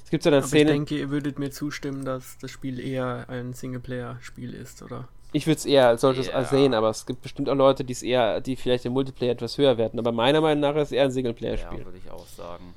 Es 0.06 0.12
gibt 0.12 0.24
so 0.24 0.30
eine 0.30 0.38
Aber 0.38 0.48
Szene. 0.48 0.70
Ich 0.70 0.76
denke, 0.78 0.98
ihr 1.00 1.10
würdet 1.10 1.40
mir 1.40 1.50
zustimmen, 1.50 2.06
dass 2.06 2.38
das 2.38 2.52
Spiel 2.52 2.80
eher 2.80 3.26
ein 3.28 3.54
Singleplayer-Spiel 3.54 4.54
ist, 4.54 4.84
oder? 4.84 5.08
Ich 5.34 5.48
würde 5.48 5.58
es 5.58 5.66
eher 5.66 5.88
als 5.88 6.02
solches 6.02 6.28
yeah. 6.28 6.46
sehen, 6.46 6.76
aber 6.76 6.92
es 6.92 7.08
gibt 7.08 7.24
bestimmt 7.24 7.50
auch 7.50 7.56
Leute, 7.56 7.84
die 7.84 7.92
es 7.92 8.04
eher, 8.04 8.40
die 8.40 8.56
vielleicht 8.56 8.86
im 8.86 8.94
Multiplayer 8.94 9.32
etwas 9.32 9.58
höher 9.58 9.80
werden. 9.80 10.00
Aber 10.00 10.12
meiner 10.12 10.42
Meinung 10.42 10.62
nach 10.62 10.76
ist 10.76 10.90
es 10.90 10.92
eher 10.92 11.06
ein 11.06 11.12
Singleplayer-Spiel. 11.12 11.80
Ja, 11.80 11.86
würde 11.86 11.98
ich 11.98 12.12
auch 12.12 12.28
sagen. 12.28 12.76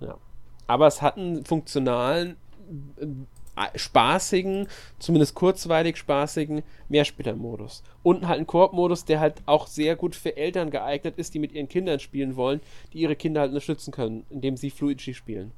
Ja. 0.00 0.18
Aber 0.66 0.88
es 0.88 1.00
hat 1.00 1.16
einen 1.16 1.44
funktionalen, 1.44 2.36
äh, 2.96 3.06
spaßigen, 3.76 4.66
zumindest 4.98 5.36
kurzweilig 5.36 5.96
spaßigen 5.96 6.62
Mehrspieler-Modus. 6.88 7.84
Und 8.02 8.26
halt 8.26 8.38
einen 8.38 8.46
Koop-Modus, 8.48 9.04
der 9.04 9.20
halt 9.20 9.36
auch 9.46 9.68
sehr 9.68 9.94
gut 9.94 10.16
für 10.16 10.36
Eltern 10.36 10.70
geeignet 10.70 11.14
ist, 11.16 11.32
die 11.32 11.38
mit 11.38 11.52
ihren 11.52 11.68
Kindern 11.68 12.00
spielen 12.00 12.34
wollen, 12.34 12.60
die 12.92 12.98
ihre 12.98 13.14
Kinder 13.14 13.42
halt 13.42 13.50
unterstützen 13.50 13.92
können, 13.92 14.26
indem 14.30 14.56
sie 14.56 14.70
Fluidgy 14.70 15.14
spielen. 15.14 15.52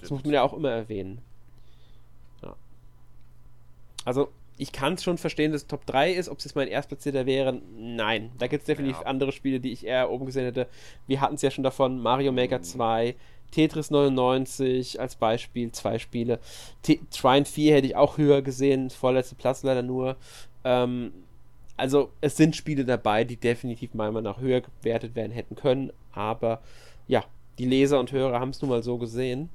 Das, 0.00 0.10
muss 0.10 0.24
man 0.24 0.32
ja 0.32 0.42
auch 0.42 0.52
immer 0.52 0.70
erwähnen. 0.70 1.20
Ja. 2.42 2.54
Also, 4.04 4.30
ich 4.56 4.72
kann 4.72 4.94
es 4.94 5.02
schon 5.02 5.18
verstehen, 5.18 5.52
dass 5.52 5.62
es 5.62 5.66
Top 5.66 5.84
3 5.86 6.12
ist. 6.12 6.28
Ob 6.28 6.38
es 6.38 6.44
jetzt 6.44 6.54
mein 6.54 6.68
Erstplatzierter 6.68 7.26
wäre, 7.26 7.60
nein. 7.76 8.30
Da 8.38 8.46
gibt 8.46 8.62
es 8.62 8.66
definitiv 8.66 9.00
ja. 9.00 9.06
andere 9.06 9.32
Spiele, 9.32 9.60
die 9.60 9.72
ich 9.72 9.86
eher 9.86 10.10
oben 10.10 10.26
gesehen 10.26 10.44
hätte. 10.44 10.68
Wir 11.06 11.20
hatten 11.20 11.34
es 11.34 11.42
ja 11.42 11.50
schon 11.50 11.64
davon: 11.64 12.00
Mario 12.00 12.32
Maker 12.32 12.58
mhm. 12.58 12.64
2, 12.64 13.16
Tetris 13.50 13.90
99 13.90 15.00
als 15.00 15.16
Beispiel, 15.16 15.72
zwei 15.72 15.98
Spiele. 15.98 16.38
T 16.82 17.00
Trine 17.10 17.44
4 17.44 17.74
hätte 17.74 17.86
ich 17.86 17.96
auch 17.96 18.18
höher 18.18 18.42
gesehen, 18.42 18.90
vorletzter 18.90 19.36
Platz 19.36 19.62
leider 19.62 19.82
nur. 19.82 20.16
Ähm, 20.64 21.12
also, 21.76 22.10
es 22.20 22.36
sind 22.36 22.54
Spiele 22.54 22.84
dabei, 22.84 23.24
die 23.24 23.36
definitiv 23.36 23.94
meiner 23.94 24.12
Meinung 24.12 24.32
nach 24.32 24.40
höher 24.40 24.60
gewertet 24.60 25.16
werden 25.16 25.32
hätten 25.32 25.56
können, 25.56 25.92
aber 26.12 26.62
ja, 27.08 27.24
die 27.58 27.66
Leser 27.66 28.00
und 28.00 28.12
Hörer 28.12 28.40
haben 28.40 28.50
es 28.50 28.60
nun 28.60 28.70
mal 28.70 28.82
so 28.82 28.98
gesehen. 28.98 29.50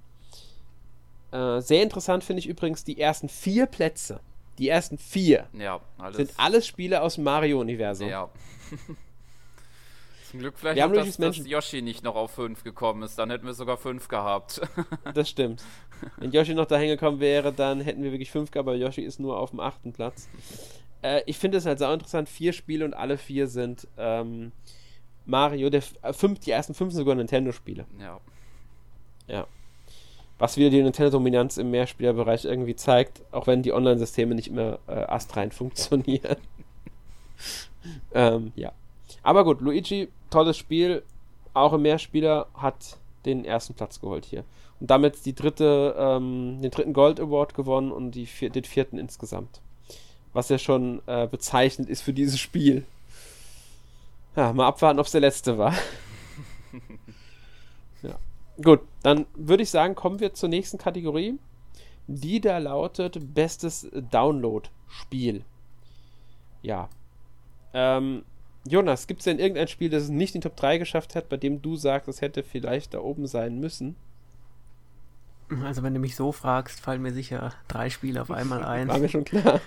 Äh, 1.32 1.62
sehr 1.62 1.84
interessant 1.84 2.24
finde 2.24 2.40
ich 2.40 2.48
übrigens 2.48 2.84
die 2.84 3.00
ersten 3.00 3.30
vier 3.30 3.66
Plätze. 3.66 4.20
Die 4.58 4.68
ersten 4.68 4.98
vier 4.98 5.48
ja, 5.54 5.80
alles. 5.98 6.18
sind 6.18 6.32
alles 6.38 6.68
Spiele 6.68 7.02
aus 7.02 7.16
dem 7.16 7.24
Mario-Universum. 7.24 8.10
Ja. 8.10 8.30
Zum 10.30 10.42
Glück 10.42 10.56
vielleicht, 10.58 10.78
wir 10.78 10.88
noch, 10.88 10.94
dass, 10.94 11.18
dass 11.18 11.38
Yoshi 11.38 11.82
nicht 11.82 12.04
noch 12.04 12.16
auf 12.16 12.32
5 12.32 12.64
gekommen 12.64 13.02
ist. 13.02 13.18
Dann 13.18 13.32
hätten 13.32 13.48
wir 13.48 13.54
sogar 13.54 13.78
5 13.78 14.08
gehabt. 14.10 14.62
das 15.16 15.28
stimmt. 15.28 15.64
Wenn 16.18 16.32
Yoshi 16.32 16.54
noch 16.54 16.68
dahin 16.68 16.90
gekommen 16.90 17.20
wäre, 17.20 17.52
dann 17.52 17.82
hätten 17.82 18.04
wir 18.04 18.12
wirklich 18.12 18.30
5 18.30 18.52
gehabt, 18.52 18.68
aber 18.68 18.78
Yoshi 18.78 19.02
ist 19.02 19.20
nur 19.20 19.40
auf 19.40 19.50
dem 19.50 19.60
achten 19.60 19.92
Platz. 19.92 20.30
Äh, 21.02 21.24
ich 21.26 21.38
finde 21.40 21.58
es 21.58 21.66
halt 21.66 21.80
sehr 21.80 21.92
interessant. 21.92 22.30
Vier 22.30 22.54
Spiele 22.54 22.86
und 22.86 22.94
alle 22.94 23.18
vier 23.18 23.48
sind 23.48 23.88
ähm, 23.98 24.52
Mario, 25.30 25.70
der 25.70 25.84
äh, 26.02 26.14
fünf, 26.14 26.40
die 26.40 26.52
ersten 26.52 26.74
fünf 26.74 26.94
sind 26.94 27.00
sogar 27.00 27.16
Nintendo-Spiele. 27.16 27.86
Ja. 28.00 28.20
Ja. 29.28 29.48
Was 30.38 30.58
wieder 30.58 30.70
die 30.70 30.82
Nintendo-Dominanz 30.82 31.58
im 31.58 31.70
Mehrspielerbereich 31.72 32.46
irgendwie 32.46 32.76
zeigt, 32.76 33.22
auch 33.32 33.46
wenn 33.46 33.62
die 33.62 33.74
Online-Systeme 33.74 34.36
nicht 34.36 34.48
immer 34.48 34.80
äh, 34.88 34.92
astrein 34.92 35.52
funktionieren. 35.52 36.38
ähm, 38.14 38.52
ja. 38.56 38.72
Aber 39.22 39.44
gut, 39.44 39.62
Luigi, 39.62 40.10
tolles 40.30 40.58
Spiel, 40.58 41.04
auch 41.54 41.74
im 41.74 41.84
Mehrspieler, 41.84 42.48
hat 42.54 42.98
den 43.26 43.46
ersten 43.46 43.74
Platz 43.74 44.00
geholt 44.00 44.26
hier. 44.26 44.44
Und 44.80 44.90
damit 44.90 45.26
die 45.26 45.36
dritte, 45.36 45.96
ähm, 45.98 46.62
den 46.62 46.72
dritten 46.72 46.94
Gold 46.94 47.20
Award 47.20 47.54
gewonnen 47.54 47.92
und 47.92 48.12
die 48.12 48.26
vier, 48.26 48.50
den 48.50 48.64
vierten 48.64 48.98
insgesamt. 48.98 49.60
Was 50.32 50.48
ja 50.50 50.58
schon 50.58 51.02
äh, 51.06 51.28
bezeichnend 51.28 51.90
ist 51.90 52.02
für 52.02 52.14
dieses 52.14 52.40
Spiel. 52.40 52.86
Ja, 54.40 54.54
mal 54.54 54.68
abwarten, 54.68 55.00
ob 55.00 55.06
es 55.06 55.12
der 55.12 55.20
letzte 55.20 55.58
war. 55.58 55.74
ja. 58.02 58.18
Gut, 58.64 58.80
dann 59.04 59.26
würde 59.36 59.64
ich 59.64 59.70
sagen, 59.70 59.96
kommen 59.96 60.22
wir 60.22 60.34
zur 60.34 60.48
nächsten 60.48 60.78
Kategorie. 60.78 61.38
Die 62.08 62.40
da 62.40 62.58
lautet 62.58 63.34
Bestes 63.34 63.90
Download-Spiel. 63.92 65.44
Ja. 66.62 66.88
Ähm, 67.74 68.24
Jonas, 68.66 69.08
gibt 69.08 69.20
es 69.20 69.26
denn 69.26 69.40
irgendein 69.40 69.68
Spiel, 69.68 69.90
das 69.90 70.04
es 70.04 70.10
nicht 70.10 70.36
in 70.36 70.40
die 70.40 70.48
Top 70.48 70.56
3 70.56 70.78
geschafft 70.78 71.16
hat, 71.16 71.28
bei 71.28 71.36
dem 71.36 71.62
du 71.62 71.76
sagst, 71.76 72.08
es 72.08 72.22
hätte 72.22 72.42
vielleicht 72.44 72.94
da 72.94 73.02
oben 73.02 73.28
sein 73.28 73.60
müssen? 73.60 73.98
Also, 75.66 75.84
wenn 75.84 75.94
du 75.94 76.00
mich 76.00 76.16
so 76.16 76.32
fragst, 76.32 76.80
fallen 76.80 77.02
mir 77.02 77.12
sicher 77.12 77.56
drei 77.68 77.90
Spiele 77.90 78.22
auf 78.22 78.32
einmal 78.32 78.64
ein. 78.64 78.88
War 78.88 79.00
mir 79.00 79.10
schon 79.10 79.26
klar. 79.26 79.60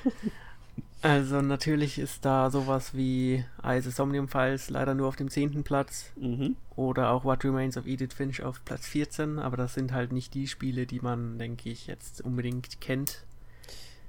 Also 1.03 1.43
natürlich 1.43 1.99
ist 1.99 2.24
da 2.24 2.49
sowas 2.49 2.95
wie 2.95 3.45
Ice 3.65 3.91
Somnium 3.91 4.29
Files 4.29 4.70
leider 4.70 4.95
nur 4.95 5.09
auf 5.09 5.16
dem 5.16 5.29
10. 5.29 5.65
Platz 5.65 6.12
mhm. 6.15 6.55
oder 6.77 7.11
auch 7.11 7.24
What 7.24 7.45
Remains 7.45 7.77
of 7.77 7.87
Edith 7.87 8.15
Finch 8.15 8.41
auf 8.43 8.65
Platz 8.65 8.87
14, 8.87 9.41
aber 9.41 9.57
das 9.57 9.74
sind 9.74 9.93
halt 9.93 10.12
nicht 10.12 10.33
die 10.33 10.47
Spiele, 10.47 10.87
die 10.87 11.01
man, 11.01 11.41
denke 11.41 11.70
ich, 11.70 11.89
jetzt 11.89 12.20
unbedingt 12.20 12.81
kennt. 12.81 13.24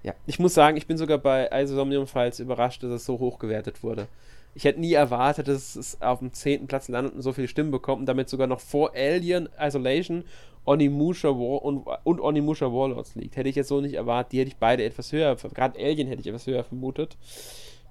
Ja, 0.04 0.14
ich 0.28 0.38
muss 0.38 0.54
sagen, 0.54 0.78
ich 0.78 0.86
bin 0.86 0.98
sogar 0.98 1.18
bei 1.18 1.50
Isomnium 1.52 2.06
Files 2.06 2.40
überrascht, 2.40 2.84
dass 2.84 2.92
es 2.92 3.06
so 3.06 3.18
hoch 3.18 3.40
gewertet 3.40 3.82
wurde. 3.82 4.08
Ich 4.56 4.66
hätte 4.66 4.80
nie 4.80 4.94
erwartet, 4.94 5.48
dass 5.48 5.76
es 5.76 6.02
auf 6.02 6.20
dem 6.20 6.32
10. 6.32 6.68
Platz 6.68 6.88
landet 6.88 7.16
und 7.16 7.22
so 7.22 7.34
viele 7.34 7.48
Stimmen 7.48 7.72
bekommt 7.72 8.02
und 8.02 8.06
damit 8.06 8.30
sogar 8.30 8.48
noch 8.48 8.60
vor 8.60 8.94
Alien 8.96 9.50
Isolation 9.60 10.24
Onimusha 10.66 11.30
War 11.30 11.64
und, 11.64 11.86
und 12.04 12.22
Onimusha 12.22 12.68
Warlords 12.68 13.16
liegt. 13.16 13.36
Hätte 13.36 13.50
ich 13.50 13.56
jetzt 13.56 13.68
so 13.68 13.82
nicht 13.82 13.96
erwartet. 13.96 14.32
Die 14.32 14.40
hätte 14.40 14.50
ich 14.50 14.58
beide 14.58 14.84
etwas 14.84 15.12
höher, 15.12 15.36
gerade 15.36 15.80
Alien 15.80 16.08
hätte 16.08 16.22
ich 16.22 16.28
etwas 16.28 16.48
höher 16.48 16.64
vermutet. 16.64 17.18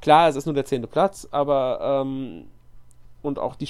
Klar, 0.00 0.28
es 0.28 0.36
ist 0.36 0.46
nur 0.46 0.54
der 0.54 0.64
10. 0.64 0.82
Platz, 0.88 1.28
aber 1.30 2.02
ähm, 2.02 2.44
und 3.22 3.38
auch 3.38 3.54
die, 3.54 3.68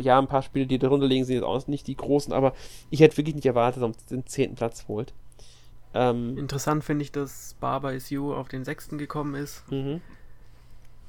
ja, 0.00 0.18
ein 0.18 0.28
paar 0.28 0.42
Spiele, 0.42 0.66
die 0.66 0.78
darunter 0.78 1.06
liegen, 1.06 1.24
sind 1.24 1.36
jetzt 1.36 1.44
auch 1.44 1.66
nicht 1.66 1.86
die 1.86 1.96
großen, 1.96 2.32
aber 2.32 2.54
ich 2.90 3.00
hätte 3.00 3.16
wirklich 3.16 3.34
nicht 3.34 3.46
erwartet, 3.46 3.82
dass 3.82 3.96
er 4.10 4.16
den 4.16 4.26
10. 4.26 4.54
Platz 4.54 4.86
holt. 4.86 5.12
Ähm, 5.94 6.38
Interessant 6.38 6.84
finde 6.84 7.02
ich, 7.02 7.12
dass 7.12 7.56
Barber 7.60 7.92
is 7.92 8.10
You 8.10 8.32
auf 8.32 8.48
den 8.48 8.64
6. 8.64 8.90
gekommen 8.90 9.34
ist. 9.34 9.70
Mhm. 9.70 10.00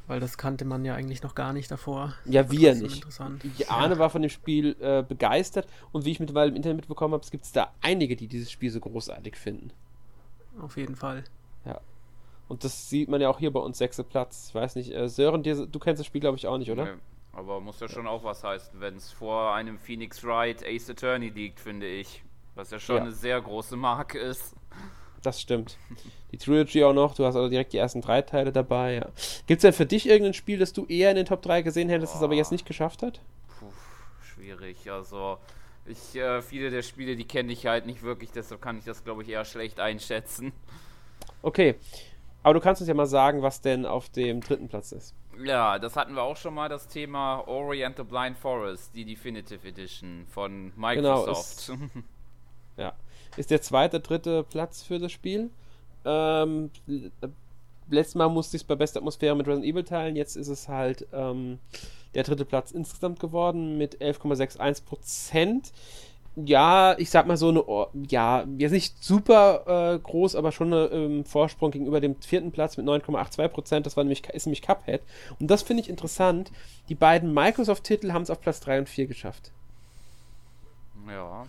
Weil 0.08 0.20
das 0.20 0.38
kannte 0.38 0.66
man 0.66 0.84
ja 0.84 0.96
eigentlich 0.96 1.24
noch 1.24 1.34
gar 1.34 1.54
nicht 1.54 1.72
davor. 1.72 2.14
Ja, 2.26 2.52
wir 2.52 2.76
nicht. 2.76 3.06
Die 3.58 3.70
Arne 3.70 3.94
ja. 3.94 4.00
war 4.00 4.10
von 4.10 4.22
dem 4.22 4.30
Spiel 4.30 4.76
äh, 4.82 5.02
begeistert 5.02 5.68
und 5.94 6.04
wie 6.04 6.12
ich 6.12 6.20
mittlerweile 6.20 6.50
im 6.50 6.58
Internet 6.58 6.78
mitbekommen 6.78 7.14
habe, 7.14 7.26
gibt 7.30 7.46
es 7.46 7.54
da 7.54 7.72
einige, 7.82 8.18
die 8.18 8.28
dieses 8.28 8.52
Spiel 8.52 8.70
so 8.70 8.82
großartig 8.82 9.38
finden. 9.38 9.72
Auf 10.62 10.76
jeden 10.76 10.96
Fall. 10.96 11.24
Ja. 11.66 11.80
Und 12.50 12.64
das 12.64 12.90
sieht 12.90 13.08
man 13.08 13.22
ja 13.22 13.30
auch 13.30 13.40
hier 13.40 13.52
bei 13.52 13.62
uns, 13.62 13.78
sechster 13.78 14.04
Platz. 14.04 14.48
Ich 14.50 14.56
weiß 14.56 14.76
nicht, 14.76 14.94
äh, 14.94 15.08
Sören, 15.08 15.42
dir, 15.42 15.66
du 15.66 15.80
kennst 15.80 16.00
das 16.00 16.08
Spiel, 16.08 16.22
glaube 16.22 16.38
ich, 16.38 16.48
auch 16.48 16.58
nicht, 16.58 16.70
oder? 16.70 16.86
Nee, 16.86 17.00
aber 17.32 17.62
muss 17.62 17.80
ja 17.80 17.88
schon 17.88 18.06
auch 18.06 18.24
was 18.24 18.44
heißen, 18.44 18.80
wenn 18.80 18.98
es 18.98 19.12
vor 19.12 19.54
einem 19.54 19.80
Phoenix 19.80 20.24
Wright 20.24 20.64
Ace 20.64 20.90
Attorney 20.90 21.30
liegt, 21.30 21.60
finde 21.60 21.88
ich. 21.88 22.24
Was 22.56 22.70
ja 22.70 22.80
schon 22.80 22.98
ja. 22.98 23.02
eine 23.04 23.12
sehr 23.12 23.42
große 23.42 23.76
Marke 23.76 24.20
ist. 24.20 24.56
Das 25.24 25.40
stimmt. 25.40 25.78
Die 26.32 26.38
Trilogy 26.38 26.84
auch 26.84 26.94
noch, 26.94 27.16
du 27.16 27.26
hast 27.26 27.36
also 27.36 27.48
direkt 27.48 27.74
die 27.74 27.78
ersten 27.78 28.02
drei 28.02 28.22
Teile 28.22 28.52
dabei, 28.52 28.96
ja. 28.96 29.06
Gibt 29.48 29.60
es 29.60 29.62
denn 29.62 29.74
für 29.74 29.86
dich 29.86 30.08
irgendein 30.08 30.34
Spiel, 30.34 30.60
das 30.60 30.74
du 30.74 30.86
eher 30.86 31.10
in 31.10 31.16
den 31.16 31.26
Top 31.26 31.42
3 31.42 31.62
gesehen 31.62 31.90
hättest, 31.90 32.14
das 32.14 32.22
aber 32.22 32.34
jetzt 32.34 32.52
nicht 32.52 32.66
geschafft 32.66 33.02
hat? 33.02 33.22
Puh, 33.60 33.72
schwierig. 34.22 34.92
Also, 34.92 35.38
ich, 35.86 36.16
äh, 36.16 36.42
viele 36.42 36.70
der 36.70 36.82
Spiele, 36.82 37.16
die 37.16 37.26
kenne 37.26 37.54
ich 37.54 37.66
halt 37.66 37.86
nicht 37.86 38.04
wirklich, 38.04 38.32
deshalb 38.32 38.62
kann 38.62 38.78
ich 38.78 38.84
das, 38.84 39.04
glaube 39.04 39.24
ich, 39.24 39.30
eher 39.30 39.46
schlecht 39.46 39.80
einschätzen. 39.80 40.52
Okay. 41.42 41.76
Aber 42.42 42.56
du 42.56 42.60
kannst 42.60 42.82
uns 42.82 42.90
ja 42.90 42.94
mal 42.94 43.06
sagen, 43.06 43.42
was 43.42 43.62
denn 43.62 43.86
auf 43.86 44.10
dem 44.10 44.42
dritten 44.42 44.68
Platz 44.68 44.92
ist. 44.92 45.16
Ja, 45.42 45.80
das 45.80 45.96
hatten 45.96 46.14
wir 46.14 46.24
auch 46.24 46.36
schon 46.36 46.54
mal, 46.54 46.68
das 46.68 46.90
Thema 46.90 47.48
Oriental 47.48 48.04
Blind 48.04 48.38
Forest, 48.38 48.94
die 48.94 49.06
Definitive 49.06 49.66
Edition 49.66 50.26
von 50.30 50.74
Microsoft. 50.76 51.68
Genau, 51.68 51.86
ist, 51.86 52.04
ja 52.78 52.94
ist 53.38 53.52
der 53.52 53.62
zweite, 53.62 54.00
dritte 54.00 54.44
Platz 54.44 54.84
für 54.84 55.00
das 55.00 55.12
Spiel. 55.12 55.50
Ähm, 56.06 56.70
letztes 57.90 58.16
Mal 58.16 58.30
musste 58.30 58.58
ich 58.58 58.64
es 58.64 58.68
bei 58.68 58.76
bester 58.76 59.00
Atmosphäre 59.00 59.36
mit 59.36 59.48
Resident 59.48 59.66
Evil 59.66 59.84
teilen, 59.84 60.16
jetzt 60.16 60.36
ist 60.36 60.48
es 60.48 60.68
halt 60.68 61.08
ähm, 61.14 61.60
der 62.14 62.24
dritte 62.24 62.46
Platz 62.46 62.72
insgesamt 62.72 63.20
geworden 63.20 63.78
mit 63.78 64.02
11,61% 64.02 65.72
Ja, 66.36 66.96
ich 66.98 67.10
sag 67.10 67.28
mal 67.28 67.38
so 67.38 67.50
eine, 67.50 67.64
ja, 68.10 68.46
jetzt 68.58 68.72
nicht 68.72 69.04
super 69.04 69.94
äh, 69.96 70.00
groß, 70.00 70.36
aber 70.36 70.52
schon 70.52 70.74
ein 70.74 70.90
ähm, 70.92 71.26
Vorsprung 71.26 71.72
gegenüber 71.72 72.02
dem 72.02 72.16
vierten 72.22 72.52
Platz 72.52 72.78
mit 72.78 72.86
9,82% 72.86 73.82
Das 73.82 73.98
war 73.98 74.04
nämlich, 74.04 74.28
ist 74.30 74.46
nämlich 74.46 74.62
Cuphead. 74.62 75.02
Und 75.40 75.48
das 75.48 75.62
finde 75.64 75.82
ich 75.84 75.90
interessant. 75.90 76.52
Die 76.90 76.96
beiden 76.96 77.34
Microsoft-Titel 77.34 78.12
haben 78.14 78.24
es 78.24 78.30
auf 78.30 78.42
Platz 78.42 78.60
3 78.62 78.80
und 78.80 78.90
4 78.90 79.08
geschafft. 79.08 79.52
Ja. 81.08 81.46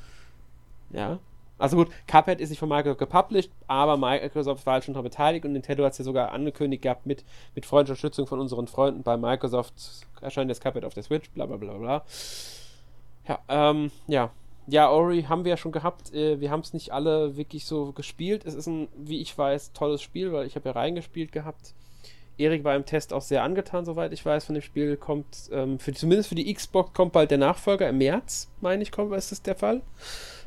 Ja. 0.90 1.18
Also 1.58 1.76
gut, 1.76 1.88
Cuphead 2.06 2.40
ist 2.40 2.50
nicht 2.50 2.58
von 2.58 2.68
Microsoft 2.68 2.98
gepublished, 2.98 3.50
aber 3.68 3.96
Microsoft 3.96 4.66
war 4.66 4.74
halt 4.74 4.84
schon 4.84 4.94
daran 4.94 5.04
beteiligt 5.04 5.44
und 5.44 5.52
Nintendo 5.52 5.84
hat 5.84 5.92
es 5.92 5.98
ja 5.98 6.04
sogar 6.04 6.32
angekündigt 6.32 6.82
gehabt 6.82 7.06
mit, 7.06 7.24
mit 7.54 7.64
freundlicher 7.64 7.92
Unterstützung 7.92 8.26
von 8.26 8.40
unseren 8.40 8.66
Freunden 8.66 9.02
bei 9.02 9.16
Microsoft 9.16 9.74
erscheint 10.20 10.50
das 10.50 10.60
Cuphead 10.60 10.84
auf 10.84 10.94
der 10.94 11.04
Switch, 11.04 11.30
bla 11.30 11.46
bla 11.46 11.56
bla 11.56 11.74
bla. 11.74 12.04
Ja, 13.28 13.38
ähm, 13.48 13.90
ja. 14.06 14.30
Ja, 14.66 14.90
Ori 14.90 15.24
haben 15.24 15.44
wir 15.44 15.50
ja 15.50 15.56
schon 15.58 15.72
gehabt. 15.72 16.14
Äh, 16.14 16.40
wir 16.40 16.50
haben 16.50 16.60
es 16.60 16.72
nicht 16.72 16.90
alle 16.90 17.36
wirklich 17.36 17.66
so 17.66 17.92
gespielt. 17.92 18.46
Es 18.46 18.54
ist 18.54 18.66
ein, 18.66 18.88
wie 18.96 19.20
ich 19.20 19.36
weiß, 19.36 19.72
tolles 19.74 20.00
Spiel, 20.00 20.32
weil 20.32 20.46
ich 20.46 20.56
habe 20.56 20.70
ja 20.70 20.72
reingespielt 20.72 21.32
gehabt. 21.32 21.74
Erik 22.38 22.64
war 22.64 22.74
im 22.74 22.86
Test 22.86 23.12
auch 23.12 23.20
sehr 23.20 23.42
angetan, 23.42 23.84
soweit 23.84 24.12
ich 24.12 24.24
weiß, 24.24 24.46
von 24.46 24.54
dem 24.54 24.62
Spiel. 24.62 24.96
Kommt, 24.96 25.50
ähm, 25.52 25.78
für, 25.78 25.92
zumindest 25.92 26.30
für 26.30 26.34
die 26.34 26.52
Xbox 26.52 26.94
kommt 26.94 27.12
bald 27.12 27.30
der 27.30 27.38
Nachfolger 27.38 27.88
im 27.88 27.98
März, 27.98 28.50
meine 28.60 28.82
ich, 28.82 28.90
kommt, 28.90 29.14
ist 29.14 29.32
das 29.32 29.42
der 29.42 29.54
Fall. 29.54 29.82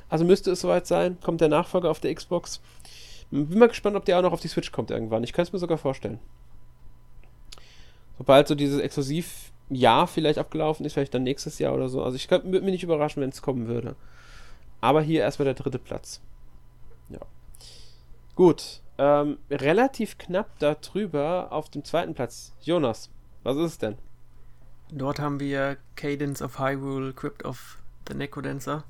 Also 0.10 0.26
müsste 0.26 0.52
es 0.52 0.62
soweit 0.62 0.88
sein. 0.88 1.18
Kommt 1.22 1.42
der 1.42 1.50
Nachfolger 1.50 1.90
auf 1.90 2.00
der 2.00 2.14
Xbox. 2.14 2.62
Bin 3.30 3.60
mal 3.60 3.68
gespannt, 3.68 3.96
ob 3.96 4.06
der 4.06 4.18
auch 4.18 4.22
noch 4.22 4.32
auf 4.32 4.40
die 4.40 4.48
Switch 4.48 4.72
kommt 4.72 4.92
irgendwann. 4.92 5.24
Ich 5.24 5.34
könnte 5.34 5.50
es 5.50 5.54
mir 5.54 5.60
sogar 5.60 5.78
vorstellen. 5.78 6.20
Sobald 8.18 8.48
so 8.48 8.56
dieses 8.56 8.80
Exklusiv-Jahr 8.80 10.08
vielleicht 10.08 10.40
abgelaufen 10.40 10.86
ist, 10.86 10.94
vielleicht 10.94 11.14
dann 11.14 11.24
nächstes 11.24 11.60
Jahr 11.60 11.74
oder 11.74 11.90
so. 11.90 12.04
Also 12.04 12.16
ich 12.16 12.30
würde 12.32 12.48
mich 12.48 12.62
nicht 12.62 12.84
überraschen, 12.84 13.22
wenn 13.22 13.30
es 13.30 13.42
kommen 13.42 13.68
würde. 13.68 13.96
Aber 14.80 15.02
hier 15.02 15.22
erstmal 15.22 15.46
der 15.46 15.54
dritte 15.56 15.80
Platz. 15.80 16.22
Ja. 17.10 17.20
Gut. 18.36 18.82
Ähm, 19.00 19.38
relativ 19.52 20.18
knapp 20.18 20.58
darüber 20.60 21.52
auf 21.52 21.70
dem 21.70 21.84
zweiten 21.84 22.16
Platz. 22.16 22.54
Jonas, 22.62 23.12
was 23.44 23.58
ist 23.58 23.64
es 23.64 23.78
denn? 23.78 23.98
Dort 24.92 25.20
haben 25.20 25.40
wir 25.40 25.78
Cadence 25.96 26.42
of 26.42 26.60
Hyrule, 26.60 27.14
Crypt 27.14 27.44
of 27.46 27.78
the 28.08 28.16
Necrodancer. 28.16 28.86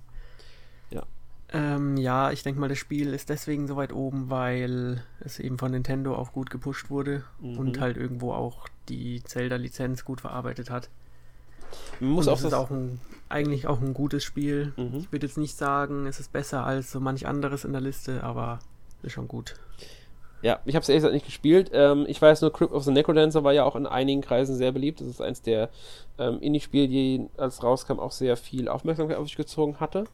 Ähm, 1.54 1.96
ja, 1.96 2.32
ich 2.32 2.44
denke 2.44 2.60
mal, 2.60 2.68
das 2.68 2.78
Spiel 2.78 3.14
ist 3.14 3.30
deswegen 3.30 3.68
so 3.68 3.78
weit 3.78 3.94
oben, 3.94 4.30
weil 4.30 5.04
es 5.22 5.40
eben 5.40 5.58
von 5.58 5.72
Nintendo 5.72 6.16
auch 6.16 6.34
gut 6.34 6.50
gepusht 6.50 6.90
wurde 6.90 7.24
mhm. 7.40 7.58
und 7.58 7.80
halt 7.80 7.96
irgendwo 7.96 8.34
auch 8.34 8.68
die 8.90 9.24
Zelda-Lizenz 9.24 10.04
gut 10.04 10.22
verarbeitet 10.22 10.70
hat. 10.70 10.90
Man 12.00 12.12
muss 12.12 12.28
und 12.28 12.34
auch 12.34 12.38
das 12.38 12.46
ist 12.46 12.54
auch 12.54 12.70
ein, 12.70 13.00
eigentlich 13.30 13.68
auch 13.68 13.82
ein 13.82 13.94
gutes 13.94 14.24
Spiel. 14.24 14.74
Mhm. 14.76 14.98
Ich 14.98 15.12
würde 15.12 15.26
jetzt 15.26 15.38
nicht 15.38 15.56
sagen, 15.56 16.06
es 16.06 16.20
ist 16.20 16.34
besser 16.34 16.66
als 16.66 16.92
so 16.92 17.00
manch 17.00 17.28
anderes 17.28 17.64
in 17.64 17.72
der 17.72 17.82
Liste, 17.82 18.24
aber 18.24 18.60
ist 19.04 19.14
schon 19.14 19.28
gut. 19.28 19.56
Ja, 20.42 20.60
ich 20.66 20.76
habe 20.76 20.84
es 20.84 20.90
ehrlich 20.90 21.02
gesagt 21.02 21.14
nicht 21.14 21.26
gespielt. 21.26 21.72
Ähm, 21.74 22.06
ich 22.08 22.22
weiß 22.22 22.42
nur, 22.42 22.54
Crypt 22.54 22.74
of 22.74 22.84
the 22.84 22.92
Necrodancer 22.92 23.44
war 23.44 23.54
ja 23.54 23.64
auch 23.64 23.76
in 23.76 23.88
einigen 23.88 24.22
Kreisen 24.22 24.56
sehr 24.56 24.72
beliebt. 24.72 25.02
Das 25.02 25.08
ist 25.08 25.22
eins 25.22 25.42
der 25.42 25.70
ähm, 26.20 26.40
Indie-Spiele, 26.40 26.88
die 26.88 27.28
als 27.38 27.64
rauskam 27.64 28.00
auch 28.00 28.12
sehr 28.12 28.38
viel 28.38 28.68
Aufmerksamkeit 28.68 29.18
auf 29.18 29.28
sich 29.28 29.38
gezogen 29.38 29.80
hatte. 29.80 30.06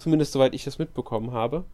Zumindest 0.00 0.32
soweit 0.32 0.54
ich 0.54 0.64
das 0.64 0.78
mitbekommen 0.78 1.32
habe. 1.32 1.64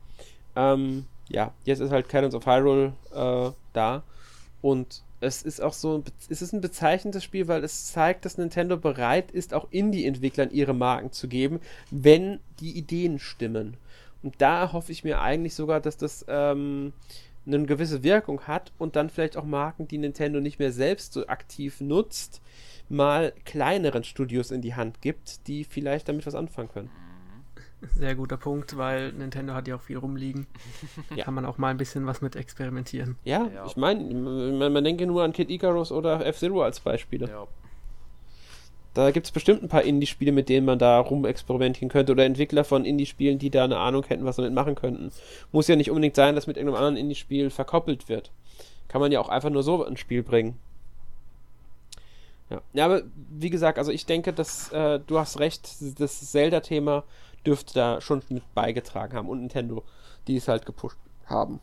Ähm, 0.55 1.07
ja, 1.28 1.53
jetzt 1.65 1.81
ist 1.81 1.90
halt 1.90 2.09
Cadence 2.09 2.35
of 2.35 2.47
Hyrule 2.47 2.93
äh, 3.15 3.51
da. 3.73 4.03
Und 4.62 5.03
es 5.20 5.43
ist 5.43 5.62
auch 5.62 5.73
so, 5.73 6.03
es 6.28 6.43
ist 6.43 6.53
ein 6.53 6.61
bezeichnendes 6.61 7.24
Spiel, 7.24 7.48
weil 7.48 7.65
es 7.65 7.86
zeigt, 7.86 8.24
dass 8.24 8.36
Nintendo 8.36 8.77
bereit 8.77 9.31
ist, 9.31 9.55
auch 9.55 9.69
Indie-Entwicklern 9.70 10.51
ihre 10.51 10.74
Marken 10.74 11.12
zu 11.12 11.28
geben, 11.28 11.61
wenn 11.90 12.40
die 12.61 12.77
Ideen 12.77 13.19
stimmen. 13.19 13.77
Und 14.23 14.35
da 14.39 14.73
hoffe 14.73 14.93
ich 14.93 15.05
mir 15.05 15.20
eigentlich 15.20 15.55
sogar, 15.55 15.81
dass 15.81 15.97
das 15.97 16.24
ähm, 16.28 16.93
eine 17.47 17.65
gewisse 17.65 18.03
Wirkung 18.03 18.43
hat 18.43 18.73
und 18.77 18.97
dann 18.97 19.09
vielleicht 19.09 19.36
auch 19.36 19.44
Marken, 19.44 19.89
die 19.89 19.98
Nintendo 19.98 20.40
nicht 20.40 20.59
mehr 20.59 20.73
selbst 20.73 21.12
so 21.12 21.27
aktiv 21.28 21.81
nutzt, 21.81 22.43
mal 22.89 23.32
kleineren 23.44 24.05
Studios 24.05 24.51
in 24.51 24.62
die 24.62 24.74
Hand 24.74 25.01
gibt, 25.01 25.47
die 25.47 25.65
vielleicht 25.65 26.09
damit 26.09 26.27
was 26.27 26.35
anfangen 26.35 26.69
können. 26.69 26.90
Sehr 27.94 28.15
guter 28.15 28.36
Punkt, 28.36 28.77
weil 28.77 29.12
Nintendo 29.12 29.53
hat 29.53 29.69
ja 29.69 29.77
auch 29.77 29.82
viel 29.82 29.98
rumliegen. 29.98 30.47
ja. 31.15 31.24
Kann 31.24 31.35
man 31.35 31.44
auch 31.44 31.59
mal 31.59 31.69
ein 31.69 31.77
bisschen 31.77 32.07
was 32.07 32.23
mit 32.23 32.35
experimentieren. 32.35 33.16
Ja, 33.24 33.48
ja. 33.55 33.66
ich 33.66 33.77
meine, 33.77 34.03
man, 34.15 34.73
man, 34.73 34.85
denke 34.85 35.07
nur 35.07 35.23
an 35.23 35.32
Kid 35.32 35.51
Icarus 35.51 35.93
oder 35.93 36.24
F-Zero 36.24 36.62
als 36.62 36.81
Beispiele. 36.81 37.28
Ja. 37.28 37.47
Da 38.94 39.11
gibt 39.11 39.27
es 39.27 39.32
bestimmt 39.32 39.62
ein 39.62 39.69
paar 39.69 39.82
Indie-Spiele, 39.82 40.32
mit 40.32 40.48
denen 40.48 40.65
man 40.65 40.78
da 40.78 40.98
rumexperimentieren 40.98 41.90
könnte 41.90 42.12
oder 42.12 42.24
Entwickler 42.24 42.65
von 42.65 42.86
Indie-Spielen, 42.86 43.39
die 43.39 43.51
da 43.51 43.65
eine 43.65 43.77
Ahnung 43.77 44.05
hätten, 44.05 44.24
was 44.24 44.36
damit 44.36 44.55
machen 44.55 44.74
könnten. 44.74 45.12
Muss 45.53 45.69
ja 45.69 45.77
nicht 45.77 45.90
unbedingt 45.90 46.16
sein, 46.16 46.35
dass 46.35 46.47
mit 46.47 46.57
irgendeinem 46.57 46.78
anderen 46.78 46.97
Indie-Spiel 46.97 47.51
verkoppelt 47.51 48.09
wird. 48.09 48.31
Kann 48.89 49.03
man 49.03 49.12
ja 49.12 49.20
auch 49.20 49.28
einfach 49.28 49.51
nur 49.51 49.62
so 49.62 49.85
ein 49.85 49.98
Spiel 49.98 50.23
bringen. 50.23 50.59
Ja. 52.48 52.62
ja, 52.73 52.85
aber 52.86 53.03
wie 53.31 53.51
gesagt, 53.51 53.77
also 53.77 53.93
ich 53.93 54.07
denke, 54.07 54.32
dass 54.32 54.73
äh, 54.73 55.01
du 55.07 55.19
hast 55.19 55.40
recht, 55.40 55.69
das 55.98 56.31
Zelda-Thema 56.31 57.05
dürfte 57.47 57.74
da 57.74 58.01
schon 58.01 58.23
mit 58.28 58.43
beigetragen 58.55 59.14
haben 59.16 59.28
und 59.28 59.40
Nintendo, 59.40 59.85
die 60.27 60.36
es 60.36 60.48
halt 60.48 60.66
gepusht 60.66 60.98
haben. 61.27 61.60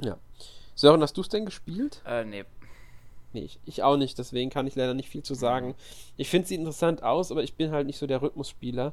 Ja. 0.00 0.16
Sören, 0.74 1.02
hast 1.02 1.16
du 1.16 1.20
es 1.20 1.28
denn 1.28 1.44
gespielt? 1.44 2.02
Äh, 2.06 2.24
nee. 2.24 2.44
Nee, 3.32 3.44
ich, 3.44 3.58
ich, 3.66 3.82
auch 3.82 3.96
nicht, 3.96 4.18
deswegen 4.18 4.50
kann 4.50 4.66
ich 4.66 4.76
leider 4.76 4.94
nicht 4.94 5.08
viel 5.08 5.22
zu 5.22 5.34
sagen. 5.34 5.74
Ich 6.16 6.30
finde, 6.30 6.48
sie 6.48 6.54
interessant 6.54 7.02
aus, 7.02 7.30
aber 7.30 7.42
ich 7.42 7.54
bin 7.54 7.70
halt 7.70 7.86
nicht 7.86 7.98
so 7.98 8.06
der 8.06 8.22
Rhythmusspieler. 8.22 8.92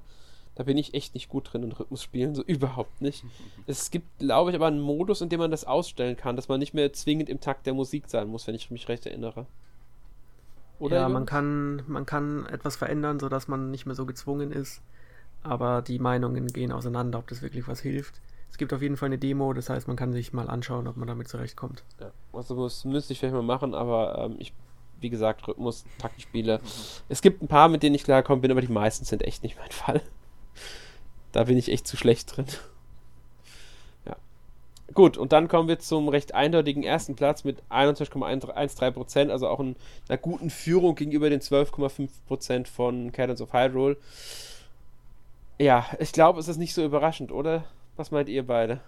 Da 0.55 0.63
bin 0.63 0.77
ich 0.77 0.93
echt 0.93 1.13
nicht 1.15 1.29
gut 1.29 1.51
drin 1.51 1.63
in 1.63 1.71
Rhythmusspielen, 1.71 2.35
so 2.35 2.43
überhaupt 2.43 3.01
nicht. 3.01 3.23
Es 3.67 3.91
gibt, 3.91 4.19
glaube 4.19 4.51
ich, 4.51 4.55
aber 4.55 4.67
einen 4.67 4.81
Modus, 4.81 5.21
in 5.21 5.29
dem 5.29 5.39
man 5.39 5.51
das 5.51 5.65
ausstellen 5.65 6.17
kann, 6.17 6.35
dass 6.35 6.49
man 6.49 6.59
nicht 6.59 6.73
mehr 6.73 6.91
zwingend 6.93 7.29
im 7.29 7.39
Takt 7.39 7.65
der 7.65 7.73
Musik 7.73 8.09
sein 8.09 8.27
muss, 8.27 8.47
wenn 8.47 8.55
ich 8.55 8.69
mich 8.71 8.89
recht 8.89 9.05
erinnere. 9.05 9.45
Oder 10.79 11.01
ja, 11.01 11.09
man 11.09 11.25
kann, 11.25 11.83
man 11.87 12.05
kann 12.05 12.45
etwas 12.47 12.75
verändern, 12.75 13.19
sodass 13.19 13.47
man 13.47 13.71
nicht 13.71 13.85
mehr 13.85 13.95
so 13.95 14.05
gezwungen 14.05 14.51
ist 14.51 14.81
aber 15.43 15.81
die 15.81 15.99
Meinungen 15.99 16.47
gehen 16.47 16.71
auseinander, 16.71 17.19
ob 17.19 17.27
das 17.27 17.41
wirklich 17.41 17.67
was 17.67 17.81
hilft. 17.81 18.21
Es 18.49 18.57
gibt 18.57 18.71
auf 18.71 18.81
jeden 18.81 18.97
Fall 18.97 19.07
eine 19.07 19.17
Demo, 19.17 19.51
das 19.53 19.69
heißt, 19.69 19.87
man 19.87 19.97
kann 19.97 20.13
sich 20.13 20.31
mal 20.31 20.47
anschauen, 20.47 20.87
ob 20.87 20.95
man 20.95 21.07
damit 21.07 21.27
zurechtkommt. 21.27 21.83
Ja, 21.99 22.11
also 22.33 22.63
das 22.63 22.85
müsste 22.85 23.11
ich 23.11 23.19
vielleicht 23.19 23.33
mal 23.33 23.41
machen, 23.41 23.73
aber 23.73 24.17
ähm, 24.19 24.35
ich, 24.37 24.53
wie 25.01 25.09
gesagt, 25.09 25.47
Rhythmus, 25.47 25.85
Taktikspiele. 25.97 26.59
Mhm. 26.59 26.67
Es 27.09 27.21
gibt 27.23 27.41
ein 27.41 27.47
paar, 27.47 27.67
mit 27.67 27.81
denen 27.81 27.95
ich 27.95 28.03
klarkommen 28.03 28.41
bin, 28.41 28.51
aber 28.51 28.61
die 28.61 28.71
meisten 28.71 29.05
sind 29.05 29.23
echt 29.23 29.41
nicht 29.41 29.57
mein 29.57 29.71
Fall. 29.71 30.01
Da 31.31 31.45
bin 31.45 31.57
ich 31.57 31.71
echt 31.71 31.87
zu 31.87 31.97
schlecht 31.97 32.37
drin. 32.37 32.45
Ja. 34.05 34.15
Gut, 34.93 35.17
und 35.17 35.31
dann 35.31 35.47
kommen 35.47 35.67
wir 35.67 35.79
zum 35.79 36.07
recht 36.07 36.35
eindeutigen 36.35 36.83
ersten 36.83 37.15
Platz 37.15 37.43
mit 37.43 37.57
21,13%, 37.71 39.31
also 39.31 39.47
auch 39.47 39.59
in 39.59 39.75
einer 40.07 40.19
guten 40.19 40.51
Führung 40.51 40.93
gegenüber 40.93 41.31
den 41.31 41.41
12,5% 41.41 42.67
von 42.67 43.11
Cadence 43.11 43.41
of 43.41 43.51
Hyrule. 43.51 43.97
Ja, 45.59 45.85
ich 45.99 46.11
glaube, 46.11 46.39
es 46.39 46.47
ist 46.47 46.57
nicht 46.57 46.73
so 46.73 46.84
überraschend, 46.84 47.31
oder? 47.31 47.65
Was 47.95 48.11
meint 48.11 48.30
ihr 48.30 48.45
beide? 48.45 48.81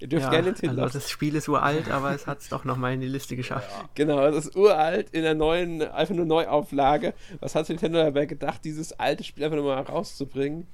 Ihr 0.00 0.08
dürft 0.08 0.24
ja, 0.24 0.30
gerne 0.30 0.52
den 0.52 0.54
Titel 0.54 0.80
Also 0.80 0.98
das 0.98 1.10
Spiel 1.10 1.34
ist 1.34 1.46
uralt, 1.46 1.90
aber 1.90 2.14
es 2.14 2.26
hat 2.26 2.40
es 2.40 2.48
doch 2.48 2.64
nochmal 2.64 2.94
in 2.94 3.00
die 3.00 3.06
Liste 3.06 3.36
geschafft. 3.36 3.70
Ja. 3.70 3.88
Genau, 3.94 4.24
es 4.24 4.46
ist 4.46 4.56
uralt 4.56 5.10
in 5.10 5.22
der 5.22 5.34
neuen, 5.34 5.82
einfach 5.82 6.14
nur 6.14 6.24
Neuauflage. 6.24 7.12
Was 7.40 7.54
hat 7.54 7.68
Nintendo 7.68 7.98
dabei 7.98 8.24
gedacht, 8.24 8.64
dieses 8.64 8.98
alte 8.98 9.24
Spiel 9.24 9.44
einfach 9.44 9.58
nochmal 9.58 9.82
rauszubringen? 9.82 10.66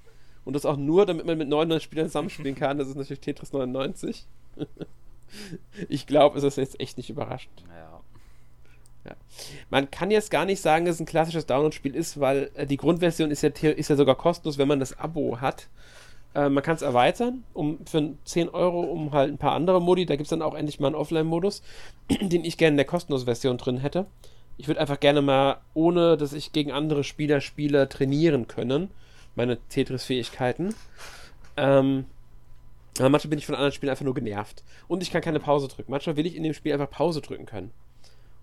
Und 0.45 0.53
das 0.53 0.65
auch 0.65 0.77
nur, 0.77 1.07
damit 1.07 1.27
man 1.27 1.39
mit 1.39 1.49
99 1.49 1.85
Spielern 1.85 2.07
zusammenspielen 2.07 2.55
kann. 2.55 2.79
Das 2.79 2.87
ist 2.87 2.95
natürlich 2.95 3.21
Tetris 3.21 3.53
99. 3.53 4.27
ich 5.89 6.07
glaube, 6.07 6.39
es 6.39 6.45
ist 6.45 6.57
jetzt 6.57 6.79
echt 6.79 6.97
nicht 6.97 7.11
überraschend. 7.11 7.65
Ja. 7.69 7.96
Ja. 9.07 9.15
Man 9.71 9.91
kann 9.91 10.11
jetzt 10.11 10.31
gar 10.31 10.45
nicht 10.45 10.61
sagen, 10.61 10.85
dass 10.85 10.97
es 10.97 11.01
ein 11.01 11.07
klassisches 11.07 11.47
Download-Spiel 11.47 11.95
ist, 11.95 12.21
weil 12.21 12.51
äh, 12.55 12.67
die 12.67 12.77
Grundversion 12.77 13.31
ist 13.31 13.43
ja, 13.43 13.51
ist 13.51 13.91
ja 13.91 13.97
sogar 13.97 14.17
kostenlos, 14.17 14.59
wenn 14.59 14.69
man 14.69 14.81
das 14.81 14.99
Abo 14.99 15.41
hat. 15.41 15.69
Äh, 16.35 16.49
man 16.49 16.63
kann 16.63 16.77
es 16.77 16.83
erweitern 16.83 17.45
um 17.55 17.79
für 17.87 18.15
10 18.25 18.49
Euro 18.51 18.81
um 18.81 19.13
halt 19.13 19.33
ein 19.33 19.39
paar 19.39 19.53
andere 19.53 19.81
Modi. 19.81 20.07
Da 20.07 20.17
gibt 20.17 20.27
es 20.27 20.31
dann 20.31 20.43
auch 20.43 20.55
endlich 20.55 20.81
mal 20.81 20.89
einen 20.89 20.97
Offline-Modus, 20.97 21.63
den 22.21 22.45
ich 22.45 22.59
gerne 22.59 22.75
in 22.75 22.79
der 22.79 22.87
kostenlosen 22.87 23.27
Version 23.27 23.59
drin 23.59 23.79
hätte. 23.79 24.07
Ich 24.59 24.69
würde 24.69 24.81
einfach 24.81 25.01
gerne 25.01 25.23
mal, 25.23 25.59
ohne 25.75 26.17
dass 26.17 26.33
ich 26.33 26.53
gegen 26.53 26.73
andere 26.73 27.05
Spieler 27.05 27.41
spiele, 27.41 27.89
trainieren 27.89 28.47
können 28.49 28.91
meine 29.37 29.59
Tetris-Fähigkeiten. 29.69 30.75
Ähm, 31.57 32.07
aber 32.99 33.11
manchmal 33.11 33.31
bin 33.31 33.39
ich 33.39 33.47
von 33.47 33.55
anderen 33.55 33.73
Spielen 33.73 33.91
einfach 33.91 34.05
nur 34.05 34.15
genervt. 34.15 34.65
Und 34.89 35.03
ich 35.03 35.11
kann 35.11 35.21
keine 35.21 35.39
Pause 35.39 35.69
drücken. 35.69 35.91
Manchmal 35.91 36.17
will 36.17 36.27
ich 36.27 36.35
in 36.35 36.43
dem 36.43 36.55
Spiel 36.55 36.73
einfach 36.73 36.91
Pause 36.91 37.21
drücken 37.21 37.47
können. 37.47 37.71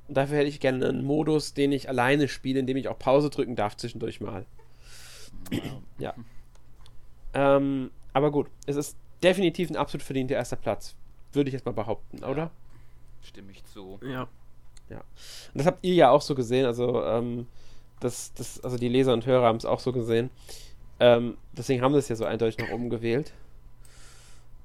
Und 0.08 0.16
dafür 0.16 0.38
hätte 0.38 0.50
ich 0.50 0.60
gerne 0.60 0.88
einen 0.88 1.04
Modus, 1.04 1.54
den 1.54 1.72
ich 1.72 1.90
alleine 1.90 2.28
spiele, 2.28 2.60
in 2.60 2.68
dem 2.68 2.78
ich 2.78 2.88
auch 2.88 3.00
Pause 3.00 3.30
drücken 3.30 3.56
darf 3.56 3.78
zwischendurch 3.78 4.22
mal. 4.22 4.46
ja. 5.98 6.14
Ähm, 7.34 7.92
aber 8.14 8.32
gut, 8.32 8.48
es 8.66 8.76
ist 8.76 8.98
definitiv 9.24 9.70
ein 9.70 9.76
absolut 9.76 10.04
verdienter 10.04 10.36
erster 10.36 10.56
Platz. 10.56 10.96
Würde 11.32 11.50
ich 11.50 11.54
jetzt 11.54 11.66
mal 11.66 11.72
behaupten, 11.72 12.20
ja. 12.20 12.28
oder? 12.28 12.52
Stimme 13.22 13.52
ich 13.52 13.64
zu. 13.66 14.00
Ja. 14.04 14.28
Ja. 14.90 14.98
Und 14.98 15.56
das 15.56 15.66
habt 15.66 15.84
ihr 15.84 15.94
ja 15.94 16.10
auch 16.12 16.22
so 16.22 16.36
gesehen, 16.36 16.66
also, 16.66 17.04
ähm, 17.04 17.48
das, 18.00 18.34
das, 18.34 18.62
also 18.64 18.78
die 18.78 18.90
Leser 18.90 19.14
und 19.14 19.26
Hörer 19.26 19.48
haben 19.48 19.58
es 19.58 19.66
auch 19.66 19.80
so 19.80 19.94
gesehen. 19.94 20.30
Ähm, 21.00 21.38
deswegen 21.54 21.82
haben 21.82 21.94
sie 21.94 22.00
es 22.00 22.10
ja 22.10 22.16
so 22.16 22.26
eindeutig 22.26 22.58
nach 22.60 22.74
oben 22.74 22.90
gewählt. 22.90 23.34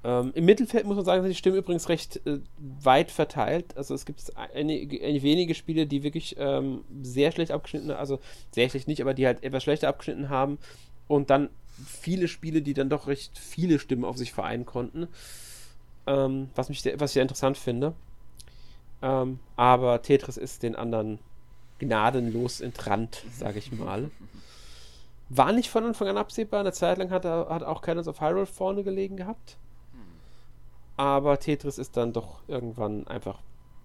Ähm, 0.03 0.31
Im 0.33 0.45
Mittelfeld 0.45 0.85
muss 0.85 0.95
man 0.95 1.05
sagen, 1.05 1.21
sind 1.21 1.31
die 1.31 1.37
Stimmen 1.37 1.57
übrigens 1.57 1.89
recht 1.89 2.25
äh, 2.25 2.39
weit 2.57 3.11
verteilt. 3.11 3.75
Also 3.75 3.93
es 3.93 4.05
gibt 4.05 4.21
einige, 4.53 5.03
einige 5.03 5.23
wenige 5.23 5.55
Spiele, 5.55 5.87
die 5.87 6.03
wirklich 6.03 6.35
ähm, 6.39 6.83
sehr 7.01 7.31
schlecht 7.31 7.51
abgeschnitten, 7.51 7.91
also 7.91 8.19
sehr 8.51 8.69
schlecht 8.69 8.87
nicht, 8.87 9.01
aber 9.01 9.13
die 9.13 9.25
halt 9.25 9.43
etwas 9.43 9.63
schlechter 9.63 9.89
abgeschnitten 9.89 10.29
haben. 10.29 10.57
Und 11.07 11.29
dann 11.29 11.49
viele 11.85 12.27
Spiele, 12.27 12.61
die 12.61 12.73
dann 12.73 12.89
doch 12.89 13.07
recht 13.07 13.37
viele 13.37 13.79
Stimmen 13.79 14.05
auf 14.05 14.17
sich 14.17 14.31
vereinen 14.31 14.65
konnten. 14.65 15.07
Ähm, 16.07 16.49
was, 16.55 16.69
mich 16.69 16.81
sehr, 16.81 16.99
was 16.99 17.11
ich 17.11 17.15
sehr 17.15 17.23
interessant 17.23 17.57
finde. 17.57 17.93
Ähm, 19.01 19.39
aber 19.57 20.01
Tetris 20.01 20.37
ist 20.37 20.63
den 20.63 20.75
anderen 20.75 21.19
gnadenlos 21.79 22.61
entrannt, 22.61 23.23
sage 23.37 23.59
ich 23.59 23.71
mal. 23.71 24.11
War 25.29 25.51
nicht 25.51 25.69
von 25.69 25.83
Anfang 25.83 26.07
an 26.07 26.17
absehbar. 26.17 26.61
Eine 26.61 26.71
Zeit 26.71 26.97
lang 26.97 27.11
hat, 27.11 27.25
er, 27.25 27.47
hat 27.49 27.63
auch 27.63 27.81
Cannons 27.81 28.07
of 28.07 28.21
Hyrule 28.21 28.45
vorne 28.45 28.83
gelegen 28.83 29.17
gehabt. 29.17 29.57
Aber 30.99 31.39
Tetris 31.39 31.77
ist 31.77 31.95
dann 31.95 32.11
doch 32.11 32.41
irgendwann 32.49 33.07
einfach, 33.07 33.39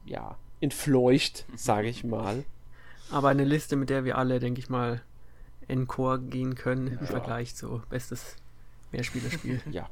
ja, 0.04 0.36
entfleucht, 0.60 1.44
sage 1.54 1.86
ich 1.86 2.02
mal. 2.02 2.44
Aber 3.08 3.28
eine 3.28 3.44
Liste, 3.44 3.76
mit 3.76 3.88
der 3.88 4.04
wir 4.04 4.18
alle, 4.18 4.40
denke 4.40 4.58
ich 4.58 4.68
mal, 4.68 5.00
in 5.68 5.86
Chor 5.86 6.18
gehen 6.18 6.56
können 6.56 6.88
ja. 6.88 6.98
im 6.98 7.06
Vergleich 7.06 7.54
zu 7.54 7.82
bestes 7.88 8.34
Mehrspielerspiel. 8.90 9.62
ja, 9.70 9.88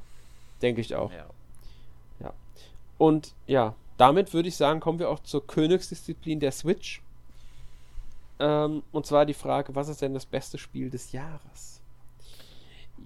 denke 0.62 0.80
ich 0.80 0.96
auch. 0.96 1.12
Ja. 1.12 1.26
ja. 2.18 2.32
Und 2.98 3.36
ja, 3.46 3.76
damit 3.98 4.34
würde 4.34 4.48
ich 4.48 4.56
sagen, 4.56 4.80
kommen 4.80 4.98
wir 4.98 5.08
auch 5.08 5.20
zur 5.20 5.46
Königsdisziplin 5.46 6.40
der 6.40 6.50
Switch. 6.50 7.02
Ähm, 8.40 8.82
und 8.90 9.06
zwar 9.06 9.26
die 9.26 9.34
Frage, 9.34 9.76
was 9.76 9.86
ist 9.86 10.02
denn 10.02 10.12
das 10.12 10.26
beste 10.26 10.58
Spiel 10.58 10.90
des 10.90 11.12
Jahres? 11.12 11.80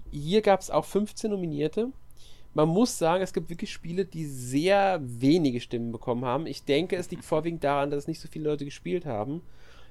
Hier 0.09 0.41
gab 0.41 0.59
es 0.59 0.71
auch 0.71 0.85
15 0.85 1.29
Nominierte. 1.29 1.91
Man 2.57 2.69
muss 2.69 2.97
sagen, 2.97 3.21
es 3.21 3.33
gibt 3.33 3.51
wirklich 3.51 3.71
Spiele, 3.71 4.03
die 4.03 4.25
sehr 4.25 4.99
wenige 5.03 5.61
Stimmen 5.61 5.91
bekommen 5.91 6.25
haben. 6.25 6.47
Ich 6.47 6.63
denke, 6.63 6.95
es 6.95 7.11
liegt 7.11 7.23
vorwiegend 7.23 7.63
daran, 7.63 7.91
dass 7.91 8.07
nicht 8.07 8.19
so 8.19 8.27
viele 8.27 8.49
Leute 8.49 8.65
gespielt 8.65 9.05
haben. 9.05 9.43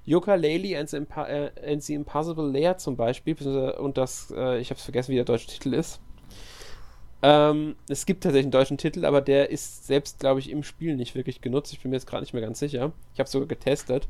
Yooka-Laylee 0.04 0.76
and, 0.76 0.92
Impa 0.92 1.28
äh, 1.28 1.52
and 1.64 1.80
the 1.84 1.94
Impossible 1.94 2.50
Lair 2.50 2.76
zum 2.76 2.96
Beispiel, 2.96 3.36
und 3.78 3.96
das, 3.96 4.34
äh, 4.36 4.58
ich 4.58 4.70
habe 4.70 4.78
es 4.78 4.82
vergessen, 4.82 5.12
wie 5.12 5.14
der 5.14 5.24
deutsche 5.24 5.46
Titel 5.46 5.74
ist. 5.74 6.00
Ähm, 7.22 7.76
es 7.88 8.04
gibt 8.04 8.24
tatsächlich 8.24 8.46
einen 8.46 8.50
deutschen 8.50 8.78
Titel, 8.78 9.04
aber 9.04 9.20
der 9.20 9.50
ist 9.50 9.86
selbst, 9.86 10.18
glaube 10.18 10.40
ich, 10.40 10.50
im 10.50 10.64
Spiel 10.64 10.96
nicht 10.96 11.14
wirklich 11.14 11.40
genutzt. 11.40 11.72
Ich 11.72 11.80
bin 11.82 11.90
mir 11.90 11.98
jetzt 11.98 12.08
gerade 12.08 12.24
nicht 12.24 12.32
mehr 12.32 12.42
ganz 12.42 12.58
sicher. 12.58 12.90
Ich 13.14 13.20
habe 13.20 13.26
es 13.26 13.30
sogar 13.30 13.46
getestet 13.46 14.08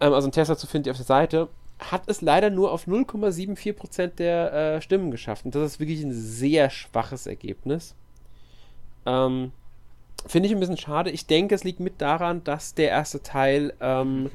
ähm, 0.00 0.12
also 0.12 0.28
ein 0.28 0.32
Tester 0.32 0.56
zu 0.56 0.66
finden 0.66 0.90
auf 0.90 0.96
der 0.96 1.06
Seite, 1.06 1.48
hat 1.78 2.02
es 2.06 2.20
leider 2.20 2.50
nur 2.50 2.72
auf 2.72 2.86
0,74% 2.86 4.08
der 4.16 4.52
äh, 4.52 4.82
Stimmen 4.82 5.10
geschafft. 5.10 5.44
Und 5.44 5.54
das 5.54 5.72
ist 5.72 5.80
wirklich 5.80 6.02
ein 6.02 6.12
sehr 6.12 6.70
schwaches 6.70 7.26
Ergebnis. 7.26 7.94
Ähm, 9.06 9.52
Finde 10.26 10.48
ich 10.48 10.54
ein 10.54 10.60
bisschen 10.60 10.76
schade. 10.76 11.10
Ich 11.10 11.26
denke, 11.26 11.54
es 11.54 11.64
liegt 11.64 11.80
mit 11.80 12.00
daran, 12.00 12.42
dass 12.42 12.74
der 12.74 12.88
erste 12.90 13.22
Teil 13.22 13.72
ähm, 13.80 14.30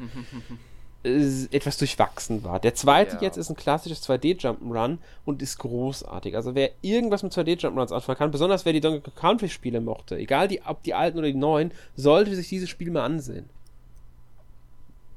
etwas 1.04 1.78
durchwachsen 1.78 2.46
war. 2.46 2.62
Der 2.62 2.76
zweite 2.76 3.16
ja. 3.18 3.24
jetzt 3.24 3.36
ist 3.36 3.50
ein 3.50 3.58
klassisches 3.58 4.08
2D-Jump'n'Run 4.08 5.00
und 5.26 5.42
ist 5.42 5.58
großartig. 5.58 6.38
Also 6.38 6.56
wer 6.56 6.72
irgendwas 6.82 7.24
mit 7.24 7.34
2D-Jump'n'Runs 7.34 7.94
anfangen 7.94 8.18
kann, 8.18 8.32
besonders 8.32 8.64
wer 8.64 8.72
die 8.72 8.80
Donkey 8.80 9.12
Country-Spiele 9.12 9.82
mochte, 9.82 10.16
egal 10.16 10.48
die, 10.48 10.62
ob 10.62 10.82
die 10.84 10.94
alten 10.94 11.18
oder 11.18 11.28
die 11.28 11.34
neuen, 11.34 11.72
sollte 11.98 12.34
sich 12.36 12.48
dieses 12.48 12.70
Spiel 12.70 12.90
mal 12.90 13.04
ansehen 13.04 13.50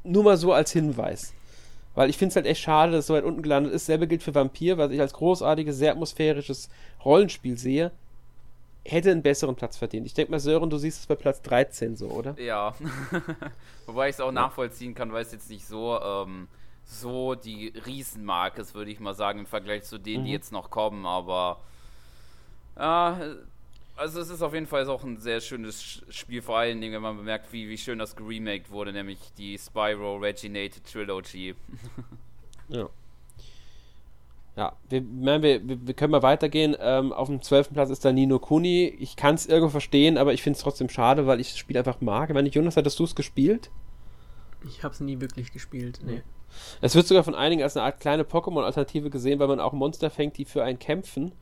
nur 0.07 0.25
mal 0.25 0.37
so 0.37 0.53
als 0.53 0.73
Hinweis. 0.73 1.35
Weil 1.97 2.11
ich 2.11 2.19
finde 2.19 2.31
es 2.31 2.37
halt 2.37 2.47
echt 2.47 2.61
schade, 2.61 2.93
dass 2.93 3.01
es 3.01 3.07
so 3.07 3.15
weit 3.15 3.25
unten 3.25 3.43
gelandet 3.43 3.73
ist. 3.73 3.87
Selbe 3.87 4.07
gilt 4.07 4.23
für 4.23 4.35
Vampir, 4.35 4.77
was 4.77 4.93
ich 4.93 5.01
als 5.01 5.15
großartiges, 5.15 5.79
sehr 5.79 5.93
atmosphärisches 5.93 6.69
Rollenspiel 7.03 7.57
sehe. 7.57 7.91
Hätte 8.85 9.11
einen 9.11 9.23
besseren 9.23 9.57
Platz 9.57 9.79
verdient. 9.79 10.07
Ich 10.07 10.13
denke 10.13 10.31
mal, 10.31 10.39
Sören, 10.39 10.69
du 10.69 10.77
siehst 10.77 11.01
es 11.01 11.07
bei 11.07 11.15
Platz 11.15 11.41
13 11.41 11.97
so, 11.97 12.09
oder? 12.09 12.39
Ja. 12.39 12.75
Wobei 13.87 14.11
ich 14.11 14.15
es 14.15 14.21
auch 14.21 14.27
ja. 14.27 14.33
nachvollziehen 14.33 14.95
kann, 14.95 15.11
weil 15.11 15.23
es 15.23 15.33
jetzt 15.33 15.49
nicht 15.49 15.67
so, 15.67 15.99
ähm, 15.99 16.49
so 16.85 17.35
die 17.35 17.73
Riesenmarke 17.87 18.61
ist, 18.61 18.75
würde 18.75 18.91
ich 18.91 19.01
mal 19.01 19.15
sagen, 19.15 19.41
im 19.41 19.47
Vergleich 19.47 19.85
zu 19.85 19.97
denen, 19.97 20.23
mhm. 20.23 20.27
die 20.27 20.33
jetzt 20.33 20.53
noch 20.53 20.71
kommen. 20.71 21.07
Aber 21.07 21.61
ja, 22.77 23.19
also 23.97 24.21
es 24.21 24.31
ist 24.31 24.43
auf 24.43 24.55
jeden 24.55 24.67
Fall 24.67 24.89
auch 24.89 25.03
ein 25.05 25.19
sehr 25.19 25.41
schönes 25.41 26.03
Spiel, 26.11 26.43
vor 26.43 26.59
allen 26.59 26.81
Dingen, 26.81 26.95
wenn 26.95 27.03
man 27.03 27.17
bemerkt, 27.17 27.53
wie, 27.53 27.69
wie 27.69 27.79
schön 27.79 27.99
das 27.99 28.15
geremaked 28.15 28.71
wurde, 28.71 28.93
nämlich 28.93 29.19
die 29.39 29.59
Spyro 29.59 30.17
Reginated 30.17 30.85
Trilogy. 30.85 31.55
ja. 32.69 32.89
Ja, 34.57 34.73
wir, 34.89 35.03
wir, 35.43 35.87
wir 35.87 35.95
können 35.95 36.13
mal 36.13 36.23
weitergehen. 36.23 36.75
Ähm, 36.81 37.13
auf 37.13 37.29
dem 37.29 37.43
12. 37.43 37.75
Platz 37.75 37.91
ist 37.91 38.07
da 38.07 38.13
Nino 38.13 38.39
Kuni. 38.39 38.87
Ich 38.99 39.17
kann 39.17 39.35
es 39.35 39.47
irgendwo 39.47 39.69
verstehen, 39.69 40.17
aber 40.17 40.33
ich 40.33 40.43
finde 40.43 40.57
es 40.57 40.63
trotzdem 40.63 40.89
schade, 40.89 41.27
weil 41.27 41.41
ich 41.41 41.51
das 41.51 41.59
Spiel 41.59 41.77
einfach 41.77 42.01
mag. 42.01 42.33
Wenn 42.33 42.45
nicht, 42.45 42.55
Jonas, 42.55 42.77
hattest 42.79 42.99
du 42.99 43.05
es 43.05 43.15
gespielt? 43.15 43.71
Ich 44.65 44.83
habe 44.83 44.95
es 44.95 45.01
nie 45.01 45.21
wirklich 45.21 45.53
gespielt, 45.53 46.01
nee. 46.05 46.23
Es 46.81 46.95
wird 46.95 47.07
sogar 47.07 47.23
von 47.23 47.35
einigen 47.35 47.63
als 47.63 47.77
eine 47.77 47.85
Art 47.85 48.01
kleine 48.01 48.23
Pokémon-Alternative 48.23 49.11
gesehen, 49.11 49.39
weil 49.39 49.49
man 49.49 49.61
auch 49.61 49.75
Monster 49.75 50.09
fängt, 50.09 50.39
die 50.39 50.47
für 50.47 50.65
einen 50.65 50.79
kämpfen 50.79 51.33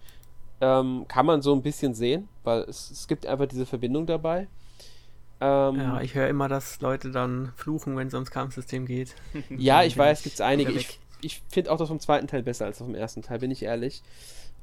ähm, 0.60 1.06
kann 1.08 1.26
man 1.26 1.42
so 1.42 1.54
ein 1.54 1.62
bisschen 1.62 1.94
sehen, 1.94 2.28
weil 2.42 2.60
es, 2.62 2.90
es 2.90 3.08
gibt 3.08 3.26
einfach 3.26 3.46
diese 3.46 3.66
Verbindung 3.66 4.06
dabei. 4.06 4.48
Ähm, 5.40 5.76
ja, 5.76 6.00
ich 6.00 6.14
höre 6.14 6.28
immer, 6.28 6.48
dass 6.48 6.80
Leute 6.80 7.10
dann 7.10 7.52
fluchen, 7.56 7.96
wenn 7.96 8.08
es 8.08 8.14
ums 8.14 8.30
Kampfsystem 8.30 8.86
geht. 8.86 9.14
ja, 9.50 9.82
ich 9.82 9.96
weiß, 9.96 10.22
gibt 10.22 10.34
es 10.34 10.40
einige. 10.40 10.72
Ich, 10.72 10.98
ich 11.20 11.42
finde 11.48 11.72
auch 11.72 11.78
das 11.78 11.88
vom 11.88 12.00
zweiten 12.00 12.28
Teil 12.28 12.42
besser 12.42 12.66
als 12.66 12.78
vom 12.78 12.94
ersten 12.94 13.22
Teil, 13.22 13.40
bin 13.40 13.50
ich 13.50 13.62
ehrlich. 13.62 14.02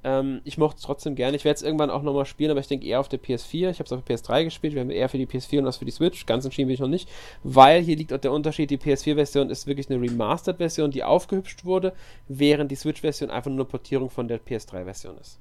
Ähm, 0.04 0.42
ich 0.44 0.58
mochte 0.58 0.78
es 0.78 0.84
trotzdem 0.84 1.16
gerne. 1.16 1.38
Ich 1.38 1.46
werde 1.46 1.58
es 1.58 1.62
irgendwann 1.62 1.90
auch 1.90 2.02
nochmal 2.02 2.26
spielen, 2.26 2.52
aber 2.52 2.60
ich 2.60 2.68
denke 2.68 2.88
eher 2.88 3.00
auf 3.00 3.10
der 3.10 3.22
PS4. 3.22 3.70
Ich 3.70 3.80
habe 3.80 3.86
es 3.86 3.92
auf 3.92 4.04
der 4.04 4.18
PS3 4.18 4.46
gespielt. 4.46 4.74
Wir 4.74 4.82
haben 4.82 4.90
eher 4.90 5.10
für 5.10 5.18
die 5.18 5.28
PS4 5.28 5.60
und 5.60 5.66
was 5.66 5.78
für 5.78 5.86
die 5.86 5.92
Switch. 5.92 6.26
Ganz 6.26 6.46
entschieden 6.46 6.68
bin 6.68 6.76
ich 6.76 6.80
noch 6.80 6.88
nicht. 6.88 7.10
Weil 7.44 7.82
hier 7.84 7.96
liegt 7.96 8.14
auch 8.14 8.18
der 8.18 8.32
Unterschied: 8.32 8.72
die 8.72 8.78
PS4-Version 8.78 9.50
ist 9.50 9.68
wirklich 9.68 9.90
eine 9.90 10.02
Remastered-Version, 10.02 10.92
die 10.92 11.04
aufgehübscht 11.04 11.66
wurde, 11.66 11.94
während 12.28 12.72
die 12.72 12.76
Switch-Version 12.76 13.30
einfach 13.30 13.52
nur 13.52 13.60
eine 13.60 13.66
Portierung 13.66 14.10
von 14.10 14.28
der 14.28 14.40
PS3-Version 14.40 15.18
ist. 15.20 15.40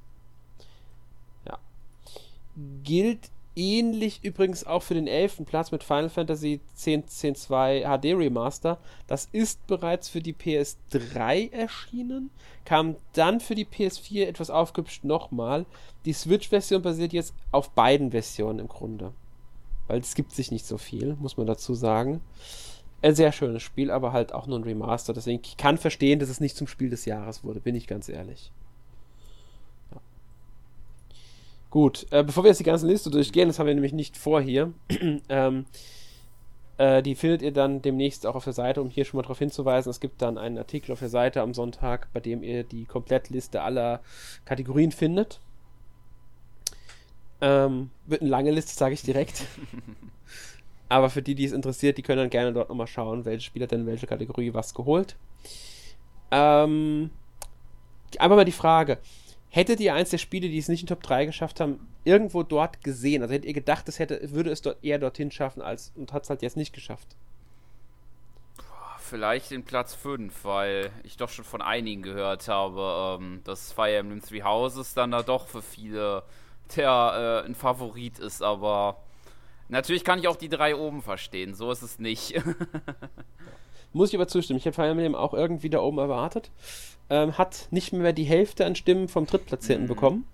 Gilt 2.82 3.30
ähnlich 3.56 4.24
übrigens 4.24 4.64
auch 4.64 4.82
für 4.82 4.94
den 4.94 5.06
11. 5.06 5.42
Platz 5.44 5.70
mit 5.70 5.82
Final 5.82 6.08
Fantasy 6.08 6.60
10.2 6.78 7.82
HD 7.82 8.16
Remaster. 8.16 8.78
Das 9.06 9.28
ist 9.32 9.66
bereits 9.66 10.08
für 10.08 10.20
die 10.20 10.34
PS3 10.34 11.52
erschienen, 11.52 12.30
kam 12.64 12.96
dann 13.12 13.40
für 13.40 13.54
die 13.54 13.66
PS4 13.66 14.26
etwas 14.26 14.50
aufgehübscht 14.50 15.04
nochmal. 15.04 15.66
Die 16.04 16.12
Switch-Version 16.12 16.82
basiert 16.82 17.12
jetzt 17.12 17.34
auf 17.50 17.70
beiden 17.70 18.12
Versionen 18.12 18.60
im 18.60 18.68
Grunde. 18.68 19.12
Weil 19.88 20.00
es 20.00 20.14
gibt 20.14 20.32
sich 20.32 20.50
nicht 20.50 20.66
so 20.66 20.78
viel, 20.78 21.16
muss 21.18 21.36
man 21.36 21.46
dazu 21.46 21.74
sagen. 21.74 22.20
Ein 23.02 23.14
sehr 23.14 23.32
schönes 23.32 23.62
Spiel, 23.62 23.90
aber 23.90 24.12
halt 24.12 24.32
auch 24.32 24.46
nur 24.46 24.58
ein 24.58 24.64
Remaster. 24.64 25.12
Deswegen 25.12 25.40
ich 25.42 25.56
kann 25.56 25.78
verstehen, 25.78 26.20
dass 26.20 26.28
es 26.28 26.40
nicht 26.40 26.56
zum 26.56 26.66
Spiel 26.66 26.90
des 26.90 27.06
Jahres 27.06 27.42
wurde, 27.42 27.60
bin 27.60 27.74
ich 27.74 27.86
ganz 27.86 28.08
ehrlich. 28.08 28.52
Gut, 31.70 32.06
äh, 32.10 32.24
bevor 32.24 32.42
wir 32.42 32.48
jetzt 32.48 32.58
die 32.58 32.64
ganze 32.64 32.86
Liste 32.86 33.10
durchgehen, 33.10 33.48
das 33.48 33.58
haben 33.58 33.66
wir 33.66 33.74
nämlich 33.74 33.92
nicht 33.92 34.16
vor 34.16 34.40
hier. 34.40 34.72
ähm, 35.28 35.66
äh, 36.78 37.02
die 37.02 37.14
findet 37.14 37.42
ihr 37.42 37.52
dann 37.52 37.80
demnächst 37.80 38.26
auch 38.26 38.34
auf 38.34 38.44
der 38.44 38.52
Seite, 38.52 38.82
um 38.82 38.90
hier 38.90 39.04
schon 39.04 39.18
mal 39.18 39.22
darauf 39.22 39.38
hinzuweisen. 39.38 39.90
Es 39.90 40.00
gibt 40.00 40.20
dann 40.20 40.36
einen 40.36 40.58
Artikel 40.58 40.92
auf 40.92 40.98
der 40.98 41.08
Seite 41.08 41.42
am 41.42 41.54
Sonntag, 41.54 42.08
bei 42.12 42.20
dem 42.20 42.42
ihr 42.42 42.64
die 42.64 42.86
Komplettliste 42.86 43.62
aller 43.62 44.00
Kategorien 44.44 44.90
findet. 44.90 45.40
Ähm, 47.40 47.90
wird 48.06 48.22
eine 48.22 48.30
lange 48.30 48.50
Liste, 48.50 48.74
sage 48.74 48.94
ich 48.94 49.02
direkt. 49.02 49.44
Aber 50.88 51.08
für 51.08 51.22
die, 51.22 51.36
die 51.36 51.44
es 51.44 51.52
interessiert, 51.52 51.98
die 51.98 52.02
können 52.02 52.18
dann 52.18 52.30
gerne 52.30 52.52
dort 52.52 52.68
nochmal 52.68 52.88
schauen, 52.88 53.24
welche 53.24 53.44
Spieler 53.44 53.68
denn 53.68 53.86
welche 53.86 54.08
Kategorie 54.08 54.52
was 54.54 54.74
geholt. 54.74 55.16
Ähm, 56.32 57.10
einfach 58.18 58.36
mal 58.36 58.44
die 58.44 58.52
Frage: 58.52 58.98
Hättet 59.52 59.80
ihr 59.80 59.94
eins 59.94 60.10
der 60.10 60.18
Spiele, 60.18 60.48
die 60.48 60.58
es 60.58 60.68
nicht 60.68 60.82
in 60.82 60.86
Top 60.86 61.02
3 61.02 61.26
geschafft 61.26 61.58
haben, 61.58 61.88
irgendwo 62.04 62.44
dort 62.44 62.84
gesehen? 62.84 63.22
Also 63.22 63.34
hättet 63.34 63.48
ihr 63.48 63.54
gedacht, 63.54 63.88
es 63.88 63.98
hätte, 63.98 64.30
würde 64.30 64.50
es 64.50 64.62
dort 64.62 64.82
eher 64.84 64.98
dorthin 64.98 65.32
schaffen 65.32 65.60
als 65.60 65.92
und 65.96 66.12
hat 66.12 66.22
es 66.22 66.30
halt 66.30 66.42
jetzt 66.42 66.56
nicht 66.56 66.72
geschafft? 66.72 67.16
Vielleicht 69.00 69.50
in 69.50 69.64
Platz 69.64 69.92
5, 69.94 70.44
weil 70.44 70.92
ich 71.02 71.16
doch 71.16 71.28
schon 71.28 71.44
von 71.44 71.62
einigen 71.62 72.02
gehört 72.02 72.46
habe, 72.46 73.18
ähm, 73.20 73.40
dass 73.42 73.72
Fire 73.72 73.96
Emblem 73.96 74.22
Three 74.22 74.44
Houses 74.44 74.94
dann 74.94 75.10
da 75.10 75.24
doch 75.24 75.48
für 75.48 75.62
viele 75.62 76.22
der 76.76 77.42
äh, 77.42 77.46
ein 77.46 77.56
Favorit 77.56 78.20
ist, 78.20 78.42
aber 78.42 79.02
natürlich 79.68 80.04
kann 80.04 80.20
ich 80.20 80.28
auch 80.28 80.36
die 80.36 80.48
drei 80.48 80.76
oben 80.76 81.02
verstehen, 81.02 81.54
so 81.54 81.72
ist 81.72 81.82
es 81.82 81.98
nicht. 81.98 82.34
Muss 83.92 84.10
ich 84.10 84.14
aber 84.14 84.28
zustimmen, 84.28 84.58
ich 84.58 84.64
hätte 84.64 84.76
Fire 84.76 84.88
Emblem 84.88 85.14
auch 85.14 85.34
irgendwie 85.34 85.70
da 85.70 85.80
oben 85.80 85.98
erwartet 85.98 86.50
ähm, 87.10 87.36
hat 87.36 87.66
nicht 87.70 87.92
mehr 87.92 88.12
die 88.12 88.24
Hälfte 88.24 88.64
an 88.64 88.76
Stimmen 88.76 89.08
vom 89.08 89.26
Drittplatzierten 89.26 89.84
mhm. 89.84 89.88
bekommen. 89.88 90.24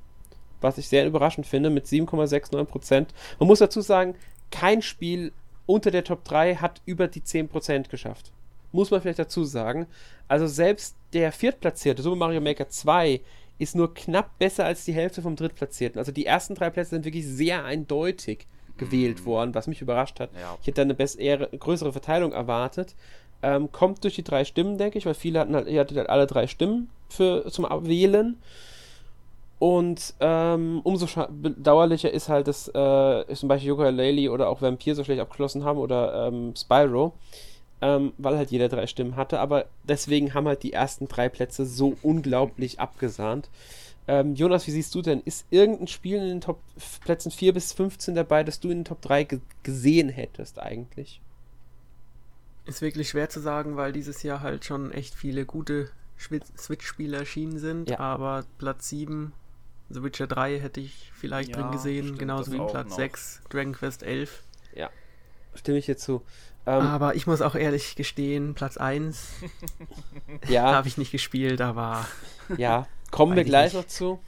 Was 0.61 0.79
ich 0.79 0.89
sehr 0.89 1.07
überraschend 1.07 1.47
finde, 1.47 1.71
mit 1.71 1.87
7,69% 1.87 3.07
Man 3.39 3.47
muss 3.47 3.59
dazu 3.59 3.81
sagen, 3.81 4.15
kein 4.51 4.83
Spiel 4.83 5.33
unter 5.65 5.91
der 5.91 6.05
Top 6.05 6.25
3 6.25 6.57
hat 6.57 6.83
über 6.85 7.09
die 7.09 7.23
10% 7.23 7.89
geschafft. 7.89 8.31
Muss 8.73 8.91
man 8.91 9.01
vielleicht 9.01 9.19
dazu 9.19 9.45
sagen. 9.45 9.87
Also 10.29 10.47
selbst 10.47 10.97
der 11.13 11.33
Viertplatzierte, 11.33 12.03
Super 12.03 12.17
Mario 12.17 12.41
Maker 12.41 12.69
2, 12.69 13.21
ist 13.59 13.75
nur 13.75 13.95
knapp 13.95 14.39
besser 14.39 14.67
als 14.67 14.85
die 14.85 14.93
Hälfte 14.93 15.23
vom 15.23 15.35
Drittplatzierten. 15.35 15.99
Also 15.99 16.13
die 16.13 16.27
ersten 16.27 16.55
drei 16.55 16.69
Plätze 16.69 16.91
sind 16.91 17.05
wirklich 17.05 17.27
sehr 17.27 17.65
eindeutig 17.65 18.47
gewählt 18.77 19.21
mhm. 19.21 19.27
worden, 19.27 19.55
was 19.55 19.67
mich 19.67 19.81
überrascht 19.81 20.21
hat. 20.21 20.31
Ja. 20.35 20.59
Ich 20.61 20.67
hätte 20.67 20.77
da 20.77 20.83
eine 20.83 20.95
bessere, 20.95 21.49
größere 21.59 21.93
Verteilung 21.93 22.33
erwartet. 22.33 22.95
Ähm, 23.43 23.71
kommt 23.71 24.03
durch 24.05 24.15
die 24.15 24.25
drei 24.25 24.45
Stimmen, 24.45 24.79
denke 24.79 24.99
ich, 24.99 25.07
weil 25.07 25.15
viele 25.15 25.41
hatten 25.41 25.55
halt, 25.55 25.69
ihr 25.69 25.81
hattet 25.81 25.99
halt 25.99 26.09
alle 26.09 26.27
drei 26.27 26.47
Stimmen 26.47 26.89
für, 27.09 27.51
zum 27.51 27.65
Wählen. 27.65 28.37
Und 29.59 30.15
ähm, 30.21 30.81
umso 30.85 31.07
bedauerlicher 31.31 32.11
ist 32.11 32.29
halt, 32.29 32.47
dass 32.47 32.69
äh, 32.69 33.35
zum 33.35 33.49
Beispiel 33.49 33.69
Yoko 33.69 33.89
Laylee 33.89 34.29
oder 34.29 34.49
auch 34.49 34.61
Vampir 34.61 34.95
so 34.95 35.03
schlecht 35.03 35.21
abgeschlossen 35.21 35.65
haben 35.65 35.79
oder 35.79 36.29
ähm, 36.29 36.55
Spyro, 36.55 37.15
ähm, 37.81 38.13
weil 38.19 38.37
halt 38.37 38.51
jeder 38.51 38.69
drei 38.69 38.87
Stimmen 38.87 39.17
hatte. 39.17 39.41
Aber 39.41 39.65
deswegen 39.85 40.35
haben 40.35 40.47
halt 40.47 40.63
die 40.63 40.75
ersten 40.75 41.09
drei 41.09 41.31
Plätze 41.31 41.65
so 41.65 41.97
unglaublich 42.03 42.81
abgesahnt. 42.81 43.49
Ähm, 44.09 44.35
Jonas, 44.35 44.67
wie 44.67 44.73
siehst 44.73 44.95
du 44.95 45.03
denn? 45.03 45.21
Ist 45.25 45.47
irgendein 45.51 45.89
Spiel 45.89 46.19
in 46.19 46.29
den 46.29 46.41
Top 46.41 46.61
Plätzen 47.05 47.33
4 47.33 47.55
bis 47.55 47.73
15 47.73 48.15
dabei, 48.15 48.45
das 48.45 48.61
du 48.61 48.71
in 48.71 48.81
den 48.81 48.85
Top 48.85 49.01
3 49.01 49.27
gesehen 49.63 50.11
hättest 50.11 50.61
eigentlich? 50.61 51.21
Ist 52.67 52.83
wirklich 52.83 53.09
schwer 53.09 53.29
zu 53.29 53.41
sagen, 53.41 53.77
weil 53.77 53.93
dieses 53.93 54.23
Jahr 54.23 54.41
halt 54.41 54.65
schon 54.65 54.91
echt 54.93 55.15
viele 55.15 55.47
gute 55.47 55.91
Switch-Spiele 56.19 57.17
erschienen 57.17 57.59
sind, 57.59 57.91
ja. 57.91 58.01
aber 58.01 58.45
Platz 58.59 58.89
7, 58.89 59.33
The 59.89 60.03
Witcher 60.03 60.27
3 60.27 60.59
hätte 60.59 60.81
ich 60.81 61.13
vielleicht 61.15 61.51
ja, 61.51 61.57
drin 61.57 61.71
gesehen, 61.71 62.05
stimmt, 62.05 62.19
genauso 62.19 62.53
wie 62.53 62.57
Platz 62.57 62.91
noch. 62.91 62.97
6, 62.97 63.43
Dragon 63.51 63.73
Quest 63.73 64.03
11. 64.03 64.43
Ja, 64.75 64.91
stimme 65.55 65.79
ich 65.79 65.87
dir 65.87 65.97
zu. 65.97 66.23
Ähm, 66.67 66.83
aber 66.83 67.15
ich 67.15 67.29
muss 67.29 67.43
auch 67.43 67.55
ehrlich 67.55 67.95
gestehen, 67.95 68.55
Platz 68.55 68.77
1 68.77 69.29
ja. 70.49 70.75
habe 70.75 70.89
ich 70.89 70.99
nicht 70.99 71.13
gespielt, 71.13 71.61
aber. 71.61 72.07
Ja, 72.57 72.89
kommen 73.13 73.37
wir 73.37 73.45
gleich 73.45 73.73
nicht. 73.73 73.83
noch 73.83 73.87
zu. 73.89 74.19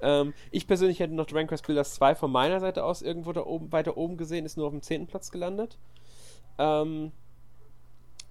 Ähm, 0.00 0.34
ich 0.50 0.66
persönlich 0.66 0.98
hätte 0.98 1.14
noch 1.14 1.26
Dragon 1.26 1.46
Quest 1.46 1.66
Builders 1.66 1.94
2 1.94 2.14
von 2.14 2.32
meiner 2.32 2.58
Seite 2.58 2.84
aus 2.84 3.02
irgendwo 3.02 3.32
da 3.32 3.42
oben, 3.42 3.70
weiter 3.70 3.96
oben 3.96 4.16
gesehen, 4.16 4.44
ist 4.44 4.56
nur 4.56 4.66
auf 4.66 4.72
dem 4.72 4.82
10. 4.82 5.06
Platz 5.06 5.30
gelandet. 5.30 5.78
Ähm, 6.58 7.12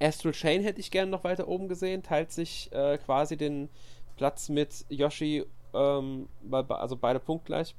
Astral 0.01 0.33
Chain 0.33 0.61
hätte 0.61 0.79
ich 0.79 0.91
gerne 0.91 1.11
noch 1.11 1.23
weiter 1.23 1.47
oben 1.47 1.67
gesehen, 1.67 2.03
teilt 2.03 2.31
sich 2.31 2.71
äh, 2.71 2.97
quasi 2.97 3.37
den 3.37 3.69
Platz 4.15 4.49
mit 4.49 4.85
Yoshi, 4.89 5.45
ähm, 5.73 6.27
also 6.51 6.95
beide 6.95 7.19
punktgleich. 7.19 7.75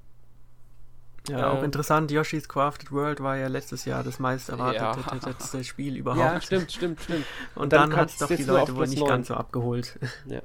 Ja, 1.28 1.52
auch 1.52 1.62
interessant, 1.62 2.10
Yoshi's 2.10 2.48
Crafted 2.48 2.92
World 2.92 3.22
war 3.22 3.36
ja 3.36 3.48
letztes 3.48 3.84
Jahr 3.84 4.02
das 4.02 4.18
meist 4.18 4.48
erwartete 4.48 5.58
ja. 5.58 5.64
Spiel 5.64 5.96
überhaupt. 5.98 6.20
Ja, 6.20 6.40
stimmt, 6.40 6.72
stimmt, 6.72 7.00
stimmt. 7.00 7.26
Und, 7.54 7.62
Und 7.64 7.72
dann, 7.72 7.90
dann 7.90 7.98
hat 7.98 8.08
es 8.08 8.16
doch 8.16 8.28
die 8.28 8.42
Leute 8.42 8.74
wohl 8.74 8.86
nicht 8.86 9.00
9. 9.00 9.08
ganz 9.08 9.28
so 9.28 9.34
abgeholt. 9.34 9.98
Ja. 10.26 10.40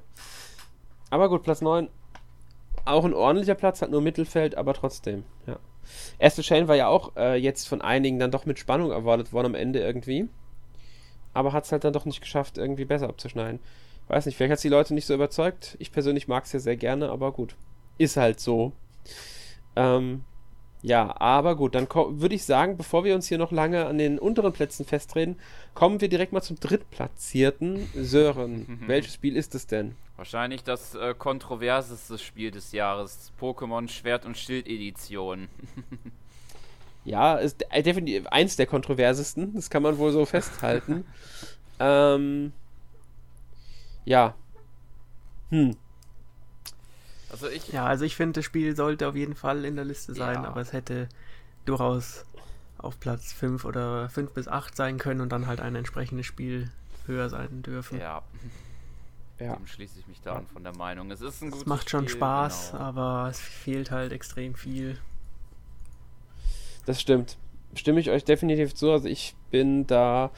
Aber 1.09 1.29
gut, 1.29 1.43
Platz 1.43 1.61
9, 1.61 1.89
auch 2.85 3.03
ein 3.03 3.13
ordentlicher 3.13 3.55
Platz, 3.55 3.81
hat 3.81 3.91
nur 3.91 4.01
Mittelfeld, 4.01 4.55
aber 4.55 4.73
trotzdem, 4.73 5.23
ja. 5.47 5.57
Astral 6.19 6.43
Chain 6.43 6.67
war 6.67 6.75
ja 6.75 6.87
auch 6.87 7.15
äh, 7.15 7.35
jetzt 7.35 7.67
von 7.67 7.81
einigen 7.81 8.17
dann 8.17 8.31
doch 8.31 8.45
mit 8.45 8.57
Spannung 8.57 8.91
erwartet 8.91 9.33
worden 9.33 9.47
am 9.47 9.55
Ende 9.55 9.79
irgendwie. 9.79 10.27
Aber 11.33 11.53
hat 11.53 11.65
es 11.65 11.71
halt 11.71 11.83
dann 11.83 11.93
doch 11.93 12.05
nicht 12.05 12.21
geschafft, 12.21 12.57
irgendwie 12.57 12.85
besser 12.85 13.09
abzuschneiden. 13.09 13.59
Weiß 14.07 14.25
nicht, 14.25 14.35
vielleicht 14.35 14.51
hat 14.51 14.57
es 14.57 14.63
die 14.63 14.69
Leute 14.69 14.93
nicht 14.93 15.05
so 15.05 15.13
überzeugt. 15.13 15.75
Ich 15.79 15.91
persönlich 15.91 16.27
mag 16.27 16.45
es 16.45 16.53
ja 16.53 16.59
sehr 16.59 16.77
gerne, 16.77 17.09
aber 17.09 17.31
gut. 17.31 17.55
Ist 17.97 18.17
halt 18.17 18.39
so. 18.39 18.71
Ähm, 19.75 20.23
ja, 20.81 21.19
aber 21.19 21.55
gut, 21.55 21.73
dann 21.73 21.87
würde 21.89 22.35
ich 22.35 22.43
sagen, 22.43 22.77
bevor 22.77 23.03
wir 23.03 23.15
uns 23.15 23.27
hier 23.27 23.39
noch 23.39 23.51
lange 23.51 23.87
an 23.87 23.97
den 23.97 24.19
unteren 24.19 24.53
Plätzen 24.53 24.85
festreden, 24.85 25.39
kommen 25.73 25.99
wir 25.99 26.09
direkt 26.09 26.31
mal 26.31 26.41
zum 26.41 26.59
drittplatzierten. 26.59 27.89
Sören, 27.95 28.83
welches 28.87 29.15
Spiel 29.15 29.35
ist 29.35 29.55
es 29.55 29.65
denn? 29.65 29.95
Wahrscheinlich 30.17 30.63
das 30.63 30.95
äh, 30.95 31.13
kontroverseste 31.13 32.17
Spiel 32.17 32.51
des 32.51 32.71
Jahres, 32.71 33.33
Pokémon 33.39 33.89
Schwert 33.89 34.25
und 34.25 34.37
Schild 34.37 34.65
Edition. 34.67 35.49
ja, 37.05 37.35
ist 37.35 37.65
definitiv 37.75 38.25
eins 38.27 38.55
der 38.55 38.65
kontroversesten, 38.65 39.53
das 39.53 39.69
kann 39.69 39.83
man 39.83 39.97
wohl 39.97 40.13
so 40.13 40.25
festhalten. 40.25 41.05
ähm, 41.79 42.53
ja. 44.05 44.35
Hm. 45.49 45.75
Also 47.29 47.49
ich. 47.49 47.73
Ja, 47.73 47.85
also 47.85 48.05
ich 48.05 48.15
finde, 48.15 48.39
das 48.39 48.45
Spiel 48.45 48.75
sollte 48.75 49.09
auf 49.09 49.15
jeden 49.15 49.35
Fall 49.35 49.65
in 49.65 49.75
der 49.75 49.83
Liste 49.83 50.13
sein, 50.13 50.43
ja. 50.43 50.45
aber 50.45 50.61
es 50.61 50.71
hätte 50.71 51.09
durchaus 51.65 52.25
auf 52.77 52.99
Platz 52.99 53.33
5 53.33 53.65
oder 53.65 54.07
5 54.09 54.31
bis 54.31 54.47
8 54.47 54.75
sein 54.75 54.97
können 54.97 55.19
und 55.19 55.29
dann 55.29 55.47
halt 55.47 55.59
ein 55.59 55.75
entsprechendes 55.75 56.25
Spiel 56.25 56.71
höher 57.05 57.29
sein 57.29 57.63
dürfen. 57.63 57.99
Ja. 57.99 58.23
Ja. 59.39 59.55
Dem 59.55 59.67
schließe 59.67 59.99
ich 59.99 60.07
mich 60.07 60.21
da 60.21 60.35
an 60.35 60.47
von 60.47 60.63
der 60.63 60.75
Meinung. 60.75 61.11
Es 61.11 61.21
ist 61.21 61.41
ein 61.41 61.49
gutes 61.49 61.63
Es 61.63 61.67
macht 61.67 61.89
schon 61.89 62.07
Spiel, 62.07 62.17
Spaß, 62.17 62.71
genau. 62.71 62.83
aber 62.83 63.27
es 63.29 63.39
fehlt 63.39 63.91
halt 63.91 64.11
extrem 64.11 64.55
viel. 64.55 64.97
Das 66.85 67.01
stimmt. 67.01 67.37
Stimme 67.73 67.99
ich 67.99 68.09
euch 68.09 68.23
definitiv 68.23 68.73
zu. 68.73 68.91
Also 68.91 69.07
ich 69.07 69.35
bin 69.51 69.85
da 69.87 70.31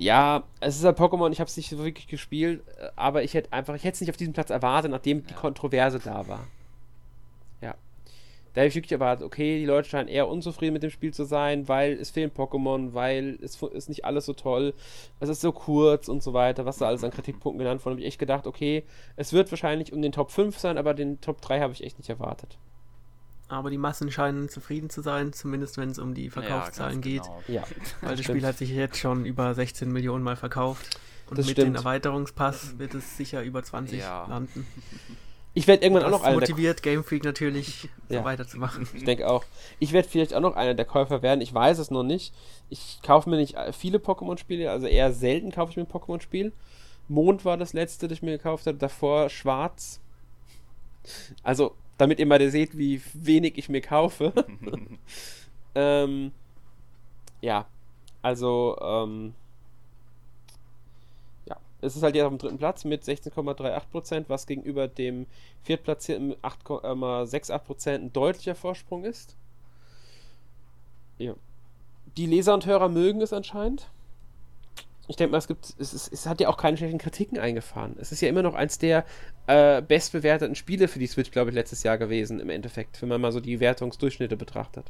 ja, 0.00 0.44
es 0.60 0.76
ist 0.76 0.86
ein 0.86 0.94
Pokémon, 0.94 1.30
ich 1.30 1.40
habe 1.40 1.48
es 1.48 1.58
nicht 1.58 1.68
so 1.68 1.76
wirklich 1.84 2.08
gespielt, 2.08 2.62
äh, 2.78 2.88
aber 2.96 3.22
ich 3.22 3.34
hätte 3.34 3.52
einfach, 3.52 3.74
ich 3.74 3.84
hätte 3.84 3.96
es 3.96 4.00
nicht 4.00 4.08
auf 4.08 4.16
diesem 4.16 4.32
Platz 4.32 4.48
erwartet, 4.48 4.90
nachdem 4.90 5.18
ja. 5.18 5.24
die 5.28 5.34
Kontroverse 5.34 5.98
da 5.98 6.26
war. 6.26 6.46
Da 8.54 8.62
habe 8.62 8.68
ich 8.68 8.74
wirklich 8.74 8.92
erwartet, 8.92 9.24
okay, 9.24 9.58
die 9.58 9.66
Leute 9.66 9.88
scheinen 9.88 10.08
eher 10.08 10.28
unzufrieden 10.28 10.72
mit 10.72 10.82
dem 10.82 10.90
Spiel 10.90 11.14
zu 11.14 11.24
sein, 11.24 11.68
weil 11.68 11.92
es 11.92 12.10
fehlen 12.10 12.30
Pokémon, 12.30 12.94
weil 12.94 13.38
es 13.42 13.62
ist 13.62 13.88
nicht 13.88 14.04
alles 14.04 14.26
so 14.26 14.32
toll, 14.32 14.74
es 15.20 15.28
ist 15.28 15.40
so 15.40 15.52
kurz 15.52 16.08
und 16.08 16.22
so 16.22 16.32
weiter, 16.32 16.66
was 16.66 16.78
da 16.78 16.86
alles 16.86 17.04
an 17.04 17.10
Kritikpunkten 17.10 17.58
genannt 17.58 17.84
wurde, 17.84 17.94
habe 17.94 18.00
ich 18.00 18.08
echt 18.08 18.18
gedacht, 18.18 18.46
okay, 18.46 18.84
es 19.16 19.32
wird 19.32 19.50
wahrscheinlich 19.52 19.92
um 19.92 20.02
den 20.02 20.12
Top 20.12 20.30
5 20.30 20.58
sein, 20.58 20.78
aber 20.78 20.94
den 20.94 21.20
Top 21.20 21.40
3 21.40 21.60
habe 21.60 21.72
ich 21.72 21.84
echt 21.84 21.98
nicht 21.98 22.10
erwartet. 22.10 22.58
Aber 23.50 23.70
die 23.70 23.78
Massen 23.78 24.12
scheinen 24.12 24.48
zufrieden 24.48 24.90
zu 24.90 25.02
sein, 25.02 25.32
zumindest 25.32 25.76
wenn 25.76 25.90
es 25.90 25.98
um 25.98 26.14
die 26.14 26.30
Verkaufszahlen 26.30 26.98
ja, 26.98 27.00
geht. 27.00 27.22
Genau. 27.22 27.42
Ja, 27.48 27.64
Weil 28.00 28.16
das 28.16 28.24
Spiel 28.24 28.46
hat 28.46 28.56
sich 28.56 28.70
jetzt 28.70 28.98
schon 28.98 29.24
über 29.24 29.52
16 29.54 29.90
Millionen 29.90 30.22
Mal 30.22 30.36
verkauft. 30.36 31.00
Und 31.28 31.38
das 31.38 31.46
mit 31.46 31.56
stimmt. 31.56 31.68
dem 31.68 31.74
Erweiterungspass 31.76 32.78
wird 32.78 32.94
es 32.94 33.16
sicher 33.16 33.42
über 33.42 33.62
20 33.62 34.00
ja. 34.00 34.26
landen. 34.28 34.66
Ich 35.52 35.66
werde 35.66 35.82
irgendwann 35.82 36.04
das 36.04 36.12
auch 36.12 36.18
noch 36.18 36.24
einer 36.24 36.36
motiviert 36.36 36.82
Game 36.82 37.02
Freak 37.02 37.24
natürlich 37.24 37.88
so 38.08 38.14
ja. 38.14 38.24
weiterzumachen. 38.24 38.86
Ich 38.94 39.04
denke 39.04 39.28
auch. 39.28 39.44
Ich 39.80 39.92
werde 39.92 40.08
vielleicht 40.08 40.32
auch 40.34 40.40
noch 40.40 40.54
einer 40.54 40.74
der 40.74 40.84
Käufer 40.84 41.22
werden. 41.22 41.40
Ich 41.40 41.52
weiß 41.52 41.78
es 41.78 41.90
noch 41.90 42.04
nicht. 42.04 42.32
Ich 42.68 43.00
kaufe 43.02 43.28
mir 43.28 43.36
nicht 43.36 43.56
viele 43.72 43.98
Pokémon-Spiele, 43.98 44.70
also 44.70 44.86
eher 44.86 45.12
selten 45.12 45.50
kaufe 45.50 45.70
ich 45.72 45.76
mir 45.76 45.82
ein 45.82 45.88
Pokémon-Spiel. 45.88 46.52
Mond 47.08 47.44
war 47.44 47.56
das 47.56 47.72
letzte, 47.72 48.06
das 48.06 48.18
ich 48.18 48.22
mir 48.22 48.36
gekauft 48.36 48.66
habe. 48.66 48.78
Davor 48.78 49.28
Schwarz. 49.28 50.00
Also, 51.42 51.74
damit 51.98 52.20
ihr 52.20 52.26
mal 52.26 52.50
seht, 52.50 52.78
wie 52.78 53.02
wenig 53.14 53.58
ich 53.58 53.68
mir 53.68 53.80
kaufe. 53.80 54.32
ähm, 55.74 56.30
ja, 57.40 57.66
also, 58.22 58.78
ähm, 58.80 59.34
es 61.82 61.96
ist 61.96 62.02
halt 62.02 62.14
jetzt 62.14 62.24
auf 62.24 62.30
dem 62.30 62.38
dritten 62.38 62.58
Platz 62.58 62.84
mit 62.84 63.02
16,38%, 63.02 64.24
was 64.28 64.46
gegenüber 64.46 64.88
dem 64.88 65.26
viertplatzierten 65.62 66.34
8,68% 66.36 67.94
ein 67.94 68.12
deutlicher 68.12 68.54
Vorsprung 68.54 69.04
ist. 69.04 69.36
Ja. 71.18 71.34
Die 72.16 72.26
Leser 72.26 72.54
und 72.54 72.66
Hörer 72.66 72.88
mögen 72.88 73.20
es 73.20 73.32
anscheinend. 73.32 73.88
Ich 75.06 75.16
denke 75.16 75.32
mal, 75.32 75.38
es 75.38 75.48
gibt, 75.48 75.74
es, 75.78 75.92
ist, 75.92 76.12
es, 76.12 76.26
hat 76.26 76.40
ja 76.40 76.48
auch 76.48 76.56
keine 76.56 76.76
schlechten 76.76 76.98
Kritiken 76.98 77.38
eingefahren. 77.38 77.96
Es 77.98 78.12
ist 78.12 78.20
ja 78.20 78.28
immer 78.28 78.42
noch 78.42 78.54
eins 78.54 78.78
der 78.78 79.04
äh, 79.48 79.82
bestbewerteten 79.82 80.54
Spiele 80.54 80.86
für 80.86 81.00
die 81.00 81.08
Switch, 81.08 81.32
glaube 81.32 81.50
ich, 81.50 81.54
letztes 81.54 81.82
Jahr 81.82 81.98
gewesen, 81.98 82.38
im 82.38 82.48
Endeffekt, 82.48 83.02
wenn 83.02 83.08
man 83.08 83.20
mal 83.20 83.32
so 83.32 83.40
die 83.40 83.58
Wertungsdurchschnitte 83.58 84.36
betrachtet. 84.36 84.86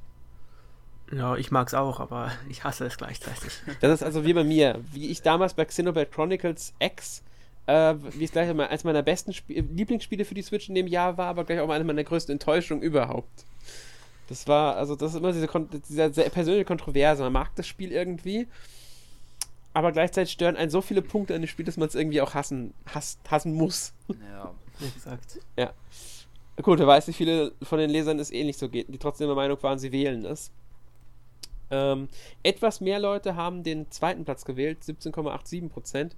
Ja, 1.12 1.36
ich 1.36 1.50
mag 1.50 1.68
es 1.68 1.74
auch, 1.74 2.00
aber 2.00 2.30
ich 2.48 2.64
hasse 2.64 2.86
es 2.86 2.96
gleichzeitig. 2.96 3.52
Das 3.80 3.92
ist 3.92 4.02
also 4.02 4.24
wie 4.24 4.32
bei 4.32 4.44
mir. 4.44 4.80
Wie 4.92 5.08
ich 5.08 5.22
damals 5.22 5.54
bei 5.54 5.64
Xenoblade 5.64 6.10
Chronicles 6.10 6.72
X, 6.78 7.22
äh, 7.66 7.94
wie 8.12 8.24
es 8.24 8.32
gleich 8.32 8.48
eines 8.48 8.84
meiner 8.84 9.02
besten 9.02 9.32
Sp 9.34 9.48
Lieblingsspiele 9.48 10.24
für 10.24 10.34
die 10.34 10.42
Switch 10.42 10.68
in 10.68 10.74
dem 10.74 10.86
Jahr 10.86 11.16
war, 11.18 11.28
aber 11.28 11.44
gleich 11.44 11.60
auch 11.60 11.68
eine 11.68 11.84
meiner 11.84 12.04
größten 12.04 12.32
Enttäuschungen 12.32 12.82
überhaupt. 12.82 13.44
Das 14.28 14.46
war, 14.46 14.76
also 14.76 14.94
das 14.94 15.12
ist 15.12 15.18
immer 15.18 15.32
diese, 15.32 15.48
diese 15.88 16.12
sehr 16.12 16.30
persönliche 16.30 16.64
Kontroverse. 16.64 17.22
Man 17.24 17.32
mag 17.32 17.50
das 17.56 17.66
Spiel 17.66 17.90
irgendwie, 17.90 18.46
aber 19.74 19.90
gleichzeitig 19.90 20.32
stören 20.32 20.56
einen 20.56 20.70
so 20.70 20.80
viele 20.80 21.02
Punkte 21.02 21.34
an 21.34 21.42
dem 21.42 21.48
Spiel, 21.48 21.64
dass 21.64 21.76
man 21.76 21.88
es 21.88 21.96
irgendwie 21.96 22.20
auch 22.20 22.34
hassen, 22.34 22.72
hass, 22.94 23.18
hassen 23.28 23.54
muss. 23.54 23.92
Ja, 24.08 24.54
exakt. 24.96 25.40
Ja. 25.56 25.72
Gut, 26.62 26.78
da 26.78 26.86
weiß 26.86 27.08
ich, 27.08 27.16
viele 27.16 27.52
von 27.62 27.78
den 27.78 27.90
Lesern 27.90 28.18
es 28.18 28.30
ähnlich 28.30 28.58
so 28.58 28.68
geht, 28.68 28.88
die 28.88 28.98
trotzdem 28.98 29.28
der 29.28 29.36
Meinung 29.36 29.60
waren, 29.62 29.78
sie 29.78 29.90
wählen 29.90 30.24
es. 30.24 30.52
Ähm, 31.70 32.08
etwas 32.42 32.80
mehr 32.80 32.98
Leute 32.98 33.36
haben 33.36 33.62
den 33.62 33.90
zweiten 33.90 34.24
Platz 34.24 34.44
gewählt, 34.44 34.78
17,87% 34.82 36.10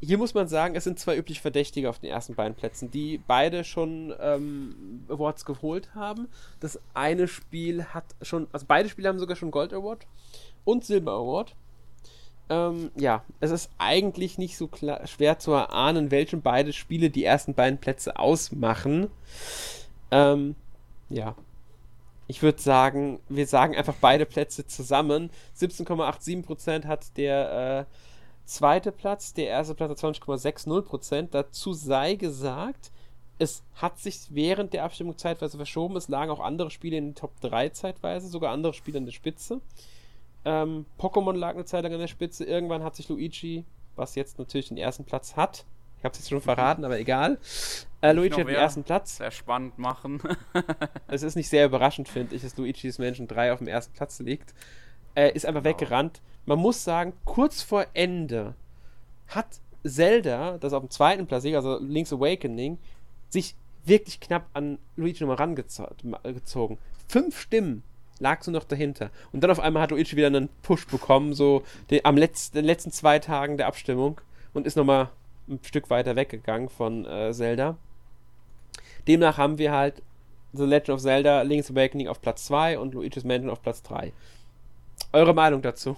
Hier 0.00 0.18
muss 0.18 0.34
man 0.34 0.48
sagen, 0.48 0.74
es 0.74 0.84
sind 0.84 0.98
zwei 0.98 1.16
üblich 1.16 1.40
Verdächtige 1.40 1.88
auf 1.90 1.98
den 1.98 2.10
ersten 2.10 2.34
beiden 2.34 2.54
Plätzen, 2.54 2.90
die 2.90 3.18
beide 3.26 3.64
schon 3.64 4.14
ähm, 4.20 5.04
Awards 5.08 5.44
geholt 5.44 5.94
haben. 5.94 6.28
Das 6.60 6.80
eine 6.94 7.28
Spiel 7.28 7.84
hat 7.84 8.04
schon, 8.20 8.46
also 8.52 8.66
beide 8.66 8.88
Spiele 8.88 9.08
haben 9.08 9.18
sogar 9.18 9.36
schon 9.36 9.50
Gold 9.50 9.72
Award 9.72 10.06
und 10.64 10.84
Silber 10.84 11.12
Award. 11.12 11.54
Ähm, 12.48 12.90
ja, 12.96 13.24
es 13.40 13.50
ist 13.50 13.70
eigentlich 13.78 14.36
nicht 14.38 14.56
so 14.56 14.66
klar, 14.66 15.06
schwer 15.06 15.38
zu 15.38 15.52
erahnen, 15.52 16.10
welchen 16.10 16.42
beide 16.42 16.72
Spiele 16.72 17.08
die 17.08 17.24
ersten 17.24 17.54
beiden 17.54 17.78
Plätze 17.78 18.18
ausmachen. 18.18 19.08
Ähm, 20.10 20.54
ja, 21.08 21.34
ich 22.26 22.42
würde 22.42 22.60
sagen, 22.60 23.20
wir 23.28 23.46
sagen 23.46 23.76
einfach 23.76 23.96
beide 24.00 24.26
Plätze 24.26 24.66
zusammen. 24.66 25.30
17,87% 25.58 26.86
hat 26.86 27.16
der 27.16 27.86
äh, 27.88 27.94
zweite 28.44 28.92
Platz, 28.92 29.34
der 29.34 29.48
erste 29.48 29.74
Platz 29.74 30.02
hat 30.02 30.14
20,60%. 30.14 31.28
Dazu 31.30 31.72
sei 31.72 32.14
gesagt, 32.14 32.90
es 33.38 33.64
hat 33.74 33.98
sich 33.98 34.20
während 34.30 34.72
der 34.72 34.84
Abstimmung 34.84 35.18
zeitweise 35.18 35.56
verschoben. 35.56 35.96
Es 35.96 36.08
lagen 36.08 36.30
auch 36.30 36.40
andere 36.40 36.70
Spiele 36.70 36.96
in 36.96 37.08
den 37.08 37.14
Top 37.14 37.40
3 37.40 37.70
zeitweise, 37.70 38.28
sogar 38.28 38.52
andere 38.52 38.72
Spiele 38.72 38.98
an 38.98 39.04
der 39.04 39.12
Spitze. 39.12 39.60
Ähm, 40.44 40.86
Pokémon 40.98 41.36
lag 41.36 41.54
eine 41.54 41.64
Zeit 41.64 41.82
lang 41.84 41.92
an 41.92 42.00
der 42.00 42.06
Spitze. 42.06 42.44
Irgendwann 42.44 42.84
hat 42.84 42.96
sich 42.96 43.08
Luigi, 43.08 43.64
was 43.96 44.14
jetzt 44.14 44.38
natürlich 44.38 44.68
den 44.68 44.76
ersten 44.76 45.04
Platz 45.04 45.36
hat, 45.36 45.64
ich 46.02 46.04
habe 46.04 46.14
es 46.14 46.18
jetzt 46.18 46.30
schon 46.30 46.40
verraten, 46.40 46.84
aber 46.84 46.98
egal. 46.98 47.38
Äh, 48.00 48.10
Luigi 48.10 48.40
hat 48.40 48.48
den 48.48 48.56
ersten 48.56 48.82
Platz. 48.82 49.18
Sehr 49.18 49.30
spannend 49.30 49.78
machen. 49.78 50.20
es 51.06 51.22
ist 51.22 51.36
nicht 51.36 51.48
sehr 51.48 51.64
überraschend, 51.64 52.08
finde 52.08 52.34
ich, 52.34 52.42
dass 52.42 52.56
Luigi's 52.56 52.98
Mansion 52.98 53.28
3 53.28 53.52
auf 53.52 53.58
dem 53.60 53.68
ersten 53.68 53.94
Platz 53.94 54.18
liegt. 54.18 54.52
Äh, 55.14 55.30
ist 55.30 55.46
einfach 55.46 55.62
genau. 55.62 55.76
weggerannt. 55.76 56.20
Man 56.44 56.58
muss 56.58 56.82
sagen, 56.82 57.12
kurz 57.24 57.62
vor 57.62 57.86
Ende 57.94 58.56
hat 59.28 59.60
Zelda, 59.84 60.58
das 60.58 60.72
auf 60.72 60.82
dem 60.82 60.90
zweiten 60.90 61.28
Platz 61.28 61.44
liegt, 61.44 61.54
also 61.54 61.78
Link's 61.78 62.12
Awakening, 62.12 62.78
sich 63.28 63.54
wirklich 63.84 64.18
knapp 64.18 64.46
an 64.54 64.78
Luigi 64.96 65.22
nochmal 65.22 65.36
rangezogen. 65.36 66.78
Fünf 67.06 67.40
Stimmen 67.40 67.84
lag 68.18 68.42
so 68.42 68.50
noch 68.50 68.64
dahinter. 68.64 69.12
Und 69.30 69.44
dann 69.44 69.52
auf 69.52 69.60
einmal 69.60 69.84
hat 69.84 69.92
Luigi 69.92 70.16
wieder 70.16 70.26
einen 70.26 70.48
Push 70.62 70.88
bekommen, 70.88 71.32
so 71.32 71.62
den, 71.90 72.04
am 72.04 72.16
Letz-, 72.16 72.50
den 72.50 72.64
letzten 72.64 72.90
zwei 72.90 73.20
Tagen 73.20 73.56
der 73.56 73.68
Abstimmung 73.68 74.20
und 74.52 74.66
ist 74.66 74.76
nochmal 74.76 75.10
ein 75.48 75.60
Stück 75.62 75.90
weiter 75.90 76.16
weggegangen 76.16 76.68
von 76.68 77.04
äh, 77.06 77.32
Zelda. 77.32 77.76
Demnach 79.06 79.38
haben 79.38 79.58
wir 79.58 79.72
halt 79.72 80.02
The 80.52 80.64
Legend 80.64 80.90
of 80.90 81.00
Zelda 81.00 81.42
Link's 81.42 81.70
Awakening 81.70 82.08
auf 82.08 82.20
Platz 82.20 82.44
2 82.44 82.78
und 82.78 82.94
Luigi's 82.94 83.24
Mansion 83.24 83.50
auf 83.50 83.62
Platz 83.62 83.82
3. 83.82 84.12
Eure 85.12 85.34
Meinung 85.34 85.62
dazu? 85.62 85.96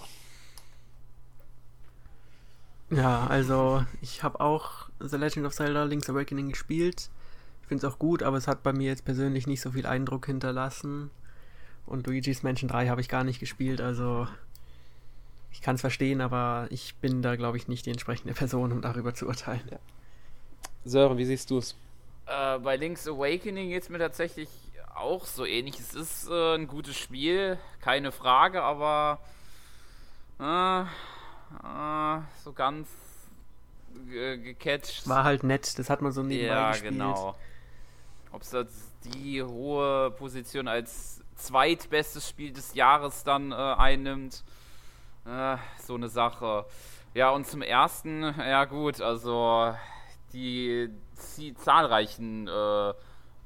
Ja, 2.91 3.27
also 3.27 3.85
ich 4.01 4.23
habe 4.23 4.41
auch 4.41 4.89
The 5.01 5.17
Legend 5.17 5.47
of 5.47 5.55
Zelda 5.55 5.85
Link's 5.85 6.09
Awakening 6.09 6.51
gespielt. 6.51 7.11
Ich 7.63 7.69
finde 7.69 7.87
es 7.87 7.93
auch 7.93 7.99
gut, 7.99 8.23
aber 8.23 8.37
es 8.37 8.47
hat 8.47 8.63
bei 8.63 8.73
mir 8.73 8.89
jetzt 8.89 9.05
persönlich 9.05 9.47
nicht 9.47 9.61
so 9.61 9.73
viel 9.73 9.87
Eindruck 9.87 10.27
hinterlassen. 10.27 11.11
Und 11.87 12.07
Luigi's 12.07 12.43
Mansion 12.43 12.69
3 12.69 12.89
habe 12.89 13.01
ich 13.01 13.09
gar 13.09 13.25
nicht 13.25 13.41
gespielt, 13.41 13.81
also 13.81 14.29
ich 15.55 15.63
kann 15.63 15.77
es 15.77 15.81
verstehen, 15.81 16.21
aber 16.21 16.67
ich 16.71 16.97
bin 16.97 17.23
da, 17.23 17.37
glaube 17.37 17.57
ich, 17.57 17.69
nicht 17.69 17.87
die 17.87 17.91
entsprechende 17.91 18.35
Person, 18.35 18.73
um 18.73 18.83
darüber 18.83 19.15
zu 19.15 19.29
urteilen. 19.29 19.63
Ja. 19.71 19.79
Sören, 20.85 21.17
wie 21.17 21.25
siehst 21.25 21.49
du 21.49 21.59
es? 21.59 21.77
Äh, 22.27 22.59
bei 22.59 22.75
Link's 22.75 23.07
Awakening 23.07 23.69
geht 23.69 23.85
es 23.85 23.89
mir 23.89 24.01
tatsächlich 24.01 24.49
auch 24.97 25.25
so 25.27 25.47
ähnlich. 25.47 25.79
Es 25.79 25.95
ist 25.95 26.29
äh, 26.29 26.57
ein 26.57 26.67
gutes 26.67 26.97
Spiel, 26.97 27.57
keine 27.81 28.11
Frage, 28.11 28.63
aber 28.63 29.21
äh, 30.41 30.81
äh 30.83 32.21
so 32.43 32.53
ganz 32.53 32.89
gecatcht. 34.09 35.09
War 35.09 35.23
halt 35.23 35.45
nett, 35.45 35.79
das 35.79 35.89
hat 35.89 36.03
man 36.03 36.11
so 36.11 36.25
nebenbei 36.25 36.53
ja, 36.53 36.73
gespielt. 36.73 36.97
Ja, 36.97 37.15
genau. 37.15 37.37
Ob 38.33 38.43
es 38.43 38.57
die 39.05 39.41
hohe 39.41 40.11
Position 40.11 40.67
als 40.67 41.23
zweitbestes 41.37 42.29
Spiel 42.29 42.53
des 42.53 42.75
Jahres 42.75 43.23
dann 43.23 43.53
äh, 43.53 43.55
einnimmt, 43.55 44.43
äh, 45.27 45.57
so 45.83 45.95
eine 45.95 46.09
Sache. 46.09 46.65
Ja, 47.15 47.31
und 47.31 47.47
zum 47.47 47.63
ersten, 47.63 48.23
ja 48.23 48.65
gut, 48.65 49.01
also 49.01 49.75
die, 50.33 50.91
die 51.39 51.55
zahlreichen 51.55 52.49
äh, 52.49 52.93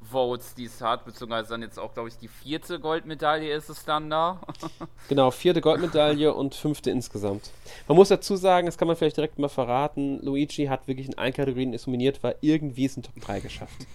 Votes, 0.01 0.55
die 0.55 0.65
es 0.65 0.81
hat, 0.81 1.05
beziehungsweise 1.05 1.51
dann 1.51 1.63
jetzt 1.63 1.79
auch, 1.79 1.93
glaube 1.93 2.09
ich, 2.09 2.17
die 2.17 2.29
vierte 2.29 2.79
Goldmedaille 2.79 3.53
ist 3.53 3.69
es 3.69 3.85
dann 3.85 4.09
da. 4.09 4.41
genau, 5.09 5.31
vierte 5.31 5.61
Goldmedaille 5.61 6.33
und 6.33 6.55
fünfte 6.55 6.91
insgesamt. 6.91 7.51
Man 7.89 7.97
muss 7.97 8.09
dazu 8.09 8.37
sagen, 8.37 8.67
das 8.67 8.79
kann 8.79 8.89
man 8.89 8.97
vielleicht 8.97 9.17
direkt 9.17 9.39
mal 9.39 9.49
verraten, 9.49 10.21
Luigi 10.23 10.67
hat 10.67 10.87
wirklich 10.87 11.09
in 11.09 11.19
allen 11.19 11.33
Kategorien 11.33 11.75
es 11.75 11.87
nominiert 11.87 12.23
war, 12.23 12.35
irgendwie 12.41 12.87
es 12.87 12.97
in 12.97 13.03
Top 13.03 13.21
3 13.21 13.41
geschafft. 13.41 13.87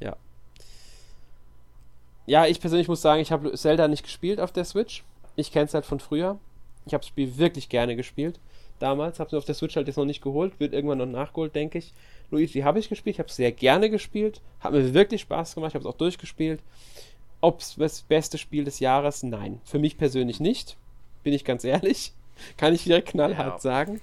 Ja. 0.00 0.16
Ja, 2.28 2.46
ich 2.46 2.60
persönlich 2.60 2.88
muss 2.88 3.00
sagen, 3.00 3.22
ich 3.22 3.32
habe 3.32 3.54
Zelda 3.54 3.88
nicht 3.88 4.02
gespielt 4.02 4.38
auf 4.38 4.52
der 4.52 4.66
Switch. 4.66 5.02
Ich 5.34 5.50
kenne 5.50 5.64
es 5.64 5.72
halt 5.72 5.86
von 5.86 5.98
früher. 5.98 6.38
Ich 6.84 6.92
habe 6.92 7.00
das 7.00 7.08
Spiel 7.08 7.38
wirklich 7.38 7.70
gerne 7.70 7.96
gespielt. 7.96 8.38
Damals 8.78 9.18
habe 9.18 9.28
es 9.28 9.34
auf 9.34 9.46
der 9.46 9.54
Switch 9.54 9.76
halt 9.76 9.86
jetzt 9.86 9.96
noch 9.96 10.04
nicht 10.04 10.22
geholt, 10.22 10.60
wird 10.60 10.74
irgendwann 10.74 10.98
noch 10.98 11.06
nachgeholt, 11.06 11.54
denke 11.54 11.78
ich. 11.78 11.94
Luigi 12.30 12.60
habe 12.60 12.78
ich 12.78 12.90
gespielt, 12.90 13.16
ich 13.16 13.18
habe 13.18 13.30
es 13.30 13.36
sehr 13.36 13.50
gerne 13.50 13.88
gespielt, 13.88 14.42
hat 14.60 14.72
mir 14.72 14.92
wirklich 14.92 15.22
Spaß 15.22 15.54
gemacht, 15.54 15.70
ich 15.70 15.74
habe 15.74 15.88
es 15.88 15.92
auch 15.92 15.96
durchgespielt. 15.96 16.60
Ob 17.40 17.60
es 17.60 17.76
das 17.76 18.02
beste 18.02 18.36
Spiel 18.36 18.64
des 18.64 18.78
Jahres? 18.78 19.22
Nein, 19.22 19.60
für 19.64 19.78
mich 19.78 19.96
persönlich 19.96 20.38
nicht, 20.38 20.76
bin 21.22 21.32
ich 21.32 21.44
ganz 21.46 21.64
ehrlich. 21.64 22.12
Kann 22.58 22.74
ich 22.74 22.84
direkt 22.84 23.08
knallhart 23.08 23.54
ja. 23.54 23.58
sagen. 23.58 24.00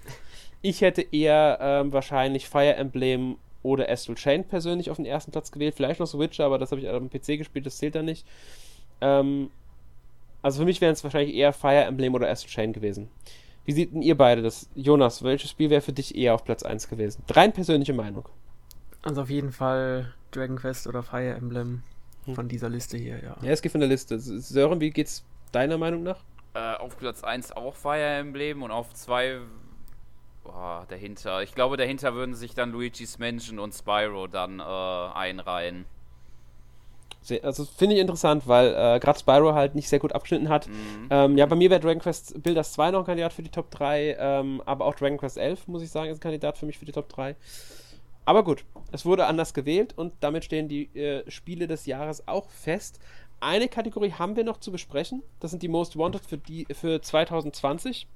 Ich 0.64 0.81
hätte 0.81 1.03
eher 1.03 1.60
ähm, 1.61 1.93
wahrscheinlich 1.93 2.49
Fire 2.49 2.76
Emblem 2.76 3.38
oder 3.65 3.89
Astral 3.89 4.15
Chain 4.15 4.43
persönlich 4.43 4.91
auf 4.91 4.97
den 4.97 5.05
ersten 5.05 5.31
Platz 5.31 5.51
gewählt. 5.51 5.73
Vielleicht 5.75 5.99
noch 5.99 6.07
Switch, 6.07 6.39
aber 6.39 6.59
das 6.59 6.71
habe 6.71 6.79
ich 6.81 6.87
auf 6.87 6.99
dem 6.99 7.09
PC 7.09 7.39
gespielt, 7.39 7.65
das 7.65 7.77
zählt 7.77 7.95
da 7.95 8.03
nicht. 8.03 8.25
Ähm, 9.01 9.49
also 10.41 10.59
für 10.59 10.65
mich 10.65 10.79
wären 10.79 10.93
es 10.93 11.03
wahrscheinlich 11.03 11.35
eher 11.35 11.51
Fire 11.51 11.83
Emblem 11.83 12.13
oder 12.13 12.29
Astral 12.29 12.51
Chain 12.51 12.73
gewesen. 12.73 13.09
Wie 13.65 13.71
seht 13.71 13.93
denn 13.93 14.03
ihr 14.03 14.15
beide 14.15 14.43
das? 14.43 14.69
Jonas, 14.75 15.23
welches 15.23 15.49
Spiel 15.49 15.71
wäre 15.71 15.81
für 15.81 15.93
dich 15.93 16.15
eher 16.15 16.35
auf 16.35 16.43
Platz 16.43 16.61
1 16.61 16.87
gewesen? 16.87 17.23
Rein 17.31 17.51
persönliche 17.51 17.93
Meinung. 17.93 18.29
Also 19.01 19.23
auf 19.23 19.29
jeden 19.31 19.51
Fall 19.51 20.13
Dragon 20.29 20.57
Quest 20.57 20.85
oder 20.85 21.01
Fire 21.01 21.33
Emblem 21.33 21.81
hm. 22.25 22.35
von 22.35 22.47
dieser 22.47 22.69
Liste 22.69 22.97
hier, 22.97 23.23
ja. 23.23 23.35
Ja, 23.41 23.51
es 23.51 23.63
geht 23.63 23.71
von 23.71 23.81
der 23.81 23.89
Liste. 23.89 24.19
Sören, 24.19 24.79
wie 24.79 24.91
geht's 24.91 25.25
deiner 25.51 25.79
Meinung 25.79 26.03
nach? 26.03 26.23
Äh, 26.53 26.75
auf 26.75 26.97
Platz 26.97 27.23
1 27.23 27.53
auch 27.53 27.75
Fire 27.75 28.19
Emblem 28.19 28.61
und 28.61 28.69
auf 28.69 28.93
2 28.93 29.39
boah, 30.45 30.85
dahinter. 30.88 31.43
Ich 31.43 31.53
glaube, 31.53 31.76
dahinter 31.76 32.13
würden 32.13 32.35
sich 32.35 32.53
dann 32.53 32.72
Luigi's 32.72 33.19
Mansion 33.19 33.59
und 33.59 33.73
Spyro 33.73 34.27
dann 34.27 34.59
äh, 34.59 34.63
einreihen. 34.63 35.85
Also 37.41 37.65
finde 37.65 37.95
ich 37.95 38.01
interessant, 38.01 38.47
weil 38.47 38.67
äh, 38.67 38.99
gerade 38.99 39.17
Spyro 39.17 39.55
halt 39.55 39.73
nicht 39.73 39.89
sehr 39.89 39.97
gut 39.97 40.13
abgeschnitten 40.13 40.47
hat. 40.47 40.67
Mhm. 40.67 41.07
Ähm, 41.09 41.38
ja, 41.38 41.47
bei 41.47 41.55
mir 41.55 41.72
wäre 41.72 41.80
Dragon 41.80 41.99
Quest 41.99 42.41
Builders 42.43 42.73
2 42.73 42.91
noch 42.91 42.99
ein 42.99 43.05
Kandidat 43.05 43.34
für 43.34 43.41
die 43.41 43.49
Top 43.49 43.72
3, 43.72 44.17
ähm, 44.19 44.61
aber 44.65 44.85
auch 44.85 44.93
Dragon 44.93 45.17
Quest 45.17 45.38
11, 45.38 45.67
muss 45.67 45.81
ich 45.81 45.89
sagen, 45.89 46.11
ist 46.11 46.17
ein 46.17 46.22
Kandidat 46.22 46.57
für 46.57 46.67
mich 46.67 46.77
für 46.77 46.85
die 46.85 46.91
Top 46.91 47.09
3. 47.09 47.35
Aber 48.26 48.43
gut, 48.43 48.63
es 48.91 49.05
wurde 49.05 49.26
anders 49.26 49.55
gewählt 49.55 49.93
und 49.97 50.13
damit 50.19 50.45
stehen 50.45 50.67
die 50.67 50.95
äh, 50.95 51.30
Spiele 51.30 51.67
des 51.67 51.88
Jahres 51.88 52.27
auch 52.27 52.49
fest. 52.49 52.99
Eine 53.39 53.67
Kategorie 53.67 54.13
haben 54.13 54.35
wir 54.35 54.43
noch 54.43 54.59
zu 54.59 54.72
besprechen. 54.72 55.23
Das 55.39 55.51
sind 55.51 55.63
die 55.63 55.67
Most 55.67 55.97
Wanted 55.97 56.26
für, 56.26 56.38
die, 56.38 56.67
für 56.72 57.01
2020. 57.01 58.07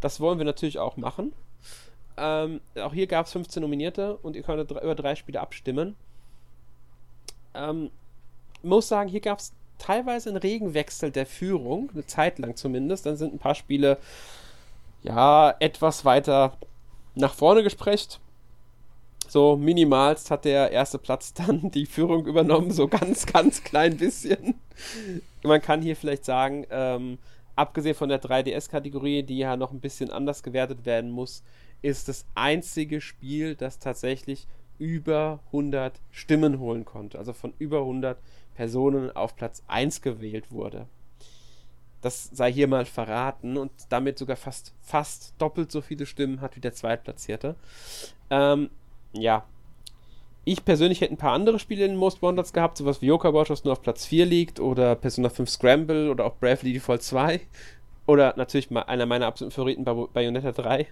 Das 0.00 0.20
wollen 0.20 0.38
wir 0.38 0.44
natürlich 0.44 0.78
auch 0.78 0.96
machen. 0.96 1.32
Ähm, 2.16 2.60
auch 2.80 2.94
hier 2.94 3.06
gab 3.06 3.26
es 3.26 3.32
15 3.32 3.60
Nominierte 3.60 4.16
und 4.16 4.36
ihr 4.36 4.42
könnt 4.42 4.70
über 4.70 4.94
drei 4.94 5.14
Spiele 5.14 5.40
abstimmen. 5.40 5.96
Ähm, 7.54 7.90
muss 8.62 8.88
sagen, 8.88 9.08
hier 9.08 9.20
gab 9.20 9.38
es 9.38 9.52
teilweise 9.78 10.30
einen 10.30 10.38
Regenwechsel 10.38 11.10
der 11.10 11.26
Führung, 11.26 11.90
eine 11.92 12.06
Zeit 12.06 12.38
lang 12.38 12.56
zumindest. 12.56 13.06
Dann 13.06 13.16
sind 13.16 13.34
ein 13.34 13.38
paar 13.38 13.54
Spiele 13.54 13.98
ja 15.02 15.54
etwas 15.60 16.04
weiter 16.04 16.56
nach 17.14 17.34
vorne 17.34 17.62
gesprecht. 17.62 18.20
So 19.28 19.56
minimalst 19.56 20.30
hat 20.30 20.44
der 20.44 20.70
erste 20.70 20.98
Platz 20.98 21.34
dann 21.34 21.70
die 21.70 21.86
Führung 21.86 22.26
übernommen, 22.26 22.70
so 22.70 22.88
ganz, 22.88 23.26
ganz 23.26 23.62
klein 23.62 23.96
bisschen. 23.96 24.54
Man 25.42 25.60
kann 25.60 25.82
hier 25.82 25.96
vielleicht 25.96 26.24
sagen, 26.24 26.66
ähm, 26.70 27.18
abgesehen 27.56 27.94
von 27.94 28.08
der 28.08 28.22
3DS-Kategorie, 28.22 29.22
die 29.22 29.38
ja 29.38 29.56
noch 29.56 29.72
ein 29.72 29.80
bisschen 29.80 30.10
anders 30.10 30.42
gewertet 30.42 30.86
werden 30.86 31.10
muss, 31.10 31.42
ist 31.82 32.08
das 32.08 32.26
einzige 32.34 33.00
Spiel, 33.00 33.54
das 33.54 33.78
tatsächlich 33.78 34.46
über 34.78 35.40
100 35.46 36.00
Stimmen 36.10 36.58
holen 36.58 36.84
konnte. 36.84 37.18
Also 37.18 37.32
von 37.32 37.54
über 37.58 37.80
100 37.80 38.18
Personen 38.54 39.10
auf 39.14 39.36
Platz 39.36 39.62
1 39.66 40.02
gewählt 40.02 40.50
wurde. 40.50 40.86
Das 42.02 42.24
sei 42.24 42.52
hier 42.52 42.68
mal 42.68 42.84
verraten 42.84 43.56
und 43.56 43.72
damit 43.88 44.18
sogar 44.18 44.36
fast, 44.36 44.74
fast 44.80 45.34
doppelt 45.38 45.72
so 45.72 45.80
viele 45.80 46.06
Stimmen 46.06 46.40
hat 46.40 46.56
wie 46.56 46.60
der 46.60 46.74
Zweitplatzierte. 46.74 47.56
Ähm, 48.30 48.70
ja. 49.12 49.44
Ich 50.48 50.64
persönlich 50.64 51.00
hätte 51.00 51.12
ein 51.12 51.16
paar 51.16 51.32
andere 51.32 51.58
Spiele 51.58 51.84
in 51.84 51.96
Most 51.96 52.22
Wanted 52.22 52.54
gehabt, 52.54 52.78
sowas 52.78 53.02
wie 53.02 53.06
Yoka 53.06 53.34
Watch, 53.34 53.50
was 53.50 53.64
nur 53.64 53.72
auf 53.72 53.82
Platz 53.82 54.06
4 54.06 54.26
liegt, 54.26 54.60
oder 54.60 54.94
Persona 54.94 55.28
5 55.28 55.50
Scramble 55.50 56.08
oder 56.08 56.24
auch 56.24 56.36
Bravely 56.36 56.72
Default 56.72 57.02
2. 57.02 57.40
Oder 58.06 58.32
natürlich 58.36 58.70
einer 58.70 59.06
meiner 59.06 59.26
absoluten 59.26 59.52
Favoriten, 59.52 59.84
Bayonetta 60.12 60.52
3. 60.52 60.86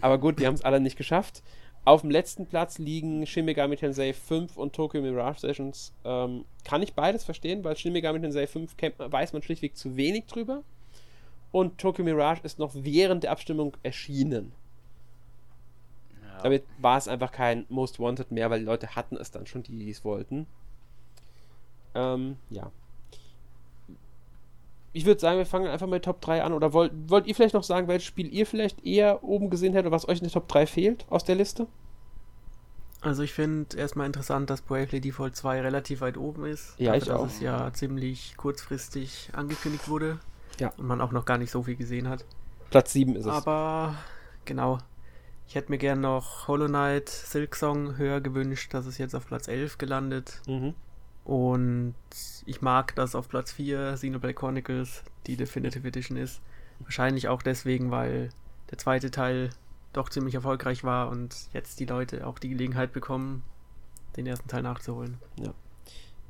Aber 0.00 0.18
gut, 0.18 0.40
die 0.40 0.46
haben 0.48 0.54
es 0.54 0.64
alle 0.64 0.80
nicht 0.80 0.96
geschafft. 0.96 1.44
Auf 1.84 2.00
dem 2.00 2.10
letzten 2.10 2.46
Platz 2.46 2.78
liegen 2.78 3.24
Shin 3.28 3.44
Megami 3.44 3.76
Tensei 3.76 4.12
5 4.12 4.56
und 4.56 4.72
Tokyo 4.72 5.00
Mirage 5.00 5.38
Sessions. 5.38 5.92
Ähm, 6.04 6.44
kann 6.64 6.82
ich 6.82 6.94
beides 6.94 7.22
verstehen, 7.22 7.62
weil 7.62 7.76
Shin 7.76 7.92
Megami 7.92 8.20
Tensei 8.20 8.48
5 8.48 8.74
weiß 8.98 9.32
man 9.32 9.42
schlichtweg 9.42 9.76
zu 9.76 9.96
wenig 9.96 10.26
drüber. 10.26 10.64
Und 11.52 11.78
Tokyo 11.78 12.04
Mirage 12.04 12.40
ist 12.42 12.58
noch 12.58 12.72
während 12.74 13.22
der 13.22 13.30
Abstimmung 13.30 13.76
erschienen. 13.84 14.50
Ja. 16.36 16.42
Damit 16.42 16.64
war 16.78 16.98
es 16.98 17.08
einfach 17.08 17.32
kein 17.32 17.66
Most 17.68 17.98
Wanted 17.98 18.30
mehr, 18.30 18.50
weil 18.50 18.60
die 18.60 18.64
Leute 18.66 18.94
hatten 18.94 19.16
es 19.16 19.30
dann 19.30 19.46
schon, 19.46 19.62
die 19.62 19.90
es 19.90 20.04
wollten. 20.04 20.46
Ähm, 21.94 22.36
ja. 22.50 22.70
Ich 24.92 25.04
würde 25.04 25.20
sagen, 25.20 25.38
wir 25.38 25.46
fangen 25.46 25.66
einfach 25.66 25.86
mal 25.86 26.00
Top 26.00 26.20
3 26.20 26.42
an. 26.42 26.52
Oder 26.52 26.72
wollt, 26.72 26.92
wollt 27.08 27.26
ihr 27.26 27.34
vielleicht 27.34 27.54
noch 27.54 27.62
sagen, 27.62 27.88
welches 27.88 28.06
Spiel 28.06 28.32
ihr 28.32 28.46
vielleicht 28.46 28.84
eher 28.84 29.22
oben 29.24 29.50
gesehen 29.50 29.74
hättet, 29.74 29.92
was 29.92 30.08
euch 30.08 30.18
in 30.18 30.24
der 30.24 30.32
Top 30.32 30.48
3 30.48 30.66
fehlt 30.66 31.06
aus 31.10 31.24
der 31.24 31.34
Liste? 31.34 31.66
Also 33.02 33.22
ich 33.22 33.32
finde 33.32 33.76
erstmal 33.76 34.06
interessant, 34.06 34.48
dass 34.50 34.62
Bravely 34.62 35.00
Default 35.00 35.36
2 35.36 35.60
relativ 35.60 36.00
weit 36.00 36.16
oben 36.16 36.46
ist. 36.46 36.74
Ja, 36.78 36.92
dafür, 36.92 37.02
ich 37.02 37.08
dass 37.08 37.18
auch. 37.18 37.26
es 37.26 37.40
ja 37.40 37.72
ziemlich 37.72 38.36
kurzfristig 38.36 39.30
angekündigt 39.34 39.88
wurde. 39.88 40.18
Ja. 40.58 40.72
Und 40.76 40.86
man 40.86 41.00
auch 41.00 41.12
noch 41.12 41.24
gar 41.24 41.38
nicht 41.38 41.50
so 41.50 41.62
viel 41.62 41.76
gesehen 41.76 42.08
hat. 42.08 42.24
Platz 42.70 42.92
7 42.92 43.14
ist 43.16 43.26
es. 43.26 43.32
Aber 43.32 43.94
genau. 44.44 44.78
Ich 45.48 45.54
hätte 45.54 45.70
mir 45.70 45.78
gern 45.78 46.00
noch 46.00 46.48
Hollow 46.48 46.66
Knight 46.66 47.08
Silk 47.08 47.54
Song 47.54 47.96
höher 47.96 48.20
gewünscht. 48.20 48.74
Das 48.74 48.86
ist 48.86 48.98
jetzt 48.98 49.14
auf 49.14 49.26
Platz 49.26 49.48
11 49.48 49.78
gelandet. 49.78 50.40
Mhm. 50.46 50.74
Und 51.24 51.94
ich 52.46 52.62
mag, 52.62 52.94
dass 52.94 53.14
auf 53.14 53.28
Platz 53.28 53.52
4 53.52 53.94
Xenoblade 53.94 54.34
Chronicles 54.34 55.02
die 55.26 55.36
Definitive 55.36 55.86
Edition 55.86 56.16
ist. 56.16 56.40
Wahrscheinlich 56.80 57.28
auch 57.28 57.42
deswegen, 57.42 57.90
weil 57.90 58.30
der 58.70 58.78
zweite 58.78 59.10
Teil 59.10 59.50
doch 59.92 60.08
ziemlich 60.08 60.34
erfolgreich 60.34 60.84
war 60.84 61.08
und 61.08 61.48
jetzt 61.52 61.80
die 61.80 61.86
Leute 61.86 62.26
auch 62.26 62.38
die 62.38 62.50
Gelegenheit 62.50 62.92
bekommen, 62.92 63.42
den 64.16 64.26
ersten 64.26 64.48
Teil 64.48 64.62
nachzuholen. 64.62 65.18
Ja. 65.40 65.54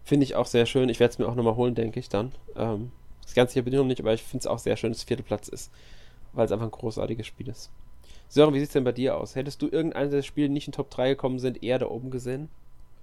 Finde 0.05 0.25
ich 0.25 0.37
auch 0.37 0.47
sehr 0.47 0.67
schön. 0.67 0.89
Ich 0.89 1.01
werde 1.01 1.13
es 1.13 1.19
mir 1.19 1.27
auch 1.27 1.35
nochmal 1.35 1.57
holen, 1.57 1.75
denke 1.75 1.99
ich 1.99 2.09
dann. 2.09 2.33
Ähm, 2.55 2.93
das 3.23 3.35
ganze 3.35 3.55
hier 3.55 3.65
bin 3.65 3.73
ich 3.73 3.79
noch 3.79 3.87
nicht, 3.87 4.01
aber 4.01 4.15
ich 4.15 4.23
finde 4.23 4.43
es 4.43 4.47
auch 4.47 4.61
sehr 4.61 4.77
schön, 4.77 4.93
dass 4.93 4.99
es 4.99 5.05
vierte 5.05 5.25
Platz 5.25 5.49
ist, 5.49 5.73
weil 6.33 6.47
es 6.47 6.53
einfach 6.53 6.67
ein 6.67 6.71
großartiges 6.71 7.27
Spiel 7.27 7.49
ist. 7.49 7.71
Sören, 8.29 8.55
wie 8.55 8.59
sieht 8.59 8.69
es 8.69 8.73
denn 8.73 8.85
bei 8.85 8.93
dir 8.93 9.17
aus? 9.17 9.35
Hättest 9.35 9.63
du 9.63 9.69
irgendeines 9.69 10.11
der 10.11 10.23
Spiele, 10.23 10.49
die 10.49 10.55
nicht 10.55 10.67
in 10.67 10.73
Top 10.73 10.91
3 10.91 11.11
gekommen 11.11 11.39
sind, 11.39 11.63
eher 11.63 11.79
da 11.79 11.87
oben 11.87 12.11
gesehen? 12.11 12.49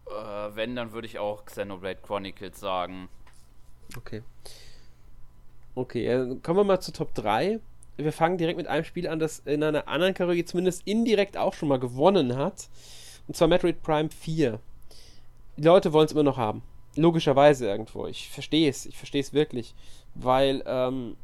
Äh, 0.08 0.56
wenn, 0.56 0.76
dann 0.76 0.91
würde 0.91 1.08
ich 1.08 1.20
auch 1.20 1.45
Xenoblade 1.45 2.00
Chronicles 2.02 2.60
sagen. 2.60 3.10
Okay. 3.98 4.22
Okay, 5.76 6.06
äh, 6.06 6.36
kommen 6.44 6.60
wir 6.60 6.64
mal 6.64 6.80
zu 6.80 6.91
Top 6.91 7.14
3 7.16 7.60
wir 7.98 8.12
fangen 8.12 8.38
direkt 8.38 8.58
mit 8.58 8.68
einem 8.68 8.84
Spiel 8.84 9.08
an, 9.08 9.20
das 9.20 9.40
in 9.45 9.64
einer 9.64 9.88
anderen 9.88 10.14
Kategorie 10.14 10.45
zumindest 10.45 10.88
indirekt 10.88 11.38
auch 11.38 11.54
schon 11.54 11.70
mal 11.70 11.80
gewonnen 11.80 12.36
hat. 12.36 12.68
Und 13.28 13.36
zwar 13.36 13.48
Metroid 13.48 13.82
Prime 13.84 14.10
4. 14.10 14.60
Die 15.58 15.62
Leute 15.62 15.94
wollen 15.94 16.06
es 16.06 16.12
immer 16.12 16.24
noch 16.24 16.38
haben. 16.38 16.64
Logischerweise 16.95 17.68
irgendwo. 17.68 18.08
Ich 18.08 18.30
verstehe 18.30 18.70
es. 18.70 18.86
Ich 18.86 18.98
verstehe 18.98 19.22
es 19.22 19.34
wirklich. 19.34 19.76
Weil, 20.16 20.64
ähm, 20.66 21.16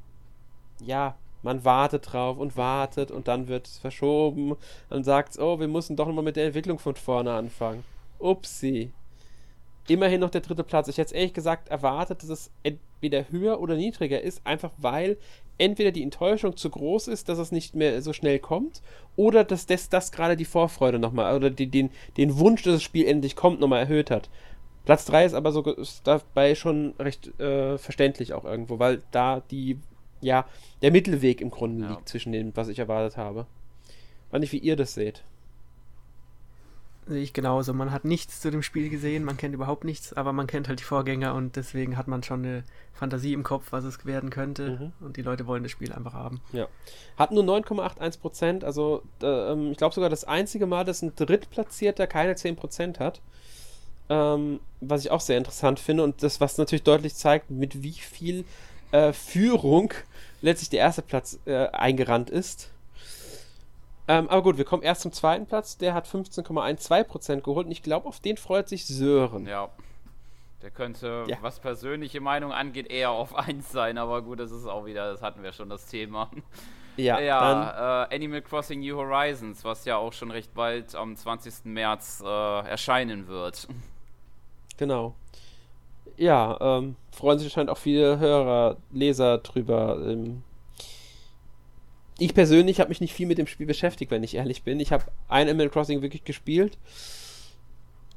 ja, 0.83 1.15
man 1.41 1.63
wartet 1.63 2.11
drauf 2.11 2.37
und 2.37 2.57
wartet 2.57 3.11
und 3.11 3.27
dann 3.27 3.47
wird 3.47 3.67
es 3.67 3.77
verschoben. 3.77 4.55
Dann 4.89 5.03
sagt 5.03 5.39
oh, 5.39 5.59
wir 5.59 5.67
müssen 5.67 5.95
doch 5.95 6.07
nochmal 6.07 6.23
mit 6.23 6.35
der 6.35 6.47
Entwicklung 6.47 6.79
von 6.79 6.95
vorne 6.95 7.31
anfangen. 7.33 7.83
Upsi. 8.19 8.91
Immerhin 9.87 10.21
noch 10.21 10.29
der 10.29 10.41
dritte 10.41 10.63
Platz. 10.63 10.87
Ich 10.87 10.97
hätte 10.97 11.15
ehrlich 11.15 11.33
gesagt 11.33 11.69
erwartet, 11.69 12.21
dass 12.21 12.29
es 12.29 12.51
entweder 12.63 13.31
höher 13.31 13.59
oder 13.59 13.75
niedriger 13.75 14.21
ist, 14.21 14.45
einfach 14.45 14.71
weil 14.77 15.17
entweder 15.57 15.91
die 15.91 16.03
Enttäuschung 16.03 16.57
zu 16.57 16.69
groß 16.69 17.07
ist, 17.07 17.29
dass 17.29 17.37
es 17.37 17.51
nicht 17.51 17.75
mehr 17.75 18.01
so 18.01 18.13
schnell 18.13 18.39
kommt, 18.39 18.81
oder 19.15 19.43
dass 19.43 19.65
das, 19.65 19.89
das 19.89 20.11
gerade 20.11 20.37
die 20.37 20.45
Vorfreude 20.45 20.99
nochmal, 20.99 21.35
oder 21.35 21.49
die, 21.49 21.67
den, 21.67 21.89
den 22.17 22.37
Wunsch, 22.39 22.63
dass 22.63 22.75
das 22.75 22.83
Spiel 22.83 23.05
endlich 23.05 23.35
kommt, 23.35 23.59
nochmal 23.59 23.81
erhöht 23.81 24.09
hat. 24.09 24.29
Platz 24.85 25.05
3 25.05 25.25
ist 25.25 25.33
aber 25.33 25.51
so 25.51 25.61
ist 25.73 26.07
dabei 26.07 26.55
schon 26.55 26.93
recht 26.97 27.39
äh, 27.39 27.77
verständlich 27.77 28.33
auch 28.33 28.45
irgendwo, 28.45 28.79
weil 28.79 29.03
da 29.11 29.41
die, 29.51 29.77
ja, 30.21 30.45
der 30.81 30.91
Mittelweg 30.91 31.41
im 31.41 31.51
Grunde 31.51 31.85
ja. 31.85 31.91
liegt 31.91 32.09
zwischen 32.09 32.31
dem, 32.31 32.55
was 32.55 32.67
ich 32.67 32.79
erwartet 32.79 33.17
habe. 33.17 33.45
Weiß 34.31 34.39
nicht, 34.39 34.51
wie 34.51 34.57
ihr 34.57 34.75
das 34.75 34.93
seht. 34.93 35.23
Sehe 37.09 37.23
ich 37.23 37.33
genauso. 37.33 37.73
Man 37.73 37.91
hat 37.91 38.05
nichts 38.05 38.39
zu 38.39 38.51
dem 38.51 38.61
Spiel 38.61 38.89
gesehen, 38.89 39.23
man 39.23 39.35
kennt 39.35 39.55
überhaupt 39.55 39.83
nichts, 39.83 40.13
aber 40.13 40.31
man 40.31 40.45
kennt 40.45 40.67
halt 40.67 40.79
die 40.79 40.83
Vorgänger 40.83 41.33
und 41.33 41.55
deswegen 41.55 41.97
hat 41.97 42.07
man 42.07 42.21
schon 42.21 42.45
eine 42.45 42.63
Fantasie 42.93 43.33
im 43.33 43.41
Kopf, 43.41 43.71
was 43.71 43.83
es 43.83 44.05
werden 44.05 44.29
könnte. 44.29 44.93
Mhm. 44.99 45.05
Und 45.05 45.17
die 45.17 45.23
Leute 45.23 45.47
wollen 45.47 45.63
das 45.63 45.71
Spiel 45.71 45.91
einfach 45.91 46.13
haben. 46.13 46.39
Ja. 46.53 46.67
Hat 47.17 47.31
nur 47.31 47.43
9,81 47.43 48.19
Prozent, 48.19 48.63
also 48.63 49.01
äh, 49.23 49.71
ich 49.71 49.77
glaube 49.77 49.95
sogar 49.95 50.11
das 50.11 50.23
einzige 50.23 50.67
Mal, 50.67 50.85
dass 50.85 51.01
ein 51.01 51.15
Drittplatzierter 51.15 52.05
keine 52.05 52.35
10 52.35 52.55
Prozent 52.55 52.99
hat. 52.99 53.21
Ähm, 54.09 54.59
was 54.81 55.03
ich 55.03 55.11
auch 55.11 55.21
sehr 55.21 55.37
interessant 55.37 55.79
finde 55.79 56.03
und 56.03 56.21
das, 56.21 56.39
was 56.39 56.59
natürlich 56.59 56.83
deutlich 56.83 57.15
zeigt, 57.15 57.49
mit 57.49 57.81
wie 57.81 57.93
viel 57.93 58.45
äh, 58.91 59.13
Führung 59.13 59.93
letztlich 60.41 60.69
der 60.69 60.79
erste 60.79 61.01
Platz 61.01 61.39
äh, 61.45 61.67
eingerannt 61.67 62.29
ist. 62.29 62.71
Ähm, 64.07 64.27
aber 64.29 64.41
gut, 64.41 64.57
wir 64.57 64.65
kommen 64.65 64.81
erst 64.81 65.01
zum 65.01 65.11
zweiten 65.11 65.45
Platz. 65.45 65.77
Der 65.77 65.93
hat 65.93 66.07
15,12% 66.07 67.41
geholt 67.41 67.67
und 67.67 67.71
ich 67.71 67.83
glaube, 67.83 68.07
auf 68.07 68.19
den 68.19 68.37
freut 68.37 68.67
sich 68.67 68.87
Sören. 68.87 69.45
Ja. 69.45 69.69
Der 70.61 70.71
könnte, 70.71 71.25
ja. 71.27 71.37
was 71.41 71.59
persönliche 71.59 72.19
Meinung 72.19 72.51
angeht, 72.51 72.91
eher 72.91 73.11
auf 73.11 73.35
1 73.35 73.71
sein, 73.71 73.97
aber 73.97 74.21
gut, 74.21 74.39
das 74.39 74.51
ist 74.51 74.65
auch 74.65 74.85
wieder, 74.85 75.11
das 75.11 75.21
hatten 75.21 75.41
wir 75.41 75.53
schon 75.53 75.69
das 75.69 75.85
Thema. 75.85 76.29
Ja, 76.97 77.19
ja 77.19 78.03
äh, 78.11 78.15
Animal 78.15 78.41
Crossing 78.41 78.81
New 78.81 78.97
Horizons, 78.97 79.63
was 79.63 79.85
ja 79.85 79.95
auch 79.95 80.11
schon 80.11 80.31
recht 80.31 80.53
bald 80.53 80.95
am 80.95 81.15
20. 81.15 81.65
März 81.65 82.21
äh, 82.25 82.67
erscheinen 82.67 83.27
wird. 83.27 83.67
Genau. 84.75 85.15
Ja, 86.19 86.57
ähm, 86.59 86.97
freuen 87.11 87.39
sich 87.39 87.47
anscheinend 87.47 87.69
auch 87.69 87.77
viele 87.77 88.19
Hörer, 88.19 88.75
Leser 88.91 89.37
drüber. 89.37 89.97
Ähm, 90.05 90.43
ich 92.17 92.33
persönlich 92.33 92.81
habe 92.81 92.89
mich 92.89 92.99
nicht 92.99 93.13
viel 93.13 93.25
mit 93.25 93.37
dem 93.37 93.47
Spiel 93.47 93.65
beschäftigt, 93.65 94.11
wenn 94.11 94.21
ich 94.21 94.35
ehrlich 94.35 94.63
bin. 94.63 94.81
Ich 94.81 94.91
habe 94.91 95.05
ein 95.29 95.47
Animal 95.47 95.69
Crossing 95.69 96.01
wirklich 96.01 96.25
gespielt. 96.25 96.77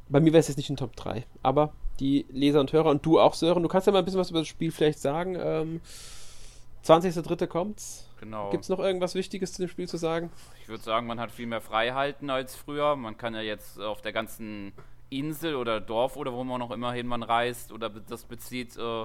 Bei 0.09 0.19
mir 0.19 0.33
wäre 0.33 0.41
es 0.41 0.49
jetzt 0.49 0.57
nicht 0.57 0.69
in 0.69 0.77
Top 0.77 0.97
3. 0.97 1.25
Aber 1.45 1.75
die 2.01 2.27
Leser 2.33 2.59
und 2.59 2.73
Hörer 2.73 2.91
und 2.91 3.07
du 3.07 3.21
auch, 3.21 3.35
Sören, 3.35 3.63
du 3.63 3.69
kannst 3.69 3.87
ja 3.87 3.93
mal 3.93 4.01
ein 4.01 4.05
bisschen 4.05 4.19
was 4.19 4.31
über 4.31 4.41
das 4.41 4.49
Spiel 4.49 4.73
vielleicht 4.73 4.99
sagen. 4.99 5.37
Ähm, 5.39 5.81
20.03. 6.85 7.47
kommt's. 7.47 8.09
Genau. 8.19 8.51
Gibt 8.51 8.65
es 8.65 8.69
noch 8.69 8.81
irgendwas 8.81 9.15
Wichtiges 9.15 9.53
zu 9.53 9.63
dem 9.63 9.69
Spiel 9.69 9.87
zu 9.87 9.97
sagen? 9.97 10.33
Ich 10.61 10.69
würde 10.69 10.83
sagen, 10.83 11.07
man 11.07 11.21
hat 11.21 11.31
viel 11.31 11.47
mehr 11.47 11.61
Freiheiten 11.61 12.31
als 12.31 12.57
früher. 12.57 12.97
Man 12.97 13.17
kann 13.17 13.35
ja 13.35 13.43
jetzt 13.43 13.81
auf 13.81 14.03
der 14.03 14.13
ganzen 14.13 14.73
Insel 15.19 15.55
oder 15.55 15.81
Dorf 15.81 16.17
oder 16.17 16.33
wo 16.33 16.45
man 16.45 16.59
noch 16.59 16.71
immerhin 16.71 17.07
man 17.07 17.23
reist 17.23 17.73
oder 17.73 17.91
das 17.91 18.25
bezieht, 18.25 18.77
äh, 18.77 19.03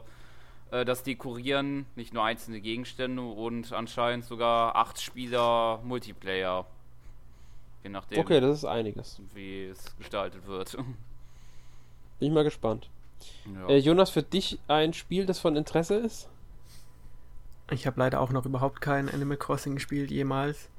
äh, 0.71 0.85
das 0.85 1.03
dekorieren, 1.03 1.85
nicht 1.95 2.13
nur 2.13 2.23
einzelne 2.23 2.61
Gegenstände 2.61 3.21
und 3.21 3.71
anscheinend 3.73 4.25
sogar 4.25 4.75
acht 4.75 4.99
Spieler 5.01 5.79
Multiplayer. 5.83 6.65
Je 7.83 7.89
nachdem. 7.89 8.19
Okay, 8.19 8.39
das 8.39 8.59
ist 8.59 8.65
einiges. 8.65 9.21
Wie 9.33 9.65
es 9.65 9.95
gestaltet 9.97 10.45
wird. 10.47 10.73
Bin 12.19 12.29
ich 12.29 12.31
mal 12.31 12.43
gespannt. 12.43 12.89
Ja. 13.53 13.67
Äh, 13.69 13.77
Jonas, 13.77 14.09
für 14.09 14.23
dich 14.23 14.59
ein 14.67 14.93
Spiel, 14.93 15.25
das 15.25 15.39
von 15.39 15.55
Interesse 15.55 15.95
ist? 15.95 16.29
Ich 17.71 17.85
habe 17.85 17.99
leider 17.99 18.21
auch 18.21 18.31
noch 18.31 18.45
überhaupt 18.45 18.81
kein 18.81 19.09
Animal 19.09 19.37
Crossing 19.37 19.75
gespielt 19.75 20.09
jemals. 20.09 20.69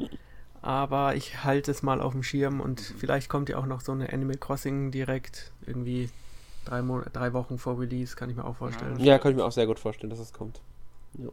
Aber 0.68 1.14
ich 1.14 1.44
halte 1.44 1.70
es 1.70 1.82
mal 1.82 1.98
auf 2.02 2.12
dem 2.12 2.22
Schirm 2.22 2.60
und 2.60 2.78
vielleicht 2.78 3.30
kommt 3.30 3.48
ja 3.48 3.56
auch 3.56 3.64
noch 3.64 3.80
so 3.80 3.92
eine 3.92 4.12
Animal 4.12 4.36
Crossing 4.36 4.90
direkt 4.90 5.50
irgendwie 5.66 6.10
drei, 6.66 6.82
Mon 6.82 7.06
drei 7.14 7.32
Wochen 7.32 7.56
vor 7.56 7.80
Release, 7.80 8.14
kann 8.14 8.28
ich 8.28 8.36
mir 8.36 8.44
auch 8.44 8.56
vorstellen. 8.56 9.00
Ja, 9.00 9.18
kann 9.18 9.30
ich 9.30 9.38
mir 9.38 9.46
auch 9.46 9.52
sehr 9.52 9.66
gut 9.66 9.78
vorstellen, 9.78 10.10
dass 10.10 10.18
es 10.18 10.34
kommt. 10.34 10.60
Ja. 11.14 11.30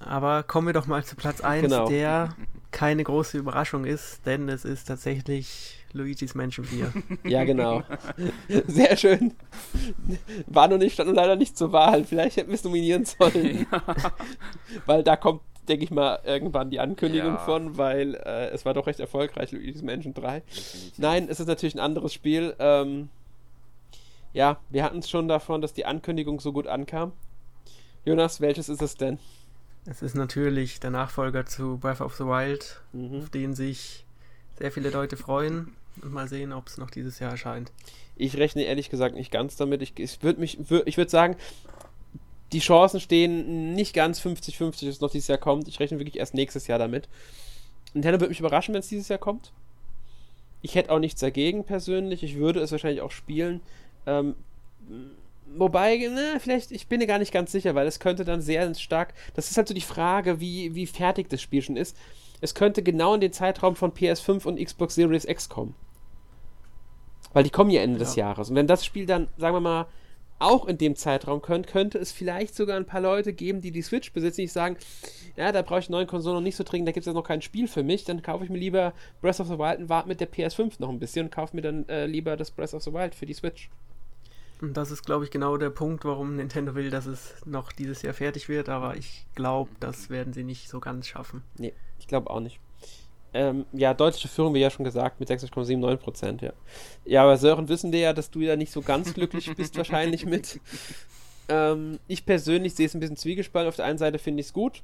Aber 0.00 0.42
kommen 0.42 0.66
wir 0.66 0.72
doch 0.72 0.88
mal 0.88 1.04
zu 1.04 1.14
Platz 1.14 1.40
1, 1.40 1.68
genau. 1.68 1.88
der 1.88 2.34
keine 2.72 3.04
große 3.04 3.38
Überraschung 3.38 3.84
ist, 3.84 4.26
denn 4.26 4.48
es 4.48 4.64
ist 4.64 4.86
tatsächlich 4.88 5.78
Luigi's 5.92 6.34
Mansion 6.34 6.64
4. 6.64 6.92
Ja, 7.22 7.44
genau. 7.44 7.84
Sehr 8.66 8.96
schön. 8.96 9.34
War 10.48 10.66
noch 10.66 10.78
nicht, 10.78 10.94
stand 10.94 11.14
leider 11.14 11.36
nicht 11.36 11.56
zur 11.56 11.70
Wahl. 11.70 12.02
Vielleicht 12.02 12.38
hätten 12.38 12.48
wir 12.48 12.56
es 12.56 12.64
nominieren 12.64 13.04
sollen. 13.04 13.66
Ja. 13.72 14.12
Weil 14.86 15.04
da 15.04 15.16
kommt, 15.16 15.42
denke 15.70 15.84
ich 15.84 15.90
mal, 15.90 16.20
irgendwann 16.24 16.70
die 16.70 16.80
Ankündigung 16.80 17.34
ja. 17.34 17.38
von, 17.38 17.78
weil 17.78 18.16
äh, 18.16 18.48
es 18.48 18.64
war 18.66 18.74
doch 18.74 18.86
recht 18.86 19.00
erfolgreich, 19.00 19.52
Luigi's 19.52 19.82
Mansion 19.82 20.12
3. 20.12 20.40
Definitiv. 20.40 20.98
Nein, 20.98 21.28
es 21.30 21.40
ist 21.40 21.46
natürlich 21.46 21.74
ein 21.74 21.80
anderes 21.80 22.12
Spiel. 22.12 22.54
Ähm, 22.58 23.08
ja, 24.32 24.58
wir 24.68 24.84
hatten 24.84 24.98
es 24.98 25.08
schon 25.08 25.28
davon, 25.28 25.62
dass 25.62 25.72
die 25.72 25.86
Ankündigung 25.86 26.40
so 26.40 26.52
gut 26.52 26.66
ankam. 26.66 27.12
Jonas, 28.04 28.40
welches 28.40 28.68
ist 28.68 28.82
es 28.82 28.96
denn? 28.96 29.18
Es 29.86 30.02
ist 30.02 30.14
natürlich 30.14 30.80
der 30.80 30.90
Nachfolger 30.90 31.46
zu 31.46 31.78
Breath 31.78 32.00
of 32.00 32.14
the 32.16 32.24
Wild, 32.24 32.80
mhm. 32.92 33.20
auf 33.20 33.30
den 33.30 33.54
sich 33.54 34.04
sehr 34.58 34.70
viele 34.70 34.90
Leute 34.90 35.16
freuen. 35.16 35.74
Und 36.02 36.12
mal 36.12 36.28
sehen, 36.28 36.52
ob 36.52 36.68
es 36.68 36.78
noch 36.78 36.90
dieses 36.90 37.18
Jahr 37.18 37.32
erscheint. 37.32 37.72
Ich 38.16 38.36
rechne 38.36 38.62
ehrlich 38.62 38.90
gesagt 38.90 39.14
nicht 39.14 39.30
ganz 39.30 39.56
damit. 39.56 39.82
Ich, 39.82 39.98
ich 39.98 40.22
würde 40.22 40.40
würd, 40.40 40.86
ich 40.86 40.96
würde 40.96 41.10
sagen, 41.10 41.36
die 42.52 42.58
Chancen 42.58 43.00
stehen 43.00 43.74
nicht 43.74 43.94
ganz 43.94 44.20
50-50, 44.20 44.70
dass 44.70 44.82
es 44.82 45.00
noch 45.00 45.10
dieses 45.10 45.28
Jahr 45.28 45.38
kommt. 45.38 45.68
Ich 45.68 45.78
rechne 45.78 45.98
wirklich 45.98 46.18
erst 46.18 46.34
nächstes 46.34 46.66
Jahr 46.66 46.78
damit. 46.78 47.08
Nintendo 47.94 48.20
würde 48.20 48.30
mich 48.30 48.40
überraschen, 48.40 48.74
wenn 48.74 48.80
es 48.80 48.88
dieses 48.88 49.08
Jahr 49.08 49.18
kommt. 49.18 49.52
Ich 50.62 50.74
hätte 50.74 50.90
auch 50.90 50.98
nichts 50.98 51.20
dagegen 51.20 51.64
persönlich. 51.64 52.22
Ich 52.22 52.36
würde 52.36 52.60
es 52.60 52.72
wahrscheinlich 52.72 53.00
auch 53.00 53.12
spielen. 53.12 53.60
Ähm, 54.06 54.34
wobei, 55.56 56.08
na, 56.12 56.38
vielleicht, 56.38 56.72
ich 56.72 56.86
bin 56.88 56.98
mir 56.98 57.06
gar 57.06 57.18
nicht 57.18 57.32
ganz 57.32 57.52
sicher, 57.52 57.74
weil 57.74 57.86
es 57.86 58.00
könnte 58.00 58.24
dann 58.24 58.42
sehr 58.42 58.74
stark. 58.74 59.14
Das 59.34 59.50
ist 59.50 59.56
halt 59.56 59.68
so 59.68 59.74
die 59.74 59.80
Frage, 59.80 60.40
wie, 60.40 60.74
wie 60.74 60.86
fertig 60.86 61.28
das 61.30 61.40
Spiel 61.40 61.62
schon 61.62 61.76
ist. 61.76 61.96
Es 62.40 62.54
könnte 62.54 62.82
genau 62.82 63.14
in 63.14 63.20
den 63.20 63.32
Zeitraum 63.32 63.76
von 63.76 63.92
PS5 63.92 64.44
und 64.44 64.62
Xbox 64.62 64.94
Series 64.94 65.24
X 65.24 65.48
kommen. 65.48 65.74
Weil 67.32 67.44
die 67.44 67.50
kommen 67.50 67.70
ja 67.70 67.82
Ende 67.82 67.98
ja. 67.98 68.04
des 68.04 68.16
Jahres. 68.16 68.50
Und 68.50 68.56
wenn 68.56 68.66
das 68.66 68.84
Spiel 68.84 69.06
dann, 69.06 69.28
sagen 69.36 69.54
wir 69.54 69.60
mal, 69.60 69.86
auch 70.40 70.66
in 70.66 70.78
dem 70.78 70.96
Zeitraum 70.96 71.42
könnt, 71.42 71.66
könnte 71.66 71.98
es 71.98 72.10
vielleicht 72.10 72.54
sogar 72.54 72.76
ein 72.76 72.86
paar 72.86 73.00
Leute 73.00 73.32
geben, 73.32 73.60
die 73.60 73.70
die 73.70 73.82
Switch 73.82 74.12
besitzen, 74.12 74.40
die 74.40 74.46
sagen, 74.46 74.76
ja, 75.36 75.52
da 75.52 75.62
brauche 75.62 75.80
ich 75.80 75.90
neuen 75.90 76.06
Konsolen 76.06 76.36
noch 76.36 76.42
nicht 76.42 76.56
so 76.56 76.64
dringend, 76.64 76.88
da 76.88 76.92
gibt 76.92 77.02
es 77.02 77.06
jetzt 77.06 77.14
noch 77.14 77.22
kein 77.22 77.42
Spiel 77.42 77.68
für 77.68 77.82
mich, 77.82 78.04
dann 78.04 78.22
kaufe 78.22 78.44
ich 78.44 78.50
mir 78.50 78.58
lieber 78.58 78.94
Breath 79.20 79.40
of 79.40 79.48
the 79.48 79.58
Wild 79.58 79.78
und 79.78 79.88
warte 79.88 80.08
mit 80.08 80.20
der 80.20 80.32
PS5 80.32 80.74
noch 80.78 80.88
ein 80.88 80.98
bisschen 80.98 81.26
und 81.26 81.32
kaufe 81.32 81.54
mir 81.54 81.62
dann 81.62 81.88
äh, 81.88 82.06
lieber 82.06 82.36
das 82.36 82.50
Breath 82.50 82.74
of 82.74 82.82
the 82.82 82.92
Wild 82.92 83.14
für 83.14 83.26
die 83.26 83.34
Switch. 83.34 83.70
Und 84.60 84.76
das 84.76 84.90
ist, 84.90 85.04
glaube 85.04 85.24
ich, 85.24 85.30
genau 85.30 85.56
der 85.56 85.70
Punkt, 85.70 86.04
warum 86.04 86.36
Nintendo 86.36 86.74
will, 86.74 86.90
dass 86.90 87.06
es 87.06 87.34
noch 87.46 87.72
dieses 87.72 88.02
Jahr 88.02 88.14
fertig 88.14 88.48
wird, 88.48 88.68
aber 88.68 88.96
ich 88.96 89.26
glaube, 89.34 89.70
das 89.80 90.10
werden 90.10 90.32
sie 90.32 90.44
nicht 90.44 90.68
so 90.68 90.80
ganz 90.80 91.06
schaffen. 91.06 91.42
Nee, 91.58 91.72
ich 91.98 92.08
glaube 92.08 92.30
auch 92.30 92.40
nicht. 92.40 92.60
Ähm, 93.32 93.64
ja, 93.72 93.94
deutliche 93.94 94.28
Führung, 94.28 94.54
wie 94.54 94.58
ja 94.60 94.70
schon 94.70 94.84
gesagt, 94.84 95.20
mit 95.20 95.30
60,79% 95.30 96.42
ja. 96.44 96.52
Ja, 97.04 97.22
aber 97.22 97.36
Sören 97.36 97.68
wissen 97.68 97.92
wir 97.92 98.00
ja, 98.00 98.12
dass 98.12 98.30
du 98.30 98.40
ja 98.40 98.56
nicht 98.56 98.72
so 98.72 98.82
ganz 98.82 99.14
glücklich 99.14 99.54
bist, 99.56 99.76
wahrscheinlich 99.76 100.26
mit. 100.26 100.60
Ähm, 101.50 101.98
ich 102.06 102.24
persönlich 102.24 102.74
sehe 102.74 102.86
es 102.86 102.94
ein 102.94 103.00
bisschen 103.00 103.16
zwiegespalten. 103.16 103.68
Auf 103.68 103.76
der 103.76 103.84
einen 103.84 103.98
Seite 103.98 104.20
finde 104.20 104.40
ich 104.40 104.46
es 104.46 104.52
gut, 104.52 104.82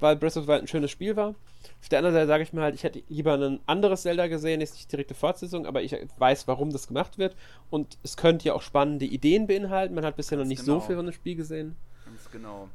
weil 0.00 0.16
Breath 0.16 0.36
of 0.36 0.44
the 0.44 0.48
Wild 0.48 0.60
ein 0.60 0.66
schönes 0.66 0.90
Spiel 0.90 1.16
war. 1.16 1.34
Auf 1.80 1.88
der 1.88 1.98
anderen 1.98 2.14
Seite 2.14 2.26
sage 2.26 2.42
ich 2.42 2.52
mir 2.52 2.60
halt, 2.60 2.74
ich 2.74 2.82
hätte 2.82 3.02
lieber 3.08 3.34
ein 3.34 3.60
anderes 3.66 4.02
Zelda 4.02 4.26
gesehen, 4.26 4.60
jetzt 4.60 4.74
nicht 4.74 4.92
direkte 4.92 5.14
Fortsetzung, 5.14 5.66
aber 5.66 5.82
ich 5.82 5.96
weiß, 6.18 6.46
warum 6.46 6.70
das 6.70 6.88
gemacht 6.88 7.16
wird. 7.16 7.36
Und 7.70 7.96
es 8.02 8.18
könnte 8.18 8.44
ja 8.46 8.52
auch 8.52 8.62
spannende 8.62 9.06
Ideen 9.06 9.46
beinhalten. 9.46 9.94
Man 9.94 10.04
hat 10.04 10.16
bisher 10.16 10.36
noch 10.36 10.44
nicht 10.44 10.64
genau. 10.64 10.80
so 10.80 10.86
viel 10.86 10.96
von 10.96 11.06
dem 11.06 11.14
Spiel 11.14 11.36
gesehen. 11.36 11.76
Ganz 12.04 12.30
genau. 12.30 12.68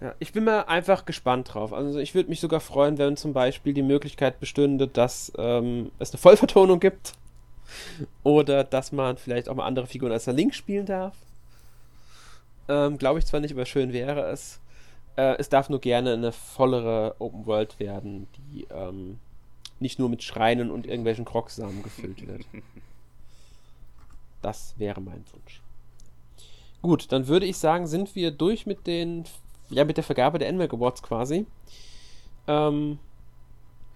Ja, 0.00 0.14
ich 0.18 0.32
bin 0.32 0.44
mal 0.44 0.62
einfach 0.62 1.06
gespannt 1.06 1.54
drauf. 1.54 1.72
Also 1.72 1.98
ich 1.98 2.14
würde 2.14 2.28
mich 2.28 2.40
sogar 2.40 2.60
freuen, 2.60 2.98
wenn 2.98 3.16
zum 3.16 3.32
Beispiel 3.32 3.72
die 3.72 3.82
Möglichkeit 3.82 4.40
bestünde, 4.40 4.88
dass 4.88 5.32
ähm, 5.38 5.90
es 5.98 6.10
eine 6.10 6.18
Vollvertonung 6.18 6.80
gibt. 6.80 7.14
Oder 8.22 8.62
dass 8.62 8.92
man 8.92 9.16
vielleicht 9.16 9.48
auch 9.48 9.54
mal 9.54 9.66
andere 9.66 9.86
Figuren 9.86 10.12
als 10.12 10.24
der 10.24 10.34
Link 10.34 10.54
spielen 10.54 10.86
darf. 10.86 11.16
Ähm, 12.68 12.98
Glaube 12.98 13.18
ich 13.18 13.26
zwar 13.26 13.40
nicht, 13.40 13.52
aber 13.52 13.66
schön 13.66 13.92
wäre 13.92 14.30
es. 14.30 14.60
Äh, 15.16 15.36
es 15.38 15.48
darf 15.48 15.68
nur 15.68 15.80
gerne 15.80 16.12
eine 16.12 16.32
vollere 16.32 17.16
Open 17.18 17.46
World 17.46 17.80
werden, 17.80 18.28
die 18.36 18.66
ähm, 18.70 19.18
nicht 19.80 19.98
nur 19.98 20.08
mit 20.08 20.22
Schreinen 20.22 20.70
und 20.70 20.86
irgendwelchen 20.86 21.24
Krogsamen 21.24 21.82
gefüllt 21.82 22.26
wird. 22.26 22.42
Das 24.42 24.74
wäre 24.78 25.00
mein 25.00 25.24
Wunsch. 25.32 25.60
Gut, 26.82 27.10
dann 27.10 27.26
würde 27.26 27.46
ich 27.46 27.56
sagen, 27.56 27.86
sind 27.86 28.14
wir 28.14 28.30
durch 28.30 28.66
mit 28.66 28.86
den, 28.86 29.24
ja, 29.70 29.84
mit 29.84 29.96
der 29.96 30.04
Vergabe 30.04 30.38
der 30.38 30.52
NMAC 30.52 30.74
Awards 30.74 31.02
quasi. 31.02 31.46
Ähm, 32.46 32.98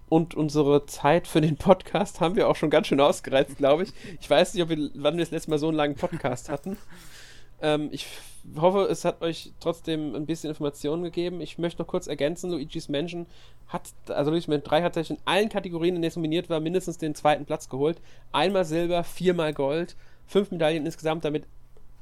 und 0.08 0.34
unsere 0.34 0.86
Zeit 0.86 1.28
für 1.28 1.40
den 1.40 1.56
Podcast 1.56 2.20
haben 2.20 2.34
wir 2.34 2.48
auch 2.48 2.56
schon 2.56 2.70
ganz 2.70 2.88
schön 2.88 3.00
ausgereizt, 3.00 3.56
glaube 3.56 3.84
ich. 3.84 3.92
Ich 4.20 4.28
weiß 4.28 4.54
nicht, 4.54 4.62
ob 4.62 4.68
wir, 4.70 4.90
wann 4.94 5.16
wir 5.16 5.24
das 5.24 5.30
letzte 5.30 5.50
Mal 5.50 5.58
so 5.58 5.68
einen 5.68 5.76
langen 5.76 5.94
Podcast 5.94 6.48
hatten. 6.48 6.76
Ähm, 7.62 7.90
ich 7.92 8.06
hoffe, 8.56 8.88
es 8.90 9.04
hat 9.04 9.22
euch 9.22 9.52
trotzdem 9.60 10.14
ein 10.14 10.26
bisschen 10.26 10.50
Informationen 10.50 11.02
gegeben. 11.04 11.40
Ich 11.40 11.58
möchte 11.58 11.80
noch 11.80 11.86
kurz 11.86 12.06
ergänzen, 12.06 12.50
Luigi's 12.50 12.88
Mansion 12.88 13.26
hat, 13.68 13.82
also 14.08 14.30
Luigi's 14.30 14.48
Mansion 14.48 14.68
3 14.68 14.82
hat 14.82 14.94
sich 14.94 15.10
in 15.10 15.18
allen 15.24 15.48
Kategorien, 15.48 15.94
in 15.94 16.02
denen 16.02 16.08
es 16.08 16.16
nominiert 16.16 16.50
war, 16.50 16.60
mindestens 16.60 16.98
den 16.98 17.14
zweiten 17.14 17.44
Platz 17.44 17.68
geholt. 17.68 18.00
Einmal 18.32 18.64
Silber, 18.64 19.04
viermal 19.04 19.52
Gold, 19.52 19.96
fünf 20.26 20.50
Medaillen 20.50 20.86
insgesamt, 20.86 21.24
damit 21.24 21.46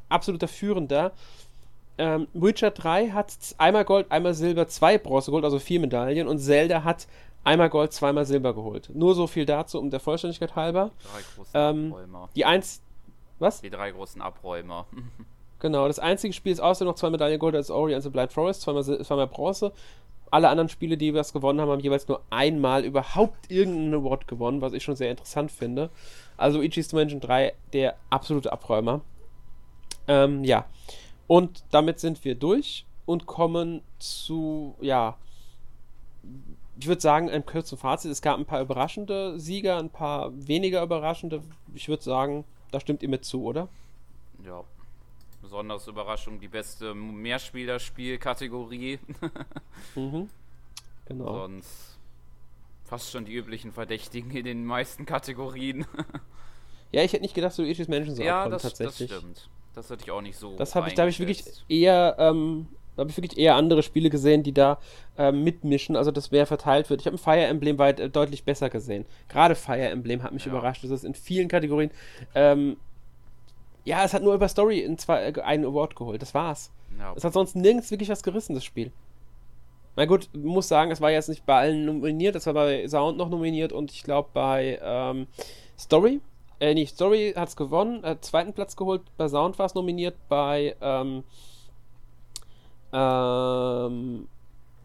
absoluter 0.09 0.49
Führender. 0.49 1.13
Ähm, 1.99 2.29
Witcher 2.33 2.71
3 2.71 3.11
hat 3.11 3.33
einmal 3.59 3.85
Gold, 3.85 4.11
einmal 4.11 4.35
Silber, 4.35 4.69
zwei 4.69 4.99
Bronze 4.99 5.31
geholt, 5.31 5.45
also 5.45 5.59
vier 5.59 5.81
Medaillen. 5.81 6.29
Und 6.29 6.39
Zelda 6.39 6.85
hat 6.85 7.09
einmal 7.45 7.69
Gold, 7.71 7.93
zweimal 7.93 8.25
Silber 8.25 8.55
geholt. 8.55 8.91
Nur 8.95 9.15
so 9.15 9.27
viel 9.27 9.47
dazu, 9.47 9.79
um 9.79 9.91
der 9.91 10.01
Vollständigkeit 10.01 10.55
halber. 10.55 10.93
Drei 11.03 11.21
große 11.35 11.51
ähm, 11.55 11.93
Abräumer. 11.93 12.29
Die 12.37 12.45
eins. 12.45 12.83
Was? 13.39 13.61
Die 13.61 13.71
drei 13.71 13.91
großen 13.91 14.23
Abräumer. 14.23 14.87
Genau, 15.61 15.89
das 15.89 15.99
einzige 15.99 16.33
Spiel 16.33 16.53
ist 16.53 16.61
außerdem 16.61 16.89
noch 16.89 16.95
zwei 16.95 17.11
Medaillen 17.11 17.39
Gold 17.39 17.57
als 17.57 17.71
Ori 17.71 17.95
and 17.95 18.05
the 18.05 18.11
Blind 18.11 18.33
Forest, 18.33 18.63
zweimal, 18.63 18.85
zweimal 18.85 19.27
Bronze. 19.27 19.73
Alle 20.31 20.51
anderen 20.51 20.69
Spiele, 20.69 20.97
die 20.97 21.15
was 21.15 21.33
gewonnen 21.33 21.61
haben, 21.61 21.71
haben 21.71 21.81
jeweils 21.81 22.07
nur 22.07 22.21
einmal 22.31 22.85
überhaupt 22.85 23.51
irgendeinen 23.51 23.95
Award 23.95 24.29
gewonnen, 24.29 24.61
was 24.61 24.73
ich 24.73 24.85
schon 24.85 24.95
sehr 24.95 25.11
interessant 25.11 25.51
finde. 25.51 25.91
Also 26.37 26.59
Luigi's 26.59 26.93
Mansion 26.93 27.21
3, 27.21 27.55
der 27.73 27.97
absolute 28.11 28.53
Abräumer. 28.53 29.01
Ähm, 30.07 30.45
ja. 30.45 30.67
Und 31.29 31.63
damit 31.71 32.01
sind 32.01 32.25
wir 32.25 32.35
durch 32.35 32.85
und 33.07 33.27
kommen 33.27 33.83
zu, 34.01 34.75
ja, 34.81 35.17
ich 36.81 36.87
würde 36.87 37.01
sagen, 37.01 37.31
einem 37.31 37.47
kurzen 37.47 37.79
Fazit. 37.79 38.11
Es 38.11 38.23
gab 38.23 38.39
ein 38.39 38.47
paar 38.47 38.61
überraschende 38.61 39.39
Sieger, 39.39 39.79
ein 39.79 39.91
paar 39.91 40.33
weniger 40.35 40.83
überraschende. 40.83 41.43
Ich 41.75 41.89
würde 41.89 42.03
sagen, 42.03 42.45
da 42.71 42.81
stimmt 42.81 43.03
ihr 43.03 43.09
mit 43.09 43.25
zu, 43.25 43.45
oder? 43.45 43.69
Ja, 44.45 44.63
besonders 45.43 45.87
Überraschung 45.87 46.41
die 46.41 46.49
beste 46.49 46.95
Mehrspielerspielkategorie. 46.95 48.99
mhm. 49.95 50.31
Genau. 51.07 51.35
Sonst 51.35 51.99
fast 52.85 53.11
schon 53.11 53.25
die 53.25 53.35
üblichen 53.35 53.73
Verdächtigen 53.73 54.31
in 54.31 54.45
den 54.45 54.65
meisten 54.65 55.05
Kategorien. 55.05 55.87
ja, 56.93 57.03
ich 57.03 57.13
hätte 57.13 57.23
nicht 57.23 57.35
gedacht, 57.35 57.53
so 57.53 57.63
Luigi's 57.63 57.89
Mansion 57.89 58.17
so 58.17 58.23
ja, 58.23 58.49
das, 58.49 58.63
tatsächlich. 58.63 59.11
das 59.11 59.19
stimmt. 59.19 59.49
Das 59.75 59.91
hatte 59.91 60.03
ich 60.05 60.11
auch 60.11 60.21
nicht 60.21 60.37
so. 60.37 60.57
Das 60.57 60.75
habe 60.75 60.89
ich, 60.89 60.95
da 60.95 61.03
habe 61.03 61.11
ich 61.11 61.19
wirklich 61.19 61.45
eher, 61.69 62.17
ähm, 62.19 62.67
da 62.97 63.03
habe 63.03 63.11
ich 63.11 63.17
wirklich 63.17 63.39
eher 63.39 63.55
andere 63.55 63.83
Spiele 63.83 64.11
gesehen, 64.11 64.43
die 64.43 64.53
da 64.53 64.79
ähm, 65.17 65.45
mitmischen, 65.45 65.95
also 65.95 66.11
das 66.11 66.33
wer 66.33 66.47
verteilt 66.47 66.91
wird. 66.91 67.01
Ich 67.01 67.07
habe 67.07 67.17
ein 67.17 67.19
Fire 67.19 67.45
Emblem 67.45 67.79
weit 67.79 68.01
äh, 68.01 68.11
deutlich 68.11 68.45
besser 68.45 68.71
gesehen. 68.71 69.07
Gerade 69.29 69.55
Fire 69.55 69.89
Emblem 69.89 70.23
hat 70.23 70.33
mich 70.33 70.47
ja. 70.47 70.51
überrascht, 70.51 70.83
dass 70.83 70.91
es 70.91 71.05
in 71.05 71.15
vielen 71.15 71.49
Kategorien 71.49 71.91
ähm, 72.35 72.77
ja, 73.89 74.05
es 74.05 74.13
hat 74.13 74.23
nur 74.23 74.35
über 74.35 74.49
Story 74.49 74.81
in 74.81 74.99
zwei, 74.99 75.31
äh, 75.31 75.41
einen 75.41 75.65
Award 75.65 75.97
geholt. 75.97 76.21
Das 76.21 76.35
war's. 76.35 76.71
Ja. 76.99 77.15
Es 77.17 77.25
hat 77.25 77.33
sonst 77.33 77.57
nirgends 77.57 77.91
wirklich 77.91 78.11
was 78.11 78.23
gerissen, 78.23 78.55
das 78.55 78.65
Spiel. 78.65 78.93
Na 79.97 80.05
gut, 80.05 80.29
muss 80.35 80.69
sagen, 80.69 80.91
es 80.91 81.01
war 81.01 81.11
jetzt 81.11 81.31
nicht 81.31 81.47
bei 81.47 81.59
allen 81.59 81.87
nominiert, 81.87 82.37
es 82.37 82.47
war 82.47 82.55
bei 82.55 82.87
Sound 82.87 83.17
noch 83.17 83.31
nominiert 83.31 83.73
und 83.73 83.91
ich 83.91 84.03
glaube 84.03 84.29
bei 84.33 84.79
ähm, 84.83 85.27
Story. 85.79 86.21
Äh, 86.61 86.75
nicht 86.75 86.95
Story 86.95 87.35
hat 87.37 87.49
es 87.49 87.57
gewonnen, 87.57 88.03
hat 88.03 88.25
zweiten 88.25 88.53
Platz 88.53 88.77
geholt, 88.77 89.03
bei 89.17 89.29
Sound 89.29 89.59
war 89.59 89.67
es 89.67 89.75
nominiert, 89.75 90.17
bei 90.29 90.75
ähm, 90.81 91.23
ähm, 92.93 94.29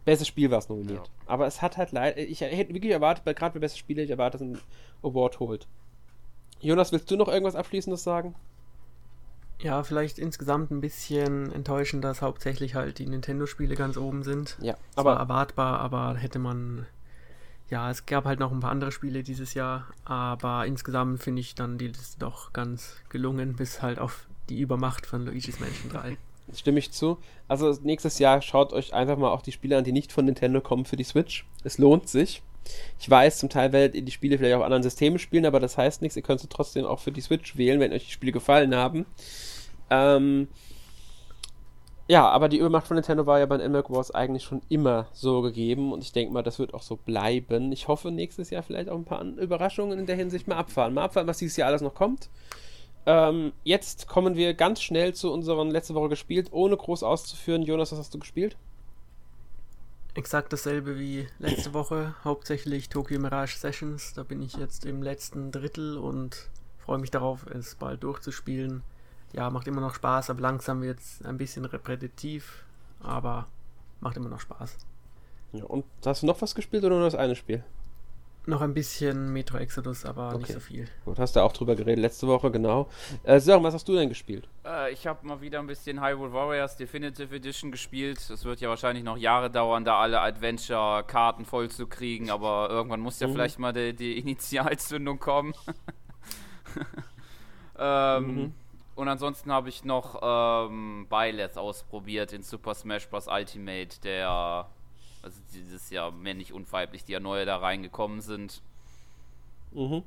Bestes 0.05 0.27
Spiel 0.27 0.51
war 0.51 0.59
es 0.59 0.69
nominiert. 0.69 1.07
Ja. 1.07 1.13
Aber 1.25 1.47
es 1.47 1.61
hat 1.61 1.77
halt 1.77 1.91
leider, 1.91 2.17
ich 2.17 2.41
hätte 2.41 2.73
wirklich 2.73 2.91
erwartet, 2.91 3.25
gerade 3.37 3.53
bei 3.53 3.59
Bestes 3.59 3.79
Spiel 3.79 3.95
hätte 3.95 4.05
ich 4.05 4.11
erwartet, 4.11 4.41
dass 4.41 4.47
ein 4.47 4.59
Award 5.01 5.39
holt. 5.39 5.67
Jonas, 6.59 6.91
willst 6.91 7.09
du 7.09 7.17
noch 7.17 7.27
irgendwas 7.27 7.55
Abschließendes 7.55 8.03
sagen? 8.03 8.35
Ja, 9.59 9.83
vielleicht 9.83 10.19
insgesamt 10.19 10.71
ein 10.71 10.81
bisschen 10.81 11.51
enttäuschend, 11.53 12.03
dass 12.03 12.21
hauptsächlich 12.21 12.75
halt 12.75 12.99
die 12.99 13.05
Nintendo-Spiele 13.05 13.75
ganz 13.75 13.97
oben 13.97 14.23
sind. 14.23 14.57
Ja, 14.61 14.75
aber 14.95 15.15
erwartbar, 15.15 15.79
aber 15.79 16.15
hätte 16.15 16.39
man. 16.39 16.85
Ja, 17.69 17.89
es 17.89 18.05
gab 18.05 18.25
halt 18.25 18.39
noch 18.39 18.51
ein 18.51 18.59
paar 18.59 18.71
andere 18.71 18.91
Spiele 18.91 19.23
dieses 19.23 19.53
Jahr, 19.53 19.87
aber 20.05 20.65
insgesamt 20.65 21.23
finde 21.23 21.41
ich 21.41 21.55
dann 21.55 21.77
die 21.77 21.87
Liste 21.87 22.19
doch 22.19 22.53
ganz 22.53 22.97
gelungen, 23.09 23.55
bis 23.55 23.81
halt 23.81 23.99
auf 23.99 24.27
die 24.49 24.59
Übermacht 24.59 25.05
von 25.05 25.25
Luigi's 25.25 25.59
Mansion 25.59 25.91
3. 25.91 26.17
Stimme 26.53 26.79
ich 26.79 26.91
zu. 26.91 27.17
Also 27.47 27.75
nächstes 27.83 28.19
Jahr 28.19 28.41
schaut 28.41 28.73
euch 28.73 28.93
einfach 28.93 29.17
mal 29.17 29.31
auch 29.31 29.41
die 29.41 29.53
Spiele 29.53 29.77
an, 29.77 29.85
die 29.85 29.93
nicht 29.93 30.11
von 30.11 30.25
Nintendo 30.25 30.59
kommen 30.59 30.85
für 30.85 30.97
die 30.97 31.05
Switch. 31.05 31.45
Es 31.63 31.77
lohnt 31.77 32.09
sich. 32.09 32.43
Ich 32.99 33.09
weiß, 33.09 33.39
zum 33.39 33.49
Teil 33.49 33.71
werdet 33.73 33.95
ihr 33.95 34.01
die 34.01 34.11
Spiele 34.11 34.37
vielleicht 34.37 34.55
auf 34.55 34.63
anderen 34.63 34.83
Systemen 34.83 35.19
spielen, 35.19 35.45
aber 35.45 35.59
das 35.59 35.77
heißt 35.77 36.01
nichts. 36.01 36.15
Ihr 36.15 36.21
könnt 36.21 36.41
sie 36.41 36.47
trotzdem 36.47 36.85
auch 36.85 36.99
für 36.99 37.11
die 37.11 37.21
Switch 37.21 37.57
wählen, 37.57 37.79
wenn 37.79 37.93
euch 37.93 38.05
die 38.05 38.11
Spiele 38.11 38.31
gefallen 38.31 38.75
haben. 38.75 39.05
Ähm, 39.89 40.47
ja, 42.07 42.27
aber 42.27 42.49
die 42.49 42.57
Übermacht 42.57 42.87
von 42.87 42.95
Nintendo 42.95 43.25
war 43.25 43.39
ja 43.39 43.45
bei 43.45 43.55
Animal 43.55 43.85
Wars 43.87 44.11
eigentlich 44.11 44.43
schon 44.43 44.61
immer 44.67 45.07
so 45.13 45.41
gegeben 45.41 45.93
und 45.93 46.03
ich 46.03 46.11
denke 46.11 46.33
mal, 46.33 46.43
das 46.43 46.59
wird 46.59 46.73
auch 46.73 46.81
so 46.81 46.97
bleiben. 46.97 47.71
Ich 47.71 47.87
hoffe, 47.87 48.11
nächstes 48.11 48.49
Jahr 48.49 48.63
vielleicht 48.63 48.89
auch 48.89 48.97
ein 48.97 49.05
paar 49.05 49.23
Überraschungen 49.23 49.97
in 49.97 50.05
der 50.05 50.17
Hinsicht 50.17 50.47
mal 50.47 50.57
abfahren. 50.57 50.93
Mal 50.93 51.05
abfahren, 51.05 51.27
was 51.27 51.37
dieses 51.37 51.55
Jahr 51.55 51.69
alles 51.69 51.81
noch 51.81 51.93
kommt. 51.93 52.29
Ähm, 53.05 53.53
jetzt 53.63 54.07
kommen 54.07 54.35
wir 54.35 54.53
ganz 54.53 54.81
schnell 54.81 55.13
zu 55.13 55.31
unseren 55.31 55.71
letzte 55.71 55.93
Woche 55.95 56.09
gespielt, 56.09 56.49
ohne 56.51 56.75
groß 56.75 57.03
auszuführen. 57.03 57.63
Jonas, 57.63 57.91
was 57.91 57.99
hast 57.99 58.13
du 58.13 58.19
gespielt? 58.19 58.57
Exakt 60.15 60.53
dasselbe 60.53 60.99
wie 60.99 61.27
letzte 61.39 61.73
Woche, 61.73 62.15
hauptsächlich 62.23 62.89
Tokyo 62.89 63.19
Mirage 63.19 63.57
Sessions. 63.57 64.13
Da 64.13 64.23
bin 64.23 64.41
ich 64.41 64.55
jetzt 64.57 64.85
im 64.85 65.01
letzten 65.01 65.51
Drittel 65.51 65.97
und 65.97 66.49
freue 66.77 66.99
mich 66.99 67.11
darauf, 67.11 67.45
es 67.47 67.75
bald 67.75 68.03
durchzuspielen. 68.03 68.83
Ja, 69.33 69.49
macht 69.49 69.67
immer 69.67 69.81
noch 69.81 69.95
Spaß, 69.95 70.29
aber 70.29 70.41
langsam 70.41 70.81
wird 70.81 70.99
es 70.99 71.21
ein 71.25 71.37
bisschen 71.37 71.65
repetitiv, 71.65 72.63
aber 72.99 73.47
macht 73.99 74.15
immer 74.17 74.29
noch 74.29 74.39
Spaß. 74.39 74.77
Ja, 75.53 75.65
und 75.65 75.85
hast 76.05 76.23
du 76.23 76.27
noch 76.27 76.41
was 76.41 76.55
gespielt 76.55 76.83
oder 76.83 76.95
nur 76.95 77.05
das 77.05 77.15
eine 77.15 77.35
Spiel? 77.35 77.63
Noch 78.45 78.59
ein 78.59 78.73
bisschen 78.73 79.31
Metro 79.31 79.57
Exodus, 79.57 80.03
aber 80.03 80.29
okay. 80.29 80.37
nicht 80.39 80.51
so 80.51 80.59
viel. 80.59 80.87
Gut, 81.05 81.17
hast 81.17 81.35
du 81.35 81.39
auch 81.39 81.53
drüber 81.53 81.75
geredet 81.75 81.99
letzte 82.01 82.27
Woche, 82.27 82.51
genau. 82.51 82.89
Äh, 83.23 83.39
Sören, 83.39 83.63
was 83.63 83.73
hast 83.73 83.87
du 83.87 83.95
denn 83.95 84.09
gespielt? 84.09 84.49
Äh, 84.65 84.91
ich 84.91 85.07
habe 85.07 85.25
mal 85.25 85.39
wieder 85.39 85.59
ein 85.59 85.67
bisschen 85.67 86.03
Hyrule 86.03 86.33
Warriors 86.33 86.75
Definitive 86.75 87.33
Edition 87.33 87.71
gespielt. 87.71 88.19
Es 88.29 88.43
wird 88.43 88.59
ja 88.59 88.67
wahrscheinlich 88.67 89.05
noch 89.05 89.15
Jahre 89.15 89.49
dauern, 89.49 89.85
da 89.85 89.97
alle 89.97 90.19
Adventure-Karten 90.19 91.45
voll 91.45 91.69
zu 91.69 91.87
kriegen, 91.87 92.29
aber 92.29 92.67
irgendwann 92.69 92.99
muss 92.99 93.21
ja 93.21 93.27
mhm. 93.27 93.31
vielleicht 93.31 93.59
mal 93.59 93.71
die, 93.71 93.93
die 93.93 94.17
Initialzündung 94.19 95.19
kommen. 95.19 95.53
ähm, 97.79 98.35
mhm. 98.35 98.53
Und 98.95 99.07
ansonsten 99.07 99.51
habe 99.51 99.69
ich 99.69 99.83
noch 99.83 100.19
ähm, 100.21 101.07
Byleth 101.09 101.57
ausprobiert 101.57 102.31
in 102.31 102.43
Super 102.43 102.75
Smash 102.75 103.07
Bros. 103.09 103.27
Ultimate, 103.27 103.99
der 104.01 104.67
also 105.23 105.39
dieses 105.53 105.89
Jahr 105.89 106.11
männlich 106.11 106.53
und 106.53 106.71
weiblich, 106.71 107.05
die 107.05 107.13
ja 107.13 107.19
neue 107.19 107.45
da 107.45 107.57
reingekommen 107.57 108.21
sind. 108.21 108.61
Mhm. 109.71 110.03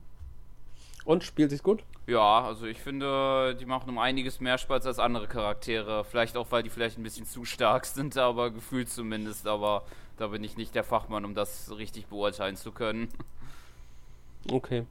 Und 1.05 1.25
spielt 1.25 1.51
sich 1.51 1.63
gut? 1.63 1.83
Ja, 2.07 2.43
also 2.43 2.67
ich 2.67 2.81
finde, 2.81 3.57
die 3.59 3.65
machen 3.65 3.89
um 3.89 3.99
einiges 3.99 4.41
mehr 4.41 4.59
Spaß 4.59 4.87
als 4.87 4.99
andere 4.99 5.27
Charaktere. 5.27 6.05
Vielleicht 6.05 6.37
auch, 6.37 6.47
weil 6.51 6.63
die 6.63 6.71
vielleicht 6.71 6.99
ein 6.99 7.03
bisschen 7.03 7.27
zu 7.27 7.45
stark 7.45 7.85
sind, 7.87 8.17
aber 8.17 8.51
gefühlt 8.51 8.89
zumindest. 8.89 9.47
Aber 9.47 9.85
da 10.17 10.29
bin 10.29 10.45
ich 10.45 10.57
nicht 10.57 10.75
der 10.75 10.85
Fachmann, 10.85 11.25
um 11.25 11.35
das 11.35 11.77
richtig 11.77 12.07
beurteilen 12.07 12.57
zu 12.57 12.71
können. 12.71 13.09
Okay. 14.51 14.85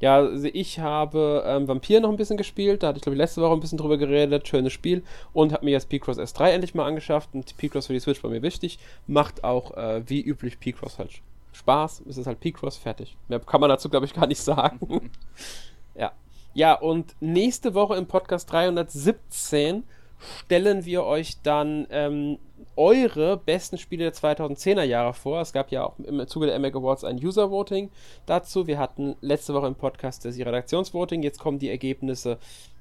Ja, 0.00 0.16
also 0.16 0.48
ich 0.52 0.78
habe 0.78 1.44
ähm, 1.46 1.68
Vampir 1.68 2.00
noch 2.00 2.08
ein 2.08 2.16
bisschen 2.16 2.38
gespielt. 2.38 2.82
Da 2.82 2.88
hatte 2.88 2.96
ich, 2.96 3.02
glaube 3.02 3.14
ich, 3.14 3.20
letzte 3.20 3.42
Woche 3.42 3.52
ein 3.52 3.60
bisschen 3.60 3.78
drüber 3.78 3.98
geredet. 3.98 4.48
Schönes 4.48 4.72
Spiel. 4.72 5.02
Und 5.34 5.52
habe 5.52 5.66
mir 5.66 5.72
jetzt 5.72 5.90
P-Cross 5.90 6.18
S3 6.18 6.50
endlich 6.50 6.74
mal 6.74 6.86
angeschafft. 6.86 7.30
Und 7.34 7.56
P-Cross 7.56 7.86
für 7.86 7.92
die 7.92 8.00
Switch 8.00 8.22
war 8.24 8.30
mir 8.30 8.42
wichtig. 8.42 8.78
Macht 9.06 9.44
auch, 9.44 9.76
äh, 9.76 10.02
wie 10.08 10.22
üblich, 10.22 10.58
P-Cross 10.58 10.98
halt 10.98 11.20
Spaß. 11.52 12.02
Es 12.08 12.16
ist 12.16 12.26
halt 12.26 12.40
P-Cross 12.40 12.78
fertig. 12.78 13.16
Mehr 13.28 13.40
kann 13.40 13.60
man 13.60 13.68
dazu, 13.68 13.90
glaube 13.90 14.06
ich, 14.06 14.14
gar 14.14 14.26
nicht 14.26 14.40
sagen. 14.40 15.10
ja. 15.94 16.12
Ja, 16.54 16.74
und 16.74 17.14
nächste 17.20 17.74
Woche 17.74 17.96
im 17.96 18.06
Podcast 18.06 18.50
317 18.50 19.84
stellen 20.18 20.84
wir 20.84 21.04
euch 21.04 21.42
dann 21.42 21.86
ähm, 21.90 22.38
eure 22.80 23.36
besten 23.36 23.76
Spiele 23.76 24.04
der 24.04 24.14
2010er 24.14 24.84
Jahre 24.84 25.12
vor. 25.12 25.42
Es 25.42 25.52
gab 25.52 25.70
ja 25.70 25.84
auch 25.84 25.98
im 25.98 26.26
Zuge 26.26 26.46
der 26.46 26.58
MAG 26.58 26.74
Awards 26.74 27.04
ein 27.04 27.22
User 27.22 27.50
Voting 27.50 27.90
dazu. 28.24 28.66
Wir 28.66 28.78
hatten 28.78 29.16
letzte 29.20 29.52
Woche 29.52 29.66
im 29.66 29.74
Podcast 29.74 30.24
das 30.24 30.38
Redaktionsvoting. 30.38 31.22
Jetzt 31.22 31.38
kommen 31.38 31.58
die 31.58 31.68
Ergebnisse 31.68 32.38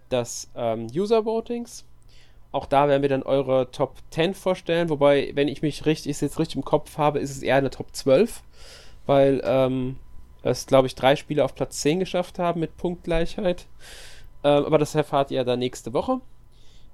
des 0.10 0.50
ähm, 0.56 0.88
User 0.96 1.26
Votings. 1.26 1.84
Auch 2.54 2.66
da 2.66 2.88
werden 2.88 3.02
wir 3.02 3.10
dann 3.10 3.24
eure 3.24 3.72
Top 3.72 3.98
10 4.12 4.36
vorstellen. 4.36 4.88
Wobei, 4.88 5.32
wenn 5.34 5.50
ich 5.50 5.62
mich 5.62 5.86
richtig, 5.86 6.22
jetzt 6.22 6.40
richtig 6.40 6.56
im 6.56 6.64
Kopf 6.64 6.98
habe, 6.98 7.20
ist 7.20 7.32
es 7.32 7.44
eher 7.44 7.58
eine 7.58 7.70
Top 7.70 7.94
12. 7.94 8.42
Weil 9.06 9.42
ähm, 9.44 9.98
es, 10.44 10.66
glaube 10.66 10.88
ich, 10.88 10.96
drei 10.96 11.18
Spiele 11.18 11.44
auf 11.44 11.56
Platz 11.56 11.82
10 11.82 12.00
geschafft 12.00 12.40
haben 12.40 12.62
mit 12.62 12.78
Punktgleichheit. 12.78 13.68
Ähm, 14.46 14.64
aber 14.64 14.78
das 14.78 14.96
erfahrt 14.96 15.30
ihr 15.30 15.44
dann 15.44 15.60
nächste 15.60 15.92
Woche 15.92 16.22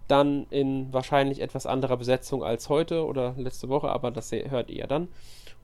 dann 0.07 0.45
in 0.49 0.91
wahrscheinlich 0.93 1.41
etwas 1.41 1.65
anderer 1.65 1.97
Besetzung 1.97 2.43
als 2.43 2.69
heute 2.69 3.05
oder 3.05 3.33
letzte 3.37 3.69
Woche, 3.69 3.89
aber 3.89 4.11
das 4.11 4.31
hört 4.31 4.69
ihr 4.69 4.87
dann. 4.87 5.07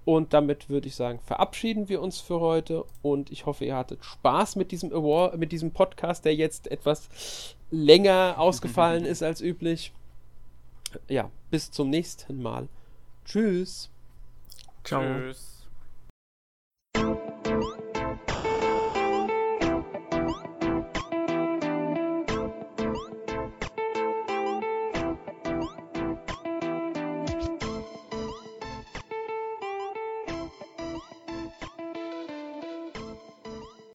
Und 0.03 0.33
damit 0.33 0.69
würde 0.69 0.87
ich 0.87 0.95
sagen, 0.95 1.19
verabschieden 1.23 1.87
wir 1.87 2.01
uns 2.01 2.19
für 2.19 2.39
heute 2.39 2.85
und 3.03 3.31
ich 3.31 3.45
hoffe, 3.45 3.65
ihr 3.65 3.75
hattet 3.75 4.03
Spaß 4.03 4.55
mit 4.55 4.71
diesem 4.71 4.91
Award, 4.91 5.37
mit 5.37 5.51
diesem 5.51 5.71
Podcast, 5.71 6.25
der 6.25 6.33
jetzt 6.35 6.71
etwas 6.71 7.55
länger 7.69 8.35
ausgefallen 8.37 9.05
ist 9.05 9.21
als 9.21 9.41
üblich. 9.41 9.93
Ja, 11.07 11.29
bis 11.51 11.69
zum 11.69 11.89
nächsten 11.89 12.41
Mal. 12.41 12.67
Tschüss. 13.25 13.89
Ciao. 14.83 15.01
Tschüss. 15.01 15.60